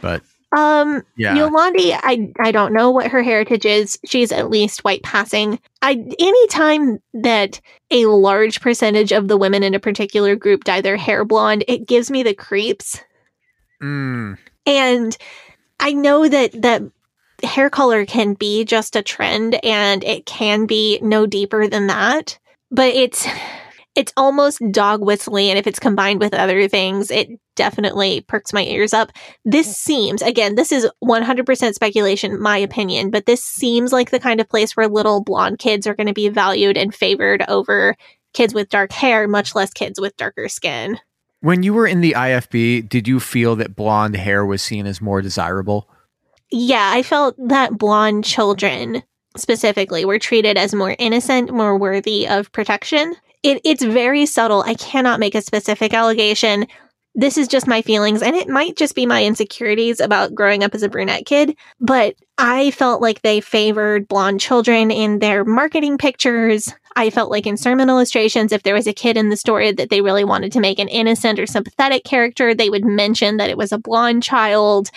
but 0.00 0.22
um, 0.56 1.02
Yeah. 1.16 1.34
Yolandi, 1.34 1.98
I 2.02 2.30
I 2.38 2.52
don't 2.52 2.74
know 2.74 2.90
what 2.90 3.10
her 3.10 3.22
heritage 3.22 3.64
is. 3.64 3.98
She's 4.04 4.32
at 4.32 4.50
least 4.50 4.84
white 4.84 5.02
passing. 5.02 5.58
I 5.80 5.92
anytime 6.18 6.98
that 7.14 7.60
a 7.90 8.06
large 8.06 8.60
percentage 8.60 9.12
of 9.12 9.28
the 9.28 9.36
women 9.36 9.62
in 9.62 9.74
a 9.74 9.80
particular 9.80 10.36
group 10.36 10.64
dye 10.64 10.80
their 10.82 10.96
hair 10.96 11.24
blonde, 11.24 11.64
it 11.68 11.86
gives 11.86 12.10
me 12.10 12.22
the 12.22 12.34
creeps. 12.34 13.00
Mm, 13.82 14.38
And 14.66 15.16
I 15.80 15.92
know 15.92 16.28
that 16.28 16.62
that 16.62 16.82
hair 17.42 17.70
color 17.70 18.06
can 18.06 18.34
be 18.34 18.64
just 18.64 18.96
a 18.96 19.02
trend 19.02 19.62
and 19.64 20.04
it 20.04 20.26
can 20.26 20.66
be 20.66 20.98
no 21.02 21.26
deeper 21.26 21.66
than 21.66 21.88
that, 21.88 22.38
but 22.70 22.94
it's 22.94 23.26
it's 23.94 24.12
almost 24.16 24.62
dog 24.70 25.04
whistling 25.04 25.50
and 25.50 25.58
if 25.58 25.66
it's 25.66 25.78
combined 25.78 26.20
with 26.20 26.32
other 26.32 26.66
things, 26.66 27.10
it 27.10 27.28
definitely 27.56 28.22
perks 28.22 28.52
my 28.52 28.62
ears 28.62 28.94
up. 28.94 29.12
This 29.44 29.76
seems 29.76 30.22
again, 30.22 30.54
this 30.54 30.72
is 30.72 30.88
100% 31.04 31.74
speculation, 31.74 32.40
my 32.40 32.56
opinion, 32.56 33.10
but 33.10 33.26
this 33.26 33.44
seems 33.44 33.92
like 33.92 34.10
the 34.10 34.20
kind 34.20 34.40
of 34.40 34.48
place 34.48 34.76
where 34.76 34.88
little 34.88 35.22
blonde 35.22 35.58
kids 35.58 35.86
are 35.86 35.94
going 35.94 36.06
to 36.06 36.14
be 36.14 36.28
valued 36.28 36.78
and 36.78 36.94
favored 36.94 37.44
over 37.48 37.96
kids 38.32 38.54
with 38.54 38.70
dark 38.70 38.92
hair, 38.92 39.28
much 39.28 39.54
less 39.54 39.72
kids 39.72 40.00
with 40.00 40.16
darker 40.16 40.48
skin. 40.48 40.98
When 41.42 41.64
you 41.64 41.74
were 41.74 41.86
in 41.86 42.00
the 42.00 42.12
IFB, 42.12 42.88
did 42.88 43.06
you 43.06 43.20
feel 43.20 43.56
that 43.56 43.76
blonde 43.76 44.16
hair 44.16 44.46
was 44.46 44.62
seen 44.62 44.86
as 44.86 45.00
more 45.00 45.20
desirable? 45.20 45.88
Yeah, 46.50 46.90
I 46.92 47.02
felt 47.02 47.34
that 47.48 47.76
blonde 47.76 48.24
children 48.24 49.02
specifically 49.36 50.04
were 50.04 50.18
treated 50.18 50.56
as 50.56 50.74
more 50.74 50.94
innocent, 50.98 51.52
more 51.52 51.76
worthy 51.76 52.28
of 52.28 52.52
protection. 52.52 53.16
It, 53.42 53.60
it's 53.64 53.82
very 53.82 54.24
subtle. 54.24 54.62
I 54.62 54.74
cannot 54.74 55.18
make 55.18 55.34
a 55.34 55.42
specific 55.42 55.92
allegation. 55.92 56.66
This 57.14 57.36
is 57.36 57.46
just 57.46 57.66
my 57.66 57.82
feelings, 57.82 58.22
and 58.22 58.34
it 58.34 58.48
might 58.48 58.76
just 58.76 58.94
be 58.94 59.04
my 59.04 59.22
insecurities 59.22 60.00
about 60.00 60.34
growing 60.34 60.64
up 60.64 60.74
as 60.74 60.82
a 60.82 60.88
brunette 60.88 61.26
kid, 61.26 61.54
but 61.78 62.14
I 62.38 62.70
felt 62.70 63.02
like 63.02 63.20
they 63.20 63.40
favored 63.42 64.08
blonde 64.08 64.40
children 64.40 64.90
in 64.90 65.18
their 65.18 65.44
marketing 65.44 65.98
pictures. 65.98 66.72
I 66.96 67.10
felt 67.10 67.30
like 67.30 67.46
in 67.46 67.58
sermon 67.58 67.90
illustrations, 67.90 68.50
if 68.50 68.62
there 68.62 68.74
was 68.74 68.86
a 68.86 68.94
kid 68.94 69.18
in 69.18 69.28
the 69.28 69.36
story 69.36 69.72
that 69.72 69.90
they 69.90 70.00
really 70.00 70.24
wanted 70.24 70.52
to 70.52 70.60
make 70.60 70.78
an 70.78 70.88
innocent 70.88 71.38
or 71.38 71.46
sympathetic 71.46 72.04
character, 72.04 72.54
they 72.54 72.70
would 72.70 72.84
mention 72.84 73.36
that 73.36 73.50
it 73.50 73.58
was 73.58 73.72
a 73.72 73.78
blonde 73.78 74.22
child. 74.22 74.90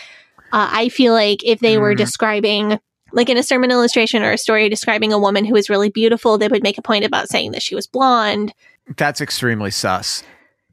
Uh, 0.53 0.69
I 0.71 0.89
feel 0.89 1.11
like 1.13 1.43
if 1.43 1.59
they 1.59 1.77
were 1.77 1.93
Mhm. 1.93 1.97
describing, 1.97 2.79
like 3.11 3.29
in 3.29 3.37
a 3.37 3.43
sermon 3.43 3.71
illustration 3.71 4.23
or 4.23 4.31
a 4.31 4.37
story 4.37 4.69
describing 4.69 5.11
a 5.11 5.19
woman 5.19 5.43
who 5.43 5.53
was 5.53 5.69
really 5.69 5.89
beautiful, 5.89 6.37
they 6.37 6.47
would 6.47 6.63
make 6.63 6.77
a 6.77 6.81
point 6.81 7.03
about 7.03 7.27
saying 7.29 7.51
that 7.51 7.61
she 7.61 7.75
was 7.75 7.87
blonde. 7.87 8.53
That's 8.95 9.19
extremely 9.19 9.71
sus. 9.71 10.23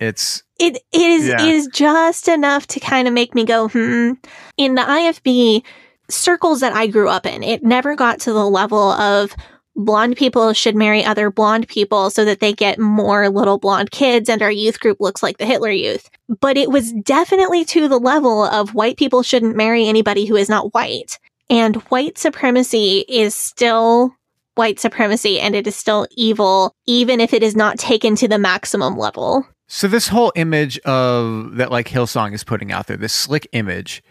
It's 0.03 0.43
It 0.59 0.79
is 0.93 1.27
Yeah. 1.27 1.45
is 1.45 1.69
just 1.73 2.29
enough 2.29 2.67
to 2.69 2.81
kind 2.81 3.09
of 3.09 3.15
make 3.15 3.35
me 3.35 3.45
go, 3.45 3.69
hmm. 3.69 4.13
In 4.57 4.75
the 4.75 4.83
IFB 4.83 5.63
circles 6.09 6.61
that 6.61 6.73
I 6.73 6.87
grew 6.87 7.09
up 7.09 7.27
in, 7.27 7.43
it 7.43 7.63
never 7.63 7.97
got 7.97 8.21
to 8.21 8.33
the 8.33 8.49
level 8.49 8.93
of 8.93 9.35
blonde 9.75 10.17
people 10.17 10.53
should 10.53 10.77
marry 10.77 11.05
other 11.05 11.31
blonde 11.31 11.67
people 11.67 12.11
so 12.11 12.25
that 12.25 12.41
they 12.41 12.53
get 12.53 12.79
more 12.79 13.29
little 13.31 13.59
blonde 13.59 13.91
kids 13.91 14.29
and 14.29 14.43
our 14.43 14.53
youth 14.53 14.79
group 14.81 14.99
looks 15.01 15.23
like 15.23 15.39
the 15.39 15.47
Hitler 15.47 15.71
Youth. 15.71 16.11
But 16.41 16.57
it 16.57 16.71
was 16.71 16.93
definitely 16.93 17.65
to 17.67 17.89
the 17.89 17.99
level 17.99 18.45
of 18.45 18.75
white 18.75 18.97
people 18.99 19.23
shouldn't 19.23 19.57
marry 19.57 19.87
anybody 19.87 20.27
who 20.27 20.37
is 20.37 20.49
not 20.49 20.75
white. 20.75 21.19
And 21.49 21.77
white 21.91 22.19
supremacy 22.19 23.05
is 23.09 23.35
still 23.35 24.15
white 24.55 24.79
supremacy 24.79 25.41
and 25.41 25.55
it 25.55 25.67
is 25.67 25.77
still 25.77 26.07
evil, 26.13 26.75
even 26.87 27.21
if 27.21 27.33
it 27.33 27.43
is 27.43 27.57
not 27.57 27.79
taken 27.79 28.15
to 28.17 28.29
the 28.29 28.39
maximum 28.39 28.97
level. 28.99 29.47
So 29.75 29.89
this 29.89 30.09
whole 30.09 30.35
image 30.37 30.79
of 30.81 31.57
that 31.57 31.71
like 31.71 31.89
Hillsong 31.89 32.35
is 32.35 32.45
putting 32.45 32.71
out 32.71 32.89
there, 32.89 32.97
this 32.99 33.15
slick 33.15 33.49
image, 33.53 34.03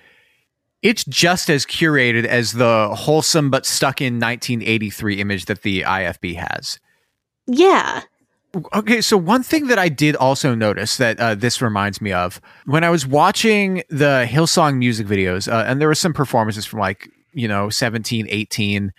it's 0.82 1.04
just 1.04 1.52
as 1.52 1.68
curated 1.68 2.26
as 2.26 2.54
the 2.54 2.90
wholesome 2.96 3.52
but 3.52 3.68
stuck 3.68 4.02
in 4.02 4.16
1983 4.16 5.22
image 5.22 5.46
that 5.46 5.62
the 5.62 5.84
IFB 5.84 6.36
has. 6.38 6.80
Yeah. 7.46 8.02
Okay, 8.74 9.02
so 9.02 9.16
one 9.16 9.44
thing 9.44 9.68
that 9.68 9.78
I 9.78 9.88
did 9.88 10.16
also 10.16 10.56
notice 10.56 10.98
that 10.98 11.20
uh, 11.20 11.36
this 11.36 11.62
reminds 11.62 12.02
me 12.02 12.12
of 12.12 12.42
when 12.66 12.84
I 12.84 12.90
was 12.90 13.06
watching 13.06 13.84
the 13.88 14.28
Hillsong 14.28 14.78
music 14.78 15.06
videos, 15.06 15.48
uh, 15.48 15.64
and 15.68 15.80
there 15.80 15.88
were 15.88 15.94
some 15.94 16.12
performances 16.12 16.66
from 16.66 16.80
like, 16.80 17.08
you 17.34 17.48
know, 17.48 17.70
17, 17.70 18.26
18. 18.28 18.92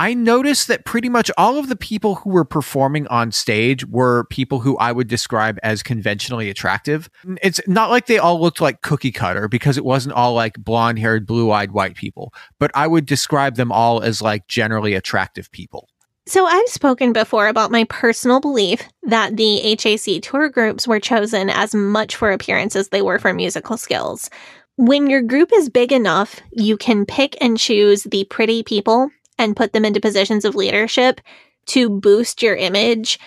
I 0.00 0.14
noticed 0.14 0.68
that 0.68 0.84
pretty 0.84 1.08
much 1.08 1.28
all 1.36 1.58
of 1.58 1.68
the 1.68 1.74
people 1.74 2.14
who 2.16 2.30
were 2.30 2.44
performing 2.44 3.08
on 3.08 3.32
stage 3.32 3.84
were 3.84 4.24
people 4.30 4.60
who 4.60 4.76
I 4.78 4.92
would 4.92 5.08
describe 5.08 5.58
as 5.64 5.82
conventionally 5.82 6.48
attractive. 6.48 7.10
It's 7.42 7.60
not 7.66 7.90
like 7.90 8.06
they 8.06 8.18
all 8.18 8.40
looked 8.40 8.60
like 8.60 8.82
cookie 8.82 9.10
cutter 9.10 9.48
because 9.48 9.76
it 9.76 9.84
wasn't 9.84 10.14
all 10.14 10.34
like 10.34 10.54
blonde 10.56 11.00
haired, 11.00 11.26
blue 11.26 11.50
eyed 11.50 11.72
white 11.72 11.96
people, 11.96 12.32
but 12.60 12.70
I 12.74 12.86
would 12.86 13.06
describe 13.06 13.56
them 13.56 13.72
all 13.72 14.00
as 14.00 14.22
like 14.22 14.46
generally 14.46 14.94
attractive 14.94 15.50
people. 15.50 15.88
So, 16.28 16.44
I've 16.44 16.68
spoken 16.68 17.14
before 17.14 17.48
about 17.48 17.70
my 17.70 17.84
personal 17.84 18.38
belief 18.38 18.82
that 19.04 19.38
the 19.38 19.76
HAC 19.82 20.20
tour 20.22 20.50
groups 20.50 20.86
were 20.86 21.00
chosen 21.00 21.48
as 21.48 21.74
much 21.74 22.14
for 22.14 22.30
appearance 22.30 22.76
as 22.76 22.90
they 22.90 23.00
were 23.00 23.18
for 23.18 23.32
musical 23.32 23.78
skills. 23.78 24.28
When 24.76 25.08
your 25.08 25.22
group 25.22 25.50
is 25.52 25.70
big 25.70 25.90
enough, 25.90 26.40
you 26.52 26.76
can 26.76 27.06
pick 27.06 27.36
and 27.40 27.58
choose 27.58 28.04
the 28.04 28.24
pretty 28.24 28.62
people 28.62 29.10
and 29.38 29.56
put 29.56 29.72
them 29.72 29.84
into 29.84 30.00
positions 30.00 30.44
of 30.44 30.54
leadership 30.54 31.20
to 31.66 31.88
boost 31.88 32.42
your 32.42 32.56
image. 32.56 33.18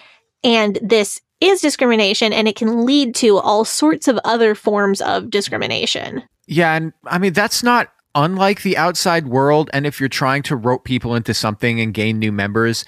And 0.44 0.78
this 0.82 1.22
is 1.40 1.62
discrimination 1.62 2.34
and 2.34 2.48
it 2.48 2.56
can 2.56 2.86
lead 2.86 3.16
to 3.16 3.38
all 3.38 3.66
sorts 3.66 4.08
of 4.08 4.20
other 4.24 4.54
forms 4.54 5.02
of 5.02 5.30
discrimination. 5.30 6.24
Yeah. 6.48 6.74
And 6.76 6.94
I 7.06 7.18
mean, 7.18 7.34
that's 7.34 7.64
not 7.64 7.90
unlike 8.14 8.62
the 8.62 8.78
outside 8.78 9.28
world. 9.28 9.70
And 9.74 9.88
if 9.88 10.00
you're 10.00 10.10
trying 10.10 10.44
to 10.44 10.56
rope 10.56 10.84
people 10.84 11.16
into 11.16 11.34
something 11.34 11.80
and 11.80 11.94
gain 11.94 12.20
new 12.20 12.32
members, 12.32 12.86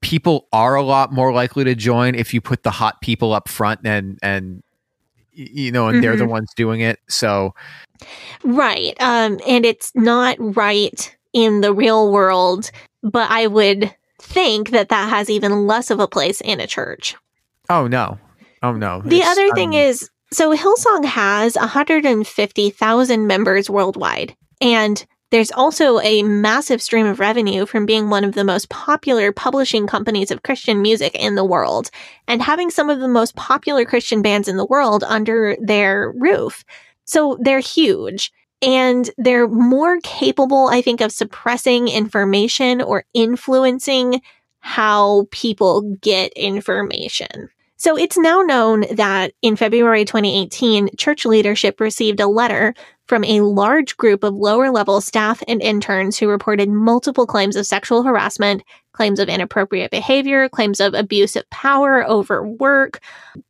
people 0.00 0.48
are 0.52 0.74
a 0.74 0.82
lot 0.82 1.12
more 1.12 1.32
likely 1.32 1.64
to 1.64 1.74
join 1.74 2.14
if 2.14 2.34
you 2.34 2.40
put 2.40 2.62
the 2.62 2.70
hot 2.70 3.00
people 3.00 3.32
up 3.32 3.48
front 3.48 3.80
and, 3.84 4.18
and, 4.22 4.62
you 5.32 5.70
know, 5.70 5.86
and 5.86 5.96
mm-hmm. 5.96 6.02
they're 6.02 6.16
the 6.16 6.24
mm-hmm. 6.24 6.32
ones 6.32 6.52
doing 6.56 6.80
it. 6.80 6.98
So, 7.08 7.54
right. 8.42 8.96
Um, 9.00 9.38
and 9.46 9.66
it's 9.66 9.92
not 9.94 10.36
right 10.38 11.15
in 11.36 11.60
the 11.60 11.74
real 11.74 12.10
world, 12.10 12.70
but 13.02 13.30
I 13.30 13.46
would 13.46 13.94
think 14.18 14.70
that 14.70 14.88
that 14.88 15.10
has 15.10 15.28
even 15.28 15.66
less 15.66 15.90
of 15.90 16.00
a 16.00 16.08
place 16.08 16.40
in 16.40 16.60
a 16.60 16.66
church. 16.66 17.14
Oh, 17.68 17.86
no. 17.86 18.18
Oh, 18.62 18.72
no. 18.72 19.02
The 19.04 19.18
it's, 19.18 19.28
other 19.28 19.50
thing 19.52 19.74
um, 19.74 19.74
is 19.74 20.08
so 20.32 20.56
Hillsong 20.56 21.04
has 21.04 21.54
150,000 21.54 23.26
members 23.26 23.68
worldwide. 23.68 24.34
And 24.62 25.04
there's 25.30 25.50
also 25.50 26.00
a 26.00 26.22
massive 26.22 26.80
stream 26.80 27.04
of 27.04 27.20
revenue 27.20 27.66
from 27.66 27.84
being 27.84 28.08
one 28.08 28.24
of 28.24 28.34
the 28.34 28.44
most 28.44 28.70
popular 28.70 29.30
publishing 29.30 29.86
companies 29.86 30.30
of 30.30 30.42
Christian 30.42 30.80
music 30.80 31.14
in 31.14 31.34
the 31.34 31.44
world 31.44 31.90
and 32.26 32.40
having 32.40 32.70
some 32.70 32.88
of 32.88 33.00
the 33.00 33.08
most 33.08 33.36
popular 33.36 33.84
Christian 33.84 34.22
bands 34.22 34.48
in 34.48 34.56
the 34.56 34.64
world 34.64 35.04
under 35.04 35.54
their 35.60 36.14
roof. 36.16 36.64
So 37.04 37.36
they're 37.42 37.60
huge 37.60 38.32
and 38.62 39.10
they're 39.18 39.48
more 39.48 39.98
capable, 40.02 40.68
I 40.68 40.82
think, 40.82 41.00
of 41.00 41.12
suppressing 41.12 41.88
information 41.88 42.80
or 42.80 43.04
influencing 43.14 44.20
how 44.60 45.26
people 45.30 45.96
get 46.00 46.32
information. 46.32 47.48
So 47.76 47.96
it's 47.96 48.16
now 48.16 48.40
known 48.40 48.84
that 48.92 49.32
in 49.42 49.54
February 49.56 50.04
2018, 50.04 50.96
church 50.96 51.26
leadership 51.26 51.78
received 51.78 52.20
a 52.20 52.26
letter 52.26 52.74
from 53.06 53.24
a 53.24 53.40
large 53.40 53.96
group 53.96 54.24
of 54.24 54.34
lower 54.34 54.70
level 54.70 55.00
staff 55.00 55.42
and 55.46 55.62
interns 55.62 56.18
who 56.18 56.28
reported 56.28 56.68
multiple 56.68 57.26
claims 57.26 57.56
of 57.56 57.66
sexual 57.66 58.02
harassment, 58.02 58.62
claims 58.92 59.20
of 59.20 59.28
inappropriate 59.28 59.90
behavior, 59.90 60.48
claims 60.48 60.80
of 60.80 60.94
abuse 60.94 61.36
of 61.36 61.48
power 61.50 62.04
over 62.06 62.46
work, 62.46 63.00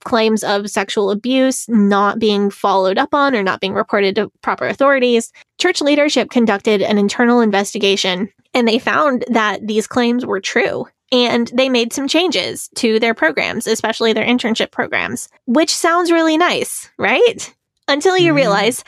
claims 0.04 0.42
of 0.42 0.68
sexual 0.68 1.10
abuse 1.10 1.68
not 1.68 2.18
being 2.18 2.50
followed 2.50 2.98
up 2.98 3.14
on 3.14 3.34
or 3.34 3.42
not 3.42 3.60
being 3.60 3.72
reported 3.74 4.16
to 4.16 4.30
proper 4.42 4.66
authorities. 4.66 5.32
Church 5.58 5.80
leadership 5.80 6.30
conducted 6.30 6.82
an 6.82 6.98
internal 6.98 7.40
investigation 7.40 8.28
and 8.52 8.66
they 8.66 8.78
found 8.78 9.24
that 9.28 9.66
these 9.66 9.86
claims 9.86 10.24
were 10.26 10.40
true. 10.40 10.86
And 11.12 11.48
they 11.54 11.68
made 11.68 11.92
some 11.92 12.08
changes 12.08 12.68
to 12.76 12.98
their 12.98 13.14
programs, 13.14 13.68
especially 13.68 14.12
their 14.12 14.26
internship 14.26 14.72
programs, 14.72 15.28
which 15.46 15.72
sounds 15.72 16.10
really 16.10 16.36
nice, 16.36 16.90
right? 16.98 17.54
Until 17.86 18.18
you 18.18 18.32
mm. 18.32 18.36
realize 18.36 18.82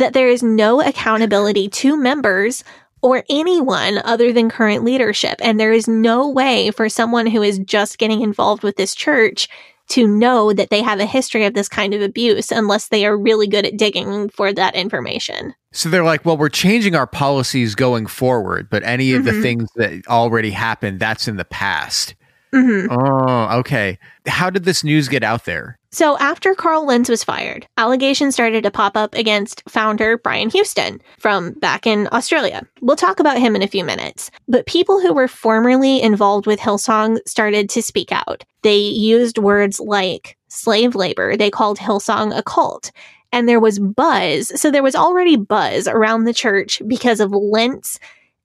that 0.00 0.12
there 0.12 0.28
is 0.28 0.42
no 0.42 0.82
accountability 0.82 1.68
to 1.68 1.96
members 1.96 2.64
or 3.02 3.24
anyone 3.30 3.98
other 4.04 4.32
than 4.32 4.50
current 4.50 4.84
leadership. 4.84 5.36
And 5.40 5.58
there 5.58 5.72
is 5.72 5.88
no 5.88 6.28
way 6.28 6.70
for 6.70 6.88
someone 6.88 7.26
who 7.26 7.42
is 7.42 7.58
just 7.58 7.98
getting 7.98 8.20
involved 8.20 8.62
with 8.62 8.76
this 8.76 8.94
church 8.94 9.48
to 9.90 10.06
know 10.06 10.52
that 10.52 10.70
they 10.70 10.82
have 10.82 11.00
a 11.00 11.06
history 11.06 11.44
of 11.44 11.54
this 11.54 11.68
kind 11.68 11.94
of 11.94 12.00
abuse 12.00 12.52
unless 12.52 12.88
they 12.88 13.04
are 13.04 13.16
really 13.16 13.48
good 13.48 13.66
at 13.66 13.76
digging 13.76 14.28
for 14.28 14.52
that 14.52 14.76
information. 14.76 15.52
So 15.72 15.88
they're 15.88 16.04
like, 16.04 16.24
well, 16.24 16.36
we're 16.36 16.48
changing 16.48 16.94
our 16.94 17.08
policies 17.08 17.74
going 17.74 18.06
forward, 18.06 18.68
but 18.70 18.84
any 18.84 19.12
of 19.12 19.24
mm-hmm. 19.24 19.36
the 19.36 19.42
things 19.42 19.68
that 19.76 20.06
already 20.06 20.50
happened, 20.50 21.00
that's 21.00 21.26
in 21.26 21.36
the 21.36 21.44
past. 21.44 22.14
Mm-hmm. 22.54 22.92
Oh, 22.92 23.58
okay. 23.58 23.98
How 24.26 24.50
did 24.50 24.64
this 24.64 24.82
news 24.82 25.08
get 25.08 25.22
out 25.22 25.44
there? 25.44 25.78
So, 25.92 26.16
after 26.18 26.54
Carl 26.54 26.86
Lentz 26.86 27.08
was 27.08 27.24
fired, 27.24 27.66
allegations 27.76 28.34
started 28.34 28.62
to 28.62 28.70
pop 28.70 28.96
up 28.96 29.14
against 29.14 29.68
founder 29.68 30.18
Brian 30.18 30.48
Houston 30.50 31.00
from 31.18 31.52
back 31.54 31.86
in 31.86 32.08
Australia. 32.12 32.66
We'll 32.80 32.96
talk 32.96 33.18
about 33.18 33.38
him 33.38 33.56
in 33.56 33.62
a 33.62 33.68
few 33.68 33.84
minutes. 33.84 34.30
But 34.46 34.66
people 34.66 35.00
who 35.00 35.12
were 35.12 35.26
formerly 35.26 36.00
involved 36.00 36.46
with 36.46 36.60
Hillsong 36.60 37.18
started 37.26 37.68
to 37.70 37.82
speak 37.82 38.12
out. 38.12 38.44
They 38.62 38.76
used 38.76 39.38
words 39.38 39.80
like 39.80 40.36
slave 40.48 40.94
labor, 40.94 41.36
they 41.36 41.50
called 41.50 41.78
Hillsong 41.78 42.36
a 42.36 42.42
cult. 42.42 42.92
And 43.32 43.48
there 43.48 43.60
was 43.60 43.78
buzz. 43.78 44.60
So, 44.60 44.70
there 44.70 44.84
was 44.84 44.94
already 44.94 45.36
buzz 45.36 45.88
around 45.88 46.24
the 46.24 46.34
church 46.34 46.82
because 46.86 47.18
of 47.18 47.32
Lentz 47.32 47.98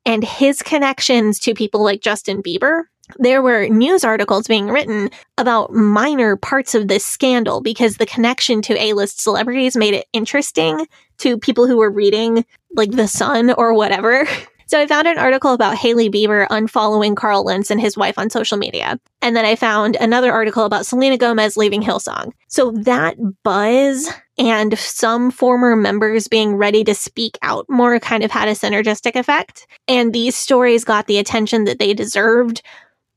and 0.06 0.24
his 0.24 0.62
connections 0.62 1.40
to 1.40 1.54
people 1.54 1.84
like 1.84 2.02
Justin 2.02 2.42
Bieber 2.42 2.84
there 3.18 3.42
were 3.42 3.68
news 3.68 4.04
articles 4.04 4.48
being 4.48 4.68
written 4.68 5.10
about 5.38 5.74
minor 5.74 6.36
parts 6.36 6.76
of 6.76 6.88
this 6.88 7.06
scandal 7.06 7.62
because 7.62 7.98
the 7.98 8.06
connection 8.06 8.62
to 8.64 8.82
A-list 8.82 9.22
celebrities 9.22 9.76
made 9.76 9.94
it 9.94 10.08
interesting 10.14 10.88
to 11.20 11.38
people 11.38 11.68
who 11.68 11.78
were 11.78 11.92
reading 11.92 12.46
like 12.76 12.92
The 12.92 13.08
Sun 13.08 13.52
or 13.52 13.74
whatever. 13.74 14.28
So 14.68 14.80
I 14.80 14.88
found 14.88 15.08
an 15.08 15.20
article 15.20 15.54
about 15.54 15.78
Hailey 15.78 16.10
Bieber 16.10 16.48
unfollowing 16.48 17.16
Carl 17.16 17.44
Lentz 17.46 17.70
and 17.70 17.80
his 17.80 17.96
wife 17.96 18.18
on 18.18 18.32
social 18.32 18.58
media. 18.58 19.00
And 19.22 19.36
then 19.36 19.46
I 19.46 19.56
found 19.56 19.96
another 19.96 20.32
article 20.32 20.66
about 20.66 20.88
Selena 20.88 21.18
Gomez 21.18 21.56
leaving 21.56 21.84
Hillsong. 21.84 22.32
So 22.48 22.72
that 22.72 23.16
buzz 23.44 24.10
and 24.38 24.78
some 24.78 25.30
former 25.30 25.76
members 25.76 26.28
being 26.28 26.56
ready 26.56 26.84
to 26.84 26.96
speak 26.96 27.38
out 27.42 27.66
more 27.70 28.00
kind 28.00 28.24
of 28.24 28.32
had 28.32 28.48
a 28.48 28.54
synergistic 28.54 29.16
effect. 29.16 29.68
And 29.88 30.14
these 30.14 30.36
stories 30.36 30.84
got 30.84 31.06
the 31.06 31.20
attention 31.20 31.66
that 31.66 31.78
they 31.78 31.94
deserved 31.94 32.62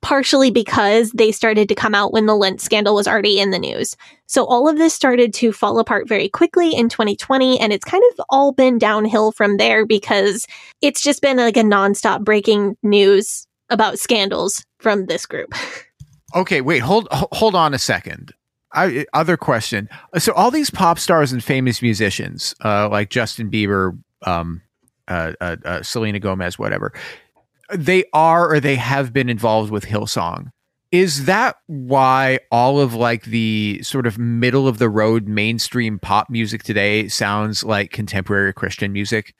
partially 0.00 0.50
because 0.50 1.10
they 1.12 1.32
started 1.32 1.68
to 1.68 1.74
come 1.74 1.94
out 1.94 2.12
when 2.12 2.26
the 2.26 2.36
Lentz 2.36 2.64
scandal 2.64 2.94
was 2.94 3.08
already 3.08 3.40
in 3.40 3.50
the 3.50 3.58
news. 3.58 3.96
So 4.26 4.44
all 4.44 4.68
of 4.68 4.76
this 4.76 4.94
started 4.94 5.34
to 5.34 5.52
fall 5.52 5.78
apart 5.78 6.08
very 6.08 6.28
quickly 6.28 6.74
in 6.74 6.88
2020, 6.88 7.58
and 7.58 7.72
it's 7.72 7.84
kind 7.84 8.02
of 8.12 8.24
all 8.28 8.52
been 8.52 8.78
downhill 8.78 9.32
from 9.32 9.56
there 9.56 9.84
because 9.86 10.46
it's 10.80 11.02
just 11.02 11.22
been 11.22 11.38
like 11.38 11.56
a 11.56 11.62
nonstop 11.62 12.24
breaking 12.24 12.76
news 12.82 13.46
about 13.70 13.98
scandals 13.98 14.64
from 14.78 15.06
this 15.06 15.26
group. 15.26 15.52
Okay, 16.34 16.60
wait, 16.60 16.80
hold 16.80 17.08
hold 17.10 17.54
on 17.54 17.72
a 17.72 17.78
second. 17.78 18.34
I, 18.72 19.06
other 19.14 19.36
question. 19.38 19.88
So 20.18 20.32
all 20.34 20.50
these 20.50 20.68
pop 20.68 20.98
stars 20.98 21.32
and 21.32 21.42
famous 21.42 21.80
musicians, 21.80 22.54
uh, 22.62 22.88
like 22.90 23.08
Justin 23.08 23.50
Bieber, 23.50 23.98
um, 24.26 24.60
uh, 25.08 25.32
uh, 25.40 25.56
uh 25.64 25.82
Selena 25.82 26.18
Gomez, 26.18 26.58
whatever, 26.58 26.92
they 27.72 28.04
are 28.12 28.50
or 28.52 28.60
they 28.60 28.76
have 28.76 29.12
been 29.12 29.28
involved 29.28 29.70
with 29.70 29.84
Hillsong. 29.84 30.50
Is 30.90 31.26
that 31.26 31.56
why 31.66 32.40
all 32.50 32.80
of 32.80 32.94
like 32.94 33.24
the 33.24 33.80
sort 33.82 34.06
of 34.06 34.18
middle 34.18 34.66
of 34.66 34.78
the 34.78 34.88
road 34.88 35.28
mainstream 35.28 35.98
pop 35.98 36.30
music 36.30 36.62
today 36.62 37.08
sounds 37.08 37.62
like 37.62 37.90
contemporary 37.90 38.54
Christian 38.54 38.92
music? 38.92 39.34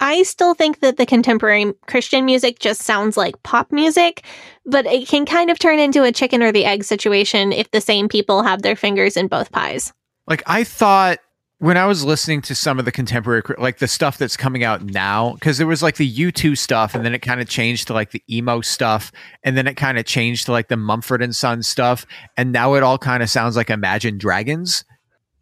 I 0.00 0.22
still 0.22 0.54
think 0.54 0.80
that 0.80 0.96
the 0.96 1.06
contemporary 1.06 1.72
Christian 1.86 2.24
music 2.24 2.58
just 2.58 2.82
sounds 2.82 3.16
like 3.16 3.40
pop 3.42 3.70
music, 3.70 4.24
but 4.64 4.86
it 4.86 5.06
can 5.06 5.26
kind 5.26 5.50
of 5.50 5.58
turn 5.58 5.78
into 5.78 6.02
a 6.02 6.10
chicken 6.10 6.42
or 6.42 6.50
the 6.50 6.64
egg 6.64 6.84
situation 6.84 7.52
if 7.52 7.70
the 7.70 7.82
same 7.82 8.08
people 8.08 8.42
have 8.42 8.62
their 8.62 8.76
fingers 8.76 9.16
in 9.16 9.28
both 9.28 9.52
pies. 9.52 9.92
Like 10.26 10.42
I 10.46 10.64
thought 10.64 11.18
when 11.60 11.76
I 11.76 11.84
was 11.84 12.02
listening 12.02 12.40
to 12.42 12.54
some 12.54 12.78
of 12.78 12.86
the 12.86 12.92
contemporary, 12.92 13.42
like 13.58 13.78
the 13.78 13.86
stuff 13.86 14.16
that's 14.16 14.36
coming 14.36 14.64
out 14.64 14.82
now, 14.82 15.34
because 15.34 15.58
there 15.58 15.66
was 15.66 15.82
like 15.82 15.96
the 15.96 16.10
U2 16.10 16.56
stuff, 16.56 16.94
and 16.94 17.04
then 17.04 17.14
it 17.14 17.20
kind 17.20 17.38
of 17.38 17.50
changed 17.50 17.86
to 17.88 17.92
like 17.92 18.12
the 18.12 18.22
emo 18.30 18.62
stuff, 18.62 19.12
and 19.44 19.58
then 19.58 19.66
it 19.66 19.74
kind 19.74 19.98
of 19.98 20.06
changed 20.06 20.46
to 20.46 20.52
like 20.52 20.68
the 20.68 20.78
Mumford 20.78 21.22
and 21.22 21.36
Son 21.36 21.62
stuff, 21.62 22.06
and 22.38 22.50
now 22.50 22.74
it 22.74 22.82
all 22.82 22.96
kind 22.96 23.22
of 23.22 23.28
sounds 23.28 23.56
like 23.56 23.68
Imagine 23.68 24.16
Dragons. 24.16 24.86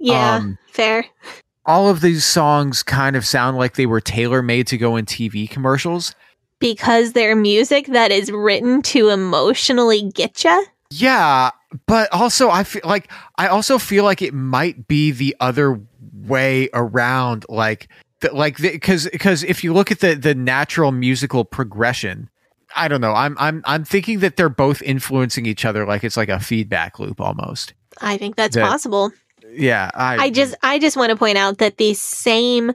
Yeah, 0.01 0.35
um, 0.35 0.59
fair. 0.73 1.05
All 1.65 1.89
of 1.89 2.01
these 2.01 2.25
songs 2.25 2.83
kind 2.83 3.15
of 3.15 3.25
sound 3.25 3.57
like 3.57 3.77
they 3.77 3.87
were 3.87 4.01
tailor 4.01 4.43
made 4.43 4.67
to 4.69 4.77
go 4.77 4.97
in 4.97 5.07
TV 5.07 5.49
commercials 5.49 6.17
because 6.59 7.13
they're 7.13 7.37
music 7.37 7.87
that 7.87 8.11
is 8.11 8.33
written 8.33 8.83
to 8.83 9.11
emotionally 9.11 10.11
get 10.15 10.43
you. 10.43 10.67
Yeah, 10.91 11.51
but 11.87 12.13
also 12.13 12.51
I 12.51 12.65
feel 12.65 12.83
like 12.85 13.09
I 13.37 13.47
also 13.49 13.79
feel 13.79 14.03
like 14.03 14.23
it 14.23 14.35
might 14.35 14.89
be 14.89 15.13
the 15.13 15.37
other 15.39 15.81
way 16.27 16.69
around 16.73 17.45
like 17.49 17.89
the, 18.21 18.33
like 18.33 18.57
because 18.59 19.09
because 19.11 19.45
if 19.45 19.63
you 19.63 19.73
look 19.73 19.91
at 19.93 20.01
the 20.01 20.15
the 20.15 20.35
natural 20.35 20.93
musical 20.93 21.45
progression 21.45 22.29
I 22.77 22.89
don't 22.89 23.01
know. 23.01 23.15
I'm 23.15 23.37
I'm 23.39 23.63
I'm 23.65 23.85
thinking 23.85 24.21
that 24.21 24.37
they're 24.37 24.49
both 24.49 24.83
influencing 24.83 25.47
each 25.47 25.65
other 25.65 25.87
like 25.87 26.05
it's 26.05 26.17
like 26.17 26.29
a 26.29 26.41
feedback 26.41 26.99
loop 26.99 27.21
almost. 27.21 27.75
I 28.01 28.19
think 28.19 28.37
that's 28.37 28.55
That- 28.57 28.69
possible. 28.69 29.11
Yeah, 29.51 29.91
I 29.95 30.25
I 30.25 30.31
just 30.31 30.55
I 30.63 30.79
just 30.79 30.97
want 30.97 31.11
to 31.11 31.17
point 31.17 31.39
out 31.39 31.59
that 31.59 31.79
the 31.79 31.95
same 31.95 32.73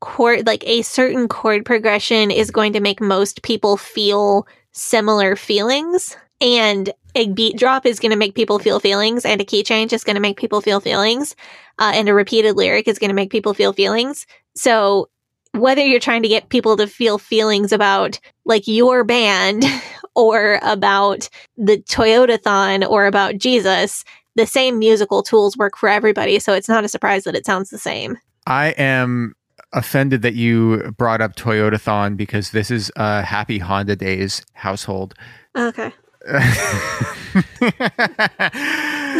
chord 0.00 0.46
like 0.46 0.66
a 0.66 0.82
certain 0.82 1.28
chord 1.28 1.64
progression 1.64 2.30
is 2.30 2.50
going 2.50 2.72
to 2.74 2.80
make 2.80 3.00
most 3.00 3.42
people 3.42 3.76
feel 3.76 4.46
similar 4.70 5.34
feelings 5.36 6.16
and 6.40 6.92
a 7.14 7.28
beat 7.28 7.56
drop 7.58 7.84
is 7.86 8.00
going 8.00 8.10
to 8.10 8.16
make 8.16 8.34
people 8.34 8.58
feel 8.58 8.80
feelings 8.80 9.24
and 9.24 9.40
a 9.40 9.44
key 9.44 9.62
change 9.62 9.92
is 9.92 10.04
going 10.04 10.14
to 10.14 10.20
make 10.20 10.36
people 10.36 10.60
feel 10.60 10.80
feelings 10.80 11.34
uh, 11.78 11.92
and 11.94 12.08
a 12.08 12.14
repeated 12.14 12.56
lyric 12.56 12.88
is 12.88 12.98
going 12.98 13.10
to 13.10 13.14
make 13.14 13.30
people 13.30 13.54
feel 13.54 13.72
feelings 13.72 14.26
so 14.54 15.08
whether 15.52 15.84
you're 15.84 16.00
trying 16.00 16.22
to 16.22 16.28
get 16.28 16.48
people 16.48 16.76
to 16.76 16.86
feel 16.86 17.18
feelings 17.18 17.72
about 17.72 18.18
like 18.44 18.66
your 18.66 19.04
band 19.04 19.64
or 20.14 20.58
about 20.62 21.28
the 21.56 21.78
Toyotathon 21.78 22.88
or 22.88 23.06
about 23.06 23.38
Jesus, 23.38 24.04
the 24.34 24.46
same 24.46 24.78
musical 24.78 25.22
tools 25.22 25.56
work 25.56 25.76
for 25.76 25.88
everybody. 25.88 26.38
So 26.38 26.52
it's 26.54 26.68
not 26.68 26.84
a 26.84 26.88
surprise 26.88 27.24
that 27.24 27.34
it 27.34 27.46
sounds 27.46 27.70
the 27.70 27.78
same. 27.78 28.18
I 28.46 28.68
am 28.70 29.34
offended 29.72 30.22
that 30.22 30.34
you 30.34 30.94
brought 30.98 31.20
up 31.20 31.36
Toyotathon 31.36 32.16
because 32.16 32.50
this 32.50 32.70
is 32.70 32.90
a 32.96 33.22
Happy 33.22 33.58
Honda 33.58 33.96
Days 33.96 34.44
household. 34.54 35.14
Okay. 35.56 35.92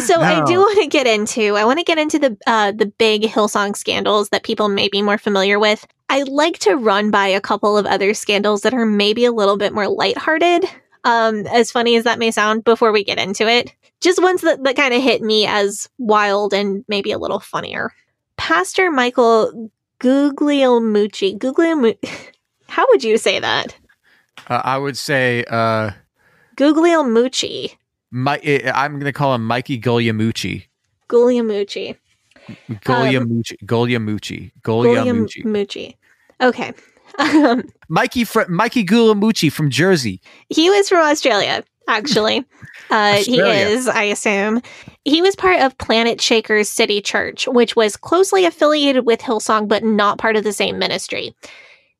So 0.01 0.21
I 0.21 0.43
do 0.47 0.59
want 0.59 0.79
to 0.81 0.87
get 0.87 1.07
into 1.07 1.57
I 1.57 1.65
want 1.65 1.79
to 1.79 1.85
get 1.85 1.99
into 1.99 2.19
the 2.19 2.37
uh, 2.47 2.73
the 2.73 2.87
big 2.87 3.23
Hillsong 3.23 3.77
scandals 3.77 4.31
that 4.31 4.43
people 4.43 4.69
may 4.69 4.89
be 4.89 5.03
more 5.03 5.19
familiar 5.19 5.59
with. 5.59 5.87
I 6.09 6.23
like 6.23 6.59
to 6.61 6.77
run 6.77 7.11
by 7.11 7.27
a 7.27 7.41
couple 7.41 7.77
of 7.77 7.87
other 7.87 8.15
scandals 8.15 8.63
that 8.63 8.75
are 8.75 8.87
maybe 8.87 9.25
a 9.25 9.33
little 9.33 9.57
bit 9.57 9.73
more 9.73 9.89
lighthearted. 9.89 10.65
Um, 11.05 11.47
as 11.49 11.71
funny 11.71 11.97
as 11.97 12.05
that 12.05 12.19
may 12.19 12.31
sound, 12.31 12.65
before 12.65 12.93
we 12.93 13.05
get 13.05 13.19
into 13.19 13.49
it, 13.49 13.75
just 14.01 14.23
ones 14.23 14.43
that, 14.43 14.63
that 14.65 14.77
kind 14.77 14.95
of 14.95 15.03
hit 15.03 15.21
me 15.21 15.47
as 15.47 15.89
wild 15.99 16.53
and 16.53 16.85
maybe 16.89 17.13
a 17.13 17.19
little 17.19 17.41
funnier. 17.41 17.93
Pastor 18.37 18.91
Michael 18.91 19.71
Guglielmucci, 20.01 21.39
Guglielmucci, 21.39 22.09
how 22.69 22.87
would 22.91 23.05
you 23.05 23.19
say 23.19 23.41
that? 23.41 23.77
Uh, 24.49 24.61
I 24.65 24.79
would 24.79 24.97
say 24.97 25.45
uh, 25.51 25.91
Guglielmucci, 26.57 27.77
my, 28.13 28.39
I'm 28.75 28.93
going 28.93 29.05
to 29.05 29.13
call 29.13 29.35
him 29.35 29.45
Mikey 29.47 29.81
Gulyamucci. 29.81 30.65
Guglielmucci. 31.09 31.97
Gulyamucci. 32.71 33.57
Gulyamucci. 33.65 34.53
Gulyamucci. 34.63 35.43
Guglielmucci. 35.43 35.97
Okay. 36.41 36.73
Um, 37.19 37.65
Mikey 37.89 38.25
fr- 38.25 38.49
Mikey 38.49 38.85
Gulamucci 38.85 39.51
from 39.51 39.71
Jersey. 39.71 40.21
he 40.49 40.71
was 40.71 40.89
from 40.89 41.05
Australia, 41.07 41.65
actually. 41.89 42.45
Uh, 42.91 43.17
he 43.17 43.41
is, 43.41 43.89
I 43.89 44.03
assume. 44.03 44.61
He 45.07 45.23
was 45.23 45.35
part 45.35 45.63
of 45.63 45.79
Planetshakers 45.79 46.67
City 46.69 47.01
Church, 47.01 47.49
which 47.49 47.75
was 47.75 47.97
closely 47.97 48.45
affiliated 48.45 49.07
with 49.07 49.21
Hillsong, 49.21 49.67
but 49.67 49.83
not 49.83 50.19
part 50.19 50.37
of 50.37 50.45
the 50.45 50.53
same 50.53 50.79
ministry. 50.79 51.35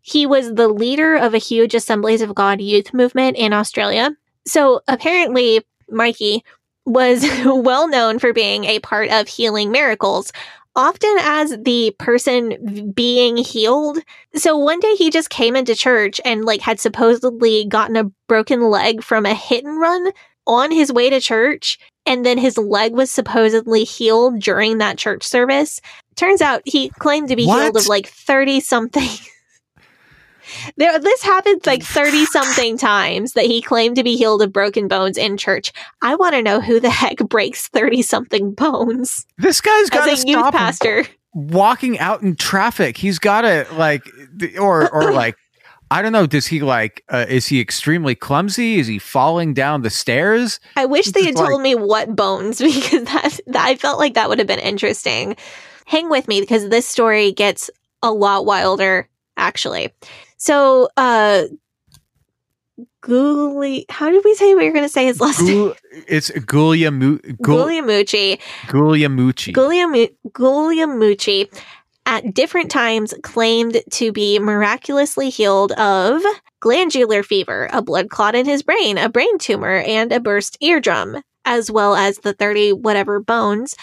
He 0.03 0.27
was 0.27 0.53
the 0.53 0.69
leader 0.69 1.15
of 1.17 1.33
a 1.33 1.39
huge 1.39 1.75
Assemblies 1.75 2.21
of 2.21 2.35
God 2.35 2.61
youth 2.61 2.93
movement 2.93 3.39
in 3.39 3.55
Australia. 3.55 4.11
So 4.47 4.81
apparently, 4.89 5.63
Mikey 5.89 6.45
was 6.85 7.25
well 7.45 7.89
known 7.89 8.19
for 8.19 8.33
being 8.33 8.65
a 8.65 8.81
part 8.81 9.11
of 9.11 9.29
healing 9.29 9.71
miracles, 9.71 10.33
often 10.75 11.15
as 11.21 11.57
the 11.63 11.95
person 11.99 12.93
being 12.93 13.37
healed. 13.37 13.99
So 14.35 14.57
one 14.57 14.81
day 14.81 14.95
he 14.95 15.11
just 15.11 15.31
came 15.31 15.55
into 15.57 15.75
church 15.75 16.21
and 16.25 16.45
like 16.45 16.61
had 16.61 16.81
supposedly 16.81 17.67
gotten 17.67 17.97
a 17.97 18.11
broken 18.29 18.63
leg 18.63 19.03
from 19.03 19.27
a 19.27 19.35
hit 19.35 19.65
and 19.65 19.81
run 19.81 20.13
on 20.47 20.73
his 20.73 20.93
way 20.93 21.11
to 21.11 21.21
church. 21.21 21.79
And 22.05 22.27
then 22.27 22.39
his 22.39 22.59
leg 22.59 22.95
was 22.95 23.11
supposedly 23.11 23.85
healed 23.85 24.41
during 24.41 24.79
that 24.79 24.99
church 24.99 25.23
service. 25.23 25.81
Turns 26.17 26.41
out 26.41 26.63
he 26.65 26.89
claimed 26.89 27.29
to 27.29 27.37
be 27.37 27.45
healed 27.45 27.77
of 27.77 27.87
like 27.87 28.09
30 28.09 28.61
something. 28.61 29.09
There, 30.77 30.99
this 30.99 31.23
happened 31.23 31.67
like 31.67 31.83
30 31.83 32.25
something 32.27 32.79
times 32.79 33.33
that 33.33 33.45
he 33.47 33.63
claimed 33.63 33.97
to 33.97 34.05
be 34.05 34.17
healed 34.17 34.43
of 34.43 34.53
broken 34.53 34.89
bones 34.89 35.17
in 35.17 35.37
church. 35.37 35.73
I 36.01 36.15
want 36.17 36.35
to 36.35 36.43
know 36.43 36.61
who 36.61 36.81
the 36.81 36.91
heck 36.91 37.19
breaks 37.19 37.69
30 37.69 38.03
something 38.03 38.53
bones 38.53 39.27
This 39.39 39.61
guy's 39.61 39.91
got 39.91 40.07
to 40.07 40.13
a 40.13 40.15
youth 40.15 40.39
stop 40.39 40.55
pastor. 40.55 41.05
walking 41.35 41.99
out 41.99 42.23
in 42.23 42.37
traffic. 42.37 42.97
He's 42.97 43.19
got 43.19 43.43
to 43.43 43.67
like, 43.73 44.03
or 44.59 44.93
or 44.93 45.13
like, 45.13 45.37
I 45.91 46.01
don't 46.01 46.13
know. 46.13 46.27
Does 46.27 46.47
he 46.47 46.61
like? 46.61 47.05
Uh, 47.09 47.27
is 47.29 47.47
he 47.47 47.61
extremely 47.61 48.15
clumsy? 48.15 48.79
Is 48.79 48.87
he 48.87 48.99
falling 48.99 49.53
down 49.53 49.83
the 49.83 49.91
stairs? 49.91 50.59
I 50.77 50.87
wish 50.87 51.07
they 51.09 51.25
had 51.25 51.37
Just 51.37 51.47
told 51.49 51.61
me 51.61 51.75
what 51.75 52.17
bones 52.17 52.59
because 52.63 53.05
that, 53.05 53.41
that 53.47 53.67
I 53.67 53.77
felt 53.77 53.99
like 53.99 54.15
that 54.15 54.29
would 54.29 54.39
have 54.39 54.49
been 54.49 54.59
interesting. 54.59 55.37
Hang 55.85 56.09
with 56.09 56.29
me 56.29 56.41
because 56.41 56.69
this 56.69 56.87
story 56.89 57.33
gets 57.33 57.71
a 58.03 58.11
lot 58.11 58.47
wilder 58.47 59.09
actually. 59.37 59.91
So, 60.43 60.89
uh 60.97 61.45
Guli, 63.01 63.85
how 63.89 64.11
did 64.11 64.25
we 64.25 64.35
say 64.35 64.57
what 64.57 64.65
you're 64.65 64.73
going 64.73 64.85
to 64.85 64.89
say 64.89 65.07
his 65.07 65.21
last 65.21 65.41
name? 65.43 65.73
It's 66.09 66.31
Guglielmucci. 66.31 68.41
Gulyamucci. 68.67 69.53
Guglielmu- 69.53 70.13
Guglielmucci 70.31 71.63
at 72.07 72.35
different 72.35 72.73
times 72.73 73.15
claimed 73.23 73.83
to 73.93 74.11
be 74.11 74.41
miraculously 74.41 75.31
healed 75.31 75.71
of 75.73 76.21
glandular 76.59 77.23
fever, 77.23 77.69
a 77.73 77.81
blood 77.81 78.11
clot 78.11 78.35
in 78.35 78.45
his 78.45 78.65
brain, 78.65 78.99
a 78.99 79.09
brain 79.09 79.39
tumor, 79.39 79.77
and 79.79 80.11
a 80.11 80.19
burst 80.19 80.59
eardrum, 80.61 81.23
as 81.45 81.71
well 81.71 81.95
as 81.95 82.19
the 82.19 82.33
30 82.33 82.73
whatever 82.73 83.21
bones, 83.21 83.77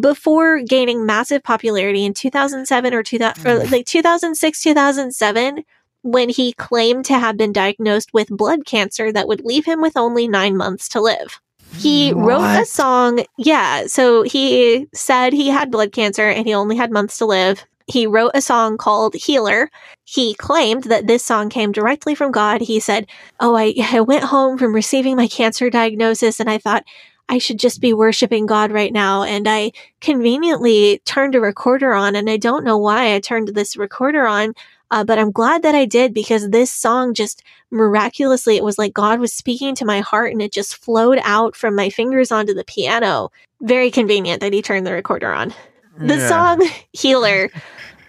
before 0.00 0.62
gaining 0.62 1.04
massive 1.04 1.42
popularity 1.42 2.06
in 2.06 2.14
2007 2.14 2.94
or, 2.94 3.02
2000, 3.02 3.46
or 3.46 3.64
like 3.66 3.84
2006, 3.84 4.62
2007, 4.62 5.62
when 6.06 6.28
he 6.28 6.52
claimed 6.52 7.04
to 7.06 7.18
have 7.18 7.36
been 7.36 7.52
diagnosed 7.52 8.14
with 8.14 8.28
blood 8.28 8.64
cancer 8.64 9.12
that 9.12 9.28
would 9.28 9.44
leave 9.44 9.64
him 9.64 9.80
with 9.82 9.96
only 9.96 10.28
nine 10.28 10.56
months 10.56 10.88
to 10.90 11.00
live. 11.00 11.40
He 11.78 12.12
wrote 12.12 12.60
a 12.60 12.64
song. 12.64 13.24
Yeah. 13.36 13.86
So 13.86 14.22
he 14.22 14.86
said 14.94 15.32
he 15.32 15.48
had 15.48 15.70
blood 15.70 15.92
cancer 15.92 16.28
and 16.28 16.46
he 16.46 16.54
only 16.54 16.76
had 16.76 16.90
months 16.90 17.18
to 17.18 17.26
live. 17.26 17.64
He 17.86 18.06
wrote 18.06 18.32
a 18.34 18.40
song 18.40 18.76
called 18.78 19.14
Healer. 19.14 19.70
He 20.04 20.34
claimed 20.34 20.84
that 20.84 21.06
this 21.06 21.24
song 21.24 21.48
came 21.48 21.72
directly 21.72 22.14
from 22.14 22.32
God. 22.32 22.60
He 22.60 22.80
said, 22.80 23.06
Oh, 23.40 23.56
I, 23.56 23.74
I 23.92 24.00
went 24.00 24.24
home 24.24 24.58
from 24.58 24.74
receiving 24.74 25.16
my 25.16 25.28
cancer 25.28 25.70
diagnosis 25.70 26.40
and 26.40 26.48
I 26.48 26.58
thought 26.58 26.84
I 27.28 27.38
should 27.38 27.58
just 27.58 27.80
be 27.80 27.92
worshiping 27.92 28.46
God 28.46 28.72
right 28.72 28.92
now. 28.92 29.22
And 29.22 29.48
I 29.48 29.72
conveniently 30.00 31.00
turned 31.04 31.34
a 31.34 31.40
recorder 31.40 31.92
on 31.92 32.16
and 32.16 32.30
I 32.30 32.36
don't 32.36 32.64
know 32.64 32.78
why 32.78 33.14
I 33.14 33.20
turned 33.20 33.48
this 33.48 33.76
recorder 33.76 34.26
on. 34.26 34.54
Uh, 34.90 35.04
but 35.04 35.18
I'm 35.18 35.32
glad 35.32 35.62
that 35.62 35.74
I 35.74 35.84
did 35.84 36.14
because 36.14 36.50
this 36.50 36.72
song 36.72 37.12
just 37.14 37.42
miraculously, 37.70 38.56
it 38.56 38.64
was 38.64 38.78
like 38.78 38.94
God 38.94 39.18
was 39.20 39.32
speaking 39.32 39.74
to 39.76 39.84
my 39.84 40.00
heart 40.00 40.32
and 40.32 40.40
it 40.40 40.52
just 40.52 40.76
flowed 40.76 41.18
out 41.22 41.56
from 41.56 41.74
my 41.74 41.90
fingers 41.90 42.30
onto 42.30 42.54
the 42.54 42.64
piano. 42.64 43.30
Very 43.62 43.90
convenient 43.90 44.40
that 44.40 44.52
he 44.52 44.62
turned 44.62 44.86
the 44.86 44.92
recorder 44.92 45.32
on. 45.32 45.52
The 45.98 46.16
Yeah. 46.16 46.28
song 46.28 46.68
Healer 46.92 47.50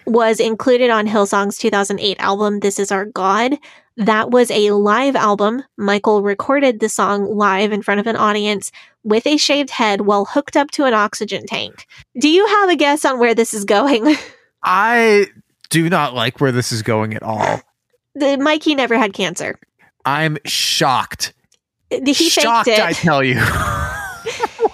was 0.06 0.40
included 0.40 0.90
on 0.90 1.06
Hillsong's 1.06 1.58
2008 1.58 2.18
album, 2.20 2.60
This 2.60 2.78
Is 2.78 2.92
Our 2.92 3.04
God. 3.06 3.58
That 3.96 4.30
was 4.30 4.50
a 4.52 4.70
live 4.70 5.16
album. 5.16 5.64
Michael 5.76 6.22
recorded 6.22 6.78
the 6.78 6.88
song 6.88 7.24
live 7.24 7.72
in 7.72 7.82
front 7.82 7.98
of 7.98 8.06
an 8.06 8.14
audience 8.16 8.70
with 9.02 9.26
a 9.26 9.36
shaved 9.36 9.70
head 9.70 10.02
while 10.02 10.24
hooked 10.24 10.56
up 10.56 10.70
to 10.72 10.84
an 10.84 10.94
oxygen 10.94 11.44
tank. 11.46 11.86
Do 12.20 12.28
you 12.28 12.46
have 12.46 12.70
a 12.70 12.76
guess 12.76 13.04
on 13.04 13.18
where 13.18 13.34
this 13.34 13.52
is 13.52 13.64
going? 13.64 14.16
I 14.62 15.26
do 15.70 15.88
not 15.88 16.14
like 16.14 16.40
where 16.40 16.52
this 16.52 16.72
is 16.72 16.82
going 16.82 17.14
at 17.14 17.22
all. 17.22 17.60
the 18.14 18.36
Mikey 18.38 18.74
never 18.74 18.96
had 18.96 19.12
cancer. 19.12 19.58
I'm 20.04 20.38
shocked. 20.44 21.34
He 21.90 22.14
shocked, 22.14 22.68
it. 22.68 22.80
I 22.80 22.92
tell 22.92 23.22
you. 23.22 23.40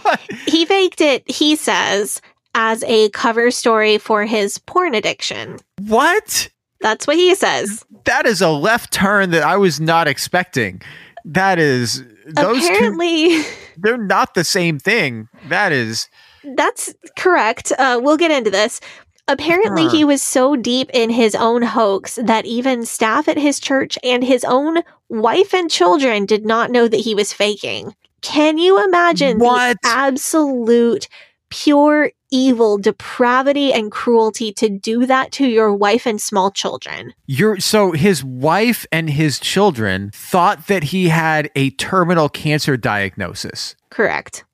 What? 0.03 0.21
He 0.47 0.67
faked 0.67 1.01
it, 1.01 1.29
he 1.31 1.57
says, 1.57 2.21
as 2.55 2.83
a 2.85 3.09
cover 3.11 3.51
story 3.51 3.97
for 3.97 4.27
his 4.27 4.59
porn 4.59 4.95
addiction. 4.95 5.59
What? 5.81 6.49
That's 6.81 7.07
what 7.07 7.17
he 7.17 7.35
says. 7.35 7.85
That 8.05 8.27
is 8.27 8.43
a 8.43 8.51
left 8.51 8.93
turn 8.93 9.31
that 9.31 9.43
I 9.43 9.57
was 9.57 9.81
not 9.81 10.07
expecting. 10.07 10.83
That 11.25 11.59
is 11.59 12.05
those 12.27 12.61
two. 12.61 12.75
Apparently, 12.75 13.43
They're 13.79 13.97
not 13.97 14.35
the 14.35 14.45
same 14.45 14.79
thing. 14.79 15.29
That 15.49 15.73
is 15.73 16.09
that's 16.57 16.95
correct. 17.17 17.73
Uh, 17.79 17.99
we'll 18.03 18.19
get 18.19 18.31
into 18.31 18.51
this. 18.51 18.81
Apparently, 19.27 19.89
he 19.89 20.05
was 20.05 20.23
so 20.23 20.55
deep 20.55 20.91
in 20.93 21.09
his 21.09 21.35
own 21.35 21.63
hoax 21.63 22.19
that 22.23 22.45
even 22.45 22.85
staff 22.85 23.27
at 23.27 23.39
his 23.39 23.59
church 23.59 23.99
and 24.05 24.23
his 24.23 24.45
own 24.45 24.83
wife 25.09 25.55
and 25.55 25.71
children 25.71 26.27
did 26.27 26.45
not 26.45 26.71
know 26.71 26.89
that 26.89 27.01
he 27.01 27.15
was 27.15 27.33
faking. 27.33 27.95
Can 28.21 28.59
you 28.59 28.85
imagine 28.85 29.39
What? 29.39 29.79
the 29.83 29.89
absolute 29.89 31.09
pure 31.49 32.11
evil, 32.31 32.79
depravity, 32.79 33.73
and 33.73 33.91
cruelty 33.93 34.53
to 34.53 34.69
do 34.69 35.07
that 35.07 35.31
to 35.33 35.47
your 35.47 35.73
wife 35.73 36.05
and 36.05 36.21
small 36.21 36.51
children. 36.51 37.15
You're 37.27 37.61
so 37.61 37.93
his 37.93 38.25
wife 38.25 38.85
and 38.91 39.09
his 39.09 39.39
children 39.39 40.11
thought 40.13 40.67
that 40.67 40.85
he 40.85 41.09
had 41.09 41.51
a 41.55 41.71
terminal 41.71 42.29
cancer 42.29 42.77
diagnosis. 42.77 43.77
Correct. 43.91 44.45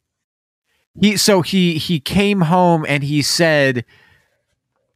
He 1.00 1.16
so 1.16 1.40
he 1.42 1.78
he 1.78 2.00
came 2.00 2.42
home 2.42 2.84
and 2.86 3.02
he 3.02 3.22
said, 3.22 3.84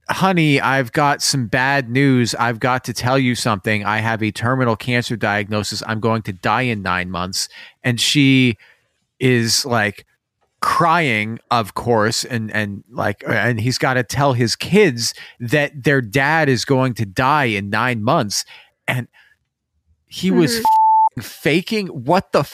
"Honey, 0.08 0.60
I've 0.60 0.92
got 0.92 1.22
some 1.22 1.46
bad 1.46 1.88
news. 1.88 2.34
I've 2.34 2.60
got 2.60 2.84
to 2.84 2.92
tell 2.92 3.18
you 3.18 3.34
something. 3.34 3.84
I 3.84 3.98
have 3.98 4.22
a 4.22 4.30
terminal 4.30 4.76
cancer 4.76 5.16
diagnosis. 5.16 5.82
I'm 5.86 6.00
going 6.00 6.22
to 6.22 6.32
die 6.32 6.62
in 6.62 6.82
9 6.82 7.10
months." 7.10 7.48
And 7.82 8.00
she 8.00 8.56
is 9.20 9.64
like 9.64 10.04
crying 10.60 11.38
of 11.50 11.74
course 11.74 12.24
and 12.24 12.50
and 12.54 12.82
like 12.90 13.22
and 13.28 13.60
he's 13.60 13.76
got 13.76 13.94
to 13.94 14.02
tell 14.02 14.32
his 14.32 14.56
kids 14.56 15.12
that 15.38 15.70
their 15.84 16.00
dad 16.00 16.48
is 16.48 16.64
going 16.64 16.94
to 16.94 17.04
die 17.04 17.44
in 17.44 17.68
9 17.68 18.02
months 18.02 18.46
and 18.88 19.06
he 20.06 20.30
was 20.30 20.56
Mhm. 20.60 20.64
f- 21.18 21.24
faking 21.26 21.86
what 21.88 22.32
the 22.32 22.40
f- 22.40 22.52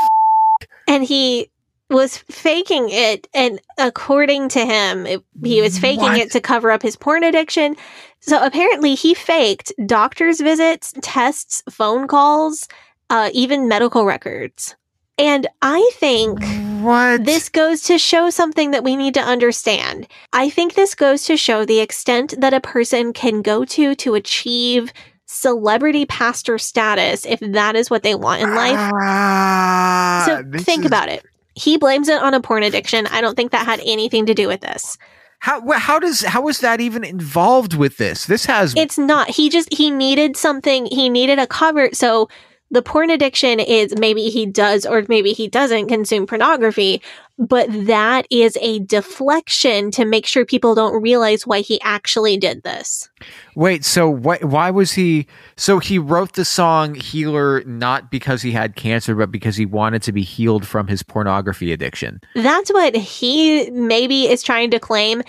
And 0.88 1.04
he 1.04 1.50
was 1.90 2.16
faking 2.18 2.88
it. 2.90 3.28
And 3.34 3.60
according 3.78 4.48
to 4.50 4.64
him, 4.64 5.06
it, 5.06 5.22
he 5.44 5.60
was 5.60 5.78
faking 5.78 6.02
What? 6.04 6.18
it 6.18 6.30
to 6.32 6.40
cover 6.40 6.70
up 6.70 6.82
his 6.82 6.96
porn 6.96 7.24
addiction. 7.24 7.76
So 8.20 8.42
apparently, 8.44 8.94
he 8.94 9.14
faked 9.14 9.72
doctor's 9.86 10.40
visits, 10.40 10.92
tests, 11.02 11.62
phone 11.70 12.06
calls, 12.06 12.68
uh, 13.08 13.30
even 13.32 13.66
medical 13.68 14.04
records. 14.04 14.76
And 15.18 15.46
I 15.60 15.90
think 15.96 16.42
what 16.80 17.24
this 17.26 17.48
goes 17.50 17.82
to 17.82 17.98
show 17.98 18.30
something 18.30 18.70
that 18.70 18.84
we 18.84 18.96
need 18.96 19.12
to 19.14 19.20
understand. 19.20 20.06
I 20.32 20.48
think 20.48 20.74
this 20.74 20.94
goes 20.94 21.24
to 21.24 21.36
show 21.36 21.64
the 21.66 21.80
extent 21.80 22.34
that 22.40 22.54
a 22.54 22.60
person 22.60 23.12
can 23.12 23.42
go 23.42 23.64
to 23.66 23.94
to 23.96 24.14
achieve 24.14 24.92
celebrity 25.26 26.06
pastor 26.06 26.58
status 26.58 27.24
if 27.26 27.38
that 27.40 27.76
is 27.76 27.90
what 27.90 28.02
they 28.02 28.14
want 28.14 28.42
in 28.42 28.54
life. 28.54 28.78
Ah, 28.78 30.22
So 30.26 30.42
think 30.62 30.80
is- 30.80 30.86
about 30.86 31.08
it. 31.08 31.24
He 31.54 31.76
blames 31.76 32.08
it 32.08 32.22
on 32.22 32.34
a 32.34 32.40
porn 32.40 32.62
addiction. 32.62 33.06
I 33.08 33.20
don't 33.20 33.34
think 33.34 33.52
that 33.52 33.66
had 33.66 33.80
anything 33.84 34.26
to 34.26 34.34
do 34.34 34.48
with 34.48 34.60
this. 34.60 34.96
How 35.40 35.62
how 35.72 35.98
does 35.98 36.20
how 36.20 36.46
is 36.48 36.60
that 36.60 36.80
even 36.80 37.02
involved 37.02 37.74
with 37.74 37.96
this? 37.96 38.26
This 38.26 38.44
has 38.44 38.74
It's 38.76 38.98
not. 38.98 39.28
He 39.30 39.48
just 39.48 39.72
he 39.72 39.90
needed 39.90 40.36
something. 40.36 40.86
He 40.86 41.08
needed 41.08 41.38
a 41.38 41.46
cover. 41.46 41.88
So 41.92 42.28
the 42.70 42.82
porn 42.82 43.10
addiction 43.10 43.58
is 43.58 43.96
maybe 43.98 44.30
he 44.30 44.46
does 44.46 44.86
or 44.86 45.04
maybe 45.08 45.32
he 45.32 45.48
doesn't 45.48 45.88
consume 45.88 46.26
pornography, 46.26 47.02
but 47.38 47.68
that 47.86 48.26
is 48.30 48.56
a 48.60 48.78
deflection 48.80 49.90
to 49.92 50.04
make 50.04 50.26
sure 50.26 50.44
people 50.44 50.74
don't 50.74 51.02
realize 51.02 51.46
why 51.46 51.60
he 51.60 51.80
actually 51.80 52.36
did 52.36 52.62
this. 52.62 53.08
wait. 53.56 53.84
So 53.84 54.08
why 54.08 54.38
why 54.42 54.70
was 54.70 54.92
he? 54.92 55.26
So 55.56 55.78
he 55.78 55.98
wrote 55.98 56.34
the 56.34 56.44
song 56.44 56.94
"Healer" 56.94 57.64
not 57.64 58.10
because 58.10 58.42
he 58.42 58.52
had 58.52 58.76
cancer, 58.76 59.14
but 59.14 59.32
because 59.32 59.56
he 59.56 59.66
wanted 59.66 60.02
to 60.02 60.12
be 60.12 60.22
healed 60.22 60.66
from 60.66 60.86
his 60.86 61.02
pornography 61.02 61.72
addiction. 61.72 62.20
That's 62.34 62.72
what 62.72 62.94
he 62.94 63.70
maybe 63.70 64.28
is 64.28 64.42
trying 64.42 64.70
to 64.70 64.78
claim. 64.78 65.22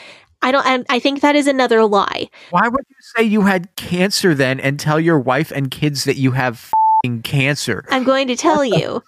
I 0.44 0.52
don't. 0.52 0.66
I, 0.66 0.96
I 0.96 1.00
think 1.00 1.22
that 1.22 1.36
is 1.36 1.48
another 1.48 1.86
lie. 1.86 2.30
Why 2.50 2.68
would 2.68 2.86
you 2.90 2.96
say 3.00 3.24
you 3.24 3.42
had 3.42 3.76
cancer 3.76 4.34
then, 4.36 4.60
and 4.60 4.80
tell 4.80 5.00
your 5.00 5.20
wife 5.20 5.52
and 5.52 5.72
kids 5.72 6.04
that 6.06 6.18
you 6.18 6.32
have 6.32 6.72
cancer? 7.24 7.86
I'm 7.90 8.04
going 8.04 8.28
to 8.28 8.36
tell 8.36 8.64
you. 8.64 9.04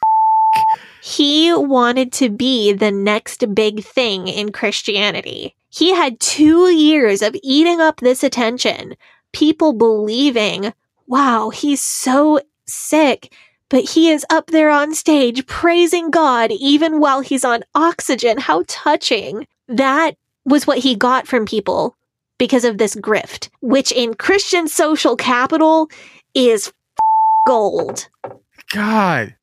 He 1.02 1.53
wanted 1.53 2.14
to 2.14 2.30
be 2.30 2.72
the 2.74 2.91
next 2.91 3.53
big 3.53 3.84
thing 3.84 4.28
in 4.28 4.52
Christianity. 4.52 5.56
He 5.70 5.94
had 5.94 6.20
two 6.20 6.70
years 6.70 7.22
of 7.22 7.36
eating 7.44 7.82
up 7.82 7.99
this 7.99 8.24
attention, 8.24 8.95
people 9.32 9.74
believing, 9.74 10.74
wow, 11.07 11.49
he's 11.49 11.82
so 11.82 12.40
sick, 12.68 13.34
but 13.70 13.84
he 13.84 14.11
is 14.11 14.26
up 14.30 14.48
there 14.48 14.70
on 14.70 14.94
stage 14.94 15.45
praising 15.48 16.11
God 16.11 16.52
even 16.52 16.99
while 16.99 17.22
he's 17.22 17.44
on 17.44 17.64
oxygen. 17.74 18.38
How 18.38 18.64
touching. 18.68 19.48
That 19.68 20.15
was 20.45 20.68
what 20.68 20.78
he 20.78 20.95
got 20.95 21.28
from 21.28 21.45
people 21.45 21.98
because 22.38 22.65
of 22.65 22.78
this 22.78 22.95
grift, 22.95 23.49
which 23.61 23.91
in 23.91 24.14
Christian 24.14 24.68
social 24.68 25.15
capital 25.15 25.90
is 26.34 26.72
gold. 27.48 28.10
God, 28.74 29.36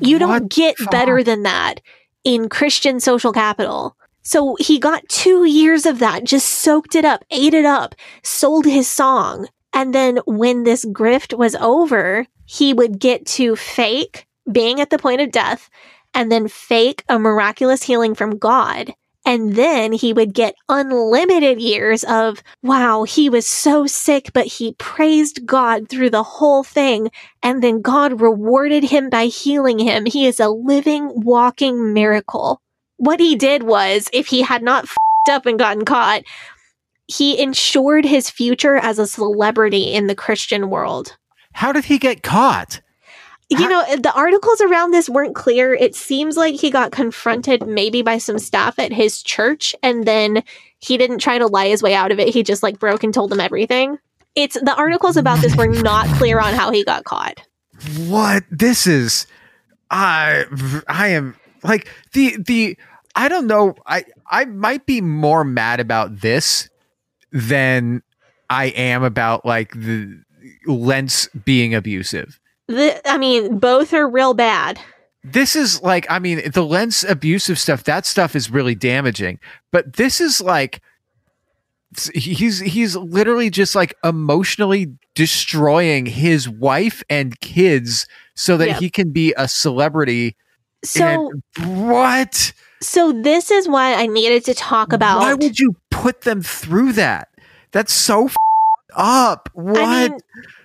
You 0.00 0.18
don't 0.18 0.50
get 0.50 0.76
the 0.78 0.86
better 0.86 1.22
than 1.22 1.42
that 1.42 1.80
in 2.24 2.48
Christian 2.48 3.00
social 3.00 3.32
capital. 3.32 3.96
So 4.22 4.56
he 4.60 4.78
got 4.78 5.08
two 5.08 5.44
years 5.44 5.86
of 5.86 6.00
that, 6.00 6.24
just 6.24 6.48
soaked 6.48 6.94
it 6.94 7.04
up, 7.04 7.24
ate 7.30 7.54
it 7.54 7.64
up, 7.64 7.94
sold 8.22 8.66
his 8.66 8.88
song. 8.88 9.48
And 9.72 9.94
then 9.94 10.18
when 10.26 10.64
this 10.64 10.84
grift 10.84 11.36
was 11.36 11.54
over, 11.56 12.26
he 12.44 12.74
would 12.74 12.98
get 12.98 13.26
to 13.26 13.56
fake 13.56 14.26
being 14.50 14.80
at 14.80 14.90
the 14.90 14.98
point 14.98 15.20
of 15.20 15.30
death 15.30 15.70
and 16.14 16.32
then 16.32 16.48
fake 16.48 17.04
a 17.08 17.18
miraculous 17.18 17.82
healing 17.82 18.14
from 18.14 18.38
God. 18.38 18.92
And 19.24 19.56
then 19.56 19.92
he 19.92 20.12
would 20.12 20.32
get 20.32 20.54
unlimited 20.68 21.60
years 21.60 22.02
of, 22.04 22.42
wow, 22.62 23.02
he 23.02 23.28
was 23.28 23.46
so 23.46 23.86
sick, 23.86 24.30
but 24.32 24.46
he 24.46 24.74
praised 24.78 25.44
God 25.44 25.88
through 25.88 26.10
the 26.10 26.22
whole 26.22 26.64
thing. 26.64 27.10
And 27.42 27.62
then 27.62 27.82
God 27.82 28.20
rewarded 28.20 28.84
him 28.84 29.10
by 29.10 29.26
healing 29.26 29.78
him. 29.78 30.06
He 30.06 30.26
is 30.26 30.40
a 30.40 30.48
living, 30.48 31.10
walking 31.14 31.92
miracle. 31.92 32.62
What 32.96 33.20
he 33.20 33.36
did 33.36 33.64
was, 33.64 34.08
if 34.12 34.28
he 34.28 34.42
had 34.42 34.62
not 34.62 34.88
fed 34.88 34.96
up 35.30 35.46
and 35.46 35.58
gotten 35.58 35.84
caught, 35.84 36.22
he 37.06 37.40
ensured 37.40 38.04
his 38.04 38.30
future 38.30 38.76
as 38.76 38.98
a 38.98 39.06
celebrity 39.06 39.92
in 39.92 40.06
the 40.06 40.14
Christian 40.14 40.70
world. 40.70 41.16
how 41.52 41.72
did 41.72 41.84
he 41.86 41.98
get 41.98 42.22
caught? 42.22 42.80
You 43.50 43.68
know, 43.68 43.80
uh, 43.80 43.96
the 43.96 44.12
articles 44.14 44.60
around 44.60 44.90
this 44.90 45.08
weren't 45.08 45.34
clear. 45.34 45.72
It 45.72 45.94
seems 45.94 46.36
like 46.36 46.54
he 46.54 46.70
got 46.70 46.92
confronted 46.92 47.66
maybe 47.66 48.02
by 48.02 48.18
some 48.18 48.38
staff 48.38 48.78
at 48.78 48.92
his 48.92 49.22
church, 49.22 49.74
and 49.82 50.04
then 50.04 50.42
he 50.80 50.98
didn't 50.98 51.18
try 51.20 51.38
to 51.38 51.46
lie 51.46 51.68
his 51.68 51.82
way 51.82 51.94
out 51.94 52.12
of 52.12 52.18
it. 52.18 52.28
He 52.28 52.42
just 52.42 52.62
like 52.62 52.78
broke 52.78 53.02
and 53.02 53.14
told 53.14 53.30
them 53.30 53.40
everything. 53.40 53.98
It's 54.34 54.60
the 54.60 54.74
articles 54.76 55.16
about 55.16 55.40
this 55.40 55.56
were 55.56 55.66
not 55.66 56.06
clear 56.18 56.38
on 56.40 56.52
how 56.54 56.70
he 56.70 56.84
got 56.84 57.04
caught. 57.04 57.40
what 58.08 58.44
this 58.50 58.86
is 58.86 59.26
i 59.90 60.44
i 60.88 61.08
am 61.08 61.36
like 61.62 61.88
the 62.12 62.36
the 62.38 62.76
i 63.14 63.28
don't 63.28 63.46
know 63.46 63.74
i 63.86 64.04
i 64.30 64.44
might 64.44 64.84
be 64.84 65.00
more 65.00 65.44
mad 65.44 65.80
about 65.80 66.20
this 66.20 66.68
than 67.32 68.02
i 68.50 68.66
am 68.66 69.02
about 69.02 69.46
like 69.46 69.72
the 69.72 70.20
lentz 70.66 71.28
being 71.44 71.74
abusive 71.74 72.38
The, 72.68 73.00
I 73.10 73.16
mean, 73.18 73.58
both 73.58 73.92
are 73.94 74.08
real 74.08 74.34
bad. 74.34 74.78
this 75.24 75.56
is 75.56 75.82
like 75.82 76.06
i 76.10 76.18
mean 76.18 76.40
the 76.52 76.62
Lentz 76.64 77.02
abusive 77.02 77.58
stuff 77.58 77.82
that 77.84 78.06
stuff 78.06 78.36
is 78.36 78.50
really 78.50 78.74
damaging 78.76 79.38
but 79.72 79.96
this 79.96 80.20
is 80.20 80.40
like 80.40 80.80
he's 82.14 82.60
he's 82.60 82.94
literally 82.96 83.50
just 83.50 83.74
like 83.74 83.94
emotionally 84.04 84.92
destroying 85.14 86.06
his 86.06 86.48
wife 86.48 87.02
and 87.10 87.38
kids 87.40 88.06
so 88.36 88.56
that 88.56 88.68
Yep. 88.68 88.78
he 88.80 88.90
can 88.90 89.10
be 89.10 89.34
a 89.36 89.48
celebrity 89.48 90.36
So, 90.84 91.04
and 91.04 91.84
what 91.88 92.52
so 92.80 93.10
this 93.12 93.50
is 93.50 93.68
why 93.68 93.94
I 93.94 94.06
needed 94.06 94.44
to 94.44 94.54
talk 94.54 94.92
about. 94.92 95.18
why 95.20 95.34
would 95.34 95.58
you 95.58 95.74
put 95.90 96.20
them 96.22 96.42
through 96.42 96.92
that 96.92 97.28
that's 97.72 97.92
so 97.92 98.26
f- 98.26 98.36
up 98.94 99.48
what 99.54 99.78
I 99.82 100.08
mean, 100.08 100.18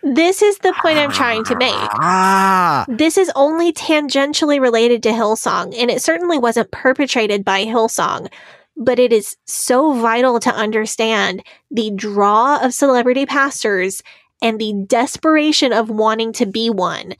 this 0.03 0.41
is 0.41 0.57
the 0.59 0.73
point 0.81 0.97
I'm 0.97 1.11
trying 1.11 1.43
to 1.45 1.55
make. 1.55 1.73
ah 1.73 2.85
This 2.87 3.17
is 3.17 3.31
only 3.35 3.71
tangentially 3.71 4.59
related 4.59 5.01
to 5.03 5.09
Hillsong, 5.09 5.73
and 5.77 5.89
it 5.89 6.01
certainly 6.01 6.37
wasn't 6.37 6.71
perpetrated 6.71 7.45
by 7.45 7.65
Hillsong, 7.65 8.31
but 8.75 8.99
it 8.99 9.13
is 9.13 9.37
so 9.45 9.93
vital 9.93 10.39
to 10.41 10.53
understand 10.53 11.43
the 11.71 11.91
draw 11.91 12.59
of 12.61 12.73
celebrity 12.73 13.25
pastors 13.25 14.03
and 14.41 14.59
the 14.59 14.73
desperation 14.87 15.71
of 15.71 15.89
wanting 15.89 16.33
to 16.33 16.45
be 16.45 16.69
one 16.69 17.15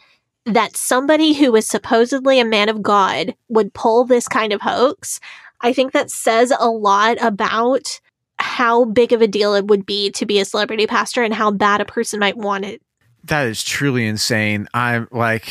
that 0.46 0.76
somebody 0.76 1.34
who 1.34 1.56
is 1.56 1.68
supposedly 1.68 2.40
a 2.40 2.46
man 2.46 2.68
of 2.68 2.82
God 2.82 3.34
would 3.48 3.74
pull 3.74 4.04
this 4.04 4.28
kind 4.28 4.52
of 4.52 4.62
hoax. 4.62 5.22
I 5.62 5.72
think 5.72 5.94
that 5.94 6.12
says 6.12 6.52
a 6.60 6.68
lot 6.68 7.18
about 7.22 8.02
how 8.44 8.84
big 8.86 9.14
of 9.14 9.22
a 9.22 9.28
deal 9.28 9.56
it 9.56 9.68
would 9.68 9.86
be 9.86 10.11
to 10.11 10.26
be 10.26 10.40
a 10.40 10.45
celebrity 10.45 10.86
pastor 10.86 11.24
and 11.24 11.34
how 11.34 11.49
bad 11.49 11.80
a 11.80 11.86
person 11.86 12.20
might 12.20 12.38
want 12.38 12.65
it. 12.65 12.82
that 13.24 13.48
is 13.48 13.64
truly 13.64 14.06
insane. 14.06 14.68
I'm 14.74 15.07
like, 15.11 15.48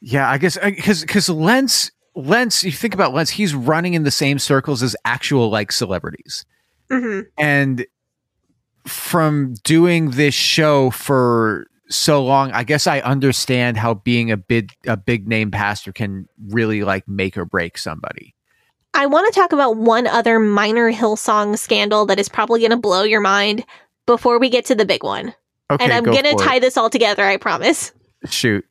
yeah, 0.00 0.28
I 0.28 0.36
guess 0.38 0.58
because 0.58 1.00
because 1.02 1.28
Lentz 1.28 1.90
Lentz, 2.16 2.64
you 2.64 2.72
think 2.72 2.92
about 2.94 3.14
Lentz, 3.14 3.30
he's 3.30 3.54
running 3.54 3.94
in 3.94 4.02
the 4.02 4.10
same 4.10 4.38
circles 4.38 4.82
as 4.82 4.96
actual 5.04 5.48
like 5.50 5.72
celebrities, 5.72 6.44
hmm 6.90 7.20
and 7.38 7.86
from 8.84 9.54
doing 9.64 10.10
this 10.10 10.34
show 10.34 10.90
for 10.90 11.66
so 11.88 12.22
long, 12.24 12.50
I 12.52 12.64
guess 12.64 12.86
I 12.86 13.00
understand 13.00 13.76
how 13.76 13.94
being 13.94 14.30
a 14.30 14.36
big 14.36 14.72
a 14.86 14.96
big 14.96 15.28
name 15.28 15.50
pastor 15.50 15.92
can 15.92 16.26
really 16.48 16.82
like 16.82 17.06
make 17.08 17.38
or 17.38 17.44
break 17.44 17.78
somebody. 17.78 18.34
I 18.94 19.06
want 19.06 19.32
to 19.32 19.38
talk 19.38 19.52
about 19.52 19.76
one 19.76 20.06
other 20.06 20.38
minor 20.38 20.92
Hillsong 20.92 21.58
scandal 21.58 22.06
that 22.06 22.20
is 22.20 22.28
probably 22.28 22.60
going 22.60 22.70
to 22.70 22.76
blow 22.76 23.02
your 23.02 23.20
mind 23.20 23.64
before 24.06 24.38
we 24.38 24.48
get 24.48 24.64
to 24.66 24.74
the 24.74 24.84
big 24.84 25.02
one. 25.02 25.34
Okay, 25.70 25.84
and 25.84 25.92
I'm 25.92 26.04
go 26.04 26.12
going 26.12 26.24
to 26.24 26.30
for 26.30 26.42
it. 26.42 26.46
tie 26.46 26.58
this 26.60 26.76
all 26.76 26.90
together, 26.90 27.24
I 27.24 27.36
promise. 27.36 27.92
Shoot. 28.26 28.64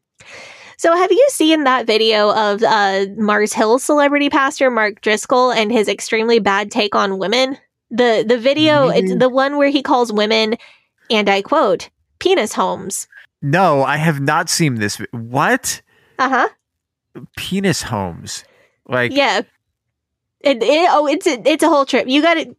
So, 0.77 0.95
have 0.95 1.11
you 1.11 1.27
seen 1.29 1.65
that 1.65 1.85
video 1.85 2.33
of 2.33 2.63
uh, 2.63 3.05
Mars 3.17 3.53
Hill 3.53 3.79
celebrity 3.79 4.29
pastor 4.29 4.71
Mark 4.71 5.01
Driscoll 5.01 5.51
and 5.51 5.71
his 5.71 5.87
extremely 5.87 6.39
bad 6.39 6.71
take 6.71 6.95
on 6.95 7.17
women? 7.17 7.57
The 7.91 8.25
the 8.27 8.37
video, 8.37 8.89
it's 8.89 9.15
the 9.15 9.29
one 9.29 9.57
where 9.57 9.69
he 9.69 9.81
calls 9.83 10.11
women, 10.11 10.55
and 11.09 11.29
I 11.29 11.41
quote, 11.41 11.89
penis 12.19 12.53
homes. 12.53 13.07
No, 13.41 13.83
I 13.83 13.97
have 13.97 14.19
not 14.21 14.49
seen 14.49 14.75
this. 14.75 14.97
What? 15.11 15.81
Uh 16.17 16.29
huh. 16.29 16.49
Penis 17.37 17.83
homes. 17.83 18.43
Like 18.87 19.11
Yeah. 19.11 19.41
It, 20.43 20.61
it, 20.61 20.89
oh, 20.91 21.07
it's 21.07 21.25
a, 21.25 21.41
it's 21.47 21.63
a 21.63 21.69
whole 21.69 21.85
trip. 21.85 22.07
You 22.07 22.21
got 22.21 22.37
it. 22.37 22.55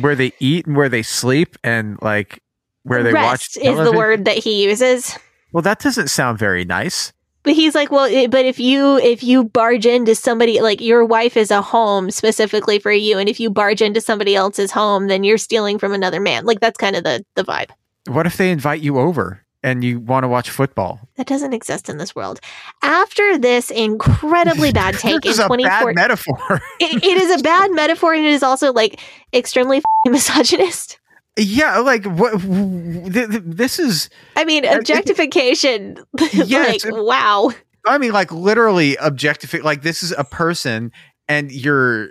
where 0.00 0.16
they 0.16 0.32
eat 0.40 0.66
and 0.66 0.76
where 0.76 0.88
they 0.88 1.02
sleep 1.02 1.56
and 1.62 2.00
like 2.02 2.42
where 2.82 3.02
they 3.02 3.12
watch 3.12 3.56
is 3.56 3.76
the 3.76 3.92
word 3.92 4.24
that 4.24 4.38
he 4.38 4.64
uses. 4.64 5.16
Well, 5.52 5.62
that 5.62 5.78
doesn't 5.80 6.08
sound 6.08 6.38
very 6.38 6.64
nice. 6.64 7.12
But 7.42 7.54
he's 7.54 7.74
like, 7.74 7.90
well, 7.90 8.04
it, 8.04 8.30
but 8.30 8.44
if 8.44 8.58
you 8.58 8.98
if 8.98 9.22
you 9.22 9.44
barge 9.44 9.86
into 9.86 10.14
somebody 10.14 10.60
like 10.60 10.80
your 10.80 11.04
wife 11.04 11.36
is 11.36 11.50
a 11.50 11.62
home 11.62 12.10
specifically 12.10 12.78
for 12.78 12.92
you, 12.92 13.18
and 13.18 13.28
if 13.28 13.40
you 13.40 13.48
barge 13.48 13.80
into 13.80 14.00
somebody 14.00 14.34
else's 14.34 14.70
home, 14.70 15.06
then 15.06 15.24
you're 15.24 15.38
stealing 15.38 15.78
from 15.78 15.92
another 15.92 16.20
man. 16.20 16.44
Like 16.44 16.60
that's 16.60 16.76
kind 16.76 16.96
of 16.96 17.04
the 17.04 17.24
the 17.36 17.44
vibe. 17.44 17.70
What 18.06 18.26
if 18.26 18.36
they 18.36 18.50
invite 18.50 18.80
you 18.80 18.98
over 18.98 19.42
and 19.62 19.82
you 19.84 20.00
want 20.00 20.24
to 20.24 20.28
watch 20.28 20.50
football? 20.50 21.00
That 21.16 21.26
doesn't 21.26 21.52
exist 21.52 21.88
in 21.88 21.98
this 21.98 22.14
world. 22.14 22.40
After 22.82 23.38
this 23.38 23.70
incredibly 23.70 24.72
bad 24.72 24.94
take 24.98 25.14
in 25.16 25.20
this 25.22 25.38
is 25.38 25.44
a 25.44 25.48
bad 25.48 25.94
metaphor. 25.94 26.38
it, 26.80 27.02
it 27.02 27.22
is 27.22 27.40
a 27.40 27.42
bad 27.42 27.72
metaphor, 27.72 28.14
and 28.14 28.24
it 28.24 28.32
is 28.32 28.42
also 28.42 28.72
like 28.72 29.00
extremely 29.32 29.78
f***ing 29.78 30.12
misogynist. 30.12 30.98
yeah, 31.36 31.78
like 31.78 32.04
what? 32.04 32.40
th- 32.40 33.30
th- 33.30 33.42
This 33.44 33.78
is. 33.78 34.10
I 34.36 34.44
mean, 34.44 34.64
Uh, 34.64 34.70
it- 34.72 34.78
objectification. 34.78 35.98
Yes, 36.32 36.84
like 36.84 36.94
wow. 36.94 37.50
I 37.86 37.98
mean, 37.98 38.12
like 38.12 38.30
literally 38.32 38.96
objectify. 38.96 39.58
Like 39.58 39.82
this 39.82 40.02
is 40.02 40.12
a 40.12 40.24
person, 40.24 40.92
and 41.28 41.50
you're 41.50 42.08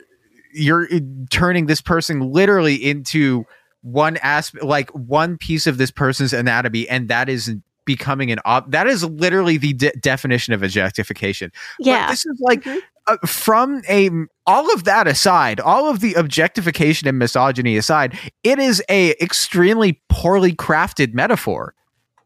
you're 0.54 0.88
turning 1.30 1.66
this 1.68 1.82
person 1.82 2.32
literally 2.32 2.76
into 2.76 3.46
one 3.92 4.18
aspect, 4.18 4.64
like 4.66 4.90
one 4.92 5.38
piece 5.38 5.66
of 5.68 5.78
this 5.78 5.92
person's 5.92 6.34
anatomy, 6.34 6.88
and 6.90 7.08
that 7.08 7.30
is 7.30 7.56
becoming 7.86 8.32
an 8.32 8.40
ob. 8.46 8.70
That 8.72 8.86
is 8.88 9.04
literally 9.04 9.58
the 9.58 9.74
de- 9.74 9.92
definition 9.92 10.54
of 10.54 10.62
objectification. 10.62 11.52
But 11.80 11.88
Yeah. 11.88 12.10
this 12.10 12.26
is 12.26 12.38
like 12.42 12.64
Mhm. 12.64 12.80
uh, 13.08 13.18
from 13.26 13.82
a 13.88 14.10
all 14.46 14.74
of 14.74 14.84
that 14.84 15.08
aside, 15.08 15.60
all 15.62 15.90
of 15.90 16.02
the 16.02 16.14
objectification 16.16 17.08
and 17.08 17.18
misogyny 17.18 17.78
aside, 17.78 18.18
it 18.44 18.60
is 18.60 18.84
a 18.90 19.12
extremely 19.24 20.02
poorly 20.10 20.54
crafted 20.54 21.14
metaphor. 21.14 21.74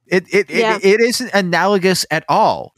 It 0.07 0.25
it 0.33 0.49
Yeah. 0.49 0.77
it, 0.77 0.83
it 0.83 1.01
isn't 1.01 1.29
analogous 1.33 2.05
at 2.09 2.23
all. 2.27 2.73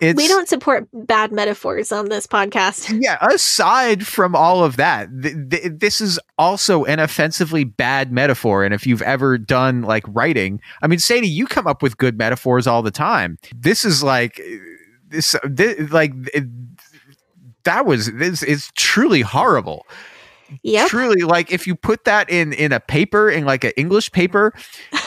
It's, 0.00 0.16
we 0.16 0.28
don't 0.28 0.48
support 0.48 0.88
bad 0.94 1.30
metaphors 1.30 1.92
on 1.92 2.08
this 2.08 2.26
podcast. 2.26 2.98
yeah, 3.02 3.18
aside 3.20 4.06
from 4.06 4.34
all 4.34 4.64
of 4.64 4.76
that, 4.76 5.08
th- 5.22 5.36
th- 5.50 5.72
this 5.76 6.00
is 6.00 6.18
also 6.38 6.84
an 6.84 6.98
offensively 6.98 7.64
bad 7.64 8.10
metaphor. 8.10 8.64
And 8.64 8.72
if 8.72 8.86
you've 8.86 9.02
ever 9.02 9.36
done 9.36 9.82
like 9.82 10.04
writing, 10.08 10.60
I 10.80 10.86
mean, 10.86 10.98
Sadie, 10.98 11.28
you 11.28 11.46
come 11.46 11.66
up 11.66 11.82
with 11.82 11.98
good 11.98 12.16
metaphors 12.16 12.66
all 12.66 12.82
the 12.82 12.90
time. 12.90 13.36
This 13.54 13.84
is 13.84 14.02
like 14.02 14.40
uh, 14.40 14.56
this, 15.08 15.34
uh, 15.34 15.40
this 15.44 15.90
like 15.90 16.12
it, 16.32 16.44
that 17.64 17.84
was 17.84 18.12
this 18.12 18.42
is 18.42 18.70
truly 18.76 19.20
horrible. 19.20 19.86
Yep. 20.62 20.88
Truly, 20.88 21.22
like 21.22 21.52
if 21.52 21.66
you 21.66 21.74
put 21.74 22.04
that 22.04 22.30
in 22.30 22.52
in 22.52 22.72
a 22.72 22.80
paper 22.80 23.30
in 23.30 23.44
like 23.44 23.64
an 23.64 23.72
English 23.76 24.12
paper, 24.12 24.52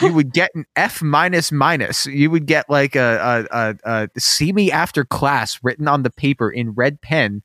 you 0.02 0.14
would 0.14 0.34
get 0.34 0.52
an 0.56 0.65
F 0.76 1.02
minus 1.02 1.52
minus. 1.52 2.06
You 2.06 2.32
would 2.32 2.45
get 2.45 2.70
like 2.70 2.95
a, 2.95 3.48
a, 3.52 3.76
a, 3.86 4.03
a 4.15 4.20
see 4.20 4.53
me 4.53 4.72
after 4.72 5.03
class 5.03 5.60
written 5.64 5.88
on 5.88 6.03
the 6.03 6.10
paper 6.10 6.49
in 6.49 6.72
red 6.72 7.02
pen, 7.02 7.41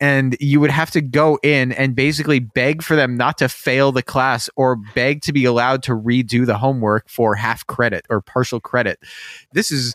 and 0.00 0.36
you 0.40 0.60
would 0.60 0.70
have 0.70 0.90
to 0.92 1.00
go 1.00 1.38
in 1.42 1.72
and 1.72 1.94
basically 1.94 2.38
beg 2.38 2.82
for 2.82 2.96
them 2.96 3.16
not 3.16 3.38
to 3.38 3.48
fail 3.48 3.92
the 3.92 4.02
class 4.02 4.48
or 4.56 4.76
beg 4.76 5.22
to 5.22 5.32
be 5.32 5.44
allowed 5.44 5.82
to 5.84 5.92
redo 5.92 6.46
the 6.46 6.58
homework 6.58 7.08
for 7.08 7.34
half 7.34 7.66
credit 7.66 8.04
or 8.10 8.20
partial 8.20 8.60
credit. 8.60 8.98
This 9.52 9.70
is. 9.70 9.94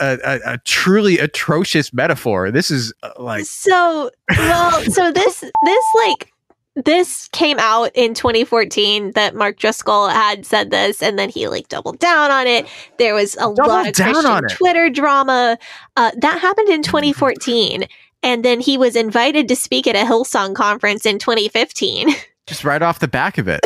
A, 0.00 0.18
a, 0.24 0.54
a 0.54 0.58
truly 0.64 1.18
atrocious 1.18 1.92
metaphor. 1.92 2.50
This 2.50 2.72
is 2.72 2.92
uh, 3.04 3.10
like 3.18 3.44
So, 3.44 4.10
well, 4.30 4.82
so 4.90 5.12
this 5.12 5.40
this 5.40 5.84
like 5.94 6.31
this 6.74 7.28
came 7.28 7.58
out 7.58 7.90
in 7.94 8.14
2014 8.14 9.12
that 9.12 9.34
Mark 9.34 9.58
Driscoll 9.58 10.08
had 10.08 10.46
said 10.46 10.70
this, 10.70 11.02
and 11.02 11.18
then 11.18 11.28
he 11.28 11.46
like 11.48 11.68
doubled 11.68 11.98
down 11.98 12.30
on 12.30 12.46
it. 12.46 12.66
There 12.98 13.14
was 13.14 13.34
a 13.34 13.40
Doubled 13.40 13.66
lot 13.68 13.86
of 13.88 13.94
down 13.94 14.12
Christian 14.14 14.32
on. 14.32 14.42
Twitter 14.48 14.88
drama 14.90 15.58
uh, 15.96 16.10
that 16.18 16.38
happened 16.40 16.68
in 16.70 16.82
2014, 16.82 17.84
and 18.22 18.44
then 18.44 18.60
he 18.60 18.78
was 18.78 18.96
invited 18.96 19.48
to 19.48 19.56
speak 19.56 19.86
at 19.86 19.94
a 19.96 20.10
Hillsong 20.10 20.54
conference 20.54 21.04
in 21.04 21.18
2015. 21.18 22.08
just 22.46 22.64
right 22.64 22.80
off 22.82 23.00
the 23.00 23.08
back 23.08 23.36
of 23.36 23.48
it. 23.48 23.60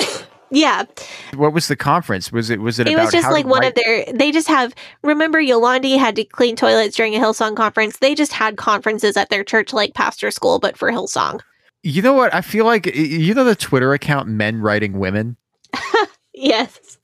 yeah, 0.50 0.84
What 1.34 1.52
was 1.52 1.68
the 1.68 1.76
conference? 1.76 2.32
Was 2.32 2.50
it 2.50 2.60
was 2.60 2.78
it, 2.80 2.88
it 2.88 2.96
was 2.98 3.12
just 3.12 3.30
like 3.30 3.46
one 3.46 3.60
write- 3.60 3.68
of 3.78 3.84
their. 3.84 4.12
They 4.12 4.32
just 4.32 4.48
have. 4.48 4.74
Remember, 5.02 5.40
Yolandi 5.40 5.96
had 5.96 6.16
to 6.16 6.24
clean 6.24 6.56
toilets 6.56 6.96
during 6.96 7.14
a 7.14 7.20
Hillsong 7.20 7.56
conference. 7.56 7.98
They 7.98 8.16
just 8.16 8.32
had 8.32 8.56
conferences 8.56 9.16
at 9.16 9.30
their 9.30 9.44
church, 9.44 9.72
like 9.72 9.94
pastor 9.94 10.30
school, 10.32 10.58
but 10.58 10.76
for 10.76 10.90
Hillsong. 10.90 11.40
You 11.86 12.02
know 12.02 12.14
what? 12.14 12.34
I 12.34 12.40
feel 12.40 12.64
like 12.64 12.86
you 12.96 13.32
know 13.32 13.44
the 13.44 13.54
Twitter 13.54 13.92
account 13.92 14.28
"Men 14.28 14.60
Writing 14.60 14.98
Women." 14.98 15.36
Yes. 16.38 16.98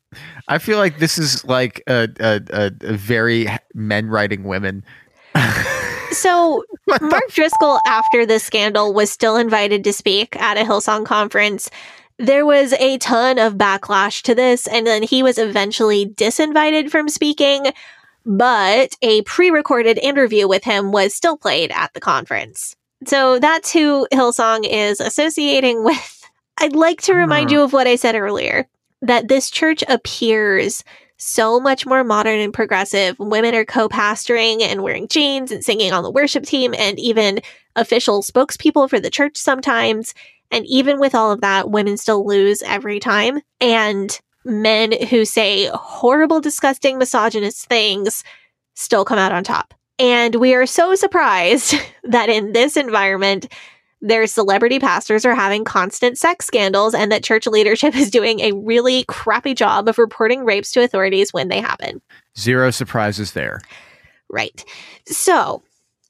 I 0.46 0.58
feel 0.58 0.76
like 0.76 0.98
this 0.98 1.16
is 1.16 1.42
like 1.46 1.82
a 1.86 2.06
a, 2.20 2.70
a, 2.82 2.92
very 2.92 3.48
men 3.74 4.08
writing 4.08 4.44
women. 4.44 4.84
So 6.10 6.62
Mark 7.00 7.30
Driscoll, 7.30 7.80
after 7.86 8.26
this 8.26 8.44
scandal, 8.44 8.92
was 8.92 9.10
still 9.10 9.36
invited 9.36 9.84
to 9.84 9.92
speak 9.94 10.36
at 10.36 10.58
a 10.58 10.64
Hillsong 10.64 11.06
conference. 11.06 11.70
There 12.18 12.44
was 12.44 12.74
a 12.74 12.98
ton 12.98 13.38
of 13.38 13.54
backlash 13.54 14.20
to 14.22 14.34
this, 14.34 14.66
and 14.66 14.86
then 14.86 15.02
he 15.02 15.22
was 15.22 15.38
eventually 15.38 16.04
disinvited 16.06 16.90
from 16.90 17.08
speaking. 17.08 17.72
But 18.26 18.94
a 19.00 19.22
pre 19.22 19.50
recorded 19.50 19.96
interview 19.96 20.46
with 20.46 20.64
him 20.64 20.92
was 20.92 21.14
still 21.14 21.38
played 21.38 21.72
at 21.72 21.94
the 21.94 22.00
conference. 22.00 22.76
So 23.06 23.38
that's 23.38 23.72
who 23.72 24.06
Hillsong 24.12 24.66
is 24.68 25.00
associating 25.00 25.84
with. 25.84 26.30
I'd 26.58 26.76
like 26.76 27.00
to 27.02 27.14
remind 27.14 27.50
Hmm. 27.50 27.54
you 27.54 27.62
of 27.62 27.72
what 27.72 27.86
I 27.86 27.96
said 27.96 28.14
earlier 28.14 28.66
that 29.00 29.28
this 29.28 29.50
church 29.50 29.82
appears 29.88 30.84
so 31.16 31.58
much 31.60 31.86
more 31.86 32.04
modern 32.04 32.38
and 32.40 32.52
progressive. 32.52 33.16
Women 33.18 33.54
are 33.54 33.64
co 33.64 33.88
pastoring 33.88 34.60
and 34.62 34.82
wearing 34.82 35.08
jeans 35.08 35.50
and 35.52 35.64
singing 35.64 35.92
on 35.92 36.02
the 36.02 36.10
worship 36.10 36.44
team, 36.44 36.74
and 36.76 36.98
even 36.98 37.40
official 37.76 38.22
spokespeople 38.22 38.88
for 38.90 39.00
the 39.00 39.10
church 39.10 39.36
sometimes. 39.36 40.14
And 40.50 40.66
even 40.66 41.00
with 41.00 41.14
all 41.14 41.30
of 41.32 41.40
that, 41.40 41.70
women 41.70 41.96
still 41.96 42.26
lose 42.26 42.62
every 42.62 43.00
time. 43.00 43.40
And 43.60 44.20
men 44.44 44.92
who 45.08 45.24
say 45.24 45.70
horrible, 45.72 46.40
disgusting, 46.40 46.98
misogynist 46.98 47.66
things 47.66 48.22
still 48.74 49.04
come 49.04 49.18
out 49.18 49.32
on 49.32 49.44
top. 49.44 49.72
And 50.02 50.34
we 50.34 50.52
are 50.54 50.66
so 50.66 50.96
surprised 50.96 51.76
that 52.02 52.28
in 52.28 52.52
this 52.52 52.76
environment, 52.76 53.46
their 54.00 54.26
celebrity 54.26 54.80
pastors 54.80 55.24
are 55.24 55.34
having 55.34 55.64
constant 55.64 56.18
sex 56.18 56.44
scandals 56.44 56.92
and 56.92 57.12
that 57.12 57.22
church 57.22 57.46
leadership 57.46 57.94
is 57.96 58.10
doing 58.10 58.40
a 58.40 58.52
really 58.52 59.04
crappy 59.04 59.54
job 59.54 59.88
of 59.88 59.96
reporting 59.96 60.44
rapes 60.44 60.72
to 60.72 60.82
authorities 60.82 61.32
when 61.32 61.48
they 61.48 61.60
happen. 61.60 62.02
Zero 62.36 62.72
surprises 62.72 63.32
there. 63.32 63.60
Right. 64.28 64.64
So, 65.06 65.62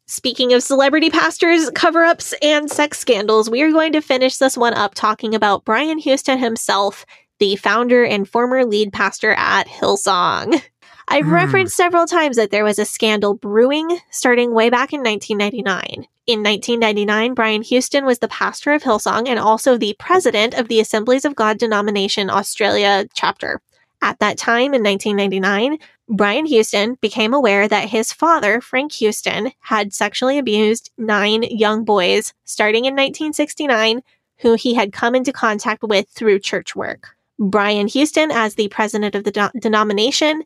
speaking 0.06 0.54
of 0.54 0.62
celebrity 0.62 1.10
pastors, 1.10 1.68
cover 1.70 2.02
ups, 2.02 2.32
and 2.40 2.70
sex 2.70 2.98
scandals, 2.98 3.50
we 3.50 3.60
are 3.60 3.72
going 3.72 3.92
to 3.92 4.00
finish 4.00 4.38
this 4.38 4.56
one 4.56 4.72
up 4.72 4.94
talking 4.94 5.34
about 5.34 5.66
Brian 5.66 5.98
Houston 5.98 6.38
himself, 6.38 7.04
the 7.40 7.56
founder 7.56 8.04
and 8.04 8.26
former 8.26 8.64
lead 8.64 8.92
pastor 8.92 9.32
at 9.32 9.66
Hillsong. 9.66 10.62
I've 11.12 11.26
Hmm. 11.26 11.34
referenced 11.34 11.76
several 11.76 12.06
times 12.06 12.36
that 12.36 12.50
there 12.50 12.64
was 12.64 12.78
a 12.78 12.86
scandal 12.86 13.34
brewing 13.34 13.98
starting 14.10 14.54
way 14.54 14.70
back 14.70 14.94
in 14.94 15.02
1999. 15.02 16.06
In 16.26 16.42
1999, 16.42 17.34
Brian 17.34 17.60
Houston 17.60 18.06
was 18.06 18.20
the 18.20 18.28
pastor 18.28 18.72
of 18.72 18.82
Hillsong 18.82 19.28
and 19.28 19.38
also 19.38 19.76
the 19.76 19.94
president 19.98 20.54
of 20.54 20.68
the 20.68 20.80
Assemblies 20.80 21.26
of 21.26 21.36
God 21.36 21.58
denomination 21.58 22.30
Australia 22.30 23.04
chapter. 23.12 23.60
At 24.00 24.20
that 24.20 24.38
time 24.38 24.72
in 24.72 24.82
1999, 24.82 25.78
Brian 26.08 26.46
Houston 26.46 26.96
became 27.02 27.34
aware 27.34 27.68
that 27.68 27.90
his 27.90 28.10
father, 28.10 28.62
Frank 28.62 28.92
Houston, 28.92 29.52
had 29.60 29.92
sexually 29.92 30.38
abused 30.38 30.90
nine 30.96 31.42
young 31.42 31.84
boys 31.84 32.32
starting 32.44 32.86
in 32.86 32.94
1969 32.94 34.02
who 34.38 34.54
he 34.54 34.72
had 34.72 34.94
come 34.94 35.14
into 35.14 35.30
contact 35.30 35.82
with 35.82 36.08
through 36.08 36.38
church 36.38 36.74
work. 36.74 37.16
Brian 37.42 37.88
Houston, 37.88 38.30
as 38.30 38.54
the 38.54 38.68
president 38.68 39.14
of 39.14 39.24
the 39.24 39.50
denomination, 39.58 40.42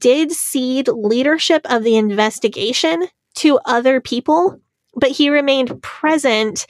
did 0.00 0.32
cede 0.32 0.88
leadership 0.88 1.62
of 1.70 1.84
the 1.84 1.96
investigation 1.96 3.06
to 3.36 3.58
other 3.64 4.00
people, 4.00 4.60
but 4.94 5.10
he 5.10 5.30
remained 5.30 5.80
present 5.82 6.66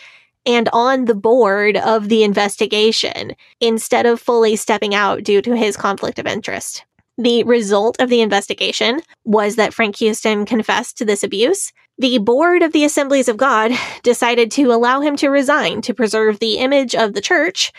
and 0.46 0.68
on 0.72 1.06
the 1.06 1.14
board 1.14 1.76
of 1.78 2.08
the 2.08 2.22
investigation 2.22 3.32
instead 3.60 4.04
of 4.04 4.20
fully 4.20 4.56
stepping 4.56 4.94
out 4.94 5.24
due 5.24 5.40
to 5.40 5.56
his 5.56 5.76
conflict 5.76 6.18
of 6.18 6.26
interest. 6.26 6.84
The 7.16 7.44
result 7.44 8.00
of 8.00 8.10
the 8.10 8.20
investigation 8.20 9.00
was 9.24 9.56
that 9.56 9.72
Frank 9.72 9.96
Houston 9.96 10.44
confessed 10.44 10.98
to 10.98 11.04
this 11.04 11.22
abuse. 11.22 11.72
The 11.96 12.18
board 12.18 12.62
of 12.62 12.72
the 12.72 12.84
Assemblies 12.84 13.28
of 13.28 13.36
God 13.36 13.72
decided 14.02 14.50
to 14.52 14.72
allow 14.72 15.00
him 15.00 15.16
to 15.16 15.30
resign 15.30 15.80
to 15.82 15.94
preserve 15.94 16.38
the 16.38 16.58
image 16.58 16.94
of 16.94 17.14
the 17.14 17.20
church. 17.20 17.72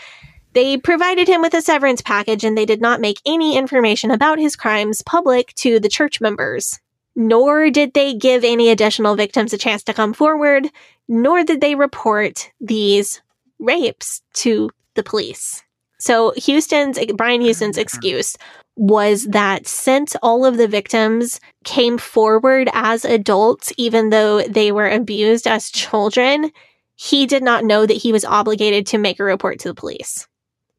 They 0.56 0.78
provided 0.78 1.28
him 1.28 1.42
with 1.42 1.54
a 1.54 1.62
severance 1.62 2.02
package 2.02 2.46
and 2.46 2.58
they 2.58 2.66
did 2.66 2.80
not 2.80 3.02
make 3.02 3.20
any 3.26 3.58
information 3.58 4.10
about 4.10 4.40
his 4.40 4.56
crimes 4.56 5.02
public 5.02 5.54
to 5.56 5.82
the 5.82 5.90
church 5.90 6.22
members. 6.22 6.80
Nor 7.14 7.70
did 7.70 7.94
they 7.94 8.14
give 8.14 8.46
any 8.46 8.70
additional 8.70 9.16
victims 9.16 9.52
a 9.52 9.58
chance 9.58 9.84
to 9.84 9.94
come 9.94 10.14
forward, 10.14 10.70
nor 11.10 11.44
did 11.44 11.60
they 11.60 11.76
report 11.76 12.52
these 12.62 13.22
rapes 13.60 14.22
to 14.36 14.70
the 14.94 15.04
police. 15.04 15.62
So 16.00 16.34
Houston's, 16.38 17.00
Brian 17.16 17.42
Houston's 17.42 17.78
excuse 17.78 18.38
was 18.78 19.26
that 19.26 19.68
since 19.68 20.16
all 20.22 20.46
of 20.46 20.56
the 20.56 20.70
victims 20.70 21.42
came 21.66 21.98
forward 21.98 22.70
as 22.72 23.04
adults, 23.04 23.74
even 23.78 24.10
though 24.10 24.42
they 24.44 24.72
were 24.72 24.90
abused 24.90 25.48
as 25.48 25.70
children, 25.70 26.52
he 26.96 27.26
did 27.26 27.44
not 27.44 27.66
know 27.66 27.86
that 27.86 27.98
he 27.98 28.14
was 28.14 28.24
obligated 28.24 28.88
to 28.88 28.98
make 28.98 29.20
a 29.20 29.24
report 29.26 29.60
to 29.60 29.68
the 29.68 29.74
police. 29.74 30.28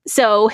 So, 0.06 0.50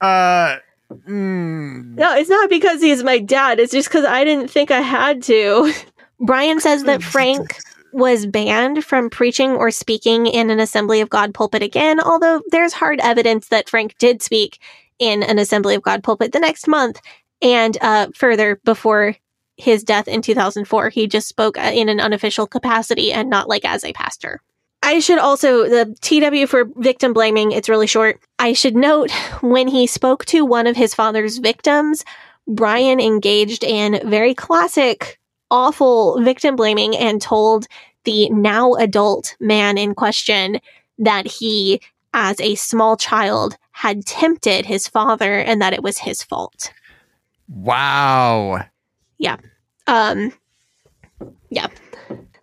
uh, 0.00 0.56
mm. 0.90 1.94
no, 1.96 2.14
it's 2.16 2.30
not 2.30 2.50
because 2.50 2.80
he's 2.80 3.02
my 3.02 3.18
dad. 3.18 3.60
It's 3.60 3.72
just 3.72 3.88
because 3.88 4.04
I 4.04 4.24
didn't 4.24 4.50
think 4.50 4.70
I 4.70 4.80
had 4.80 5.22
to. 5.24 5.72
Brian 6.20 6.60
says 6.60 6.84
that 6.84 7.02
Frank 7.02 7.58
was 7.92 8.26
banned 8.26 8.84
from 8.84 9.08
preaching 9.08 9.52
or 9.52 9.70
speaking 9.70 10.26
in 10.26 10.50
an 10.50 10.58
Assembly 10.58 11.00
of 11.00 11.10
God 11.10 11.32
pulpit 11.32 11.62
again, 11.62 12.00
although 12.00 12.42
there's 12.50 12.72
hard 12.72 12.98
evidence 13.00 13.48
that 13.48 13.68
Frank 13.68 13.96
did 13.98 14.22
speak 14.22 14.58
in 14.98 15.22
an 15.22 15.38
Assembly 15.38 15.74
of 15.74 15.82
God 15.82 16.02
pulpit 16.02 16.32
the 16.32 16.40
next 16.40 16.66
month. 16.66 17.00
And 17.40 17.76
uh, 17.80 18.08
further, 18.14 18.60
before 18.64 19.16
his 19.56 19.84
death 19.84 20.08
in 20.08 20.22
2004, 20.22 20.88
he 20.88 21.06
just 21.06 21.28
spoke 21.28 21.58
uh, 21.58 21.70
in 21.72 21.88
an 21.88 22.00
unofficial 22.00 22.46
capacity 22.46 23.12
and 23.12 23.30
not 23.30 23.48
like 23.48 23.64
as 23.64 23.84
a 23.84 23.92
pastor. 23.92 24.40
I 24.84 24.98
should 24.98 25.18
also, 25.18 25.64
the 25.64 25.96
TW 26.02 26.46
for 26.46 26.66
victim 26.76 27.14
blaming, 27.14 27.52
it's 27.52 27.70
really 27.70 27.86
short. 27.86 28.20
I 28.38 28.52
should 28.52 28.76
note 28.76 29.10
when 29.40 29.66
he 29.66 29.86
spoke 29.86 30.26
to 30.26 30.44
one 30.44 30.66
of 30.66 30.76
his 30.76 30.94
father's 30.94 31.38
victims, 31.38 32.04
Brian 32.46 33.00
engaged 33.00 33.64
in 33.64 34.06
very 34.08 34.34
classic, 34.34 35.18
awful 35.50 36.22
victim 36.22 36.54
blaming 36.54 36.94
and 36.94 37.20
told 37.20 37.66
the 38.04 38.28
now 38.28 38.74
adult 38.74 39.34
man 39.40 39.78
in 39.78 39.94
question 39.94 40.60
that 40.98 41.26
he, 41.26 41.80
as 42.12 42.38
a 42.40 42.54
small 42.54 42.98
child, 42.98 43.56
had 43.72 44.04
tempted 44.04 44.66
his 44.66 44.86
father 44.86 45.38
and 45.38 45.62
that 45.62 45.72
it 45.72 45.82
was 45.82 45.96
his 45.96 46.22
fault. 46.22 46.70
Wow. 47.48 48.66
Yeah. 49.16 49.38
Um 49.86 50.32
yeah. 51.48 51.68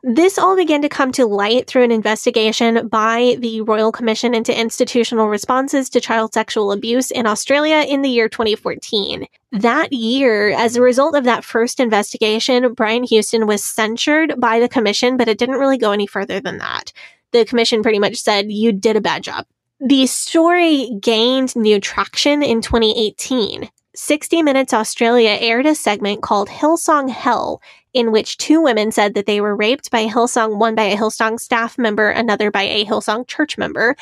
This 0.04 0.40
all 0.40 0.56
began 0.56 0.82
to 0.82 0.90
come 0.90 1.12
to 1.12 1.28
light 1.28 1.68
through 1.68 1.84
an 1.84 1.92
investigation 1.92 2.88
by 2.88 3.36
the 3.38 3.62
Royal 3.62 3.92
Commission 3.92 4.34
into 4.34 4.60
Institutional 4.60 5.28
Responses 5.28 5.92
to 5.92 6.02
Child 6.02 6.34
Sexual 6.34 6.72
Abuse 6.72 7.12
in 7.12 7.28
Australia 7.28 7.86
in 7.88 8.02
the 8.02 8.10
year 8.10 8.28
2014. 8.28 9.28
That 9.52 9.94
year, 9.94 10.50
as 10.50 10.76
a 10.76 10.82
result 10.82 11.16
of 11.16 11.26
that 11.26 11.46
first 11.46 11.80
investigation, 11.80 12.74
Brian 12.74 13.04
Houston 13.04 13.46
was 13.46 13.64
censured 13.64 14.40
by 14.40 14.60
the 14.60 14.70
commission, 14.70 15.18
but 15.18 15.28
it 15.28 15.38
didn't 15.38 15.60
really 15.60 15.78
go 15.78 15.92
any 15.92 16.08
further 16.08 16.40
than 16.40 16.58
that. 16.58 16.92
The 17.32 17.46
commission 17.46 17.84
pretty 17.84 18.00
much 18.00 18.16
said, 18.16 18.52
You 18.52 18.72
did 18.72 18.96
a 18.96 19.02
bad 19.02 19.22
job. 19.22 19.46
The 19.80 20.08
story 20.08 20.98
gained 21.00 21.56
new 21.56 21.80
traction 21.80 22.42
in 22.42 22.62
2018. 22.62 23.70
60 23.96 24.42
Minutes 24.42 24.74
Australia 24.74 25.38
aired 25.40 25.66
a 25.66 25.76
segment 25.76 26.22
called 26.22 26.48
Hillsong 26.48 27.10
Hell, 27.10 27.62
in 27.94 28.12
which 28.12 28.38
two 28.38 28.62
women 28.62 28.92
said 28.92 29.16
that 29.16 29.26
they 29.26 29.42
were 29.42 29.56
raped 29.56 29.92
by 29.92 30.06
Hillsong, 30.06 30.58
one 30.58 30.76
by 30.76 30.84
a 30.84 30.96
Hillsong 30.96 31.40
staff 31.40 31.78
member, 31.78 32.10
another 32.10 32.52
by 32.52 32.64
a 32.64 32.86
Hillsong 32.86 33.28
church 33.28 33.58
member. 33.58 33.96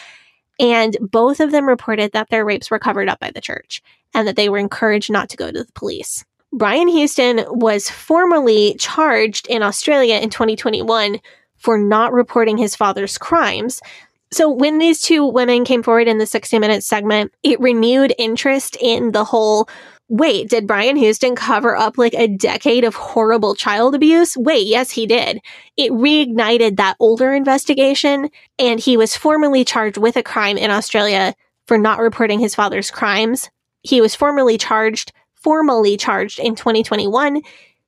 And 0.59 0.95
both 1.01 1.39
of 1.39 1.51
them 1.51 1.67
reported 1.67 2.11
that 2.11 2.29
their 2.29 2.45
rapes 2.45 2.69
were 2.69 2.79
covered 2.79 3.09
up 3.09 3.19
by 3.19 3.31
the 3.31 3.41
church 3.41 3.81
and 4.13 4.27
that 4.27 4.35
they 4.35 4.49
were 4.49 4.57
encouraged 4.57 5.11
not 5.11 5.29
to 5.29 5.37
go 5.37 5.51
to 5.51 5.63
the 5.63 5.71
police. 5.73 6.23
Brian 6.51 6.87
Houston 6.87 7.45
was 7.47 7.89
formally 7.89 8.75
charged 8.79 9.47
in 9.47 9.63
Australia 9.63 10.15
in 10.15 10.29
2021 10.29 11.19
for 11.57 11.77
not 11.77 12.13
reporting 12.13 12.57
his 12.57 12.75
father's 12.75 13.17
crimes, 13.17 13.81
so 14.31 14.49
when 14.49 14.77
these 14.77 15.01
two 15.01 15.25
women 15.25 15.65
came 15.65 15.83
forward 15.83 16.07
in 16.07 16.17
the 16.17 16.25
60 16.25 16.59
minutes 16.59 16.85
segment, 16.85 17.33
it 17.43 17.59
renewed 17.59 18.13
interest 18.17 18.77
in 18.79 19.11
the 19.11 19.23
whole 19.23 19.67
wait, 20.09 20.49
did 20.49 20.65
Brian 20.67 20.95
Houston 20.95 21.35
cover 21.35 21.77
up 21.77 21.97
like 21.97 22.15
a 22.15 22.27
decade 22.27 22.83
of 22.83 22.95
horrible 22.95 23.53
child 23.53 23.93
abuse? 23.93 24.35
Wait, 24.35 24.65
yes, 24.65 24.89
he 24.89 25.05
did. 25.05 25.39
It 25.77 25.91
reignited 25.91 26.77
that 26.77 26.97
older 26.99 27.31
investigation, 27.31 28.29
and 28.57 28.79
he 28.79 28.97
was 28.97 29.15
formally 29.15 29.63
charged 29.63 29.97
with 29.97 30.17
a 30.17 30.23
crime 30.23 30.57
in 30.57 30.71
Australia 30.71 31.35
for 31.67 31.77
not 31.77 31.99
reporting 31.99 32.39
his 32.39 32.55
father's 32.55 32.89
crimes. 32.89 33.49
He 33.83 34.01
was 34.01 34.15
formally 34.15 34.57
charged, 34.57 35.13
formally 35.35 35.95
charged 35.95 36.39
in 36.39 36.55
2021. 36.55 37.41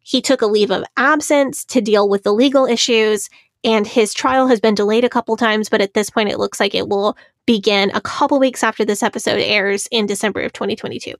He 0.03 0.21
took 0.21 0.43
a 0.43 0.47
leave 0.47 0.71
of 0.71 0.83
absence 0.97 1.65
to 1.65 1.81
deal 1.81 2.07
with 2.07 2.21
the 2.23 2.33
legal 2.33 2.65
issues 2.67 3.29
and 3.63 3.85
his 3.85 4.13
trial 4.13 4.47
has 4.47 4.59
been 4.59 4.75
delayed 4.75 5.03
a 5.03 5.09
couple 5.09 5.37
times, 5.37 5.69
but 5.69 5.81
at 5.81 5.93
this 5.93 6.09
point, 6.09 6.29
it 6.29 6.39
looks 6.39 6.59
like 6.59 6.73
it 6.73 6.89
will 6.89 7.17
begin 7.45 7.91
a 7.93 8.01
couple 8.01 8.39
weeks 8.39 8.63
after 8.63 8.85
this 8.85 9.03
episode 9.03 9.39
airs 9.39 9.87
in 9.91 10.05
December 10.05 10.41
of 10.41 10.53
2022. 10.53 11.13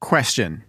Question. 0.00 0.64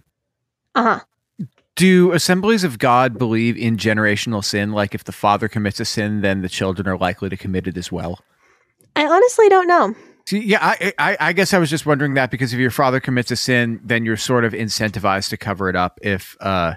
Uh 0.75 0.83
huh. 0.83 1.45
Do 1.75 2.11
assemblies 2.11 2.63
of 2.63 2.77
God 2.77 3.17
believe 3.17 3.57
in 3.57 3.77
generational 3.77 4.43
sin? 4.43 4.71
Like 4.71 4.93
if 4.93 5.05
the 5.05 5.11
father 5.11 5.47
commits 5.47 5.79
a 5.79 5.85
sin, 5.85 6.21
then 6.21 6.41
the 6.41 6.49
children 6.49 6.87
are 6.87 6.97
likely 6.97 7.29
to 7.29 7.37
commit 7.37 7.67
it 7.67 7.77
as 7.77 7.91
well? 7.91 8.19
I 8.95 9.05
honestly 9.05 9.47
don't 9.49 9.67
know. 9.67 9.95
See, 10.25 10.39
yeah, 10.39 10.59
I, 10.61 10.93
I, 10.99 11.17
I 11.19 11.33
guess 11.33 11.53
I 11.53 11.57
was 11.57 11.69
just 11.69 11.85
wondering 11.85 12.15
that 12.15 12.31
because 12.31 12.53
if 12.53 12.59
your 12.59 12.71
father 12.71 12.99
commits 12.99 13.31
a 13.31 13.35
sin, 13.35 13.79
then 13.83 14.03
you're 14.03 14.17
sort 14.17 14.45
of 14.45 14.53
incentivized 14.53 15.29
to 15.29 15.37
cover 15.37 15.69
it 15.69 15.75
up 15.75 15.99
if 16.03 16.35
uh, 16.41 16.75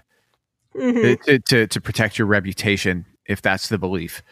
mm-hmm. 0.74 1.22
to, 1.24 1.38
to 1.38 1.66
to 1.66 1.80
protect 1.80 2.18
your 2.18 2.26
reputation 2.26 3.04
if 3.26 3.42
that's 3.42 3.68
the 3.68 3.78
belief. 3.78 4.22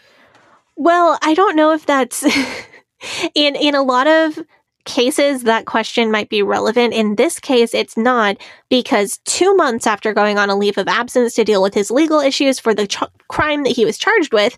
Well, 0.77 1.19
I 1.23 1.35
don't 1.35 1.57
know 1.57 1.73
if 1.73 1.87
that's 1.87 2.25
in 3.35 3.57
in 3.57 3.75
a 3.75 3.83
lot 3.83 4.07
of 4.07 4.39
cases 4.87 5.43
that 5.43 5.67
question 5.67 6.11
might 6.11 6.31
be 6.31 6.43
relevant. 6.43 6.95
In 6.95 7.17
this 7.17 7.39
case, 7.39 7.75
it's 7.75 7.97
not 7.97 8.37
because 8.71 9.19
2 9.27 9.55
months 9.55 9.87
after 9.87 10.15
going 10.15 10.39
on 10.39 10.49
a 10.49 10.57
leave 10.57 10.79
of 10.79 10.89
absence 10.89 11.35
to 11.35 11.45
deal 11.45 11.63
with 11.63 11.75
his 11.75 11.91
legal 11.91 12.21
issues 12.21 12.59
for 12.59 12.75
the 12.75 12.87
ch- 12.87 13.03
crime 13.29 13.63
that 13.65 13.77
he 13.77 13.85
was 13.85 13.99
charged 13.99 14.33
with, 14.33 14.57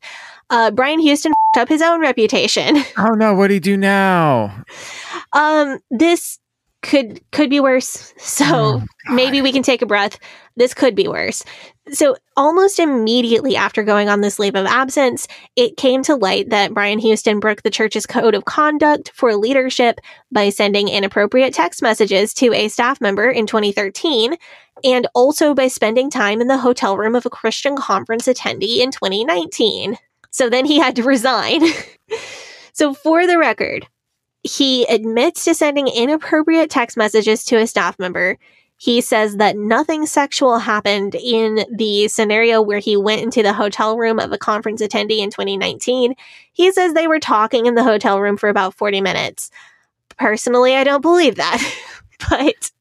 uh, 0.50 0.70
Brian 0.70 1.00
Houston 1.00 1.32
up 1.59 1.68
his 1.68 1.82
own 1.82 2.00
reputation. 2.00 2.82
Oh 2.96 3.14
no, 3.14 3.34
what 3.34 3.48
do 3.48 3.54
he 3.54 3.60
do 3.60 3.76
now? 3.76 4.64
Um 5.32 5.78
this 5.90 6.38
could 6.82 7.20
could 7.32 7.50
be 7.50 7.60
worse. 7.60 8.12
So 8.18 8.44
oh, 8.46 8.82
maybe 9.10 9.40
we 9.40 9.52
can 9.52 9.62
take 9.62 9.82
a 9.82 9.86
breath. 9.86 10.18
This 10.56 10.74
could 10.74 10.94
be 10.94 11.08
worse. 11.08 11.42
So 11.92 12.16
almost 12.36 12.78
immediately 12.78 13.56
after 13.56 13.82
going 13.82 14.08
on 14.08 14.20
this 14.20 14.38
leave 14.38 14.54
of 14.54 14.66
absence, 14.66 15.26
it 15.56 15.76
came 15.76 16.02
to 16.04 16.14
light 16.14 16.50
that 16.50 16.74
Brian 16.74 16.98
Houston 16.98 17.40
broke 17.40 17.62
the 17.62 17.70
church's 17.70 18.06
code 18.06 18.34
of 18.34 18.44
conduct 18.44 19.10
for 19.14 19.34
leadership 19.34 19.98
by 20.30 20.50
sending 20.50 20.88
inappropriate 20.88 21.54
text 21.54 21.82
messages 21.82 22.34
to 22.34 22.52
a 22.52 22.68
staff 22.68 23.00
member 23.00 23.28
in 23.28 23.46
2013 23.46 24.36
and 24.84 25.06
also 25.14 25.54
by 25.54 25.68
spending 25.68 26.10
time 26.10 26.40
in 26.40 26.48
the 26.48 26.58
hotel 26.58 26.96
room 26.96 27.14
of 27.14 27.26
a 27.26 27.30
Christian 27.30 27.76
conference 27.76 28.26
attendee 28.26 28.78
in 28.78 28.90
2019. 28.90 29.96
So 30.30 30.48
then 30.48 30.64
he 30.64 30.78
had 30.78 30.96
to 30.96 31.02
resign. 31.02 31.62
so 32.72 32.94
for 32.94 33.26
the 33.26 33.38
record, 33.38 33.86
he 34.42 34.84
admits 34.86 35.44
to 35.44 35.54
sending 35.54 35.88
inappropriate 35.88 36.70
text 36.70 36.96
messages 36.96 37.44
to 37.44 37.56
a 37.56 37.66
staff 37.66 37.98
member. 37.98 38.38
He 38.82 39.00
says 39.00 39.36
that 39.36 39.56
nothing 39.56 40.06
sexual 40.06 40.59
happened 40.59 41.14
in 41.14 41.64
the 41.72 42.09
scenario 42.09 42.60
where 42.60 42.80
he 42.80 42.96
went 42.96 43.22
into 43.22 43.40
the 43.40 43.52
hotel 43.52 43.96
room 43.96 44.18
of 44.18 44.32
a 44.32 44.38
conference 44.38 44.82
attendee 44.82 45.18
in 45.18 45.30
2019. 45.30 46.16
He 46.52 46.72
says 46.72 46.92
they 46.92 47.06
were 47.06 47.20
talking 47.20 47.66
in 47.66 47.76
the 47.76 47.84
hotel 47.84 48.20
room 48.20 48.36
for 48.36 48.48
about 48.48 48.74
40 48.74 49.00
minutes. 49.00 49.52
Personally, 50.18 50.74
I 50.74 50.82
don't 50.82 51.00
believe 51.00 51.36
that. 51.36 51.62
but 52.28 52.72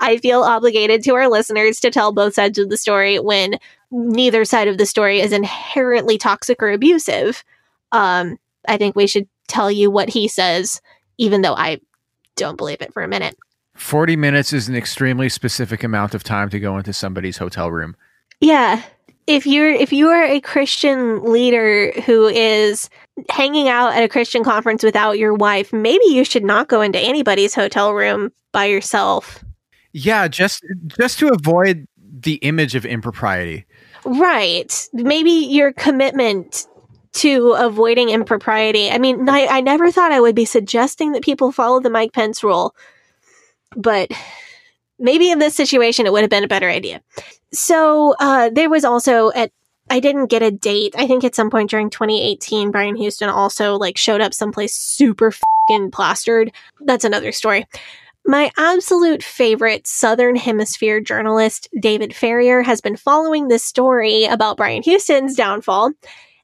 I 0.00 0.16
feel 0.16 0.40
obligated 0.40 1.02
to 1.02 1.16
our 1.16 1.28
listeners 1.28 1.80
to 1.80 1.90
tell 1.90 2.12
both 2.12 2.32
sides 2.32 2.56
of 2.56 2.70
the 2.70 2.78
story 2.78 3.18
when 3.18 3.58
neither 3.90 4.46
side 4.46 4.68
of 4.68 4.78
the 4.78 4.86
story 4.86 5.20
is 5.20 5.32
inherently 5.32 6.16
toxic 6.16 6.62
or 6.62 6.70
abusive. 6.70 7.44
Um, 7.92 8.38
I 8.66 8.78
think 8.78 8.96
we 8.96 9.06
should 9.06 9.28
tell 9.48 9.70
you 9.70 9.90
what 9.90 10.08
he 10.08 10.28
says 10.28 10.80
even 11.18 11.42
though 11.42 11.54
I 11.54 11.82
don't 12.36 12.56
believe 12.56 12.80
it 12.80 12.94
for 12.94 13.02
a 13.02 13.08
minute. 13.08 13.36
40 13.74 14.16
minutes 14.16 14.52
is 14.52 14.68
an 14.68 14.76
extremely 14.76 15.28
specific 15.28 15.82
amount 15.82 16.14
of 16.14 16.22
time 16.22 16.50
to 16.50 16.60
go 16.60 16.76
into 16.76 16.92
somebody's 16.92 17.38
hotel 17.38 17.70
room. 17.70 17.96
Yeah. 18.40 18.82
if 19.26 19.46
you're 19.46 19.70
if 19.70 19.92
you 19.92 20.08
are 20.08 20.24
a 20.24 20.40
Christian 20.40 21.22
leader 21.24 21.92
who 22.04 22.26
is 22.26 22.90
hanging 23.28 23.68
out 23.68 23.94
at 23.94 24.02
a 24.02 24.08
Christian 24.08 24.42
conference 24.44 24.82
without 24.82 25.18
your 25.18 25.34
wife, 25.34 25.72
maybe 25.72 26.04
you 26.06 26.24
should 26.24 26.44
not 26.44 26.68
go 26.68 26.80
into 26.80 26.98
anybody's 26.98 27.54
hotel 27.54 27.94
room 27.94 28.30
by 28.52 28.64
yourself. 28.66 29.44
Yeah, 29.92 30.28
just 30.28 30.64
just 30.98 31.18
to 31.20 31.28
avoid 31.28 31.86
the 31.98 32.34
image 32.36 32.74
of 32.74 32.84
impropriety. 32.84 33.64
Right. 34.04 34.88
Maybe 34.92 35.30
your 35.30 35.72
commitment 35.72 36.66
to 37.14 37.52
avoiding 37.52 38.08
impropriety. 38.08 38.90
I 38.90 38.98
mean, 38.98 39.28
I, 39.28 39.46
I 39.46 39.60
never 39.60 39.90
thought 39.92 40.12
I 40.12 40.20
would 40.20 40.34
be 40.34 40.44
suggesting 40.44 41.12
that 41.12 41.22
people 41.22 41.52
follow 41.52 41.78
the 41.78 41.90
Mike 41.90 42.12
Pence 42.12 42.42
rule, 42.42 42.74
but 43.76 44.10
maybe 44.98 45.30
in 45.30 45.38
this 45.38 45.54
situation 45.54 46.06
it 46.06 46.12
would 46.12 46.22
have 46.22 46.30
been 46.30 46.44
a 46.44 46.48
better 46.48 46.68
idea. 46.68 47.02
So 47.52 48.14
uh, 48.18 48.50
there 48.50 48.70
was 48.70 48.84
also 48.84 49.30
at 49.32 49.52
I 49.90 50.00
didn't 50.00 50.28
get 50.28 50.42
a 50.42 50.50
date. 50.50 50.94
I 50.96 51.06
think 51.06 51.24
at 51.24 51.34
some 51.34 51.50
point 51.50 51.70
during 51.70 51.90
2018, 51.90 52.70
Brian 52.70 52.96
Houston 52.96 53.28
also 53.28 53.74
like 53.76 53.98
showed 53.98 54.20
up 54.20 54.32
someplace 54.32 54.74
super 54.74 55.32
fucking 55.32 55.90
plastered. 55.90 56.52
That's 56.80 57.04
another 57.04 57.32
story. 57.32 57.66
My 58.24 58.52
absolute 58.56 59.22
favorite 59.22 59.86
Southern 59.86 60.36
Hemisphere 60.36 61.00
journalist, 61.00 61.68
David 61.78 62.14
Farrier, 62.14 62.62
has 62.62 62.80
been 62.80 62.96
following 62.96 63.48
this 63.48 63.64
story 63.64 64.24
about 64.24 64.56
Brian 64.56 64.82
Houston's 64.84 65.34
downfall, 65.34 65.90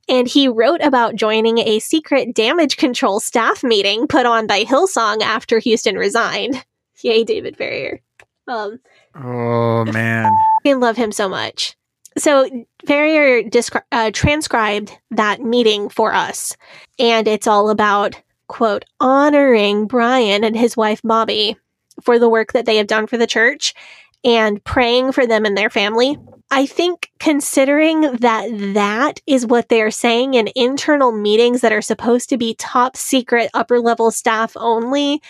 and 0.08 0.26
he 0.26 0.48
wrote 0.48 0.80
about 0.82 1.14
joining 1.14 1.58
a 1.58 1.78
secret 1.78 2.34
damage 2.34 2.76
control 2.76 3.20
staff 3.20 3.62
meeting 3.62 4.08
put 4.08 4.26
on 4.26 4.48
by 4.48 4.64
Hillsong 4.64 5.22
after 5.22 5.60
Houston 5.60 5.94
resigned. 5.94 6.64
Yay, 7.02 7.24
David 7.24 7.56
Farrier. 7.56 8.00
Um, 8.46 8.80
oh, 9.14 9.84
man. 9.84 10.32
I 10.66 10.72
love 10.72 10.96
him 10.96 11.12
so 11.12 11.28
much. 11.28 11.76
So 12.16 12.48
Farrier 12.86 13.42
descri- 13.42 13.82
uh, 13.92 14.10
transcribed 14.12 14.96
that 15.10 15.40
meeting 15.40 15.88
for 15.88 16.12
us, 16.12 16.56
and 16.98 17.28
it's 17.28 17.46
all 17.46 17.70
about, 17.70 18.20
quote, 18.48 18.84
honoring 18.98 19.86
Brian 19.86 20.42
and 20.42 20.56
his 20.56 20.76
wife 20.76 21.00
Bobbie 21.04 21.56
for 22.02 22.18
the 22.18 22.28
work 22.28 22.52
that 22.52 22.66
they 22.66 22.76
have 22.76 22.86
done 22.86 23.06
for 23.06 23.18
the 23.18 23.26
church 23.26 23.74
and 24.24 24.62
praying 24.64 25.12
for 25.12 25.26
them 25.26 25.44
and 25.44 25.56
their 25.56 25.70
family. 25.70 26.18
I 26.50 26.64
think 26.66 27.10
considering 27.20 28.00
that 28.00 28.48
that 28.74 29.20
is 29.26 29.46
what 29.46 29.68
they're 29.68 29.90
saying 29.90 30.34
in 30.34 30.48
internal 30.56 31.12
meetings 31.12 31.60
that 31.60 31.72
are 31.72 31.82
supposed 31.82 32.30
to 32.30 32.38
be 32.38 32.54
top 32.54 32.96
secret 32.96 33.50
upper 33.52 33.80
level 33.80 34.10
staff 34.10 34.56
only, 34.56 35.20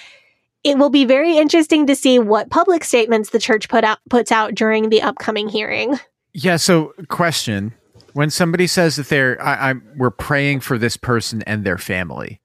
it 0.68 0.78
will 0.78 0.90
be 0.90 1.04
very 1.04 1.36
interesting 1.36 1.86
to 1.86 1.96
see 1.96 2.18
what 2.18 2.50
public 2.50 2.84
statements 2.84 3.30
the 3.30 3.38
church 3.38 3.68
put 3.68 3.84
out 3.84 3.98
puts 4.10 4.30
out 4.32 4.54
during 4.54 4.90
the 4.90 5.02
upcoming 5.02 5.48
hearing. 5.48 5.98
Yeah, 6.32 6.56
so 6.56 6.92
question. 7.08 7.74
When 8.12 8.30
somebody 8.30 8.66
says 8.66 8.96
that 8.96 9.08
they're 9.08 9.40
I, 9.42 9.70
I'm 9.70 9.86
we're 9.96 10.10
praying 10.10 10.60
for 10.60 10.78
this 10.78 10.96
person 10.96 11.42
and 11.42 11.64
their 11.64 11.78
family, 11.78 12.40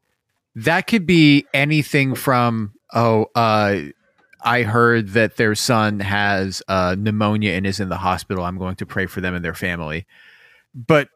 that 0.55 0.87
could 0.87 1.05
be 1.05 1.45
anything 1.53 2.15
from 2.15 2.73
oh 2.93 3.27
uh 3.35 3.79
I 4.43 4.63
heard 4.63 5.09
that 5.09 5.37
their 5.37 5.55
son 5.55 6.01
has 6.01 6.61
uh, 6.67 6.95
pneumonia 6.99 7.53
and 7.53 7.65
is 7.65 7.79
in 7.79 7.87
the 7.87 7.97
hospital. 7.97 8.43
I'm 8.43 8.57
going 8.57 8.75
to 8.75 8.85
pray 8.85 9.05
for 9.05 9.21
them 9.21 9.33
and 9.35 9.43
their 9.43 9.53
family. 9.53 10.05
But 10.75 11.07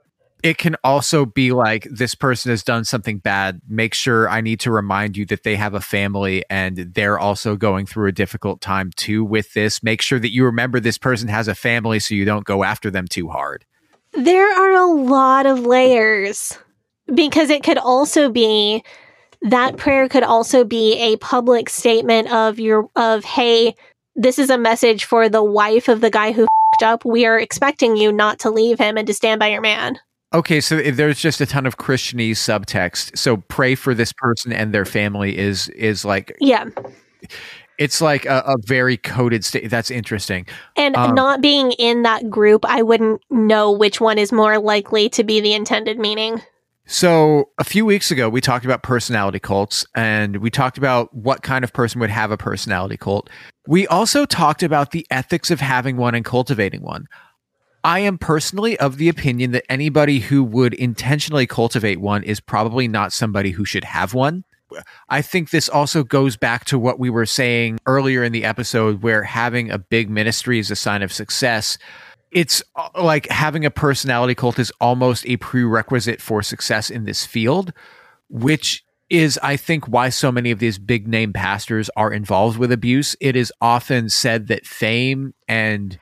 it 0.43 0.57
can 0.57 0.75
also 0.83 1.25
be 1.25 1.51
like 1.51 1.87
this 1.89 2.15
person 2.15 2.51
has 2.51 2.63
done 2.63 2.85
something 2.85 3.17
bad. 3.17 3.61
Make 3.67 3.93
sure 3.93 4.29
I 4.29 4.41
need 4.41 4.59
to 4.61 4.71
remind 4.71 5.17
you 5.17 5.25
that 5.27 5.43
they 5.43 5.55
have 5.55 5.73
a 5.73 5.81
family 5.81 6.43
and 6.49 6.77
they're 6.93 7.17
also 7.17 7.55
going 7.55 7.85
through 7.85 8.07
a 8.07 8.11
difficult 8.11 8.61
time 8.61 8.91
too 8.95 9.23
with 9.23 9.53
this. 9.53 9.81
Make 9.81 10.01
sure 10.01 10.19
that 10.19 10.31
you 10.31 10.45
remember 10.45 10.79
this 10.79 10.97
person 10.97 11.27
has 11.27 11.47
a 11.47 11.55
family 11.55 11.99
so 11.99 12.13
you 12.13 12.25
don't 12.25 12.45
go 12.45 12.63
after 12.63 12.91
them 12.91 13.07
too 13.07 13.29
hard. 13.29 13.65
There 14.13 14.51
are 14.51 14.71
a 14.71 14.85
lot 14.85 15.45
of 15.45 15.61
layers 15.61 16.57
because 17.13 17.49
it 17.49 17.63
could 17.63 17.77
also 17.77 18.29
be 18.29 18.83
that 19.41 19.77
prayer 19.77 20.09
could 20.09 20.23
also 20.23 20.63
be 20.63 20.97
a 20.99 21.17
public 21.17 21.69
statement 21.69 22.31
of 22.31 22.59
your 22.59 22.89
of 22.95 23.23
hey 23.23 23.75
this 24.15 24.39
is 24.39 24.49
a 24.49 24.57
message 24.57 25.05
for 25.05 25.29
the 25.29 25.43
wife 25.43 25.87
of 25.87 26.01
the 26.01 26.09
guy 26.09 26.31
who 26.31 26.47
up 26.83 27.05
we 27.05 27.25
are 27.25 27.39
expecting 27.39 27.95
you 27.95 28.11
not 28.11 28.39
to 28.39 28.51
leave 28.51 28.79
him 28.79 28.97
and 28.97 29.07
to 29.07 29.13
stand 29.13 29.39
by 29.39 29.47
your 29.47 29.61
man 29.61 29.99
okay 30.33 30.59
so 30.61 30.81
there's 30.81 31.19
just 31.19 31.41
a 31.41 31.45
ton 31.45 31.65
of 31.65 31.77
christianese 31.77 32.31
subtext 32.31 33.17
so 33.17 33.37
pray 33.37 33.75
for 33.75 33.93
this 33.93 34.11
person 34.13 34.51
and 34.51 34.73
their 34.73 34.85
family 34.85 35.37
is 35.37 35.69
is 35.69 36.03
like 36.03 36.35
yeah 36.39 36.65
it's 37.77 38.01
like 38.01 38.25
a, 38.25 38.43
a 38.45 38.55
very 38.65 38.97
coded 38.97 39.45
state 39.45 39.69
that's 39.69 39.91
interesting 39.91 40.45
and 40.75 40.95
um, 40.95 41.15
not 41.15 41.41
being 41.41 41.71
in 41.73 42.03
that 42.03 42.29
group 42.29 42.65
i 42.65 42.81
wouldn't 42.81 43.21
know 43.29 43.71
which 43.71 44.01
one 44.01 44.17
is 44.17 44.31
more 44.31 44.59
likely 44.59 45.09
to 45.09 45.23
be 45.23 45.39
the 45.39 45.53
intended 45.53 45.97
meaning 45.97 46.41
so, 46.89 47.49
a 47.57 47.65
few 47.65 47.85
weeks 47.85 48.11
ago, 48.11 48.29
we 48.29 48.39
talked 48.39 48.63
about 48.63 48.81
personality 48.81 49.39
cults 49.39 49.85
and 49.93 50.37
we 50.37 50.49
talked 50.49 50.77
about 50.77 51.13
what 51.13 51.43
kind 51.43 51.65
of 51.65 51.73
person 51.73 51.99
would 51.99 52.09
have 52.09 52.31
a 52.31 52.37
personality 52.37 52.95
cult. 52.95 53.29
We 53.67 53.85
also 53.87 54.25
talked 54.25 54.63
about 54.63 54.91
the 54.91 55.05
ethics 55.11 55.51
of 55.51 55.59
having 55.59 55.97
one 55.97 56.15
and 56.15 56.23
cultivating 56.23 56.81
one. 56.83 57.07
I 57.87 57.99
am 57.99 58.17
personally 58.17 58.77
of 58.79 58.97
the 58.97 59.07
opinion 59.07 59.51
that 59.51 59.63
anybody 59.71 60.19
who 60.19 60.43
would 60.43 60.73
intentionally 60.73 61.47
cultivate 61.47 62.01
one 62.01 62.21
is 62.21 62.41
probably 62.41 62.85
not 62.85 63.13
somebody 63.13 63.51
who 63.51 63.63
should 63.63 63.85
have 63.85 64.13
one. 64.13 64.43
I 65.07 65.21
think 65.21 65.51
this 65.51 65.69
also 65.69 66.03
goes 66.03 66.35
back 66.35 66.65
to 66.65 66.77
what 66.77 66.99
we 66.99 67.09
were 67.09 67.25
saying 67.25 67.79
earlier 67.85 68.25
in 68.25 68.33
the 68.33 68.43
episode, 68.43 69.03
where 69.03 69.23
having 69.23 69.71
a 69.71 69.77
big 69.77 70.09
ministry 70.09 70.59
is 70.59 70.69
a 70.69 70.75
sign 70.75 71.01
of 71.01 71.13
success 71.13 71.77
it's 72.29 72.61
uh, 72.75 72.89
like 73.01 73.25
having 73.29 73.65
a 73.65 73.71
personality 73.71 74.35
cult 74.35 74.59
is 74.59 74.69
almost 74.81 75.25
a 75.25 75.37
prerequisite 75.37 76.21
for 76.21 76.43
success 76.43 76.89
in 76.89 77.05
this 77.05 77.25
field, 77.25 77.71
which 78.29 78.83
is, 79.09 79.39
I 79.41 79.55
think, 79.55 79.87
why 79.87 80.09
so 80.09 80.29
many 80.29 80.51
of 80.51 80.59
these 80.59 80.77
big 80.77 81.07
name 81.07 81.31
pastors 81.31 81.89
are 81.95 82.11
involved 82.11 82.59
with 82.59 82.69
abuse. 82.69 83.15
It 83.21 83.37
is 83.37 83.53
often 83.61 84.09
said 84.09 84.47
that 84.47 84.65
fame 84.65 85.33
and 85.47 85.97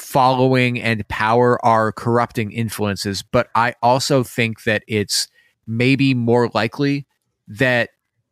following 0.00 0.80
and 0.80 1.06
power 1.08 1.64
are 1.64 1.92
corrupting 1.92 2.52
influences, 2.52 3.22
but 3.22 3.48
I 3.54 3.74
also 3.82 4.22
think 4.22 4.64
that 4.64 4.82
it's 4.88 5.28
maybe 5.66 6.14
more 6.14 6.50
likely 6.54 7.06
that 7.46 7.90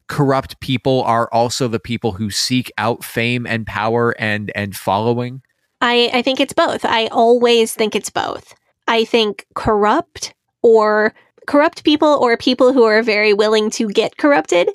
corrupt 0.08 0.58
people 0.60 1.02
are 1.02 1.28
also 1.32 1.68
the 1.68 1.78
people 1.78 2.12
who 2.12 2.30
seek 2.30 2.72
out 2.78 3.04
fame 3.04 3.46
and 3.46 3.66
power 3.66 4.14
and 4.18 4.50
and 4.54 4.74
following 4.74 5.42
I, 5.80 6.10
I 6.12 6.22
think 6.22 6.40
it's 6.40 6.52
both. 6.52 6.84
I 6.84 7.06
always 7.06 7.72
think 7.72 7.94
it's 7.94 8.10
both. 8.10 8.54
I 8.88 9.04
think 9.04 9.46
corrupt 9.54 10.34
or 10.62 11.14
corrupt 11.46 11.84
people 11.84 12.08
or 12.08 12.36
people 12.36 12.72
who 12.72 12.82
are 12.84 13.02
very 13.02 13.32
willing 13.32 13.70
to 13.70 13.88
get 13.88 14.16
corrupted 14.16 14.68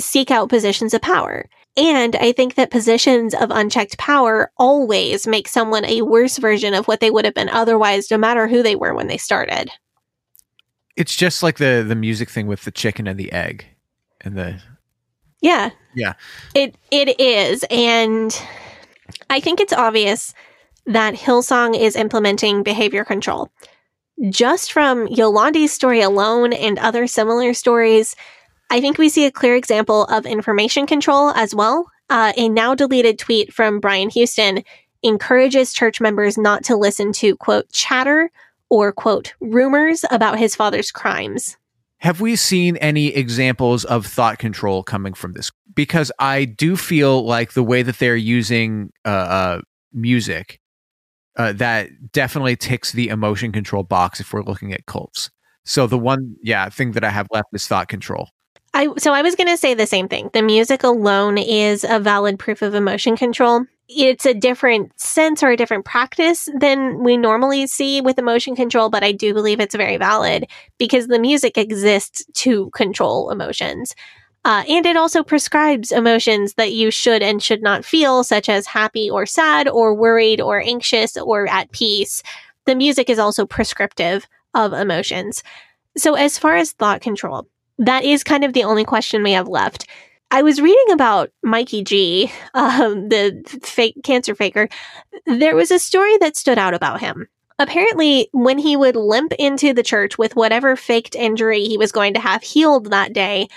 seek 0.00 0.30
out 0.30 0.48
positions 0.48 0.94
of 0.94 1.02
power. 1.02 1.44
And 1.78 2.16
I 2.16 2.32
think 2.32 2.56
that 2.56 2.72
positions 2.72 3.34
of 3.34 3.52
unchecked 3.52 3.98
power 3.98 4.50
always 4.56 5.28
make 5.28 5.46
someone 5.46 5.84
a 5.84 6.02
worse 6.02 6.36
version 6.38 6.74
of 6.74 6.88
what 6.88 6.98
they 6.98 7.08
would 7.08 7.24
have 7.24 7.34
been 7.34 7.48
otherwise, 7.48 8.10
no 8.10 8.18
matter 8.18 8.48
who 8.48 8.64
they 8.64 8.74
were 8.74 8.94
when 8.94 9.06
they 9.06 9.16
started. 9.16 9.70
It's 10.96 11.14
just 11.14 11.44
like 11.44 11.58
the 11.58 11.84
the 11.86 11.94
music 11.94 12.30
thing 12.30 12.48
with 12.48 12.64
the 12.64 12.72
chicken 12.72 13.06
and 13.06 13.16
the 13.16 13.30
egg 13.30 13.64
and 14.20 14.36
the 14.36 14.60
Yeah. 15.40 15.70
Yeah. 15.94 16.14
It 16.52 16.74
it 16.90 17.20
is. 17.20 17.64
And 17.70 18.36
I 19.30 19.38
think 19.38 19.60
it's 19.60 19.72
obvious 19.72 20.34
that 20.84 21.14
Hillsong 21.14 21.78
is 21.78 21.94
implementing 21.94 22.64
behavior 22.64 23.04
control. 23.04 23.52
Just 24.30 24.72
from 24.72 25.06
Yolandi's 25.06 25.72
story 25.72 26.00
alone 26.00 26.52
and 26.52 26.76
other 26.80 27.06
similar 27.06 27.54
stories, 27.54 28.16
I 28.70 28.80
think 28.80 28.98
we 28.98 29.08
see 29.08 29.24
a 29.24 29.30
clear 29.30 29.56
example 29.56 30.04
of 30.04 30.26
information 30.26 30.86
control 30.86 31.30
as 31.30 31.54
well. 31.54 31.90
Uh, 32.10 32.32
a 32.36 32.48
now 32.48 32.74
deleted 32.74 33.18
tweet 33.18 33.52
from 33.52 33.80
Brian 33.80 34.10
Houston 34.10 34.62
encourages 35.02 35.72
church 35.72 36.00
members 36.00 36.36
not 36.36 36.64
to 36.64 36.76
listen 36.76 37.12
to, 37.12 37.36
quote, 37.36 37.70
chatter 37.70 38.30
or, 38.70 38.92
quote, 38.92 39.34
rumors 39.40 40.04
about 40.10 40.38
his 40.38 40.54
father's 40.54 40.90
crimes. 40.90 41.56
Have 41.98 42.20
we 42.20 42.36
seen 42.36 42.76
any 42.76 43.08
examples 43.08 43.84
of 43.84 44.06
thought 44.06 44.38
control 44.38 44.82
coming 44.82 45.14
from 45.14 45.32
this? 45.32 45.50
Because 45.74 46.12
I 46.18 46.44
do 46.44 46.76
feel 46.76 47.24
like 47.24 47.54
the 47.54 47.62
way 47.62 47.82
that 47.82 47.98
they're 47.98 48.16
using 48.16 48.92
uh, 49.04 49.08
uh, 49.08 49.60
music, 49.92 50.60
uh, 51.36 51.52
that 51.54 52.12
definitely 52.12 52.56
ticks 52.56 52.92
the 52.92 53.08
emotion 53.08 53.52
control 53.52 53.82
box 53.82 54.20
if 54.20 54.32
we're 54.32 54.42
looking 54.42 54.72
at 54.72 54.86
cults. 54.86 55.30
So 55.64 55.86
the 55.86 55.98
one, 55.98 56.36
yeah, 56.42 56.68
thing 56.68 56.92
that 56.92 57.04
I 57.04 57.10
have 57.10 57.28
left 57.32 57.48
is 57.52 57.66
thought 57.66 57.88
control. 57.88 58.28
I 58.78 58.88
so 58.96 59.12
I 59.12 59.22
was 59.22 59.34
going 59.34 59.48
to 59.48 59.56
say 59.58 59.74
the 59.74 59.86
same 59.86 60.08
thing. 60.08 60.30
The 60.32 60.42
music 60.42 60.82
alone 60.84 61.36
is 61.36 61.84
a 61.84 62.00
valid 62.00 62.38
proof 62.38 62.62
of 62.62 62.74
emotion 62.74 63.16
control 63.16 63.66
it's 63.88 64.26
a 64.26 64.34
different 64.34 64.98
sense 65.00 65.42
or 65.42 65.50
a 65.50 65.56
different 65.56 65.86
practice 65.86 66.48
than 66.58 67.02
we 67.02 67.16
normally 67.16 67.66
see 67.66 68.00
with 68.00 68.18
emotion 68.18 68.54
control, 68.54 68.90
but 68.90 69.02
I 69.02 69.12
do 69.12 69.32
believe 69.32 69.60
it's 69.60 69.74
very 69.74 69.96
valid 69.96 70.46
because 70.76 71.06
the 71.06 71.18
music 71.18 71.56
exists 71.56 72.22
to 72.34 72.68
control 72.70 73.30
emotions. 73.30 73.94
Uh, 74.44 74.62
and 74.68 74.84
it 74.86 74.96
also 74.96 75.22
prescribes 75.22 75.90
emotions 75.90 76.54
that 76.54 76.72
you 76.72 76.90
should 76.90 77.22
and 77.22 77.42
should 77.42 77.62
not 77.62 77.84
feel, 77.84 78.22
such 78.24 78.48
as 78.48 78.66
happy 78.66 79.10
or 79.10 79.26
sad, 79.26 79.68
or 79.68 79.94
worried 79.94 80.40
or 80.40 80.60
anxious 80.60 81.16
or 81.16 81.48
at 81.48 81.70
peace. 81.72 82.22
the 82.66 82.74
music 82.74 83.08
is 83.08 83.18
also 83.18 83.46
prescriptive 83.46 84.26
of 84.54 84.74
emotions. 84.74 85.42
So, 85.96 86.14
as 86.14 86.38
far 86.38 86.56
as 86.56 86.72
thought 86.72 87.00
control, 87.00 87.48
that 87.78 88.04
is 88.04 88.24
kind 88.24 88.44
of 88.44 88.52
the 88.52 88.64
only 88.64 88.84
question 88.84 89.22
we 89.22 89.32
have 89.32 89.48
left. 89.48 89.86
I 90.30 90.42
was 90.42 90.60
reading 90.60 90.92
about 90.92 91.30
Mikey 91.42 91.82
G, 91.82 92.30
um, 92.54 93.08
the 93.08 93.42
fake 93.62 93.96
cancer 94.04 94.34
faker. 94.34 94.68
There 95.26 95.56
was 95.56 95.70
a 95.70 95.78
story 95.78 96.16
that 96.18 96.36
stood 96.36 96.58
out 96.58 96.74
about 96.74 97.00
him. 97.00 97.28
Apparently, 97.58 98.28
when 98.32 98.58
he 98.58 98.76
would 98.76 98.94
limp 98.94 99.32
into 99.38 99.72
the 99.72 99.82
church 99.82 100.16
with 100.16 100.36
whatever 100.36 100.76
faked 100.76 101.16
injury 101.16 101.64
he 101.64 101.76
was 101.76 101.90
going 101.90 102.14
to 102.14 102.20
have 102.20 102.42
healed 102.42 102.90
that 102.90 103.12
day, 103.12 103.48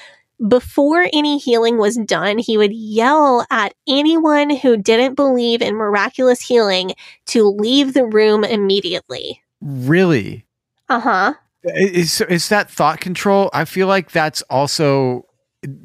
before 0.48 1.08
any 1.14 1.38
healing 1.38 1.78
was 1.78 1.98
done, 1.98 2.40
he 2.40 2.58
would 2.58 2.74
yell 2.74 3.46
at 3.52 3.76
anyone 3.88 4.50
who 4.50 4.76
didn't 4.76 5.14
believe 5.14 5.62
in 5.62 5.76
miraculous 5.76 6.42
healing 6.42 6.94
to 7.28 7.44
leave 7.44 7.94
the 7.94 8.06
room 8.06 8.44
immediately. 8.44 9.42
Really? 9.62 10.46
Uh 10.90 11.00
huh. 11.00 11.34
Is 11.64 12.22
is 12.22 12.50
that 12.50 12.70
thought 12.70 13.00
control? 13.00 13.50
I 13.54 13.66
feel 13.66 13.88
like 13.88 14.12
that's 14.12 14.42
also 14.44 15.26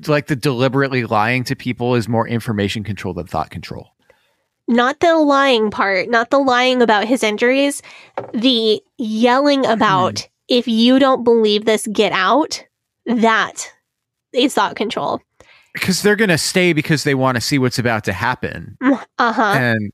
like 0.07 0.27
the 0.27 0.37
deliberately 0.37 1.05
lying 1.05 1.45
to 1.45 1.57
people 1.57 1.95
is 1.95 2.09
more 2.09 2.27
information 2.27 2.83
control 2.83 3.13
than 3.13 3.27
thought 3.27 3.51
control. 3.51 3.89
Not 4.69 5.01
the 5.01 5.17
lying 5.17 5.71
part, 5.71 6.09
not 6.09 6.31
the 6.31 6.39
lying 6.39 6.83
about 6.83 7.05
his 7.05 7.23
injuries, 7.23 7.83
the 8.33 8.83
yelling 8.99 9.65
about 9.67 10.29
if 10.49 10.67
you 10.67 10.99
don't 10.99 11.25
believe 11.25 11.65
this, 11.65 11.87
get 11.93 12.13
out. 12.13 12.65
That 13.07 13.71
is 14.33 14.55
thought 14.55 14.77
control. 14.77 15.21
Because 15.73 16.03
they're 16.03 16.17
going 16.17 16.31
to 16.31 16.39
stay 16.39 16.73
because 16.73 17.05
they 17.05 17.15
want 17.15 17.37
to 17.37 17.41
see 17.41 17.59
what's 17.59 17.79
about 17.79 18.05
to 18.05 18.13
happen. 18.13 18.79
Uh 19.19 19.33
huh. 19.33 19.55
And 19.59 19.93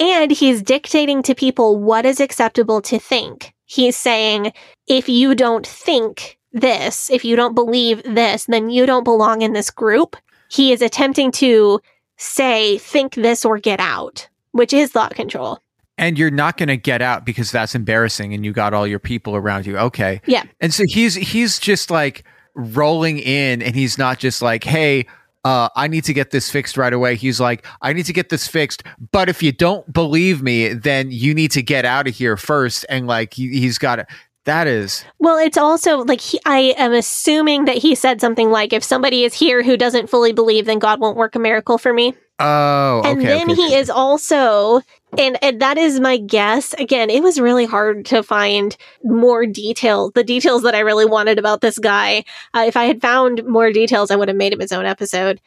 And 0.00 0.30
he's 0.30 0.60
dictating 0.60 1.22
to 1.22 1.34
people 1.34 1.78
what 1.78 2.04
is 2.04 2.20
acceptable 2.20 2.82
to 2.82 2.98
think. 2.98 3.54
He's 3.64 3.96
saying, 3.96 4.52
if 4.90 5.08
you 5.08 5.34
don't 5.36 5.64
think 5.66 6.36
this, 6.52 7.08
if 7.10 7.24
you 7.24 7.36
don't 7.36 7.54
believe 7.54 8.02
this, 8.02 8.46
then 8.46 8.70
you 8.70 8.84
don't 8.86 9.04
belong 9.04 9.42
in 9.42 9.52
this 9.52 9.70
group. 9.70 10.16
He 10.50 10.72
is 10.72 10.82
attempting 10.82 11.30
to 11.32 11.80
say, 12.16 12.76
think 12.78 13.14
this 13.14 13.44
or 13.44 13.58
get 13.58 13.78
out, 13.78 14.28
which 14.50 14.72
is 14.72 14.90
thought 14.90 15.14
control. 15.14 15.60
and 15.96 16.18
you're 16.18 16.30
not 16.30 16.56
going 16.56 16.68
to 16.68 16.76
get 16.76 17.02
out 17.02 17.24
because 17.24 17.52
that's 17.52 17.74
embarrassing 17.74 18.34
and 18.34 18.44
you 18.44 18.52
got 18.52 18.74
all 18.74 18.86
your 18.86 18.98
people 18.98 19.36
around 19.36 19.64
you. 19.66 19.78
Okay. 19.78 20.20
Yeah. 20.26 20.42
And 20.60 20.74
so 20.74 20.84
he's 20.88 21.14
he's 21.14 21.58
just 21.58 21.90
like 21.90 22.24
rolling 22.54 23.18
in 23.18 23.62
and 23.62 23.76
he's 23.76 23.96
not 23.98 24.18
just 24.18 24.40
like, 24.42 24.64
"Hey, 24.64 25.06
uh, 25.44 25.68
I 25.76 25.88
need 25.88 26.04
to 26.04 26.14
get 26.14 26.30
this 26.30 26.50
fixed 26.50 26.76
right 26.78 26.92
away." 26.92 27.16
He's 27.16 27.38
like, 27.38 27.66
"I 27.82 27.92
need 27.92 28.06
to 28.06 28.14
get 28.14 28.30
this 28.30 28.48
fixed, 28.48 28.82
but 29.12 29.28
if 29.28 29.42
you 29.42 29.52
don't 29.52 29.92
believe 29.92 30.42
me, 30.42 30.72
then 30.72 31.10
you 31.10 31.34
need 31.34 31.50
to 31.52 31.62
get 31.62 31.84
out 31.84 32.08
of 32.08 32.14
here 32.16 32.36
first. 32.38 32.86
And 32.88 33.06
like 33.06 33.34
he, 33.34 33.48
he's 33.60 33.76
got 33.78 33.96
to 33.96 34.06
that 34.44 34.66
is 34.66 35.04
Well, 35.18 35.36
it's 35.36 35.58
also 35.58 35.98
like 35.98 36.20
he, 36.20 36.40
I 36.46 36.74
am 36.78 36.92
assuming 36.92 37.66
that 37.66 37.78
he 37.78 37.94
said 37.94 38.20
something 38.20 38.50
like, 38.50 38.72
if 38.72 38.82
somebody 38.82 39.24
is 39.24 39.34
here 39.34 39.62
who 39.62 39.76
doesn't 39.76 40.08
fully 40.08 40.32
believe, 40.32 40.66
then 40.66 40.78
God 40.78 41.00
won't 41.00 41.16
work 41.16 41.34
a 41.34 41.38
miracle 41.38 41.78
for 41.78 41.92
me. 41.92 42.14
Oh, 42.38 43.02
and 43.04 43.20
then 43.20 43.50
okay, 43.50 43.54
he 43.54 43.74
is 43.74 43.90
also 43.90 44.80
and, 45.18 45.36
and 45.42 45.60
that 45.60 45.76
is 45.76 46.00
my 46.00 46.16
guess. 46.16 46.72
Again 46.74 47.10
it 47.10 47.22
was 47.22 47.38
really 47.38 47.66
hard 47.66 48.06
to 48.06 48.22
find 48.22 48.76
more 49.04 49.44
detail 49.44 50.10
the 50.12 50.24
details 50.24 50.62
that 50.62 50.74
i 50.74 50.80
really 50.80 51.04
wanted 51.04 51.38
about 51.38 51.60
this 51.60 51.78
guy. 51.78 52.24
Uh, 52.54 52.64
if 52.66 52.78
i 52.78 52.84
had 52.84 53.02
found 53.02 53.44
more 53.44 53.70
details 53.72 54.10
i 54.10 54.16
would 54.16 54.28
have 54.28 54.36
made 54.38 54.54
him 54.54 54.60
his 54.60 54.72
own 54.72 54.86
episode. 54.86 55.38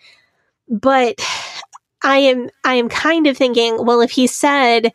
But 0.70 1.20
i 2.04 2.18
am 2.18 2.50
i 2.64 2.76
am 2.76 2.90
kind 2.90 3.26
of 3.26 3.36
thinking 3.36 3.84
well 3.84 4.02
if 4.02 4.12
he 4.12 4.28
said 4.28 4.92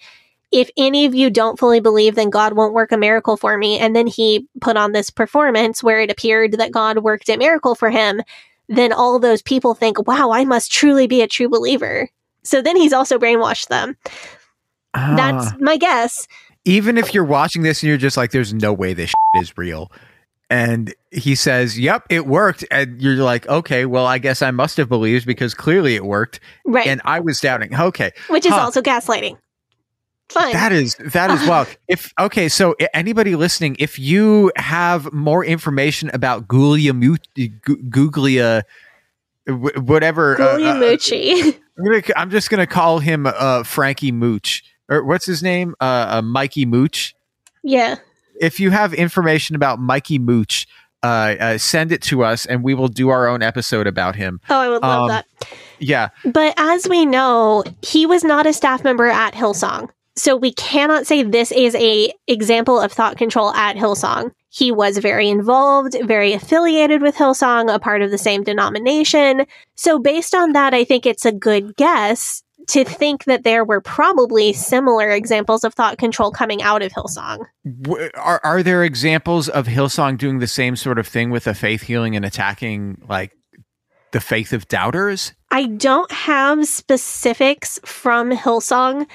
if 0.50 0.70
any 0.76 1.04
of 1.04 1.14
you 1.14 1.28
don't 1.30 1.58
fully 1.58 1.80
believe 1.80 2.14
then 2.14 2.30
god 2.30 2.54
won't 2.54 2.72
work 2.74 2.90
a 2.92 2.96
miracle 2.96 3.36
for 3.36 3.58
me 3.58 3.78
and 3.78 3.94
then 3.94 4.06
he 4.06 4.46
put 4.60 4.76
on 4.76 4.92
this 4.92 5.10
performance 5.10 5.82
where 5.82 6.00
it 6.00 6.10
appeared 6.10 6.52
that 6.52 6.72
god 6.72 6.98
worked 6.98 7.28
a 7.28 7.36
miracle 7.36 7.74
for 7.74 7.90
him 7.90 8.22
then 8.68 8.92
all 8.92 9.18
those 9.18 9.42
people 9.42 9.74
think 9.74 10.06
wow 10.06 10.30
i 10.30 10.44
must 10.44 10.70
truly 10.72 11.06
be 11.06 11.20
a 11.22 11.26
true 11.28 11.48
believer 11.48 12.08
so 12.44 12.62
then 12.62 12.76
he's 12.76 12.94
also 12.94 13.18
brainwashed 13.18 13.68
them. 13.68 13.94
Ah. 14.94 15.14
That's 15.16 15.52
my 15.60 15.76
guess. 15.76 16.26
even 16.64 16.96
if 16.96 17.12
you're 17.12 17.24
watching 17.24 17.62
this 17.62 17.82
and 17.82 17.88
you're 17.88 17.98
just 17.98 18.16
like, 18.16 18.30
"There's 18.30 18.54
no 18.54 18.72
way 18.72 18.94
this 18.94 19.12
is 19.34 19.52
real," 19.58 19.92
and 20.48 20.94
he 21.10 21.34
says, 21.34 21.78
"Yep, 21.78 22.06
it 22.08 22.26
worked," 22.26 22.64
and 22.70 23.02
you're 23.02 23.16
like, 23.16 23.46
"Okay, 23.48 23.84
well, 23.84 24.06
I 24.06 24.16
guess 24.16 24.40
I 24.40 24.50
must 24.50 24.78
have 24.78 24.88
believed 24.88 25.26
because 25.26 25.52
clearly 25.52 25.94
it 25.94 26.04
worked." 26.06 26.40
Right. 26.64 26.86
And 26.86 27.02
I 27.04 27.20
was 27.20 27.38
doubting. 27.40 27.74
Okay, 27.78 28.12
Which 28.28 28.46
is 28.46 28.52
Huh. 28.52 28.60
also 28.60 28.80
gaslighting. 28.80 29.36
Fine. 30.30 30.52
That 30.52 30.72
is 30.72 30.94
that 30.96 31.30
is 31.30 31.46
wild. 31.48 31.68
If 31.88 32.12
okay, 32.20 32.48
so 32.48 32.74
anybody 32.92 33.34
listening, 33.34 33.76
if 33.78 33.98
you 33.98 34.52
have 34.56 35.10
more 35.12 35.44
information 35.44 36.10
about 36.12 36.46
Guglia 36.48 36.92
Guglia, 37.90 38.62
wh- 39.46 39.82
whatever, 39.82 40.40
uh, 40.40 40.58
uh. 40.60 41.52
I'm, 41.80 42.02
I'm 42.16 42.30
just 42.30 42.50
gonna 42.50 42.66
call 42.66 42.98
him 42.98 43.26
uh, 43.26 43.62
Frankie 43.62 44.12
Mooch 44.12 44.62
or 44.90 45.04
what's 45.04 45.26
his 45.26 45.42
name, 45.42 45.74
uh, 45.80 46.06
uh, 46.18 46.22
Mikey 46.22 46.66
Mooch. 46.66 47.14
yeah. 47.62 47.96
If 48.40 48.60
you 48.60 48.70
have 48.70 48.94
information 48.94 49.56
about 49.56 49.80
Mikey 49.80 50.18
Mooch, 50.20 50.68
uh, 51.02 51.34
uh, 51.40 51.58
send 51.58 51.90
it 51.90 52.00
to 52.02 52.22
us, 52.22 52.46
and 52.46 52.62
we 52.62 52.72
will 52.72 52.86
do 52.86 53.08
our 53.08 53.26
own 53.26 53.42
episode 53.42 53.86
about 53.88 54.14
him. 54.14 54.40
Oh, 54.48 54.56
I 54.60 54.68
would 54.68 54.82
love 54.82 55.02
Um, 55.02 55.08
that. 55.08 55.26
Yeah, 55.80 56.08
But 56.24 56.54
as 56.56 56.86
we 56.88 57.04
know, 57.04 57.64
he 57.82 58.06
was 58.06 58.22
not 58.22 58.46
a 58.46 58.52
staff 58.52 58.84
member 58.84 59.06
at 59.06 59.34
Hillsong. 59.34 59.88
So 60.18 60.36
we 60.36 60.52
cannot 60.52 61.06
say 61.06 61.22
this 61.22 61.52
is 61.52 61.74
a 61.76 62.12
example 62.26 62.80
of 62.80 62.92
thought 62.92 63.16
control 63.16 63.52
at 63.54 63.76
Hillsong. 63.76 64.32
He 64.50 64.72
was 64.72 64.98
very 64.98 65.28
involved, 65.28 65.96
very 66.04 66.32
affiliated 66.32 67.02
with 67.02 67.14
Hillsong, 67.14 67.72
a 67.72 67.78
part 67.78 68.02
of 68.02 68.10
the 68.10 68.18
same 68.18 68.42
denomination. 68.42 69.46
So 69.76 69.98
based 69.98 70.34
on 70.34 70.52
that, 70.52 70.74
I 70.74 70.84
think 70.84 71.06
it's 71.06 71.24
a 71.24 71.32
good 71.32 71.76
guess 71.76 72.42
to 72.68 72.84
think 72.84 73.24
that 73.24 73.44
there 73.44 73.64
were 73.64 73.80
probably 73.80 74.52
similar 74.52 75.10
examples 75.10 75.62
of 75.62 75.74
thought 75.74 75.98
control 75.98 76.32
coming 76.32 76.62
out 76.62 76.82
of 76.82 76.92
Hillsong. 76.92 77.46
Are 78.14 78.40
are 78.42 78.62
there 78.62 78.82
examples 78.82 79.48
of 79.48 79.66
Hillsong 79.66 80.18
doing 80.18 80.40
the 80.40 80.48
same 80.48 80.74
sort 80.74 80.98
of 80.98 81.06
thing 81.06 81.30
with 81.30 81.46
a 81.46 81.54
faith 81.54 81.82
healing 81.82 82.16
and 82.16 82.24
attacking 82.24 83.02
like 83.08 83.32
the 84.10 84.20
faith 84.20 84.52
of 84.52 84.66
doubters? 84.66 85.32
I 85.50 85.66
don't 85.66 86.10
have 86.10 86.66
specifics 86.66 87.78
from 87.84 88.32
Hillsong. 88.32 89.06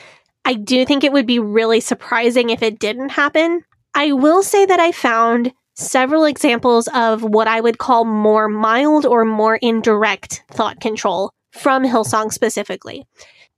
I 0.45 0.53
do 0.53 0.85
think 0.85 1.03
it 1.03 1.13
would 1.13 1.27
be 1.27 1.39
really 1.39 1.79
surprising 1.79 2.49
if 2.49 2.61
it 2.61 2.79
didn't 2.79 3.09
happen. 3.09 3.63
I 3.93 4.11
will 4.11 4.43
say 4.43 4.65
that 4.65 4.79
I 4.79 4.91
found 4.91 5.53
several 5.75 6.25
examples 6.25 6.87
of 6.93 7.23
what 7.23 7.47
I 7.47 7.61
would 7.61 7.77
call 7.77 8.05
more 8.05 8.47
mild 8.47 9.05
or 9.05 9.25
more 9.25 9.55
indirect 9.55 10.43
thought 10.51 10.79
control 10.79 11.31
from 11.51 11.83
Hillsong 11.83 12.31
specifically. 12.31 13.05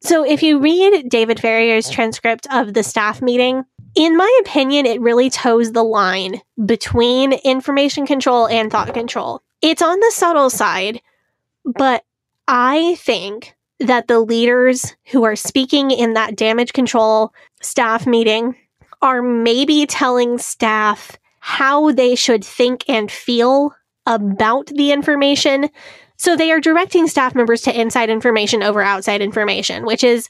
So 0.01 0.23
if 0.23 0.43
you 0.43 0.59
read 0.59 1.09
David 1.09 1.39
Farrier's 1.39 1.89
transcript 1.89 2.47
of 2.51 2.73
the 2.73 2.83
staff 2.83 3.21
meeting, 3.21 3.63
in 3.95 4.17
my 4.17 4.39
opinion, 4.41 4.85
it 4.85 5.01
really 5.01 5.29
toes 5.29 5.71
the 5.71 5.83
line 5.83 6.41
between 6.63 7.33
information 7.33 8.05
control 8.05 8.47
and 8.47 8.69
thought 8.69 8.93
control. 8.93 9.41
It's 9.61 9.81
on 9.81 9.99
the 9.99 10.11
subtle 10.13 10.49
side, 10.49 11.01
but 11.63 12.03
I 12.47 12.95
think 12.95 13.54
that 13.79 14.07
the 14.07 14.19
leaders 14.19 14.95
who 15.11 15.23
are 15.23 15.35
speaking 15.35 15.91
in 15.91 16.13
that 16.13 16.35
damage 16.35 16.73
control 16.73 17.33
staff 17.61 18.07
meeting 18.07 18.55
are 19.01 19.21
maybe 19.21 19.85
telling 19.85 20.37
staff 20.37 21.17
how 21.39 21.91
they 21.91 22.15
should 22.15 22.43
think 22.43 22.83
and 22.87 23.11
feel 23.11 23.73
about 24.05 24.67
the 24.67 24.91
information. 24.91 25.69
So 26.17 26.35
they 26.35 26.51
are 26.51 26.59
directing 26.59 27.07
staff 27.07 27.35
members 27.35 27.61
to 27.63 27.79
inside 27.79 28.09
information 28.09 28.63
over 28.63 28.81
outside 28.81 29.21
information, 29.21 29.85
which 29.85 30.03
is 30.03 30.29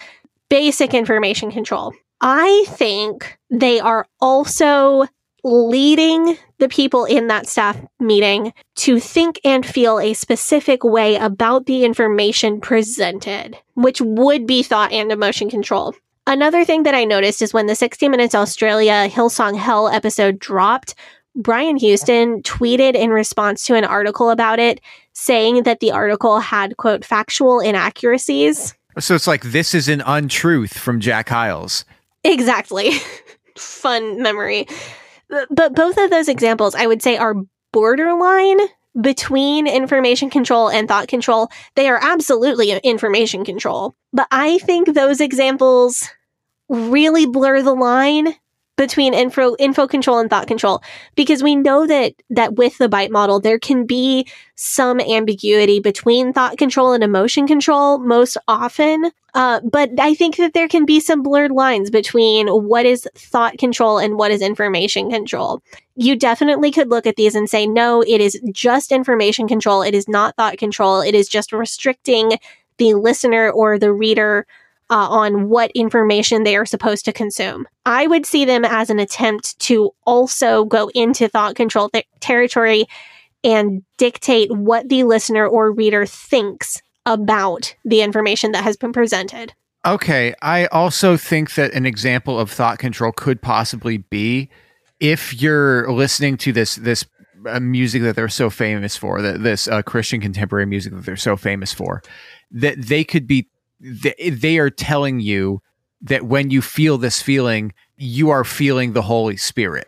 basic 0.50 0.94
information 0.94 1.52
control. 1.52 1.94
I 2.22 2.66
think 2.70 3.38
they 3.50 3.80
are 3.80 4.08
also 4.20 5.06
leading 5.46 6.38
the 6.58 6.68
people 6.68 7.06
in 7.06 7.28
that 7.28 7.48
staff 7.48 7.80
meeting 8.00 8.52
to 8.76 9.00
think 9.00 9.40
and 9.46 9.64
feel 9.64 10.00
a 10.00 10.16
specific 10.16 10.84
way 10.84 11.16
about 11.18 11.68
the 11.68 11.86
information 11.86 12.60
presented, 12.60 13.56
which 13.76 14.02
would 14.02 14.48
be 14.48 14.64
thought 14.64 14.92
and 14.92 15.12
emotion 15.12 15.48
control. 15.48 15.94
Another 16.26 16.66
thing 16.66 16.82
that 16.84 16.96
I 16.96 17.04
noticed 17.04 17.44
is 17.44 17.54
when 17.54 17.68
the 17.68 17.76
60 17.76 18.10
Minutes 18.10 18.34
Australia 18.34 19.08
Hillsong 19.08 19.56
Hell 19.56 19.88
episode 19.88 20.40
dropped, 20.40 20.96
Brian 21.36 21.78
Houston 21.78 22.42
tweeted 22.42 22.96
in 22.96 23.12
response 23.12 23.68
to 23.68 23.76
an 23.76 23.84
article 23.84 24.32
about 24.32 24.58
it, 24.58 24.82
saying 25.14 25.62
that 25.64 25.80
the 25.80 25.92
article 25.92 26.40
had, 26.40 26.78
quote, 26.78 27.06
factual 27.06 27.60
inaccuracies. 27.60 28.74
So 28.98 29.14
it's 29.14 29.28
like 29.28 29.44
this 29.44 29.76
is 29.76 29.88
an 29.90 30.02
untruth 30.08 30.76
from 30.76 31.00
Jack 31.00 31.30
Hyles. 31.30 31.86
Exactly. 32.24 32.94
Fun 33.58 34.24
memory. 34.24 34.66
But- 35.30 35.76
both 35.76 35.98
of 35.98 36.10
those 36.10 36.28
examples, 36.28 36.76
I 36.76 36.88
would 36.88 37.02
say, 37.02 37.18
are 37.18 37.36
borderline 37.72 38.60
between 39.00 39.68
information 39.68 40.30
control 40.30 40.70
and 40.70 40.88
thought 40.88 41.08
control. 41.08 41.50
They 41.76 41.90
are 41.90 42.00
absolutely 42.02 42.72
information 42.72 43.44
control. 43.44 43.96
But 44.14 44.28
I 44.32 44.60
think 44.60 44.94
those 44.94 45.20
examples 45.20 46.08
really 46.70 47.26
blur 47.26 47.62
the 47.62 47.74
line 47.74 48.36
between 48.78 49.14
info 49.14 49.56
info 49.58 49.88
control 49.88 50.20
and 50.20 50.30
thought 50.30 50.48
control. 50.48 50.82
Because 51.16 51.42
we 51.42 51.56
know 51.56 51.88
that 51.88 52.14
that 52.30 52.56
with 52.56 52.78
the 52.78 52.90
bite 52.90 53.12
model 53.12 53.40
there 53.40 53.60
can 53.60 53.86
be 53.86 54.28
some 54.56 55.00
ambiguity 55.00 55.80
between 55.80 56.34
thought 56.34 56.58
control 56.58 56.94
and 56.94 57.04
emotion 57.04 57.48
control 57.48 58.00
most 58.00 58.38
often. 58.48 59.12
Uh, 59.34 59.60
but 59.70 59.90
i 60.00 60.14
think 60.14 60.38
that 60.38 60.54
there 60.54 60.68
can 60.68 60.86
be 60.86 61.00
some 61.00 61.22
blurred 61.22 61.52
lines 61.52 61.90
between 61.90 62.48
what 62.48 62.86
is 62.86 63.06
thought 63.16 63.58
control 63.58 63.98
and 63.98 64.18
what 64.18 64.32
is 64.32 64.42
information 64.42 65.10
control. 65.10 65.62
You 65.96 66.16
definitely 66.16 66.72
could 66.72 66.90
look 66.90 67.06
at 67.06 67.16
these 67.16 67.36
and 67.36 67.50
say 67.50 67.68
no 67.68 68.02
it 68.02 68.22
is 68.22 68.40
just 68.52 68.92
information 68.92 69.48
control. 69.48 69.82
It 69.82 69.94
is 69.94 70.08
not 70.08 70.36
thought 70.36 70.58
control. 70.58 71.02
It 71.02 71.16
is 71.16 71.28
just 71.28 71.52
restricting 71.52 72.38
the 72.78 72.94
listener 72.96 73.50
or 73.50 73.80
the 73.80 73.94
reader 73.94 74.46
uh, 74.90 75.08
on 75.10 75.50
what 75.50 75.72
information 75.72 76.44
they 76.44 76.56
are 76.56 76.66
supposed 76.66 77.06
to 77.06 77.14
consume. 77.14 77.68
I 77.86 78.08
would 78.08 78.26
see 78.26 78.46
them 78.46 78.66
as 78.66 78.90
an 78.90 79.00
attempt 79.00 79.58
to 79.62 79.92
also 80.06 80.66
go 80.66 80.90
into 80.94 81.28
thought 81.28 81.56
control 81.56 81.90
th- 81.90 82.06
territory 82.20 82.86
and 83.44 83.84
dictate 83.98 84.52
what 84.52 84.90
the 84.90 85.04
listener 85.04 85.48
or 85.48 85.72
reader 85.72 86.06
thinks 86.06 86.82
about 87.06 87.76
the 87.84 88.02
information 88.02 88.52
that 88.52 88.64
has 88.64 88.78
been 88.78 88.92
presented. 88.92 89.54
Okay. 89.86 90.34
I 90.42 90.66
also 90.68 91.16
think 91.16 91.54
that 91.54 91.74
an 91.74 91.86
example 91.86 92.40
of 92.40 92.50
thought 92.50 92.80
control 92.80 93.12
could 93.12 93.42
possibly 93.42 93.98
be 93.98 94.50
if 95.00 95.40
you're 95.40 95.92
listening 95.92 96.38
to 96.38 96.52
this 96.52 96.76
this 96.76 97.06
uh, 97.48 97.60
music 97.60 98.02
that 98.02 98.16
they're 98.16 98.28
so 98.28 98.50
famous 98.50 98.98
for, 98.98 99.22
that 99.22 99.44
this 99.44 99.68
uh, 99.68 99.84
Christian 99.84 100.20
contemporary 100.20 100.66
music 100.66 100.94
that 100.94 101.06
they're 101.06 101.16
so 101.16 101.38
famous 101.38 101.72
for, 101.72 102.02
that 102.50 102.82
they 102.82 103.04
could 103.04 103.28
be 103.28 103.48
they, 103.86 104.30
they 104.30 104.58
are 104.58 104.70
telling 104.70 105.20
you 105.20 105.62
that 106.02 106.24
when 106.24 106.50
you 106.50 106.62
feel 106.62 106.98
this 106.98 107.22
feeling, 107.22 107.74
you 107.98 108.30
are 108.30 108.44
feeling 108.44 108.94
the 108.94 109.02
Holy 109.02 109.38
Spirit. 109.38 109.88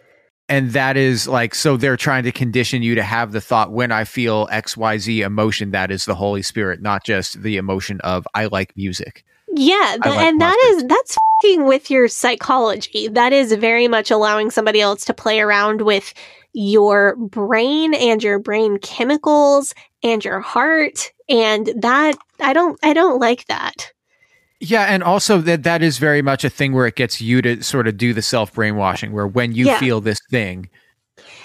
And 0.50 0.72
that 0.72 0.96
is 0.96 1.28
like, 1.28 1.54
so 1.54 1.76
they're 1.76 1.98
trying 1.98 2.24
to 2.24 2.32
condition 2.32 2.82
you 2.82 2.96
to 2.96 3.04
have 3.04 3.34
the 3.34 3.42
thought 3.42 3.72
when 3.72 3.92
I 3.92 4.06
feel 4.06 4.48
XYZ 4.48 5.26
emotion, 5.26 5.72
that 5.72 5.92
is 5.92 6.06
the 6.06 6.16
Holy 6.16 6.42
Spirit, 6.42 6.82
not 6.82 7.04
just 7.04 7.42
the 7.42 7.58
emotion 7.58 8.00
of 8.02 8.26
I 8.34 8.46
like 8.46 8.76
music. 8.78 9.26
Yeah, 9.54 9.98
like 10.06 10.20
and 10.20 10.42
that 10.42 10.58
is 10.72 10.84
that's 10.86 11.18
fing 11.42 11.66
with 11.66 11.90
your 11.90 12.08
psychology. 12.08 13.08
That 13.08 13.34
is 13.34 13.54
very 13.54 13.88
much 13.88 14.12
allowing 14.12 14.52
somebody 14.52 14.82
else 14.82 15.06
to 15.06 15.14
play 15.14 15.40
around 15.40 15.82
with 15.82 16.14
your 16.54 17.16
brain 17.16 17.94
and 17.94 18.22
your 18.22 18.40
brain 18.40 18.78
chemicals 18.80 19.74
and 20.04 20.24
your 20.24 20.40
heart 20.40 21.12
and 21.30 21.72
that 21.78 22.16
I 22.40 22.54
don't 22.54 22.80
I 22.84 22.94
don't 22.94 23.20
like 23.20 23.46
that. 23.48 23.92
Yeah, 24.60 24.84
and 24.86 25.04
also 25.04 25.40
that 25.42 25.64
that 25.64 25.84
is 25.84 26.00
very 26.00 26.22
much 26.22 26.44
a 26.44 26.50
thing 26.50 26.74
where 26.74 26.88
it 26.88 26.96
gets 26.96 27.22
you 27.22 27.42
to 27.44 27.62
sort 27.64 27.88
of 27.88 27.98
do 27.98 28.14
the 28.14 28.22
self 28.24 28.54
brainwashing, 28.54 29.12
where 29.12 29.28
when 29.28 29.54
you 29.54 29.68
Yeah. 29.68 29.80
feel 29.80 30.02
this 30.02 30.20
thing, 30.32 30.70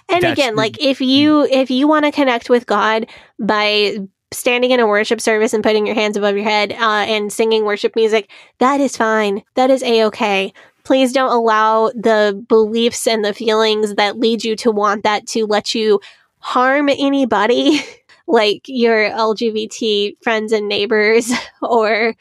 And 0.08 0.24
again, 0.24 0.56
like 0.56 0.82
if 0.82 1.00
you 1.00 1.46
if 1.50 1.70
you 1.70 1.86
want 1.88 2.04
to 2.06 2.12
connect 2.12 2.48
with 2.48 2.66
God 2.66 3.06
by 3.38 3.98
standing 4.32 4.70
in 4.70 4.80
a 4.80 4.86
worship 4.86 5.20
service 5.20 5.52
and 5.52 5.62
putting 5.62 5.84
your 5.86 5.94
hands 5.94 6.16
above 6.16 6.34
your 6.36 6.44
head 6.44 6.72
uh, 6.72 7.04
and 7.06 7.30
singing 7.30 7.64
worship 7.66 7.94
music, 7.96 8.30
that 8.58 8.80
is 8.80 8.96
fine. 8.96 9.42
That 9.56 9.70
is 9.70 9.82
a 9.82 10.04
okay. 10.06 10.52
Please 10.84 11.12
don't 11.12 11.30
allow 11.30 11.90
the 11.90 12.42
beliefs 12.48 13.06
and 13.06 13.24
the 13.24 13.34
feelings 13.34 13.94
that 13.96 14.18
lead 14.18 14.42
you 14.42 14.56
to 14.56 14.70
want 14.70 15.04
that 15.04 15.26
to 15.28 15.44
let 15.46 15.74
you 15.74 16.00
harm 16.40 16.88
anybody, 16.88 17.80
like 18.26 18.62
your 18.66 19.10
LGBT 19.10 20.16
friends 20.22 20.52
and 20.52 20.68
neighbors, 20.68 21.30
or 21.62 22.14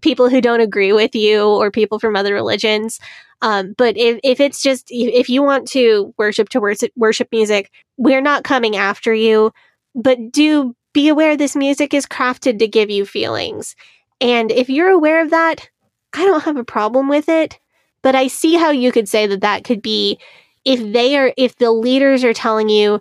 people 0.00 0.28
who 0.28 0.40
don't 0.40 0.60
agree 0.60 0.92
with 0.92 1.14
you, 1.14 1.44
or 1.44 1.70
people 1.70 1.98
from 1.98 2.16
other 2.16 2.34
religions. 2.34 2.98
Um, 3.42 3.74
but 3.76 3.96
if, 3.96 4.20
if 4.22 4.40
it's 4.40 4.62
just 4.62 4.86
if 4.90 5.28
you 5.28 5.42
want 5.42 5.66
to 5.68 6.14
worship 6.16 6.48
to 6.50 6.60
worship, 6.60 6.92
worship 6.96 7.28
music, 7.32 7.70
we're 7.96 8.20
not 8.20 8.44
coming 8.44 8.76
after 8.76 9.12
you. 9.12 9.52
But 9.94 10.32
do 10.32 10.74
be 10.94 11.08
aware 11.08 11.36
this 11.36 11.56
music 11.56 11.92
is 11.92 12.06
crafted 12.06 12.58
to 12.60 12.68
give 12.68 12.90
you 12.90 13.04
feelings, 13.04 13.74
and 14.20 14.50
if 14.50 14.70
you're 14.70 14.90
aware 14.90 15.22
of 15.22 15.30
that, 15.30 15.68
I 16.14 16.24
don't 16.24 16.44
have 16.44 16.56
a 16.56 16.64
problem 16.64 17.08
with 17.08 17.28
it. 17.28 17.58
But 18.02 18.14
I 18.14 18.26
see 18.26 18.54
how 18.54 18.70
you 18.70 18.92
could 18.92 19.08
say 19.08 19.26
that 19.26 19.42
that 19.42 19.64
could 19.64 19.82
be 19.82 20.18
if 20.64 20.92
they 20.92 21.16
are 21.16 21.32
if 21.36 21.56
the 21.56 21.72
leaders 21.72 22.24
are 22.24 22.34
telling 22.34 22.68
you 22.68 23.00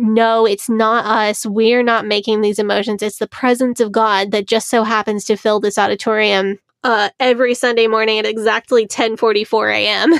no, 0.00 0.46
it's 0.46 0.68
not 0.68 1.04
us. 1.04 1.44
We're 1.44 1.82
not 1.82 2.06
making 2.06 2.40
these 2.40 2.60
emotions. 2.60 3.02
It's 3.02 3.18
the 3.18 3.26
presence 3.26 3.80
of 3.80 3.90
God 3.90 4.30
that 4.30 4.46
just 4.46 4.68
so 4.68 4.84
happens 4.84 5.24
to 5.24 5.36
fill 5.36 5.58
this 5.58 5.76
auditorium 5.76 6.60
uh, 6.84 7.10
every 7.18 7.52
Sunday 7.52 7.88
morning 7.88 8.20
at 8.20 8.24
exactly 8.24 8.86
10:44 8.86 9.74
a.m. 9.74 10.14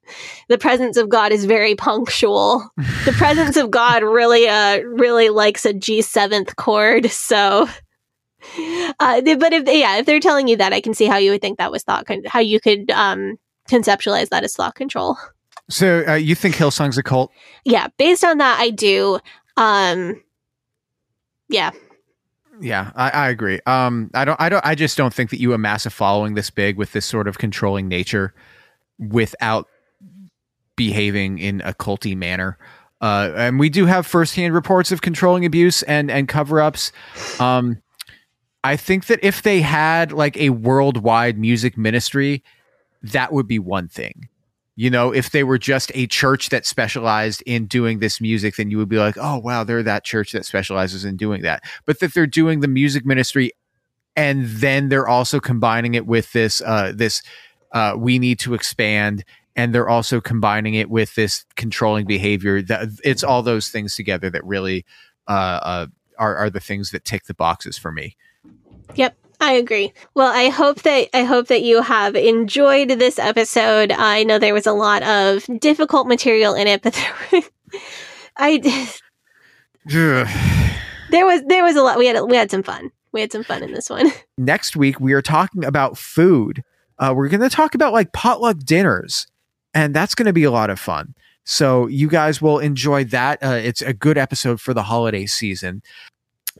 the 0.48 0.56
presence 0.56 0.96
of 0.96 1.10
God 1.10 1.30
is 1.30 1.44
very 1.44 1.74
punctual. 1.74 2.70
the 3.04 3.14
presence 3.18 3.58
of 3.58 3.70
God 3.70 4.02
really, 4.02 4.48
uh, 4.48 4.78
really 4.78 5.28
likes 5.28 5.66
a 5.66 5.74
G 5.74 6.00
seventh 6.00 6.56
chord. 6.56 7.10
So, 7.10 7.68
uh, 8.98 9.20
but 9.20 9.52
if 9.52 9.68
yeah, 9.68 9.98
if 9.98 10.06
they're 10.06 10.20
telling 10.20 10.48
you 10.48 10.56
that, 10.56 10.72
I 10.72 10.80
can 10.80 10.94
see 10.94 11.04
how 11.04 11.18
you 11.18 11.32
would 11.32 11.42
think 11.42 11.58
that 11.58 11.70
was 11.70 11.82
thought, 11.82 12.06
con- 12.06 12.24
how 12.26 12.40
you 12.40 12.60
could 12.60 12.90
um 12.92 13.38
conceptualize 13.68 14.30
that 14.30 14.42
as 14.44 14.56
thought 14.56 14.74
control. 14.74 15.18
So 15.70 16.04
uh, 16.06 16.14
you 16.14 16.34
think 16.34 16.54
Hillsong's 16.54 16.98
a 16.98 17.02
cult? 17.02 17.30
Yeah, 17.64 17.88
based 17.98 18.24
on 18.24 18.38
that, 18.38 18.58
I 18.60 18.70
do. 18.70 19.18
Um, 19.56 20.22
yeah, 21.48 21.70
Yeah, 22.60 22.90
I, 22.94 23.10
I 23.10 23.28
agree. 23.28 23.60
Um, 23.66 24.10
I 24.14 24.24
don't, 24.24 24.40
I 24.40 24.48
don't, 24.48 24.64
I 24.64 24.74
just 24.74 24.96
don't 24.96 25.14
think 25.14 25.30
that 25.30 25.40
you 25.40 25.52
amass 25.52 25.86
a 25.86 25.90
following 25.90 26.34
this 26.34 26.50
big 26.50 26.76
with 26.76 26.92
this 26.92 27.06
sort 27.06 27.28
of 27.28 27.38
controlling 27.38 27.88
nature 27.88 28.34
without 28.98 29.68
behaving 30.76 31.38
in 31.38 31.60
a 31.62 31.72
culty 31.72 32.16
manner. 32.16 32.58
Uh, 33.00 33.32
and 33.36 33.58
we 33.58 33.68
do 33.68 33.86
have 33.86 34.06
firsthand 34.06 34.54
reports 34.54 34.90
of 34.90 35.02
controlling 35.02 35.44
abuse 35.44 35.82
and 35.84 36.10
and 36.10 36.26
cover 36.26 36.60
ups. 36.60 36.90
Um, 37.38 37.80
I 38.64 38.76
think 38.76 39.06
that 39.06 39.20
if 39.22 39.42
they 39.42 39.60
had 39.60 40.10
like 40.10 40.36
a 40.36 40.50
worldwide 40.50 41.38
music 41.38 41.78
ministry, 41.78 42.42
that 43.02 43.32
would 43.32 43.46
be 43.46 43.60
one 43.60 43.86
thing. 43.86 44.28
You 44.78 44.90
know, 44.90 45.10
if 45.10 45.30
they 45.30 45.42
were 45.42 45.58
just 45.58 45.90
a 45.96 46.06
church 46.06 46.50
that 46.50 46.64
specialized 46.64 47.42
in 47.46 47.66
doing 47.66 47.98
this 47.98 48.20
music, 48.20 48.54
then 48.54 48.70
you 48.70 48.78
would 48.78 48.88
be 48.88 48.98
like, 48.98 49.16
oh, 49.18 49.38
wow, 49.38 49.64
they're 49.64 49.82
that 49.82 50.04
church 50.04 50.30
that 50.30 50.46
specializes 50.46 51.04
in 51.04 51.16
doing 51.16 51.42
that. 51.42 51.64
But 51.84 51.98
that 51.98 52.14
they're 52.14 52.28
doing 52.28 52.60
the 52.60 52.68
music 52.68 53.04
ministry 53.04 53.50
and 54.14 54.46
then 54.46 54.88
they're 54.88 55.08
also 55.08 55.40
combining 55.40 55.94
it 55.94 56.06
with 56.06 56.32
this, 56.32 56.60
uh, 56.60 56.92
this, 56.94 57.22
uh, 57.72 57.94
we 57.98 58.20
need 58.20 58.38
to 58.38 58.54
expand. 58.54 59.24
And 59.56 59.74
they're 59.74 59.88
also 59.88 60.20
combining 60.20 60.74
it 60.74 60.88
with 60.88 61.12
this 61.16 61.44
controlling 61.56 62.06
behavior. 62.06 62.62
That 62.62 63.00
it's 63.02 63.24
all 63.24 63.42
those 63.42 63.70
things 63.70 63.96
together 63.96 64.30
that 64.30 64.44
really 64.44 64.86
uh, 65.26 65.58
uh, 65.60 65.86
are 66.20 66.36
are 66.36 66.50
the 66.50 66.60
things 66.60 66.92
that 66.92 67.04
tick 67.04 67.24
the 67.24 67.34
boxes 67.34 67.76
for 67.76 67.90
me. 67.90 68.16
Yep, 68.94 69.16
I 69.48 69.52
agree. 69.52 69.94
Well, 70.14 70.30
I 70.30 70.50
hope 70.50 70.82
that 70.82 71.08
I 71.14 71.24
hope 71.24 71.46
that 71.46 71.62
you 71.62 71.80
have 71.80 72.14
enjoyed 72.14 72.90
this 72.90 73.18
episode. 73.18 73.92
I 73.92 74.22
know 74.22 74.38
there 74.38 74.52
was 74.52 74.66
a 74.66 74.74
lot 74.74 75.02
of 75.02 75.46
difficult 75.58 76.06
material 76.06 76.52
in 76.52 76.66
it, 76.66 76.82
but 76.82 76.92
there 77.32 77.32
were, 77.32 77.48
I 78.36 78.58
there 81.10 81.24
was 81.24 81.40
there 81.46 81.64
was 81.64 81.76
a 81.76 81.82
lot. 81.82 81.96
We 81.96 82.08
had 82.08 82.20
we 82.24 82.36
had 82.36 82.50
some 82.50 82.62
fun. 82.62 82.90
We 83.12 83.22
had 83.22 83.32
some 83.32 83.42
fun 83.42 83.62
in 83.62 83.72
this 83.72 83.88
one. 83.88 84.12
next 84.36 84.76
week 84.76 85.00
we 85.00 85.14
are 85.14 85.22
talking 85.22 85.64
about 85.64 85.96
food. 85.96 86.62
Uh, 86.98 87.14
we're 87.16 87.30
going 87.30 87.40
to 87.40 87.48
talk 87.48 87.74
about 87.74 87.94
like 87.94 88.12
potluck 88.12 88.58
dinners, 88.58 89.26
and 89.72 89.96
that's 89.96 90.14
going 90.14 90.26
to 90.26 90.34
be 90.34 90.44
a 90.44 90.50
lot 90.50 90.68
of 90.68 90.78
fun. 90.78 91.14
So 91.44 91.86
you 91.86 92.08
guys 92.08 92.42
will 92.42 92.58
enjoy 92.58 93.04
that. 93.04 93.42
Uh, 93.42 93.52
it's 93.52 93.80
a 93.80 93.94
good 93.94 94.18
episode 94.18 94.60
for 94.60 94.74
the 94.74 94.82
holiday 94.82 95.24
season. 95.24 95.80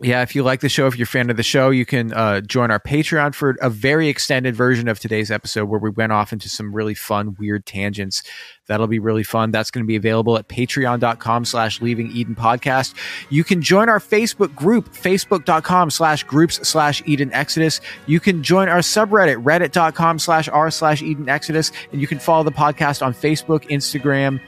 Yeah, 0.00 0.22
if 0.22 0.36
you 0.36 0.44
like 0.44 0.60
the 0.60 0.68
show, 0.68 0.86
if 0.86 0.96
you're 0.96 1.06
a 1.06 1.08
fan 1.08 1.28
of 1.28 1.36
the 1.36 1.42
show, 1.42 1.70
you 1.70 1.84
can 1.84 2.12
uh, 2.12 2.40
join 2.40 2.70
our 2.70 2.78
Patreon 2.78 3.34
for 3.34 3.56
a 3.60 3.68
very 3.68 4.08
extended 4.08 4.54
version 4.54 4.86
of 4.86 5.00
today's 5.00 5.28
episode 5.28 5.64
where 5.64 5.80
we 5.80 5.90
went 5.90 6.12
off 6.12 6.32
into 6.32 6.48
some 6.48 6.72
really 6.72 6.94
fun, 6.94 7.34
weird 7.36 7.66
tangents. 7.66 8.22
That'll 8.68 8.86
be 8.86 9.00
really 9.00 9.24
fun. 9.24 9.50
That's 9.50 9.72
going 9.72 9.82
to 9.84 9.88
be 9.88 9.96
available 9.96 10.38
at 10.38 10.46
patreon.com 10.46 11.44
slash 11.44 11.80
leaving 11.80 12.12
Eden 12.12 12.36
podcast. 12.36 12.94
You 13.28 13.42
can 13.42 13.60
join 13.60 13.88
our 13.88 13.98
Facebook 13.98 14.54
group, 14.54 14.88
facebook.com 14.92 15.90
slash 15.90 16.22
groups 16.22 16.68
slash 16.68 17.02
Eden 17.04 17.32
Exodus. 17.32 17.80
You 18.06 18.20
can 18.20 18.44
join 18.44 18.68
our 18.68 18.78
subreddit, 18.78 19.42
reddit.com 19.42 20.20
slash 20.20 20.48
r 20.48 20.70
slash 20.70 21.02
Eden 21.02 21.28
Exodus. 21.28 21.72
And 21.90 22.00
you 22.00 22.06
can 22.06 22.20
follow 22.20 22.44
the 22.44 22.52
podcast 22.52 23.04
on 23.04 23.14
Facebook, 23.14 23.68
Instagram 23.68 24.40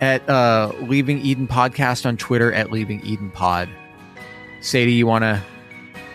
at 0.00 0.28
uh, 0.28 0.70
Leaving 0.82 1.20
Eden 1.20 1.48
Podcast, 1.48 2.06
on 2.06 2.16
Twitter 2.16 2.52
at 2.52 2.70
Leaving 2.70 3.04
Eden 3.04 3.32
Pod. 3.32 3.68
Sadie, 4.64 4.92
you 4.92 5.06
want 5.06 5.22
to 5.22 5.42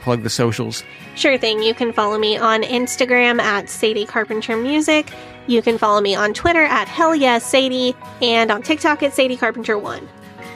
plug 0.01 0.23
the 0.23 0.29
socials? 0.29 0.83
Sure 1.15 1.37
thing. 1.37 1.61
You 1.61 1.73
can 1.73 1.93
follow 1.93 2.17
me 2.17 2.35
on 2.37 2.63
Instagram 2.63 3.39
at 3.39 3.69
Sadie 3.69 4.05
Carpenter 4.05 4.57
Music. 4.57 5.11
You 5.47 5.61
can 5.61 5.77
follow 5.77 6.01
me 6.01 6.15
on 6.15 6.33
Twitter 6.33 6.63
at 6.63 6.87
Hell 6.87 7.15
Yes 7.15 7.45
Sadie 7.45 7.95
and 8.21 8.51
on 8.51 8.61
TikTok 8.61 9.03
at 9.03 9.13
Sadie 9.13 9.37
Carpenter 9.37 9.77
One. 9.77 10.07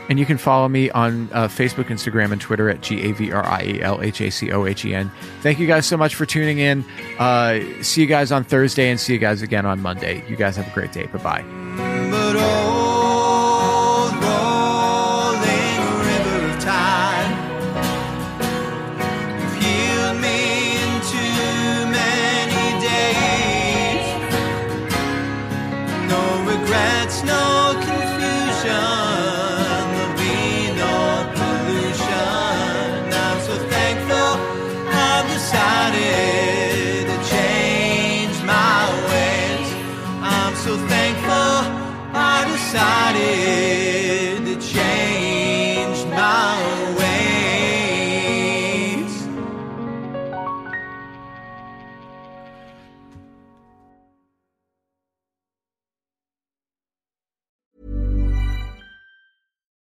And 0.09 0.19
you 0.19 0.25
can 0.25 0.37
follow 0.37 0.67
me 0.67 0.89
on 0.91 1.29
uh, 1.31 1.47
Facebook, 1.47 1.85
Instagram, 1.85 2.31
and 2.31 2.41
Twitter 2.41 2.69
at 2.69 2.81
G 2.81 3.01
A 3.03 3.13
V 3.13 3.31
R 3.31 3.45
I 3.45 3.61
E 3.63 3.81
L 3.81 4.01
H 4.01 4.21
A 4.21 4.29
C 4.31 4.51
O 4.51 4.65
H 4.65 4.85
E 4.85 4.93
N. 4.93 5.09
Thank 5.41 5.59
you 5.59 5.67
guys 5.67 5.85
so 5.85 5.95
much 5.95 6.15
for 6.15 6.25
tuning 6.25 6.59
in. 6.59 6.83
Uh, 7.19 7.59
see 7.81 8.01
you 8.01 8.07
guys 8.07 8.31
on 8.31 8.43
Thursday 8.43 8.89
and 8.89 8.99
see 8.99 9.13
you 9.13 9.19
guys 9.19 9.41
again 9.41 9.65
on 9.65 9.81
Monday. 9.81 10.27
You 10.27 10.35
guys 10.35 10.57
have 10.57 10.67
a 10.67 10.71
great 10.71 10.91
day. 10.91 11.05
Bye 11.05 11.43
bye. 11.43 12.72